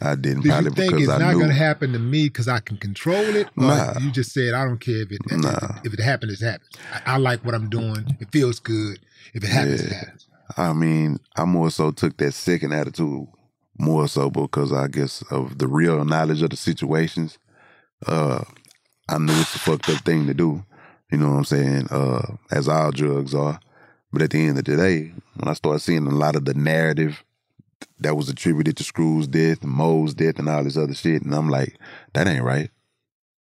I 0.00 0.16
didn't. 0.16 0.42
Did 0.42 0.64
you 0.64 0.70
think 0.70 0.94
it's 0.94 1.08
I 1.08 1.18
not 1.18 1.34
going 1.34 1.48
to 1.48 1.54
happen 1.54 1.92
to 1.92 1.98
me 1.98 2.24
because 2.24 2.48
I 2.48 2.58
can 2.58 2.78
control 2.78 3.36
it? 3.36 3.46
Or 3.56 3.64
Nah. 3.64 3.98
you 4.00 4.10
just 4.10 4.32
said 4.32 4.54
I 4.54 4.64
don't 4.64 4.78
care 4.80 5.02
if 5.02 5.12
it 5.12 5.20
nah. 5.30 5.78
if 5.84 5.94
it 5.94 6.00
happens, 6.00 6.42
it 6.42 6.44
happens. 6.44 6.70
I, 6.92 7.14
I 7.14 7.16
like 7.18 7.44
what 7.44 7.54
I'm 7.54 7.68
doing. 7.68 8.16
It 8.18 8.32
feels 8.32 8.58
good. 8.58 8.98
If 9.34 9.44
it 9.44 9.50
happens, 9.50 9.82
it 9.82 9.92
happens. 9.92 10.26
I 10.56 10.72
mean, 10.72 11.18
I 11.36 11.44
more 11.44 11.70
so 11.70 11.92
took 11.92 12.16
that 12.16 12.32
second 12.32 12.72
attitude 12.72 13.28
more 13.78 14.08
so 14.08 14.30
because 14.30 14.72
I 14.72 14.88
guess 14.88 15.22
of 15.30 15.58
the 15.58 15.68
real 15.68 16.04
knowledge 16.04 16.42
of 16.42 16.50
the 16.50 16.56
situations. 16.56 17.38
Uh, 18.06 18.42
I 19.08 19.18
knew 19.18 19.32
it's 19.32 19.54
a 19.54 19.58
fucked 19.58 19.88
up 19.88 20.04
thing 20.04 20.26
to 20.26 20.34
do. 20.34 20.64
You 21.10 21.18
know 21.18 21.30
what 21.30 21.36
I'm 21.38 21.44
saying? 21.44 21.88
Uh, 21.90 22.36
as 22.50 22.68
all 22.68 22.90
drugs 22.90 23.34
are. 23.34 23.60
But 24.12 24.22
at 24.22 24.30
the 24.30 24.46
end 24.46 24.58
of 24.58 24.64
the 24.64 24.76
day, 24.76 25.12
when 25.36 25.48
I 25.48 25.54
started 25.54 25.80
seeing 25.80 26.06
a 26.06 26.10
lot 26.10 26.36
of 26.36 26.44
the 26.44 26.54
narrative 26.54 27.24
that 28.00 28.16
was 28.16 28.28
attributed 28.28 28.76
to 28.76 28.84
Screw's 28.84 29.26
death 29.26 29.62
Moe's 29.64 30.14
death 30.14 30.38
and 30.38 30.48
all 30.48 30.64
this 30.64 30.76
other 30.76 30.94
shit, 30.94 31.22
and 31.22 31.34
I'm 31.34 31.48
like, 31.48 31.78
that 32.12 32.26
ain't 32.26 32.44
right. 32.44 32.70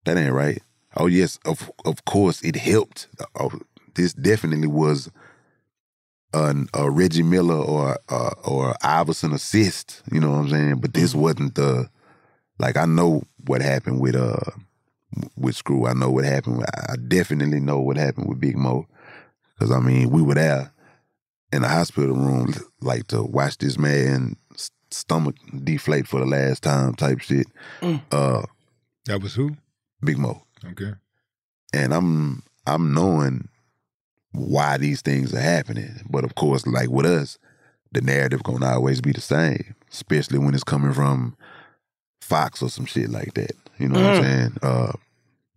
That 0.05 0.17
ain't 0.17 0.33
right. 0.33 0.61
Oh 0.95 1.07
yes, 1.07 1.39
of 1.45 1.71
of 1.85 2.05
course 2.05 2.41
it 2.41 2.55
helped. 2.55 3.07
Oh, 3.39 3.51
this 3.95 4.13
definitely 4.13 4.67
was 4.67 5.09
an, 6.33 6.67
a 6.73 6.89
Reggie 6.89 7.23
Miller 7.23 7.55
or 7.55 7.97
uh, 8.09 8.33
or 8.43 8.75
Iverson 8.81 9.33
assist. 9.33 10.01
You 10.11 10.19
know 10.19 10.31
what 10.31 10.39
I'm 10.39 10.49
saying? 10.49 10.75
But 10.79 10.93
this 10.93 11.13
wasn't 11.13 11.55
the 11.55 11.89
like 12.59 12.77
I 12.77 12.85
know 12.85 13.23
what 13.45 13.61
happened 13.61 13.99
with 13.99 14.15
uh 14.15 14.51
with 15.37 15.55
Screw. 15.55 15.87
I 15.87 15.93
know 15.93 16.09
what 16.09 16.25
happened. 16.25 16.63
I 16.89 16.95
definitely 16.95 17.59
know 17.59 17.79
what 17.79 17.97
happened 17.97 18.27
with 18.29 18.39
Big 18.39 18.57
Moe 18.57 18.87
because 19.53 19.71
I 19.71 19.79
mean 19.79 20.09
we 20.09 20.21
were 20.21 20.35
there 20.35 20.71
in 21.53 21.61
the 21.63 21.67
hospital 21.67 22.15
room 22.15 22.53
like 22.81 23.07
to 23.07 23.21
watch 23.23 23.57
this 23.57 23.77
man 23.77 24.35
stomach 24.89 25.35
deflate 25.63 26.07
for 26.07 26.19
the 26.19 26.25
last 26.25 26.63
time 26.63 26.93
type 26.95 27.19
shit. 27.19 27.47
Uh, 28.11 28.43
that 29.05 29.21
was 29.21 29.33
who? 29.35 29.55
Big 30.03 30.17
Moe 30.17 30.41
Okay. 30.65 30.93
and 31.73 31.93
I'm 31.93 32.43
I'm 32.65 32.93
knowing 32.93 33.47
why 34.33 34.77
these 34.77 35.01
things 35.01 35.33
are 35.33 35.39
happening. 35.41 36.01
But 36.09 36.23
of 36.23 36.35
course, 36.35 36.65
like 36.65 36.89
with 36.89 37.05
us, 37.05 37.37
the 37.91 38.01
narrative 38.01 38.43
gonna 38.43 38.65
always 38.67 39.01
be 39.01 39.11
the 39.11 39.21
same, 39.21 39.75
especially 39.91 40.39
when 40.39 40.53
it's 40.53 40.63
coming 40.63 40.93
from 40.93 41.35
Fox 42.21 42.61
or 42.61 42.69
some 42.69 42.85
shit 42.85 43.09
like 43.09 43.33
that. 43.33 43.51
You 43.81 43.89
know 43.89 43.95
what 43.95 44.05
I'm 44.05 44.13
Mm. 44.13 44.17
saying? 44.23 44.57
Uh, 44.61 44.91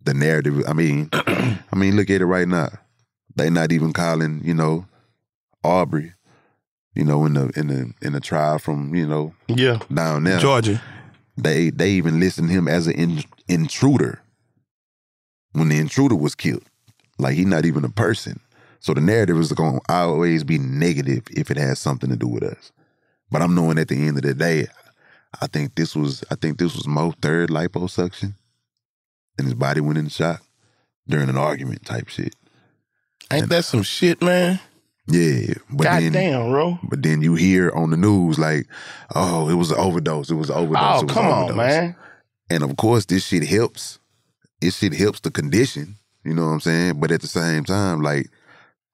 the 0.03 0.13
narrative. 0.13 0.63
I 0.67 0.73
mean, 0.73 1.09
I 1.13 1.75
mean, 1.75 1.95
look 1.95 2.09
at 2.09 2.21
it 2.21 2.25
right 2.25 2.47
now. 2.47 2.69
They 3.35 3.49
not 3.49 3.71
even 3.71 3.93
calling, 3.93 4.41
you 4.43 4.53
know, 4.53 4.85
Arbery. 5.63 6.13
You 6.95 7.03
know, 7.03 7.25
in 7.25 7.33
the 7.33 7.49
in 7.57 7.67
the 7.67 7.93
in 8.01 8.13
the 8.13 8.21
trial 8.21 8.57
from 8.57 8.95
you 8.95 9.05
know 9.05 9.33
Yeah. 9.47 9.79
down 9.93 10.23
there, 10.23 10.39
Georgia. 10.39 10.81
They 11.37 11.69
they 11.69 11.91
even 11.91 12.19
listed 12.19 12.49
him 12.49 12.67
as 12.69 12.87
an 12.87 12.93
in, 12.93 13.23
intruder 13.49 14.21
when 15.51 15.67
the 15.69 15.77
intruder 15.77 16.15
was 16.15 16.35
killed. 16.35 16.63
Like 17.19 17.35
he's 17.35 17.45
not 17.45 17.65
even 17.65 17.83
a 17.83 17.89
person. 17.89 18.39
So 18.79 18.93
the 18.93 19.01
narrative 19.01 19.37
is 19.37 19.51
going 19.51 19.79
to 19.79 19.93
always 19.93 20.43
be 20.43 20.57
negative 20.57 21.23
if 21.31 21.51
it 21.51 21.57
has 21.57 21.79
something 21.79 22.09
to 22.09 22.15
do 22.15 22.27
with 22.27 22.43
us. 22.43 22.71
But 23.31 23.41
I'm 23.41 23.55
knowing 23.55 23.77
at 23.79 23.87
the 23.89 24.07
end 24.07 24.17
of 24.17 24.23
the 24.23 24.33
day, 24.33 24.67
I 25.41 25.47
think 25.47 25.75
this 25.75 25.95
was 25.95 26.23
I 26.31 26.35
think 26.35 26.57
this 26.57 26.75
was 26.75 26.87
Moe's 26.87 27.15
third 27.21 27.49
liposuction, 27.49 28.35
and 29.37 29.45
his 29.45 29.53
body 29.53 29.81
went 29.81 29.97
in 29.97 30.09
shock 30.09 30.41
during 31.07 31.29
an 31.29 31.37
argument 31.37 31.85
type 31.85 32.07
shit. 32.09 32.35
Ain't 33.31 33.49
that 33.49 33.65
some 33.65 33.83
shit, 33.83 34.21
man? 34.21 34.59
Yeah, 35.07 35.53
but 35.69 35.83
God 35.83 36.01
then, 36.01 36.11
damn, 36.13 36.49
bro. 36.49 36.79
But 36.83 37.03
then 37.03 37.21
you 37.21 37.35
hear 37.35 37.71
on 37.71 37.91
the 37.91 37.97
news 37.97 38.39
like, 38.39 38.67
oh, 39.13 39.49
it 39.49 39.53
was 39.53 39.69
an 39.71 39.77
overdose. 39.77 40.31
It 40.31 40.35
was 40.35 40.49
an 40.49 40.57
overdose. 40.57 41.03
Oh, 41.03 41.05
come 41.05 41.27
an 41.27 41.31
on, 41.31 41.57
man. 41.57 41.95
And 42.49 42.63
of 42.63 42.75
course, 42.77 43.05
this 43.05 43.25
shit 43.25 43.43
helps. 43.43 43.99
This 44.61 44.77
shit 44.77 44.93
helps 44.93 45.19
the 45.19 45.29
condition. 45.29 45.97
You 46.23 46.33
know 46.33 46.45
what 46.45 46.53
I'm 46.53 46.59
saying? 46.59 46.99
But 46.99 47.11
at 47.11 47.21
the 47.21 47.27
same 47.27 47.63
time, 47.65 48.01
like, 48.01 48.29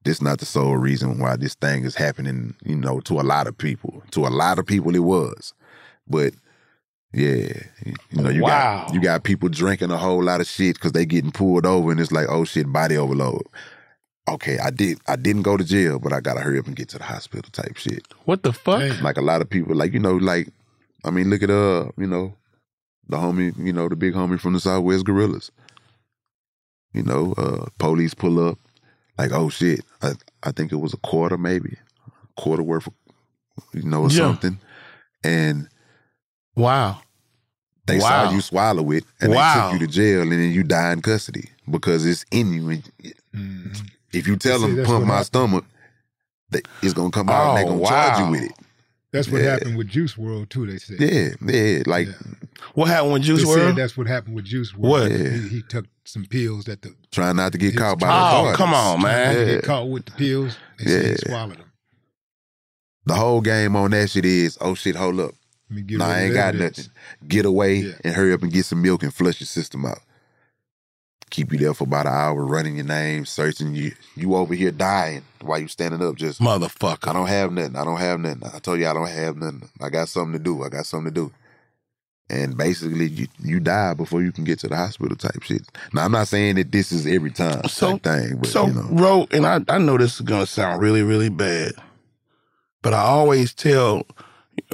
this 0.04 0.22
not 0.22 0.40
the 0.40 0.46
sole 0.46 0.76
reason 0.76 1.18
why 1.18 1.38
this 1.38 1.56
thing 1.56 1.86
is 1.86 1.96
happening. 1.96 2.56
You 2.64 2.76
know, 2.76 3.00
to 3.02 3.20
a 3.20 3.24
lot 3.24 3.48
of 3.48 3.58
people. 3.58 4.04
To 4.12 4.26
a 4.26 4.30
lot 4.30 4.60
of 4.60 4.66
people, 4.66 4.96
it 4.96 5.04
was. 5.04 5.54
But 6.12 6.34
yeah, 7.14 7.54
you 8.12 8.22
know, 8.22 8.30
you 8.30 8.42
Wow. 8.42 8.84
got 8.86 8.94
you 8.94 9.02
got 9.02 9.24
people 9.24 9.50
drinking 9.50 9.92
a 9.92 9.98
whole 9.98 10.24
lot 10.24 10.42
of 10.42 10.48
shit 10.48 10.76
because 10.76 10.92
they 10.92 11.06
getting 11.06 11.32
pulled 11.32 11.66
over, 11.66 11.92
and 11.92 12.00
it's 12.00 12.12
like, 12.12 12.28
oh 12.30 12.44
shit, 12.46 12.72
body 12.72 12.98
overload. 12.98 13.44
Okay, 14.30 14.60
I 14.60 14.70
did. 14.70 15.00
I 15.08 15.16
didn't 15.16 15.42
go 15.42 15.58
to 15.58 15.64
jail, 15.64 15.98
but 16.00 16.14
I 16.14 16.20
gotta 16.22 16.42
hurry 16.42 16.60
up 16.60 16.68
and 16.68 16.76
get 16.76 16.90
to 16.90 16.98
the 16.98 17.04
hospital. 17.04 17.50
Type 17.52 17.76
shit. 17.78 18.08
What 18.26 18.44
the 18.44 18.54
fuck? 18.54 19.02
Like 19.02 19.18
a 19.18 19.22
lot 19.22 19.42
of 19.42 19.50
people, 19.50 19.76
like 19.76 19.94
you 19.94 20.00
know, 20.00 20.16
like 20.16 20.50
I 21.04 21.10
mean, 21.10 21.30
look 21.30 21.42
at 21.44 21.50
uh, 21.50 21.90
you 21.98 22.08
know, 22.08 22.36
the 23.10 23.18
homie, 23.18 23.54
you 23.58 23.74
know, 23.74 23.90
the 23.90 23.96
big 23.96 24.14
homie 24.14 24.40
from 24.40 24.54
the 24.54 24.60
Southwest 24.60 25.06
Gorillas. 25.06 25.52
You 26.94 27.04
know, 27.04 27.34
uh, 27.38 27.66
police 27.80 28.14
pull 28.14 28.46
up, 28.46 28.60
like, 29.18 29.32
oh 29.32 29.50
shit, 29.50 29.82
I 30.02 30.12
I 30.44 30.52
think 30.52 30.72
it 30.72 30.76
was 30.78 30.94
a 30.94 30.98
quarter, 30.98 31.38
maybe 31.38 31.78
quarter 32.38 32.64
worth, 32.64 32.88
of, 32.88 32.94
you 33.74 33.84
know, 33.84 34.04
or 34.04 34.10
Yeah. 34.10 34.28
something, 34.28 34.60
and 35.24 35.68
Wow. 36.62 37.02
they 37.88 38.00
Wow. 38.00 38.26
saw 38.28 38.32
you 38.32 38.42
swallow 38.42 38.92
it, 38.92 39.04
and 39.20 39.34
Wow. 39.34 39.54
they 39.54 39.72
took 39.74 39.82
you 39.82 39.88
to 39.88 39.94
jail, 39.94 40.22
and 40.22 40.32
then 40.32 40.52
you 40.52 40.64
die 40.64 40.92
in 40.94 41.02
custody 41.02 41.50
because 41.70 42.06
it's 42.06 42.24
in 42.32 42.54
you. 42.54 42.70
And 42.70 42.92
mm. 43.36 43.90
if 44.14 44.28
you 44.28 44.38
tell 44.38 44.60
See, 44.60 44.74
them 44.76 44.86
pump 44.86 45.06
my 45.06 45.14
happened. 45.16 45.26
stomach, 45.28 45.66
they, 46.52 46.62
it's 46.82 46.94
gonna 46.94 47.12
come 47.12 47.30
out 47.30 47.42
and 47.42 47.52
Oh, 47.52 47.56
they're 47.56 47.66
gonna 47.66 47.88
charge 47.88 48.20
you 48.20 48.32
with 48.32 48.44
it. 48.44 48.52
That's 49.12 49.28
what 49.30 49.42
Yeah. 49.42 49.52
happened 49.52 49.78
with 49.78 49.88
Juice 49.90 50.16
WRLD 50.16 50.50
too. 50.50 50.66
They 50.68 50.78
said. 50.78 51.02
Yeah, 51.02 51.30
yeah, 51.54 51.84
like 51.86 52.08
What 52.76 52.88
happened 52.88 53.14
with 53.14 53.24
Juice 53.24 53.42
WRLD? 53.44 53.46
they 53.56 53.62
WRLD? 53.62 53.68
said 53.68 53.76
that's 53.76 53.98
what 53.98 54.08
happened 54.08 54.36
with 54.36 54.46
Juice 54.46 54.72
WRLD. 54.72 54.78
What? 54.90 55.12
He, 55.12 55.48
he 55.50 55.62
took 55.64 55.86
some 56.06 56.26
pills 56.26 56.66
that 56.66 56.82
the 56.82 56.94
trying 57.12 57.36
not 57.36 57.52
to 57.52 57.58
get 57.58 57.76
caught 57.76 58.00
by 58.00 58.08
trying- 58.08 58.46
the 58.46 58.52
Oh, 58.52 58.56
come 58.56 58.74
on, 58.74 59.02
man. 59.02 59.28
not 59.28 59.34
to 59.34 59.40
Yeah. 59.48 59.56
get 59.56 59.64
caught 59.66 59.90
with 59.90 60.06
the 60.06 60.12
pills. 60.14 60.56
They 60.80 60.86
said 60.86 61.06
he 61.08 61.16
swallowed 61.30 61.58
them. 61.58 61.72
The 63.06 63.16
whole 63.16 63.42
game 63.42 63.76
on 63.76 63.92
that 63.92 64.10
shit 64.12 64.26
is, 64.26 64.58
oh 64.62 64.76
shit, 64.76 64.96
hold 64.96 65.20
up. 65.20 65.32
Let 65.72 65.76
me 65.78 65.82
get 65.84 66.00
Nah, 66.00 66.08
I 66.10 66.20
ain't 66.24 66.34
got 66.34 66.54
nothing. 66.56 66.86
Get 67.28 67.46
away 67.46 67.76
Yeah. 67.76 67.94
and 68.04 68.14
hurry 68.14 68.34
up 68.34 68.42
and 68.44 68.52
get 68.52 68.66
some 68.66 68.82
milk 68.82 69.04
and 69.04 69.14
flush 69.14 69.40
your 69.40 69.48
system 69.48 69.86
out. 69.86 70.00
Keep 71.30 71.54
you 71.54 71.60
there 71.60 71.74
for 71.74 71.86
about 71.86 72.08
an 72.08 72.12
hour, 72.12 72.46
running 72.46 72.76
your 72.76 72.84
name, 72.86 73.26
searching 73.26 73.74
you. 73.74 73.94
You 74.18 74.36
over 74.36 74.54
here 74.54 74.72
dying 74.72 75.24
while 75.40 75.60
you 75.60 75.70
standing 75.70 76.02
up. 76.06 76.16
Just 76.18 76.42
Motherfucker. 76.42 77.08
I 77.08 77.14
don't 77.14 77.28
have 77.28 77.54
nothing. 77.54 77.78
I 77.78 77.86
don't 77.86 78.00
have 78.02 78.20
nothing. 78.20 78.42
I 78.54 78.60
told 78.60 78.80
you 78.82 78.88
I 78.88 78.94
don't 78.94 79.08
have 79.08 79.38
nothing. 79.38 79.70
I 79.80 79.90
got 79.90 80.10
something 80.10 80.34
to 80.34 80.40
do. 80.44 80.62
I 80.62 80.68
got 80.68 80.86
something 80.86 81.14
to 81.14 81.22
do. 81.22 81.32
And 82.30 82.58
basically, 82.58 83.08
you, 83.08 83.28
you 83.40 83.62
die 83.62 83.94
before 83.94 84.22
you 84.22 84.34
can 84.34 84.44
get 84.44 84.60
to 84.60 84.68
the 84.68 84.76
hospital 84.76 85.16
type 85.16 85.42
shit. 85.44 85.62
Now, 85.94 86.04
I'm 86.04 86.12
not 86.12 86.28
saying 86.28 86.56
that 86.56 86.72
this 86.74 86.92
is 86.92 87.08
every 87.08 87.32
time 87.32 87.66
So- 87.70 87.98
thing, 87.98 88.38
but 88.38 88.48
so, 88.50 88.68
you 88.68 88.74
know, 88.74 88.88
Ro, 88.92 89.28
and 89.32 89.46
I, 89.46 89.62
I 89.70 89.78
know 89.78 89.98
this 89.98 90.16
is 90.16 90.22
gonna 90.22 90.46
sound 90.46 90.82
really, 90.82 91.02
really 91.04 91.30
bad, 91.30 91.74
but 92.82 92.94
I 92.94 93.00
always 93.02 93.54
tell 93.54 94.06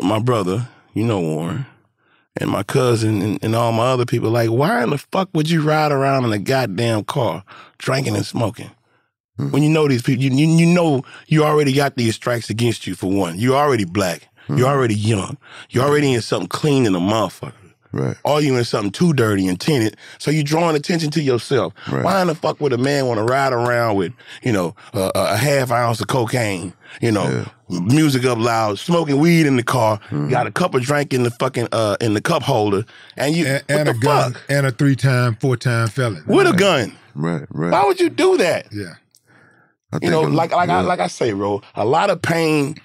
my 0.01 0.19
brother, 0.19 0.67
you 0.97 1.05
know 1.05 1.19
Warren, 1.19 1.65
and 2.37 2.49
my 2.49 2.63
cousin, 2.63 3.21
and, 3.21 3.43
and 3.43 3.55
all 3.55 3.71
my 3.71 3.87
other 3.87 4.05
people, 4.05 4.31
like, 4.31 4.49
why 4.49 4.83
in 4.83 4.89
the 4.89 4.97
fuck 4.97 5.29
would 5.33 5.49
you 5.49 5.61
ride 5.61 5.91
around 5.91 6.25
in 6.25 6.33
a 6.33 6.39
goddamn 6.39 7.03
car 7.03 7.43
drinking 7.77 8.15
and 8.15 8.25
smoking? 8.25 8.71
Hmm. 9.37 9.51
When 9.51 9.63
you 9.63 9.69
know 9.69 9.87
these 9.87 10.01
people, 10.01 10.23
you, 10.23 10.31
you 10.31 10.47
you 10.47 10.65
know 10.65 11.03
you 11.27 11.43
already 11.43 11.73
got 11.73 11.95
these 11.95 12.15
strikes 12.15 12.49
against 12.49 12.87
you 12.87 12.95
for 12.95 13.11
one. 13.11 13.37
You're 13.37 13.55
already 13.55 13.85
black. 13.85 14.27
You're 14.47 14.57
hmm. 14.57 14.65
already 14.65 14.95
young. 14.95 15.37
You're 15.69 15.83
already 15.83 16.13
in 16.13 16.21
something 16.21 16.49
clean 16.49 16.85
in 16.85 16.95
a 16.95 16.99
motherfucker. 16.99 17.53
Right. 17.91 18.15
Or 18.23 18.41
you 18.41 18.55
in 18.57 18.63
something 18.63 18.91
too 18.91 19.13
dirty 19.13 19.47
and 19.47 19.59
tinted. 19.59 19.97
So 20.19 20.31
you're 20.31 20.43
drawing 20.43 20.75
attention 20.75 21.09
to 21.11 21.21
yourself. 21.21 21.73
Right. 21.91 22.03
Why 22.03 22.21
in 22.21 22.27
the 22.27 22.35
fuck 22.35 22.59
would 22.61 22.73
a 22.73 22.77
man 22.77 23.05
want 23.07 23.17
to 23.19 23.23
ride 23.23 23.53
around 23.53 23.95
with, 23.97 24.13
you 24.43 24.51
know, 24.51 24.75
a, 24.93 25.11
a 25.15 25.37
half 25.37 25.71
ounce 25.71 26.01
of 26.01 26.07
cocaine, 26.07 26.73
you 27.01 27.11
know, 27.11 27.45
music 27.69 28.25
up 28.25 28.37
loud, 28.37 28.79
smoking 28.79 29.19
weed 29.19 29.45
in 29.45 29.55
the 29.57 29.63
car, 29.63 29.97
Mm-hmm. 30.07 30.29
got 30.29 30.47
a 30.47 30.51
cup 30.51 30.73
of 30.75 30.81
drink 30.83 31.13
in 31.13 31.23
the 31.23 31.31
fucking 31.31 31.67
uh 31.71 31.97
in 32.01 32.13
the 32.13 32.21
cup 32.21 32.43
holder, 32.43 32.85
and 33.17 33.35
you 33.35 33.45
And, 33.45 33.63
what 33.67 33.77
and 33.79 33.87
the 33.87 33.91
a 33.91 33.95
gun 33.99 34.33
fuck? 34.33 34.43
and 34.49 34.65
a 34.65 34.71
three 34.71 34.95
time, 34.95 35.35
four 35.35 35.57
time 35.57 35.87
felon. 35.87 36.23
With 36.27 36.47
a 36.47 36.53
gun. 36.53 36.93
Right, 37.15 37.45
right. 37.49 37.71
Why 37.71 37.83
would 37.85 37.99
you 37.99 38.09
do 38.09 38.37
that? 38.37 38.67
Yeah. 38.71 38.93
I 39.91 39.99
You 40.01 40.09
know, 40.11 40.17
think 40.21 40.27
I'm- 40.27 40.35
like 40.35 40.51
like 40.51 40.69
I 40.69 40.81
like 40.81 40.99
I 40.99 41.07
say, 41.07 41.31
bro, 41.33 41.61
a 41.75 41.85
lot 41.85 42.09
of 42.09 42.21
pain 42.21 42.75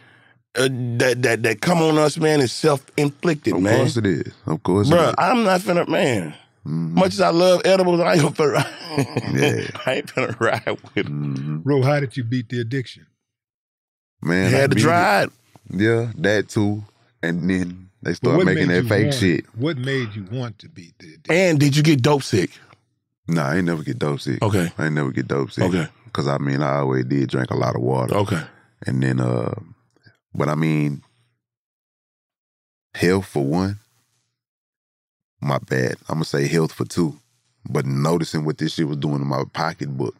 uh, 0.56 0.68
that 0.98 1.22
that 1.22 1.42
that 1.42 1.60
come 1.60 1.78
on 1.82 1.96
us, 1.98 2.16
man, 2.18 2.40
is 2.40 2.52
self 2.52 2.84
inflicted, 2.96 3.54
man. 3.58 3.72
Of 3.74 3.78
course 3.80 3.96
it 3.96 4.06
is. 4.06 4.32
Of 4.46 4.62
course 4.62 4.90
it 4.90 4.92
Bruh, 4.94 5.08
is. 5.08 5.14
I'm 5.18 5.44
not 5.44 5.60
finna, 5.60 5.88
man. 5.88 6.34
Much 6.64 7.14
as 7.14 7.20
I 7.20 7.30
love 7.30 7.62
edibles, 7.64 8.00
I 8.00 8.12
ain't 8.14 8.22
gonna 8.22 8.34
put 8.34 8.52
Yeah. 9.34 9.66
I 9.86 9.94
ain't 9.94 10.14
gonna 10.14 10.36
ride 10.38 10.78
with 10.94 11.06
them. 11.06 11.62
Ro, 11.64 11.82
how 11.82 11.98
did 12.00 12.16
you 12.16 12.22
beat 12.24 12.48
the 12.50 12.60
addiction? 12.60 13.06
Man, 14.22 14.50
You 14.50 14.56
I 14.56 14.60
had 14.60 14.70
to 14.70 14.76
beat 14.76 14.82
try 14.82 15.22
it. 15.24 15.30
Yeah, 15.70 16.12
that 16.18 16.48
too. 16.48 16.84
And 17.22 17.48
then 17.50 17.88
they 18.02 18.10
But 18.12 18.16
start 18.16 18.44
making 18.44 18.68
that 18.68 18.84
fake 18.86 19.06
want- 19.06 19.14
shit. 19.14 19.44
What 19.56 19.76
made 19.78 20.14
you 20.14 20.24
want 20.30 20.58
to 20.60 20.68
beat 20.68 20.92
the 20.98 21.14
addiction? 21.14 21.34
And 21.34 21.58
did 21.58 21.76
you 21.76 21.82
get 21.82 22.02
dope 22.02 22.22
sick? 22.22 22.50
Nah, 23.26 23.48
I 23.50 23.56
ain't 23.56 23.64
never 23.66 23.82
get 23.82 23.98
dope 23.98 24.20
sick. 24.20 24.42
Okay. 24.42 24.70
I 24.78 24.84
ain't 24.86 24.94
never 24.94 25.10
get 25.10 25.26
dope 25.28 25.50
sick. 25.50 25.64
Okay. 25.64 25.88
Cause 26.12 26.28
I 26.28 26.38
mean 26.38 26.62
I 26.62 26.76
always 26.80 27.06
did 27.06 27.30
drink 27.30 27.50
a 27.50 27.56
lot 27.56 27.74
of 27.74 27.80
water. 27.82 28.14
Okay. 28.14 28.40
And 28.86 29.02
then 29.02 29.18
uh 29.20 29.54
but 30.34 30.48
I 30.48 30.54
mean 30.54 31.02
health 32.94 33.26
for 33.26 33.44
one. 33.44 33.78
My 35.40 35.58
bad. 35.58 35.96
I'm 36.08 36.16
gonna 36.16 36.24
say 36.24 36.46
health 36.46 36.72
for 36.72 36.84
two. 36.84 37.18
But 37.68 37.86
noticing 37.86 38.44
what 38.44 38.58
this 38.58 38.74
shit 38.74 38.88
was 38.88 38.96
doing 38.96 39.20
in 39.20 39.26
my 39.26 39.44
pocketbook 39.52 40.14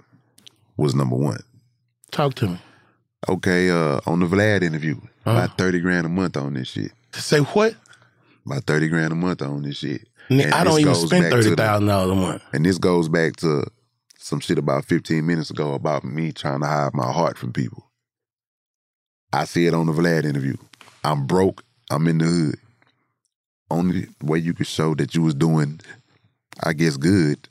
was 0.76 0.94
number 0.94 1.16
one. 1.16 1.40
Talk 2.10 2.34
to 2.36 2.48
me. 2.48 2.59
Okay, 3.28 3.70
uh 3.70 4.01
on 4.06 4.20
the 4.20 4.26
Vlad 4.26 4.62
interview. 4.62 4.97
Uh-huh. 5.24 5.30
About 5.30 5.59
thirty 5.59 5.80
grand 5.80 6.06
a 6.06 6.09
month 6.09 6.36
on 6.36 6.55
this 6.55 6.68
shit. 6.68 6.93
Say 7.14 7.39
what? 7.40 7.74
About 8.47 8.64
thirty 8.64 8.89
grand 8.89 9.12
a 9.12 9.16
month 9.16 9.43
on 9.43 9.62
this 9.62 9.76
shit. 9.78 10.09
And 10.28 10.52
I 10.55 10.64
don't 10.64 10.80
even 10.80 10.94
spend 10.94 11.22
back 11.24 11.30
to 11.30 11.36
the- 11.36 11.43
thirty 11.43 11.56
thousand 11.56 11.86
dollars 11.86 12.10
a 12.10 12.14
month. 12.14 12.43
And 12.52 12.64
this 12.64 12.78
goes 12.78 13.09
back 13.09 13.36
to 13.36 13.64
some 14.18 14.39
shit 14.39 14.56
about 14.56 14.84
15 14.84 15.26
minutes 15.26 15.51
ago 15.51 15.74
about 15.74 16.05
me 16.05 16.30
trying 16.30 16.60
to 16.60 16.66
hide 16.66 16.94
my 16.94 17.10
heart 17.10 17.36
from 17.36 17.52
people. 17.52 17.90
I 19.32 19.44
see 19.44 19.66
it 19.66 19.74
on 19.74 19.86
the 19.86 19.92
Vlad 19.92 20.24
interview. 20.24 20.56
I'm 21.04 21.26
broke. 21.26 21.64
I'm 21.90 22.06
in 22.06 22.18
the 22.18 22.24
hood. 22.24 22.59
Only 23.70 24.06
way 24.22 24.38
you 24.38 24.52
could 24.52 24.66
show 24.66 24.94
that 24.96 25.14
you 25.14 25.22
was 25.22 25.34
doing, 25.34 25.80
I 26.62 26.72
guess, 26.74 26.96
good 26.96 27.48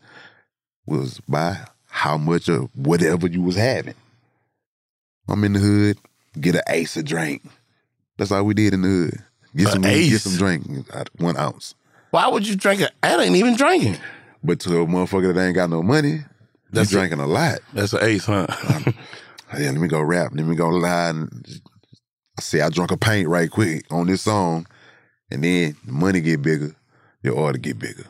was 0.85 1.19
by 1.27 1.57
how 1.87 2.17
much 2.17 2.47
of 2.47 2.69
whatever 2.75 3.27
you 3.27 3.41
was 3.41 3.55
having. 3.55 3.95
I'm 5.27 5.43
in 5.43 5.53
the 5.53 5.59
hood. 5.59 5.97
Get 6.39 6.55
an 6.55 6.61
ace 6.67 6.95
of 6.97 7.05
drink. 7.05 7.43
That's 8.17 8.31
all 8.31 8.43
we 8.43 8.53
did 8.53 8.73
in 8.73 8.81
the 8.83 8.87
hood. 8.87 9.23
Get 9.55 9.67
A 9.67 9.71
some, 9.71 9.81
get 9.81 10.21
some 10.21 10.37
drink, 10.37 10.65
uh, 10.93 11.03
one 11.17 11.35
ounce. 11.37 11.75
Why 12.11 12.27
would 12.27 12.47
you 12.47 12.55
drink 12.55 12.81
it? 12.81 12.91
I 13.03 13.21
ain't 13.21 13.35
even 13.35 13.55
drinking. 13.55 13.97
But 14.43 14.59
to 14.61 14.81
a 14.81 14.85
motherfucker 14.85 15.33
that 15.33 15.41
ain't 15.45 15.55
got 15.55 15.69
no 15.69 15.81
money, 15.83 16.21
That's 16.71 16.91
you 16.91 16.97
drinking 16.99 17.19
a 17.19 17.27
lot. 17.27 17.59
That's 17.73 17.93
an 17.93 17.99
ace, 18.03 18.25
huh? 18.25 18.47
Yeah, 19.57 19.71
let 19.71 19.75
me 19.81 19.87
go 19.89 20.01
rap. 20.01 20.31
Let 20.33 20.45
me 20.45 20.55
go 20.55 20.69
lie. 20.69 21.09
And 21.09 21.61
I 22.41 22.43
say 22.43 22.61
I 22.61 22.69
drunk 22.69 22.89
a 22.89 22.97
paint 22.97 23.29
right 23.29 23.51
quick 23.51 23.85
on 23.91 24.07
this 24.07 24.23
song, 24.23 24.65
and 25.29 25.43
then 25.43 25.77
the 25.85 25.91
money 25.91 26.21
get 26.21 26.41
bigger, 26.41 26.75
your 27.21 27.35
order 27.35 27.59
get 27.59 27.77
bigger. 27.77 28.05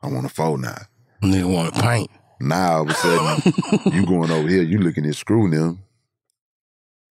I 0.00 0.06
want 0.06 0.24
a 0.24 0.28
four 0.28 0.56
now. 0.56 0.76
Nigga 1.20 1.52
want 1.52 1.76
a 1.76 1.82
paint. 1.82 2.08
Now 2.38 2.74
all 2.74 2.82
of 2.82 2.90
a 2.90 2.94
sudden 2.94 3.52
you 3.92 4.06
going 4.06 4.30
over 4.30 4.46
here, 4.46 4.62
you 4.62 4.78
looking 4.78 5.04
at 5.04 5.16
screw 5.16 5.50
them. 5.50 5.82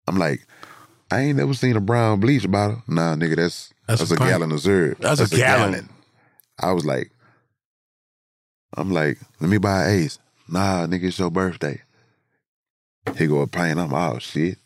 I'm 0.08 0.18
like, 0.18 0.48
I 1.12 1.20
ain't 1.20 1.40
never 1.40 1.54
seen 1.54 1.76
a 1.76 1.82
brown 1.82 2.22
bleach 2.22 2.50
bottle. 2.50 2.82
Nah, 2.88 3.16
nigga, 3.16 3.36
that's 3.36 3.74
That's 3.86 4.00
that's, 4.00 4.12
a 4.12 4.16
a, 4.16 4.18
gallon 4.18 4.54
of 4.54 4.60
Zerb. 4.60 4.98
That's 5.00 5.20
a 5.20 5.36
gallon. 5.36 5.90
I 6.58 6.72
was 6.72 6.86
like, 6.86 7.12
I'm 8.78 8.92
like, 8.92 9.18
let 9.42 9.50
me 9.50 9.58
buy 9.58 9.90
an 9.90 10.04
ace. 10.04 10.20
Nah, 10.48 10.88
nigga, 10.88 11.04
it's 11.04 11.20
your 11.20 11.32
birthday. 11.32 11.82
He 13.18 13.28
go 13.28 13.42
a 13.42 13.48
paint. 13.48 13.78
I'm 13.78 13.94
oh 13.94 14.20
shit. 14.20 14.58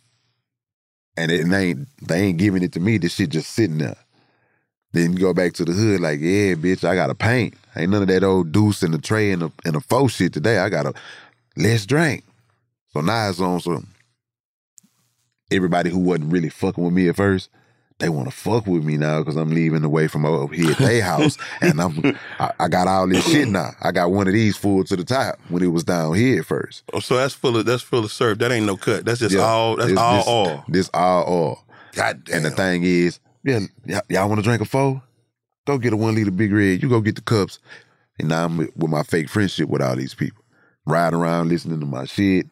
And 1.17 1.31
it 1.31 1.51
ain't 1.51 1.87
they 2.05 2.21
ain't 2.21 2.37
giving 2.37 2.63
it 2.63 2.73
to 2.73 2.79
me. 2.79 2.97
This 2.97 3.15
shit 3.15 3.29
just 3.29 3.51
sitting 3.51 3.77
there. 3.77 3.95
Then 4.91 5.13
you 5.13 5.19
go 5.19 5.33
back 5.33 5.53
to 5.53 5.65
the 5.65 5.73
hood, 5.73 5.99
like, 5.99 6.19
yeah, 6.21 6.53
bitch, 6.53 6.87
I 6.87 6.95
got 6.95 7.09
a 7.09 7.15
paint. 7.15 7.53
Ain't 7.75 7.91
none 7.91 8.01
of 8.01 8.07
that 8.07 8.23
old 8.23 8.53
deuce 8.53 8.81
in 8.81 8.91
the 8.91 8.97
tray 8.97 9.31
and 9.31 9.41
the 9.41 9.51
and 9.65 9.75
the 9.75 9.81
faux 9.81 10.13
shit 10.13 10.33
today. 10.33 10.59
I 10.59 10.69
got 10.69 10.85
a 10.85 10.93
let's 11.57 11.85
drink. 11.85 12.23
So 12.93 13.01
now 13.01 13.29
it's 13.29 13.41
on 13.41 13.59
some 13.59 13.87
everybody 15.51 15.89
who 15.89 15.99
wasn't 15.99 16.31
really 16.31 16.49
fucking 16.49 16.83
with 16.83 16.93
me 16.93 17.09
at 17.09 17.15
first, 17.15 17.49
they 17.99 18.09
want 18.09 18.27
to 18.29 18.35
fuck 18.35 18.67
with 18.67 18.83
me 18.83 18.97
now 18.97 19.19
because 19.19 19.37
I'm 19.37 19.51
leaving 19.51 19.83
away 19.83 20.07
from 20.07 20.25
over 20.25 20.53
here 20.53 20.71
at 20.71 20.77
their 20.77 21.01
house, 21.01 21.37
and 21.61 21.79
I'm 21.81 22.17
I, 22.39 22.51
I 22.59 22.67
got 22.67 22.87
all 22.87 23.07
this 23.07 23.25
shit 23.29 23.47
now. 23.47 23.71
I 23.81 23.91
got 23.91 24.11
one 24.11 24.27
of 24.27 24.33
these 24.33 24.57
full 24.57 24.83
to 24.85 24.95
the 24.95 25.03
top 25.05 25.39
when 25.49 25.63
it 25.63 25.67
was 25.67 25.83
down 25.85 26.13
here 26.15 26.43
first. 26.43 26.83
Oh, 26.93 26.99
so 26.99 27.15
that's 27.15 27.33
full 27.33 27.55
of 27.57 27.65
that's 27.65 27.83
full 27.83 28.03
of 28.03 28.11
syrup. 28.11 28.39
That 28.39 28.51
ain't 28.51 28.65
no 28.65 28.75
cut. 28.75 29.05
That's 29.05 29.19
just 29.19 29.33
Yeah, 29.33 29.41
all. 29.41 29.77
That's 29.77 29.89
this- 29.91 29.97
all 29.99 30.17
this, 30.17 30.27
oil. 30.27 30.63
This 30.67 30.89
all 30.93 31.25
oil. 31.27 31.63
God 31.93 32.25
damn. 32.25 32.35
And 32.37 32.45
the 32.45 32.51
thing 32.51 32.83
is, 32.83 33.19
yeah, 33.43 33.59
y'all, 33.85 34.01
y'all 34.09 34.27
want 34.27 34.39
to 34.39 34.43
drink 34.43 34.61
a 34.61 34.65
four? 34.65 35.01
Go 35.65 35.77
get 35.77 35.93
a 35.93 35.97
one 35.97 36.13
liter 36.15 36.31
big 36.31 36.51
red. 36.51 36.83
You 36.83 36.89
go 36.89 36.99
get 36.99 37.15
the 37.15 37.21
cups. 37.21 37.59
And 38.19 38.27
now 38.29 38.45
I'm 38.45 38.57
with 38.57 38.89
my 38.89 39.03
fake 39.03 39.29
friendship 39.29 39.69
with 39.69 39.81
all 39.81 39.95
these 39.95 40.13
people. 40.13 40.43
Riding 40.85 41.19
around 41.19 41.49
listening 41.49 41.79
to 41.79 41.85
my 41.85 42.05
shit. 42.05 42.47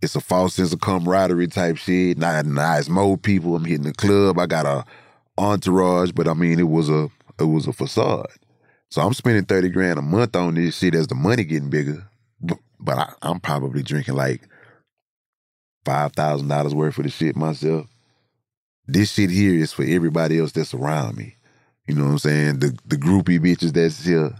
It's 0.00 0.14
a 0.14 0.20
false 0.20 0.54
sense 0.54 0.72
of 0.72 0.80
camaraderie 0.80 1.48
type 1.48 1.76
shit. 1.76 2.18
Not 2.18 2.46
now 2.46 2.78
it's 2.78 2.88
more 2.88 3.16
people. 3.18 3.56
I'm 3.56 3.64
hitting 3.64 3.84
the 3.84 3.92
club. 3.92 4.38
I 4.38 4.46
got 4.46 4.66
a 4.66 4.84
entourage, 5.36 6.12
but 6.12 6.28
I 6.28 6.34
mean 6.34 6.60
it 6.60 6.68
was 6.68 6.88
a 6.88 7.10
it 7.40 7.44
was 7.44 7.66
a 7.66 7.72
facade. 7.72 8.26
So 8.90 9.02
I'm 9.02 9.12
spending 9.14 9.44
30 9.44 9.68
grand 9.70 9.98
a 9.98 10.02
month 10.02 10.34
on 10.36 10.54
this 10.54 10.78
shit 10.78 10.94
as 10.94 11.08
the 11.08 11.14
money 11.14 11.44
getting 11.44 11.68
bigger. 11.68 12.08
But, 12.40 12.58
but 12.80 12.98
I, 12.98 13.12
I'm 13.22 13.40
probably 13.40 13.82
drinking 13.82 14.14
like 14.14 14.42
five 15.84 16.12
thousand 16.12 16.48
dollars 16.48 16.74
worth 16.74 16.98
of 16.98 17.04
the 17.04 17.10
shit 17.10 17.36
myself. 17.36 17.86
This 18.86 19.12
shit 19.12 19.30
here 19.30 19.54
is 19.54 19.72
for 19.72 19.84
everybody 19.84 20.38
else 20.38 20.52
that's 20.52 20.74
around 20.74 21.16
me. 21.16 21.36
You 21.86 21.94
know 21.94 22.04
what 22.04 22.10
I'm 22.12 22.18
saying? 22.18 22.58
The 22.60 22.78
the 22.86 22.96
groupie 22.96 23.40
bitches 23.40 23.72
that's 23.72 24.04
here 24.04 24.34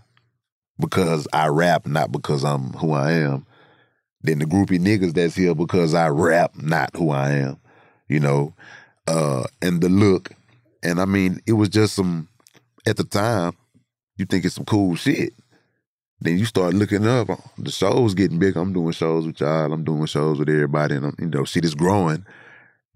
because 0.78 1.26
I 1.32 1.48
rap, 1.48 1.86
not 1.86 2.12
because 2.12 2.44
I'm 2.44 2.72
who 2.74 2.92
I 2.92 3.12
am. 3.12 3.46
Then 4.22 4.40
the 4.40 4.44
groupie 4.44 4.80
niggas 4.80 5.14
that's 5.14 5.36
here 5.36 5.54
because 5.54 5.94
I 5.94 6.08
rap, 6.08 6.52
not 6.56 6.94
who 6.96 7.10
I 7.10 7.30
am. 7.32 7.60
You 8.08 8.20
know, 8.20 8.54
uh, 9.06 9.44
and 9.62 9.80
the 9.80 9.88
look, 9.88 10.30
and 10.82 11.00
I 11.00 11.04
mean, 11.04 11.40
it 11.46 11.52
was 11.54 11.68
just 11.68 11.94
some. 11.94 12.28
At 12.86 12.96
the 12.96 13.04
time, 13.04 13.52
you 14.16 14.24
think 14.24 14.44
it's 14.44 14.54
some 14.54 14.64
cool 14.64 14.96
shit. 14.96 15.34
Then 16.20 16.38
you 16.38 16.46
start 16.46 16.74
looking 16.74 17.06
up. 17.06 17.28
The 17.58 17.70
shows 17.70 18.14
getting 18.14 18.38
big. 18.38 18.56
I'm 18.56 18.72
doing 18.72 18.92
shows 18.92 19.26
with 19.26 19.40
y'all. 19.40 19.72
I'm 19.72 19.84
doing 19.84 20.06
shows 20.06 20.38
with 20.38 20.48
everybody, 20.48 20.96
and 20.96 21.06
I'm, 21.06 21.16
you 21.18 21.26
know, 21.26 21.44
shit 21.44 21.64
is 21.64 21.74
growing. 21.74 22.24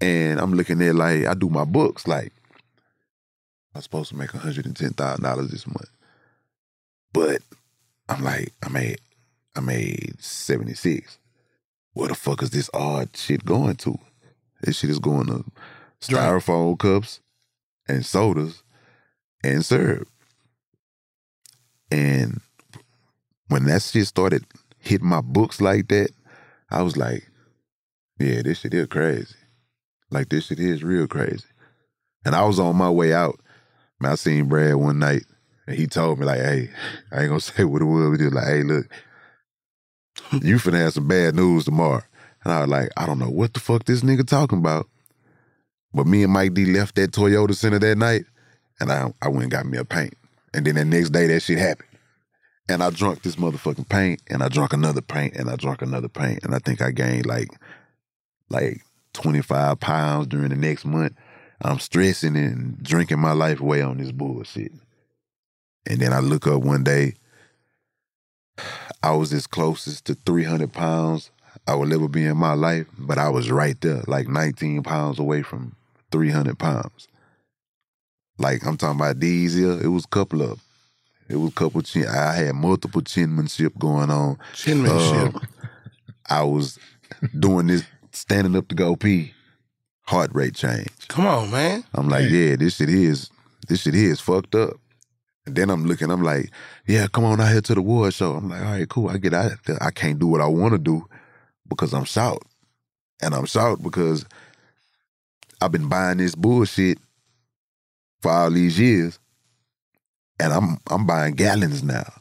And 0.01 0.41
I'm 0.41 0.55
looking 0.55 0.83
at 0.83 0.95
like 0.95 1.27
I 1.27 1.35
do 1.35 1.49
my 1.49 1.65
books. 1.65 2.09
Like 2.09 2.33
I'm 3.75 3.83
supposed 3.83 4.11
to 4.11 4.17
make 4.17 4.35
one 4.35 4.43
hundred 4.43 4.67
and 4.67 4.77
ten 4.77 4.91
thousand 4.91 5.23
dollars 5.23 5.51
this 5.51 5.67
month, 5.67 5.91
but 7.13 7.43
I'm 8.09 8.25
like 8.25 8.53
I 8.63 8.69
made 8.69 8.99
I 9.55 9.61
made 9.61 10.17
seventy 10.19 10.75
six. 10.75 11.19
Where 11.95 12.09
the 12.09 12.15
fuck 12.15 12.43
is 12.43 12.51
this 12.51 12.71
odd 12.73 13.17
shit 13.17 13.45
going 13.45 13.77
to? 13.77 13.99
This 14.63 14.79
shit 14.79 14.91
is 14.91 14.99
going 14.99 15.27
to 15.27 15.45
styrofoam 16.01 16.79
cups 16.79 17.21
and 17.89 18.05
sodas 18.05 18.63
and 19.45 19.65
syrup. 19.65 20.09
And 21.91 22.41
when 23.49 23.65
that 23.67 23.83
shit 23.83 24.07
started 24.07 24.45
hitting 24.79 25.07
my 25.07 25.21
books 25.21 25.61
like 25.61 25.89
that, 25.89 26.11
I 26.71 26.83
was 26.83 26.97
like, 26.97 27.29
yeah, 28.19 28.41
this 28.43 28.61
shit 28.61 28.73
is 28.73 28.87
crazy. 28.87 29.35
Like 30.11 30.29
this 30.29 30.47
shit 30.47 30.61
is 30.61 30.83
real 30.83 31.07
crazy. 31.07 31.45
And 32.25 32.35
I 32.35 32.45
was 32.45 32.59
on 32.59 32.77
my 32.77 32.91
way 32.91 33.13
out. 33.13 33.39
Man, 34.01 34.13
I 34.13 34.15
seen 34.15 34.47
Brad 34.49 34.77
one 34.77 34.99
night 34.99 35.25
and 35.67 35.77
he 35.77 35.87
told 35.87 36.19
me, 36.19 36.27
like, 36.27 36.41
hey, 36.41 36.71
I 37.13 37.21
ain't 37.21 37.29
gonna 37.29 37.41
say 37.41 37.65
what 37.65 37.83
it 37.83 37.87
was, 37.87 38.11
but 38.11 38.21
he 38.21 38.25
was 38.27 38.35
like, 38.35 38.47
hey, 38.47 38.63
look, 38.63 38.87
you 40.33 40.57
finna 40.57 40.79
have 40.79 40.95
some 40.95 41.09
bad 41.09 41.35
news 41.35 41.65
tomorrow. 41.65 42.03
And 42.45 42.53
I 42.53 42.61
was 42.61 42.69
like, 42.69 42.91
I 42.97 43.07
don't 43.07 43.19
know 43.19 43.31
what 43.31 43.55
the 43.55 43.61
fuck 43.61 43.85
this 43.85 44.03
nigga 44.03 44.27
talking 44.27 44.59
about. 44.59 44.89
But 45.95 46.07
me 46.07 46.23
and 46.23 46.33
Mike 46.33 46.55
D 46.55 46.67
left 46.67 46.95
that 46.97 47.13
Toyota 47.13 47.55
Center 47.55 47.79
that 47.79 47.99
night, 47.99 48.25
and 48.81 48.91
I 48.91 49.13
I 49.21 49.29
went 49.29 49.45
and 49.45 49.53
got 49.53 49.67
me 49.67 49.79
a 49.79 49.85
paint. 49.85 50.15
And 50.55 50.67
then 50.67 50.75
the 50.75 50.85
next 50.85 51.11
day 51.11 51.27
that 51.27 51.41
shit 51.41 51.59
happened. 51.59 51.89
And 52.69 52.83
I 52.83 52.91
drunk 52.91 53.23
this 53.23 53.37
motherfucking 53.37 53.89
paint, 53.89 54.23
and 54.31 54.43
I 54.43 54.49
drunk 54.49 54.73
another 54.73 55.03
paint, 55.03 55.35
and 55.37 55.51
I 55.51 55.57
drunk 55.57 55.83
another 55.83 56.09
paint, 56.09 56.43
and 56.45 56.55
I 56.55 56.59
think 56.59 56.81
I 56.81 56.91
gained 56.91 57.27
like 57.27 57.49
like 58.49 58.83
25 59.15 59.81
pounds 59.81 60.27
during 60.27 60.49
the 60.51 60.57
next 60.57 60.85
month. 60.85 61.15
I'm 61.61 61.79
stressing 61.79 62.37
and 62.37 62.83
drinking 62.83 63.21
my 63.21 63.33
life 63.33 63.61
away 63.61 63.83
on 63.83 63.99
this 63.99 64.13
bullshit. 64.13 64.73
And 65.87 66.01
then 66.01 66.13
I 66.13 66.21
look 66.21 66.47
up 66.47 66.63
one 66.63 66.83
day, 66.85 67.15
I 69.03 69.13
was 69.13 69.33
as 69.33 69.47
closest 69.47 70.05
to 70.07 70.15
300 70.15 70.73
pounds 70.73 71.31
I 71.67 71.75
would 71.75 71.93
ever 71.93 72.09
be 72.09 72.25
in 72.25 72.37
my 72.37 72.55
life, 72.55 72.87
but 72.99 73.19
I 73.19 73.29
was 73.29 73.51
right 73.51 73.81
there, 73.81 74.03
like 74.07 74.29
19 74.29 74.83
pounds 74.83 75.19
away 75.19 75.43
from 75.43 75.77
300 76.11 76.59
pounds. 76.59 77.09
Like 78.39 78.67
I'm 78.67 78.77
talking 78.77 79.01
about 79.01 79.21
these 79.21 79.55
here, 79.55 79.79
it 79.81 79.89
was 79.89 80.05
a 80.05 80.09
couple 80.09 80.43
of, 80.43 80.61
It 81.29 81.37
was 81.37 81.51
a 81.51 81.55
couple 81.55 81.83
chin. 81.83 82.09
I 82.09 82.35
had 82.35 82.55
multiple 82.57 83.01
chinmanship 83.01 83.79
going 83.79 84.11
on. 84.11 84.39
Chinmanship. 84.55 85.35
Um, 85.37 85.49
I 86.29 86.43
was 86.43 86.79
doing 87.39 87.69
this, 87.69 87.85
standing 88.11 88.57
up 88.57 88.67
to 88.69 88.75
go 88.75 88.97
pee, 88.97 89.33
heart 90.03 90.31
rate 90.35 90.55
change. 90.55 90.91
Come 91.09 91.27
on, 91.27 91.51
man. 91.51 91.85
I'm 91.95 92.09
like, 92.09 92.29
yeah, 92.29 92.57
this 92.57 92.77
shit 92.77 92.89
is, 92.89 93.31
this 93.69 93.83
shit 93.83 93.95
is 93.95 94.21
fucked 94.21 94.55
up. 94.57 94.75
And 95.47 95.57
then 95.57 95.71
I'm 95.71 95.85
looking, 95.85 96.11
I'm 96.11 96.23
like, 96.23 96.51
yeah, 96.87 97.07
come 97.09 97.25
on 97.25 97.41
out 97.41 97.51
here 97.51 97.61
to 97.61 97.75
the 97.75 97.81
award 97.81 98.15
show. 98.15 98.35
I'm 98.35 98.49
like, 98.49 98.63
all 98.63 98.71
right, 98.73 98.89
cool. 98.89 99.09
I 99.09 99.19
get 99.19 99.35
out. 99.35 99.53
I 99.81 99.91
can't 99.91 100.19
do 100.19 100.29
what 100.29 100.41
I 100.41 100.47
want 100.47 100.73
to 100.73 100.79
do 100.79 101.07
because 101.69 101.93
I'm 101.93 102.05
short. 102.05 102.43
And 103.21 103.35
I'm 103.35 103.47
short 103.47 103.83
because 103.83 104.25
I've 105.61 105.73
been 105.73 105.89
buying 105.89 106.19
this 106.19 106.35
bullshit 106.35 106.99
for 108.21 108.31
all 108.31 108.51
these 108.51 108.79
years. 108.79 109.19
And 110.39 110.53
I'm 110.53 110.79
I'm 110.89 111.07
buying 111.07 111.35
gallons 111.35 111.83
now. 111.83 112.13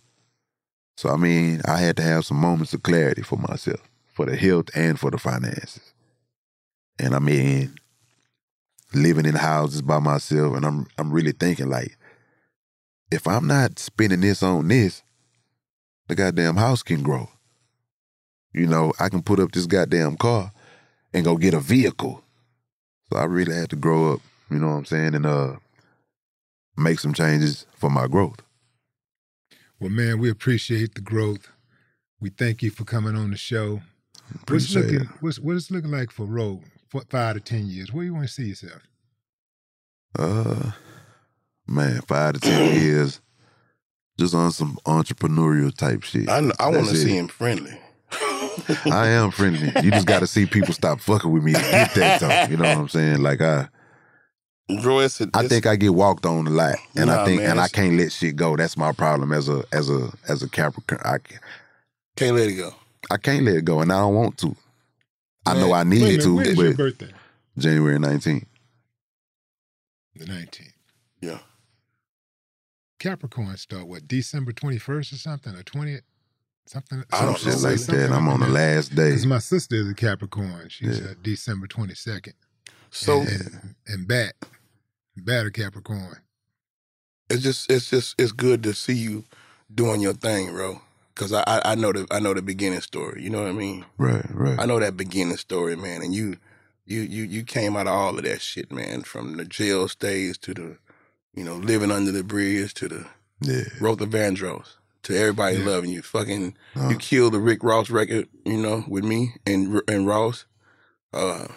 So 0.97 1.09
I 1.09 1.17
mean, 1.17 1.61
I 1.65 1.77
had 1.77 1.97
to 1.97 2.03
have 2.03 2.25
some 2.25 2.37
moments 2.37 2.73
of 2.73 2.83
clarity 2.83 3.23
for 3.23 3.37
myself, 3.37 3.81
for 4.13 4.25
the 4.25 4.35
health 4.35 4.69
and 4.75 4.99
for 4.99 5.09
the 5.09 5.17
finances. 5.17 5.93
And 6.99 7.15
I 7.15 7.19
mean, 7.19 7.75
living 8.93 9.25
in 9.25 9.35
houses 9.35 9.81
by 9.81 9.99
myself, 9.99 10.55
and 10.55 10.65
I'm 10.65 10.87
I'm 10.99 11.11
really 11.11 11.31
thinking 11.31 11.69
like, 11.69 11.97
if 13.11 13.27
I'm 13.27 13.47
not 13.47 13.79
spending 13.79 14.21
this 14.21 14.41
on 14.41 14.67
this, 14.67 15.03
the 16.07 16.15
goddamn 16.15 16.55
house 16.57 16.83
can 16.83 17.03
grow. 17.03 17.29
You 18.53 18.67
know, 18.67 18.93
I 18.99 19.09
can 19.09 19.21
put 19.21 19.39
up 19.39 19.51
this 19.51 19.65
goddamn 19.65 20.17
car 20.17 20.51
and 21.13 21.25
go 21.25 21.37
get 21.37 21.53
a 21.53 21.59
vehicle. 21.59 22.23
So 23.11 23.17
I 23.19 23.25
really 23.25 23.55
had 23.55 23.69
to 23.71 23.75
grow 23.75 24.13
up, 24.13 24.21
you 24.49 24.57
know 24.59 24.67
what 24.67 24.73
I'm 24.75 24.85
saying, 24.85 25.15
and 25.15 25.25
uh 25.25 25.55
make 26.77 26.99
some 26.99 27.13
changes 27.13 27.65
for 27.75 27.89
my 27.89 28.07
growth. 28.07 28.41
Well, 29.79 29.89
man, 29.89 30.19
we 30.19 30.29
appreciate 30.29 30.95
the 30.95 31.01
growth. 31.01 31.49
We 32.19 32.29
thank 32.29 32.61
you 32.63 32.69
for 32.69 32.83
coming 32.85 33.15
on 33.15 33.31
the 33.31 33.37
show. 33.37 33.81
What's 34.31 34.43
Appreciate 34.43 34.85
looking 34.85 35.01
it. 35.01 35.07
what's 35.19 35.39
what 35.39 35.55
is 35.57 35.71
looking 35.71 35.91
like 35.91 36.11
for 36.11 36.25
Ro 36.25 36.61
for 36.89 37.01
five 37.09 37.35
to 37.35 37.41
ten 37.41 37.67
years? 37.67 37.91
Where 37.91 38.05
you 38.05 38.13
want 38.13 38.27
to 38.27 38.33
see 38.33 38.45
yourself? 38.45 38.81
Uh 40.17 40.71
man, 41.67 42.01
five 42.01 42.33
to 42.33 42.39
ten 42.39 42.75
years. 42.81 43.21
Just 44.19 44.35
on 44.35 44.51
some 44.51 44.77
entrepreneurial 44.85 45.75
type 45.75 46.03
shit. 46.03 46.29
I, 46.29 46.37
I 46.59 46.67
want 46.69 46.87
to 46.89 46.95
see 46.95 47.17
him 47.17 47.27
friendly. 47.27 47.79
I 48.91 49.07
am 49.07 49.31
friendly. 49.31 49.71
You 49.83 49.89
just 49.91 50.05
got 50.05 50.19
to 50.19 50.27
see 50.27 50.45
people 50.45 50.73
stop 50.73 50.99
fucking 50.99 51.31
with 51.31 51.43
me 51.43 51.53
to 51.53 51.59
get 51.59 51.93
that 51.95 52.19
talk. 52.19 52.49
You 52.49 52.57
know 52.57 52.65
what 52.65 52.77
I'm 52.77 52.89
saying? 52.89 53.23
Like 53.23 53.41
I, 53.41 53.69
Bro, 54.81 54.99
it's 54.99 55.19
a, 55.21 55.29
I 55.33 55.47
think 55.47 55.65
I 55.65 55.75
get 55.75 55.93
walked 55.93 56.25
on 56.25 56.47
a 56.47 56.49
lot, 56.49 56.75
and 56.95 57.07
Nah, 57.07 57.21
I 57.23 57.25
think, 57.25 57.41
man, 57.41 57.51
and 57.51 57.59
I 57.59 57.67
can't 57.67 57.97
let 57.97 58.11
shit 58.11 58.35
go. 58.35 58.55
That's 58.55 58.77
my 58.77 58.91
problem 58.91 59.31
as 59.33 59.49
a 59.49 59.63
as 59.71 59.89
a 59.89 60.11
as 60.29 60.43
a 60.43 60.49
Capricorn. 60.49 61.01
I 61.03 61.17
can't 62.15 62.35
let 62.35 62.47
it 62.47 62.53
go. 62.53 62.73
I 63.09 63.17
can't 63.17 63.43
let 63.43 63.55
it 63.55 63.65
go, 63.65 63.81
and 63.81 63.91
I 63.91 63.97
don't 63.97 64.15
want 64.15 64.37
to. 64.39 64.55
I 65.45 65.55
know 65.55 65.73
I 65.73 65.79
Wait 65.79 65.81
a 65.81 65.85
need 65.85 66.01
minute, 66.01 66.21
to, 66.21 66.35
When 66.35 66.45
is 66.45 66.57
your 66.57 66.73
birthday? 66.75 67.09
January 67.57 67.97
19th. 67.97 68.45
The 70.15 70.25
nineteenth. 70.25 70.70
Capricorn 73.01 73.57
start 73.57 73.87
what 73.87 74.07
December 74.07 74.51
twenty 74.51 74.77
first 74.77 75.11
or 75.11 75.15
something 75.17 75.55
or 75.55 75.63
twentieth 75.63 76.03
something. 76.67 77.03
I 77.11 77.25
don't 77.25 77.43
know. 77.45 77.51
like 77.69 77.79
that. 77.79 78.11
I'm 78.11 78.27
on 78.29 78.39
the 78.41 78.47
last 78.47 78.95
day. 78.95 79.09
Because 79.09 79.25
my 79.25 79.39
sister 79.39 79.75
is 79.75 79.89
a 79.89 79.95
Capricorn. 79.95 80.67
She's 80.69 80.99
Yeah. 80.99 81.07
uh, 81.09 81.13
December 81.21 81.65
twenty 81.67 81.95
second. 81.95 82.33
So- 82.91 83.21
and, 83.21 83.29
and, 83.31 83.75
and 83.87 84.07
bat, 84.07 84.35
bat 85.17 85.47
a 85.47 85.51
Capricorn. 85.51 86.17
It's 87.29 87.41
just 87.41 87.71
it's 87.71 87.89
just 87.89 88.13
it's 88.21 88.31
good 88.33 88.61
to 88.63 88.73
see 88.73 88.93
you 88.93 89.23
doing 89.73 89.99
your 90.01 90.13
thing, 90.13 90.51
bro. 90.51 90.81
Cause 91.15 91.33
I, 91.33 91.43
I 91.47 91.61
I 91.71 91.75
know 91.75 91.91
the 91.91 92.05
I 92.11 92.19
know 92.19 92.33
the 92.33 92.41
beginning 92.41 92.81
story. 92.81 93.23
You 93.23 93.29
know 93.31 93.41
what 93.41 93.49
I 93.49 93.53
mean? 93.53 93.85
Right, 93.97 94.25
right. 94.29 94.59
I 94.59 94.65
know 94.65 94.79
that 94.79 94.95
beginning 94.97 95.37
story, 95.37 95.75
man. 95.75 96.01
And 96.03 96.13
you 96.13 96.37
you 96.85 97.01
you 97.01 97.23
you 97.23 97.43
came 97.43 97.75
out 97.77 97.87
of 97.87 97.93
all 97.93 98.17
of 98.17 98.23
that 98.25 98.41
shit, 98.41 98.71
man. 98.71 99.01
From 99.03 99.37
the 99.37 99.45
jail 99.45 99.87
stays 99.87 100.37
to 100.39 100.53
the 100.53 100.77
you 101.33 101.43
know 101.43 101.55
living 101.55 101.91
under 101.91 102.11
the 102.11 102.23
bridge 102.23 102.73
to 102.75 102.87
the 102.87 103.05
yeah. 103.41 103.63
wrote 103.79 103.99
the 103.99 104.05
Vandross 104.05 104.75
to 105.03 105.17
everybody 105.17 105.57
Yeah. 105.57 105.65
loving 105.65 105.89
you. 105.91 106.01
Fucking 106.01 106.55
Uh. 106.75 106.89
you 106.89 106.97
killed 106.97 107.33
the 107.33 107.39
Rick 107.39 107.63
Ross 107.63 107.89
record, 107.89 108.27
you 108.45 108.57
know, 108.57 108.83
with 108.87 109.03
me 109.03 109.33
and 109.45 109.81
and 109.87 110.05
Ross. 110.07 110.45
Uh, 111.13 111.47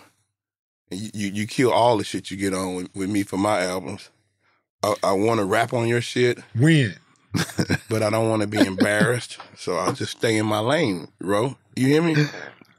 you, 0.90 1.28
you 1.28 1.46
kill 1.46 1.72
all 1.72 1.96
the 1.98 2.04
shit 2.04 2.30
you 2.30 2.36
get 2.36 2.54
on 2.54 2.74
with, 2.74 2.88
with 2.94 3.08
me 3.10 3.22
for 3.22 3.36
my 3.36 3.62
albums. 3.62 4.10
I, 4.82 4.94
I 5.02 5.12
want 5.12 5.38
to 5.40 5.44
rap 5.44 5.72
on 5.72 5.88
your 5.88 6.00
shit, 6.00 6.38
When? 6.56 6.96
but 7.88 8.02
I 8.02 8.10
don't 8.10 8.28
want 8.28 8.42
to 8.42 8.48
be 8.48 8.58
embarrassed. 8.58 9.38
so 9.56 9.76
I'll 9.76 9.92
just 9.92 10.12
stay 10.18 10.36
in 10.36 10.46
my 10.46 10.58
lane, 10.60 11.08
bro. 11.20 11.56
You 11.76 11.86
hear 11.88 12.02
me? 12.02 12.14
I'm 12.14 12.28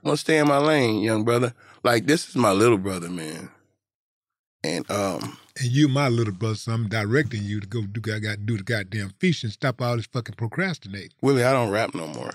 gonna 0.04 0.18
stay 0.18 0.38
in 0.38 0.48
my 0.48 0.60
lane, 0.60 1.02
young 1.02 1.24
brother. 1.26 1.54
Like 1.84 2.06
this 2.06 2.30
is 2.30 2.36
my 2.36 2.52
little 2.52 2.78
brother, 2.78 3.10
man. 3.10 3.50
And 4.64 4.90
um, 4.90 5.38
And 5.58 5.72
you, 5.72 5.88
my 5.88 6.10
little 6.10 6.34
brother, 6.34 6.56
so 6.56 6.74
I'm 6.74 6.90
directing 6.90 7.44
you 7.44 7.62
to 7.62 7.68
go 7.68 7.82
do. 7.84 8.02
I 8.14 8.20
got 8.20 8.32
to 8.32 8.38
do 8.38 8.58
the 8.58 8.64
goddamn 8.64 9.14
feast 9.20 9.44
and 9.44 9.54
stop 9.54 9.82
all 9.82 9.96
this 9.96 10.06
fucking 10.08 10.36
procrastinating. 10.36 11.12
Willie, 11.22 11.44
I 11.46 11.54
don't 11.54 11.70
rap 11.72 11.96
no 11.96 12.08
more. 12.08 12.32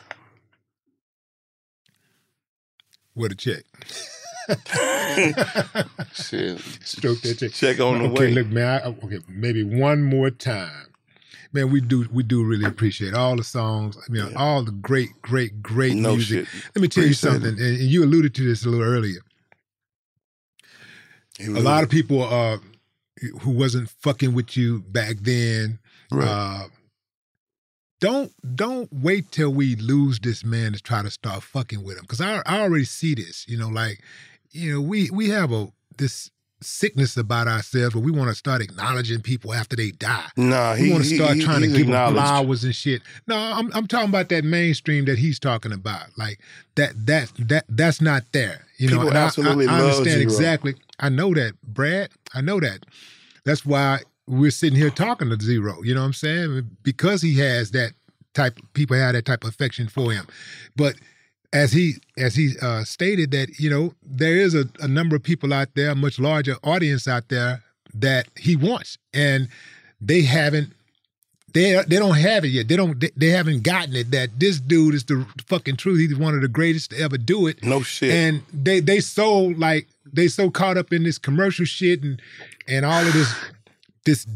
What 3.15 3.33
a 3.33 3.35
check. 3.35 3.65
Shit. 6.15 6.61
Stroke 6.85 7.21
that 7.21 7.37
check. 7.39 7.53
Check 7.53 7.81
on 7.81 7.99
the 7.99 8.05
okay, 8.07 8.19
way. 8.19 8.27
Okay, 8.27 8.35
look, 8.35 8.47
man. 8.49 8.81
I, 8.83 8.87
okay, 8.87 9.19
maybe 9.29 9.63
one 9.65 10.03
more 10.03 10.31
time. 10.31 10.87
Man, 11.53 11.71
we 11.71 11.81
do 11.81 12.09
we 12.13 12.23
do 12.23 12.45
really 12.45 12.65
appreciate 12.65 13.13
all 13.13 13.37
the 13.37 13.45
songs. 13.45 13.99
I 13.99 14.13
mean, 14.13 14.37
all 14.37 14.63
the 14.63 14.71
great, 14.71 15.11
great, 15.21 15.61
great 15.63 15.95
No 15.97 16.15
music. 16.15 16.47
shit. 16.47 16.65
Let 16.77 16.83
me 16.83 16.89
tell 16.89 17.05
you 17.05 17.13
something, 17.13 17.49
and, 17.49 17.59
and 17.59 17.81
you 17.81 18.05
alluded 18.05 18.35
to 18.37 18.45
this 18.45 18.65
a 18.65 18.69
little 18.69 18.87
earlier. 18.87 19.21
A 21.41 21.61
lot 21.61 21.83
of 21.83 21.91
people 21.91 22.23
uh, 22.23 22.59
who 23.41 23.51
wasn't 23.51 23.91
fucking 23.91 24.35
with 24.35 24.57
you 24.57 24.81
back 24.89 25.17
then. 25.21 25.79
Right. 26.11 26.27
Uh, 26.29 26.65
don't 28.01 28.33
don't 28.57 28.89
wait 28.93 29.31
till 29.31 29.53
we 29.53 29.77
lose 29.77 30.19
this 30.21 30.43
man 30.45 30.73
to 30.73 30.81
try 30.81 31.03
to 31.03 31.11
start 31.11 31.43
fucking 31.43 31.83
with 31.85 31.97
him 31.99 32.03
because 32.03 32.21
I, 32.21 32.41
I 32.47 32.61
already 32.61 32.85
see 32.85 33.15
this. 33.15 33.47
You 33.47 33.59
know, 33.59 33.69
like 33.69 34.01
you 34.53 34.73
know 34.73 34.81
we 34.81 35.11
we 35.11 35.29
have 35.31 35.53
a 35.53 35.69
this 35.99 36.31
sickness 36.63 37.17
about 37.17 37.49
ourselves 37.49 37.95
where 37.95 38.05
we 38.05 38.11
want 38.11 38.29
to 38.29 38.35
start 38.35 38.61
acknowledging 38.61 39.21
people 39.23 39.53
after 39.55 39.77
they 39.77 39.91
die. 39.93 40.27
Nah, 40.37 40.75
we 40.75 40.87
he- 40.87 40.93
want 40.93 41.05
to 41.05 41.15
start 41.17 41.37
he- 41.37 41.43
trying 41.43 41.61
to 41.61 41.69
he's 41.69 41.77
give 41.77 41.87
them 41.89 42.13
flowers 42.15 42.65
and 42.65 42.75
shit. 42.75 43.03
No, 43.27 43.37
I'm 43.37 43.71
I'm 43.75 43.87
talking 43.87 44.09
about 44.09 44.31
that 44.31 44.45
mainstream 44.45 45.05
that 45.05 45.19
he's 45.19 45.39
talking 45.39 45.73
about. 45.73 46.07
Like 46.17 46.41
that 46.77 46.93
that 47.07 47.31
that 47.39 47.65
that's 47.69 48.01
not 48.01 48.23
there. 48.33 48.67
You 48.79 48.89
know, 48.89 48.95
People 48.97 49.09
and 49.11 49.19
I- 49.19 49.23
absolutely 49.25 49.67
I, 49.67 49.77
I, 49.77 49.79
love 49.81 49.91
understand 49.99 50.21
Z-Ro. 50.21 50.23
exactly. 50.23 50.75
I 51.01 51.09
know 51.09 51.35
that, 51.35 51.61
Brad. 51.63 52.11
I 52.35 52.41
know 52.41 52.61
that. 52.61 52.85
That's 53.45 53.65
why 53.65 54.01
we're 54.27 54.51
sitting 54.51 54.79
here 54.79 54.91
talking 54.91 55.31
to 55.31 55.39
Z-Ro. 55.41 55.83
You 55.83 55.95
know 55.95 56.01
what 56.01 56.07
I'm 56.07 56.13
saying? 56.13 56.71
Because 56.83 57.23
he 57.23 57.39
has 57.39 57.73
that 57.73 57.93
type. 58.35 58.59
People 58.75 58.97
have 58.97 59.15
that 59.15 59.25
type 59.25 59.45
of 59.45 59.51
affection 59.51 59.89
for 59.89 60.13
him. 60.13 60.27
But 60.77 60.97
as 61.53 61.73
he 61.73 61.95
as 62.17 62.35
he 62.35 62.55
uh, 62.63 62.85
stated 62.85 63.31
that 63.33 63.59
you 63.59 63.71
know 63.71 63.95
there 64.03 64.37
is 64.37 64.55
a, 64.55 64.67
a 64.81 64.89
number 64.89 65.17
of 65.17 65.23
people 65.23 65.53
out 65.53 65.69
there, 65.75 65.91
a 65.91 65.95
much 65.97 66.19
larger 66.19 66.57
audience 66.63 67.09
out 67.09 67.29
there 67.29 67.63
that 67.95 68.29
he 68.37 68.57
wants, 68.57 68.99
and 69.13 69.49
they 70.01 70.23
haven't. 70.23 70.73
They, 71.53 71.83
they 71.87 71.97
don't 71.97 72.17
have 72.17 72.45
it 72.45 72.49
yet. 72.49 72.69
They 72.69 72.77
don't. 72.77 72.99
They, 73.01 73.11
they 73.17 73.29
haven't 73.29 73.63
gotten 73.63 73.97
it. 73.97 74.11
That 74.11 74.39
this 74.39 74.61
dude 74.61 74.95
is 74.95 75.05
the 75.05 75.27
fucking 75.47 75.77
truth. 75.77 75.99
He's 75.99 76.17
one 76.17 76.35
of 76.35 76.43
the 76.43 76.49
greatest 76.49 76.91
to 76.91 76.99
ever 77.01 77.19
do 77.19 77.47
it. 77.47 77.63
No 77.65 77.83
shit. 77.83 78.11
And 78.11 78.43
they 78.53 78.81
they 78.81 79.01
so 79.01 79.39
like 79.39 79.89
they 80.13 80.29
so 80.29 80.51
caught 80.51 80.77
up 80.77 80.93
in 80.93 81.03
this 81.03 81.19
commercial 81.19 81.65
shit 81.65 82.03
and 82.03 82.21
and 82.69 82.85
all 82.85 83.05
of 83.07 83.13
this 83.13 83.35
this 84.05 84.27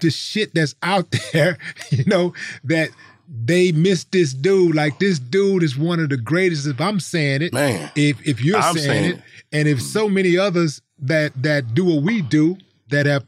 this 0.00 0.14
shit 0.14 0.54
that's 0.54 0.74
out 0.82 1.10
there, 1.32 1.58
you 1.90 2.04
know, 2.04 2.34
that 2.64 2.90
they 3.28 3.72
miss 3.72 4.04
this 4.04 4.32
dude. 4.32 4.74
Like 4.74 4.98
this 4.98 5.18
dude 5.18 5.62
is 5.62 5.76
one 5.76 6.00
of 6.00 6.08
the 6.08 6.16
greatest. 6.16 6.66
If 6.66 6.80
I'm 6.80 7.00
saying 7.00 7.42
it, 7.42 7.52
Man, 7.52 7.90
if 7.94 8.26
if 8.26 8.42
you're 8.42 8.62
saying, 8.62 8.76
saying 8.76 9.04
it, 9.04 9.16
it. 9.16 9.22
and 9.52 9.68
if 9.68 9.80
so 9.80 10.08
many 10.08 10.36
others 10.36 10.82
that 11.00 11.32
that 11.42 11.74
do 11.74 11.84
what 11.84 12.02
we 12.02 12.22
do 12.22 12.56
that 12.90 13.06
have 13.06 13.24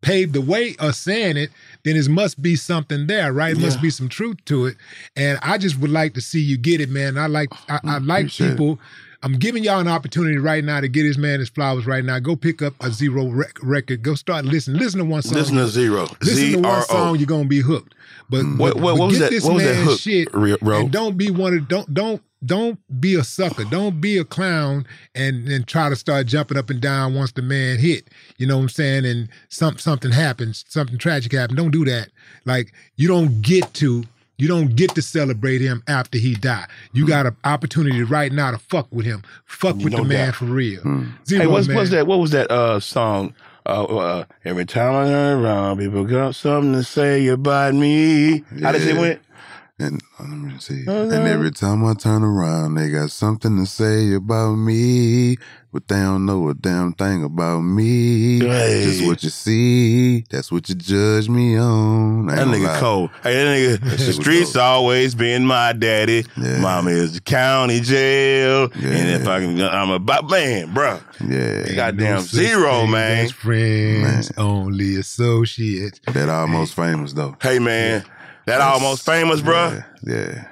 paved 0.00 0.34
the 0.34 0.40
way 0.40 0.76
are 0.78 0.92
saying 0.92 1.36
it, 1.36 1.50
then 1.84 1.96
it 1.96 2.08
must 2.08 2.40
be 2.42 2.56
something 2.56 3.06
there, 3.06 3.32
right? 3.32 3.56
It 3.56 3.60
must 3.60 3.80
be 3.82 3.90
some 3.90 4.08
truth 4.08 4.44
to 4.46 4.66
it. 4.66 4.76
And 5.16 5.38
I 5.42 5.58
just 5.58 5.78
would 5.78 5.90
like 5.90 6.14
to 6.14 6.20
see 6.20 6.40
you 6.40 6.56
get 6.56 6.80
it, 6.80 6.88
man. 6.90 7.16
I 7.18 7.26
like 7.26 7.50
I, 7.68 7.76
I 7.76 7.78
mm, 7.98 8.06
like 8.06 8.18
Appreciate 8.22 8.46
it. 8.48 8.50
people. 8.52 8.80
I'm 9.22 9.38
giving 9.38 9.64
y'all 9.64 9.80
an 9.80 9.88
opportunity 9.88 10.36
right 10.36 10.62
now 10.62 10.80
to 10.82 10.88
get 10.88 11.06
his 11.06 11.16
man 11.16 11.40
his 11.40 11.48
flowers 11.48 11.86
right 11.86 12.04
now. 12.04 12.18
Go 12.18 12.36
pick 12.36 12.60
up 12.60 12.74
a 12.82 12.90
Z-Ro 12.90 13.28
rec- 13.28 13.56
record. 13.62 14.02
Go 14.02 14.14
start 14.16 14.44
listening. 14.44 14.78
Listen 14.82 14.98
to 14.98 15.04
one 15.06 15.22
song. 15.22 15.38
Listen 15.38 15.56
to 15.56 15.66
Z-Ro. 15.66 16.08
Listen 16.20 16.52
to 16.52 16.68
one 16.68 16.82
song, 16.82 17.16
you're 17.16 17.26
gonna 17.26 17.46
be 17.46 17.60
hooked. 17.60 17.94
But, 18.28 18.42
mm. 18.44 18.58
What- 18.58 18.74
but- 18.74 18.82
what- 18.82 18.92
but 18.92 18.98
what 19.00 19.06
was 19.08 19.18
get 19.18 19.24
that- 19.24 19.30
this 19.30 19.44
what 19.44 19.54
was 19.54 19.62
that 19.64 19.74
man's 19.76 19.88
hook, 19.88 19.98
shit 20.00 20.28
Ro? 20.34 20.80
and 20.80 20.90
don't 20.92 21.16
be 21.16 21.30
one 21.30 21.56
of 21.56 21.68
don't 21.68 21.94
don't 21.94 22.22
don't 22.44 22.78
be 23.00 23.14
a 23.14 23.24
sucker. 23.24 23.64
Don't 23.64 24.00
be 24.00 24.18
a 24.18 24.24
clown 24.24 24.86
and 25.14 25.48
and 25.48 25.66
try 25.66 25.88
to 25.88 25.96
start 25.96 26.26
jumping 26.26 26.56
up 26.58 26.70
and 26.70 26.80
down 26.80 27.14
once 27.14 27.32
the 27.32 27.42
man 27.42 27.78
hit. 27.78 28.08
You 28.38 28.46
know 28.46 28.56
what 28.56 28.62
I'm 28.64 28.68
saying? 28.68 29.04
And 29.06 29.28
some 29.48 29.78
something 29.78 30.10
happens, 30.12 30.64
something 30.68 30.98
tragic 30.98 31.32
happens. 31.32 31.56
Don't 31.56 31.70
do 31.70 31.84
that. 31.86 32.08
Like 32.44 32.72
you 32.96 33.08
don't 33.08 33.40
get 33.42 33.72
to 33.74 34.04
you 34.36 34.48
don't 34.48 34.74
get 34.74 34.94
to 34.96 35.02
celebrate 35.02 35.60
him 35.60 35.82
after 35.86 36.18
he 36.18 36.34
died. 36.34 36.66
You 36.92 37.06
got 37.06 37.24
an 37.26 37.36
opportunity 37.44 38.02
right 38.02 38.32
now 38.32 38.50
to 38.50 38.58
fuck 38.58 38.88
with 38.90 39.06
him. 39.06 39.22
Fuck 39.44 39.76
with 39.76 39.92
No 39.92 39.98
the 39.98 40.04
man 40.04 40.26
doubt. 40.26 40.34
for 40.34 40.46
real. 40.46 40.80
Hmm. 40.82 41.04
Z-Ro 41.26 41.40
Hey, 41.42 41.46
what's, 41.46 41.68
man. 41.68 41.76
what's 41.76 41.90
that? 41.90 42.06
What 42.08 42.18
was 42.18 42.32
that 42.32 42.50
uh, 42.50 42.80
song? 42.80 43.32
Uh, 43.64 43.84
uh, 43.84 44.24
every 44.44 44.66
time 44.66 44.92
I 44.94 45.04
turn 45.08 45.42
around, 45.44 45.78
people 45.78 46.04
got 46.04 46.34
something 46.34 46.72
to 46.72 46.82
say 46.82 47.28
about 47.28 47.74
me. 47.74 48.44
How 48.60 48.72
does 48.72 48.84
it 48.86 48.94
Yeah. 48.96 49.00
went? 49.00 49.20
And 49.76 50.00
uh, 50.20 50.22
let 50.22 50.30
me 50.38 50.54
see. 50.60 50.84
Oh, 50.86 51.02
And 51.02 51.26
every 51.26 51.50
time 51.50 51.84
I 51.84 51.94
turn 51.94 52.22
around, 52.22 52.76
they 52.76 52.90
got 52.90 53.10
something 53.10 53.56
to 53.58 53.66
say 53.66 54.14
about 54.14 54.54
me, 54.54 55.36
but 55.72 55.88
they 55.88 55.96
don't 55.96 56.24
know 56.26 56.48
a 56.48 56.54
damn 56.54 56.92
thing 56.92 57.24
about 57.24 57.62
me. 57.62 58.38
Hey. 58.38 58.84
Just 58.84 59.04
what 59.04 59.24
you 59.24 59.30
see, 59.30 60.20
that's 60.30 60.52
what 60.52 60.68
you 60.68 60.76
judge 60.76 61.28
me 61.28 61.58
on. 61.58 62.26
That 62.26 62.46
nigga 62.46 62.66
lie. 62.68 62.78
cold. 62.78 63.10
Hey, 63.24 63.34
that 63.34 63.80
nigga, 63.80 63.80
That 63.90 63.98
the 63.98 64.12
streets 64.12 64.54
always 64.54 65.16
been 65.16 65.44
my 65.44 65.72
daddy. 65.72 66.24
Mama 66.36 66.90
is 66.90 67.14
the 67.14 67.20
county 67.20 67.80
jail. 67.80 68.70
And 68.74 69.22
if 69.22 69.26
I 69.26 69.40
can, 69.40 69.60
I'm 69.60 69.90
about, 69.90 70.30
man, 70.30 70.72
bruh. 70.72 71.02
Yeah. 71.20 71.74
Goddamn 71.74 72.14
No 72.14 72.20
Z-Ro, 72.20 72.86
man. 72.86 73.28
friends, 73.30 74.30
only 74.38 74.94
associates. 75.00 75.98
That 76.12 76.28
almost 76.28 76.74
famous 76.76 77.12
though. 77.12 77.36
Hey, 77.42 77.58
man. 77.58 78.04
That 78.46 78.60
almost 78.60 79.04
famous, 79.06 79.40
bruh. 79.40 79.84
Yeah. 80.02 80.48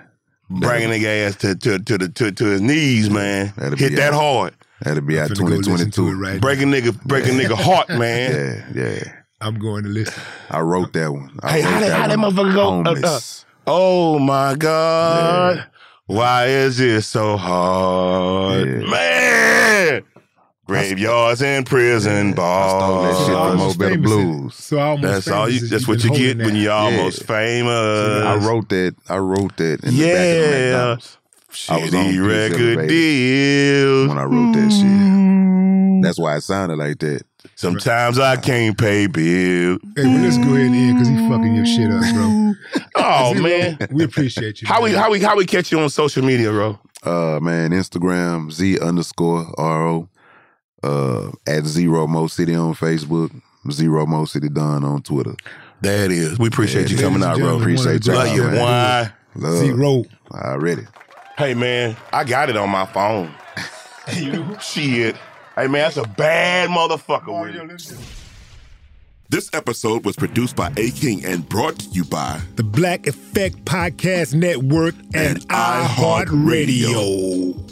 Bringing 0.50 0.90
nigga 0.90 1.26
ass 1.28 1.36
to, 1.36 1.54
to, 1.54 1.78
to, 1.78 1.98
the, 1.98 2.08
to, 2.08 2.32
to 2.32 2.44
his 2.44 2.60
knees, 2.60 3.08
man. 3.10 3.52
That'll 3.56 3.78
Hit 3.78 3.90
be 3.90 3.96
that 3.96 4.12
out. 4.12 4.20
hard. 4.20 4.54
That'll 4.82 5.02
be 5.02 5.18
out 5.18 5.30
finna 5.30 5.48
go 5.48 5.62
2022. 5.62 6.08
it 6.08 6.12
right 6.14 6.40
Breaking 6.40 6.68
nigga, 6.68 7.00
breaking 7.04 7.34
nigga 7.38 7.54
heart, 7.54 7.88
man. 7.88 8.64
Yeah, 8.74 8.90
yeah. 8.94 9.12
I'm 9.40 9.58
going 9.58 9.82
to 9.84 9.88
listen. 9.88 10.22
I 10.50 10.60
wrote 10.60 10.92
that 10.92 11.12
one. 11.12 11.38
I 11.42 11.52
Hey, 11.52 11.60
how 11.62 11.72
wrote 11.72 11.80
that, 11.80 11.92
how 12.00 12.08
that 12.08 12.18
motherfucker 12.18 12.54
go? 12.54 12.90
Uh, 12.90 13.08
uh, 13.08 13.20
oh 13.66 14.18
my 14.18 14.54
God. 14.54 15.66
Why 16.06 16.46
is 16.46 16.78
it 16.80 17.02
so 17.02 17.36
hard? 17.36 18.66
Man! 18.68 20.02
Graveyards 20.80 21.42
and 21.42 21.66
prison 21.66 22.32
balls. 22.34 23.04
that 23.04 23.26
shit 23.26 23.36
from 23.36 23.56
Mo 23.58 23.74
Better 23.74 23.98
Blues. 23.98 24.54
So 24.54 24.78
almost 24.78 25.02
That's 25.02 25.28
all 25.28 25.48
you. 25.48 25.54
famous 25.58 25.62
is 25.64 25.70
That's 25.70 25.88
what 25.88 26.04
you 26.04 26.10
get 26.10 26.18
holding 26.38 26.46
when 26.46 26.56
you're 26.56 26.72
almost 26.72 27.24
famous. 27.24 28.24
I 28.24 28.36
wrote 28.36 28.68
that. 28.70 28.94
I 29.08 29.16
wrote 29.18 29.56
that 29.58 29.84
in 29.84 29.96
the 29.96 30.02
back 30.02 30.18
of 30.18 30.36
the 30.36 30.48
Yeah. 30.48 30.70
McDonald's. 30.72 31.18
I 31.68 31.76
was 31.78 31.94
on 31.94 32.04
Shitty 32.06 32.26
record 32.28 32.60
Elevated 32.60 32.88
deals. 32.88 34.08
when 34.08 34.18
I 34.18 34.24
wrote 34.24 34.52
that 34.54 34.70
shit. 34.72 36.02
That's 36.02 36.18
why 36.18 36.36
it 36.36 36.40
sounded 36.40 36.78
like 36.78 36.98
that. 37.00 37.22
Sometimes 37.54 38.18
I 38.18 38.36
can't 38.36 38.76
pay 38.78 39.06
bills. 39.06 39.78
Hey, 39.96 40.04
well, 40.04 40.22
let's 40.22 40.38
go 40.38 40.44
ahead 40.54 40.66
and 40.66 40.74
end 40.74 40.94
because 40.94 41.08
he 41.08 41.28
fucking 41.28 41.54
your 41.54 41.66
shit 41.66 41.90
up, 41.92 42.02
bro. 42.14 42.54
oh 42.96 43.34
man, 43.34 43.78
we 43.90 44.04
appreciate 44.04 44.62
you. 44.62 44.68
how 44.68 44.82
we 44.82 44.92
how 44.92 45.10
we 45.10 45.20
how 45.20 45.36
we 45.36 45.44
catch 45.46 45.70
you 45.70 45.78
on 45.80 45.90
social 45.90 46.24
media, 46.24 46.50
bro? 46.50 46.78
Uh, 47.04 47.38
man, 47.40 47.70
Instagram 47.72 48.50
Z 48.50 48.78
underscore 48.80 49.46
R 49.58 49.86
O. 49.88 50.08
Uh, 50.82 51.30
at 51.46 51.64
Zero 51.64 52.06
Mo 52.06 52.26
City 52.26 52.54
on 52.54 52.74
Facebook. 52.74 53.30
Zero 53.70 54.06
Mo 54.06 54.24
City 54.24 54.48
Done 54.48 54.84
on 54.84 55.02
Twitter. 55.02 55.34
That 55.82 56.10
is. 56.10 56.38
We 56.38 56.48
appreciate 56.48 56.90
you 56.90 56.96
coming 56.98 57.22
out, 57.22 57.38
bro. 57.38 57.58
Appreciate 57.58 58.06
you. 58.06 58.12
of 58.12 58.18
Love 58.18 58.28
the 58.28 58.30
y'all, 58.30 58.36
you, 58.36 58.42
greatest 58.42 58.62
man. 58.62 59.06
boy. 59.06 59.12
Love. 59.48 59.58
Z-Ro. 59.58 60.04
Already. 60.32 60.86
Hey 61.38 61.54
man, 61.54 61.96
I 62.12 62.24
got 62.24 62.50
it 62.50 62.56
on 62.56 62.70
my 62.70 62.84
phone. 62.86 63.32
you 64.16 64.56
Shit. 64.60 65.16
Hey 65.56 65.66
man, 65.66 65.82
that's 65.82 65.96
a 65.96 66.04
bad 66.04 66.70
motherfucker. 66.70 67.40
Willie. 67.40 67.76
This 69.28 69.48
episode 69.54 70.04
was 70.04 70.14
produced 70.16 70.56
by 70.56 70.70
A 70.76 70.90
King 70.90 71.24
and 71.24 71.48
brought 71.48 71.78
to 71.78 71.88
you 71.88 72.04
by 72.04 72.40
The 72.56 72.62
Black 72.62 73.06
Effect 73.06 73.64
Podcast 73.64 74.34
Network 74.34 74.94
and, 75.14 75.38
iHeartRadio. 75.48 77.71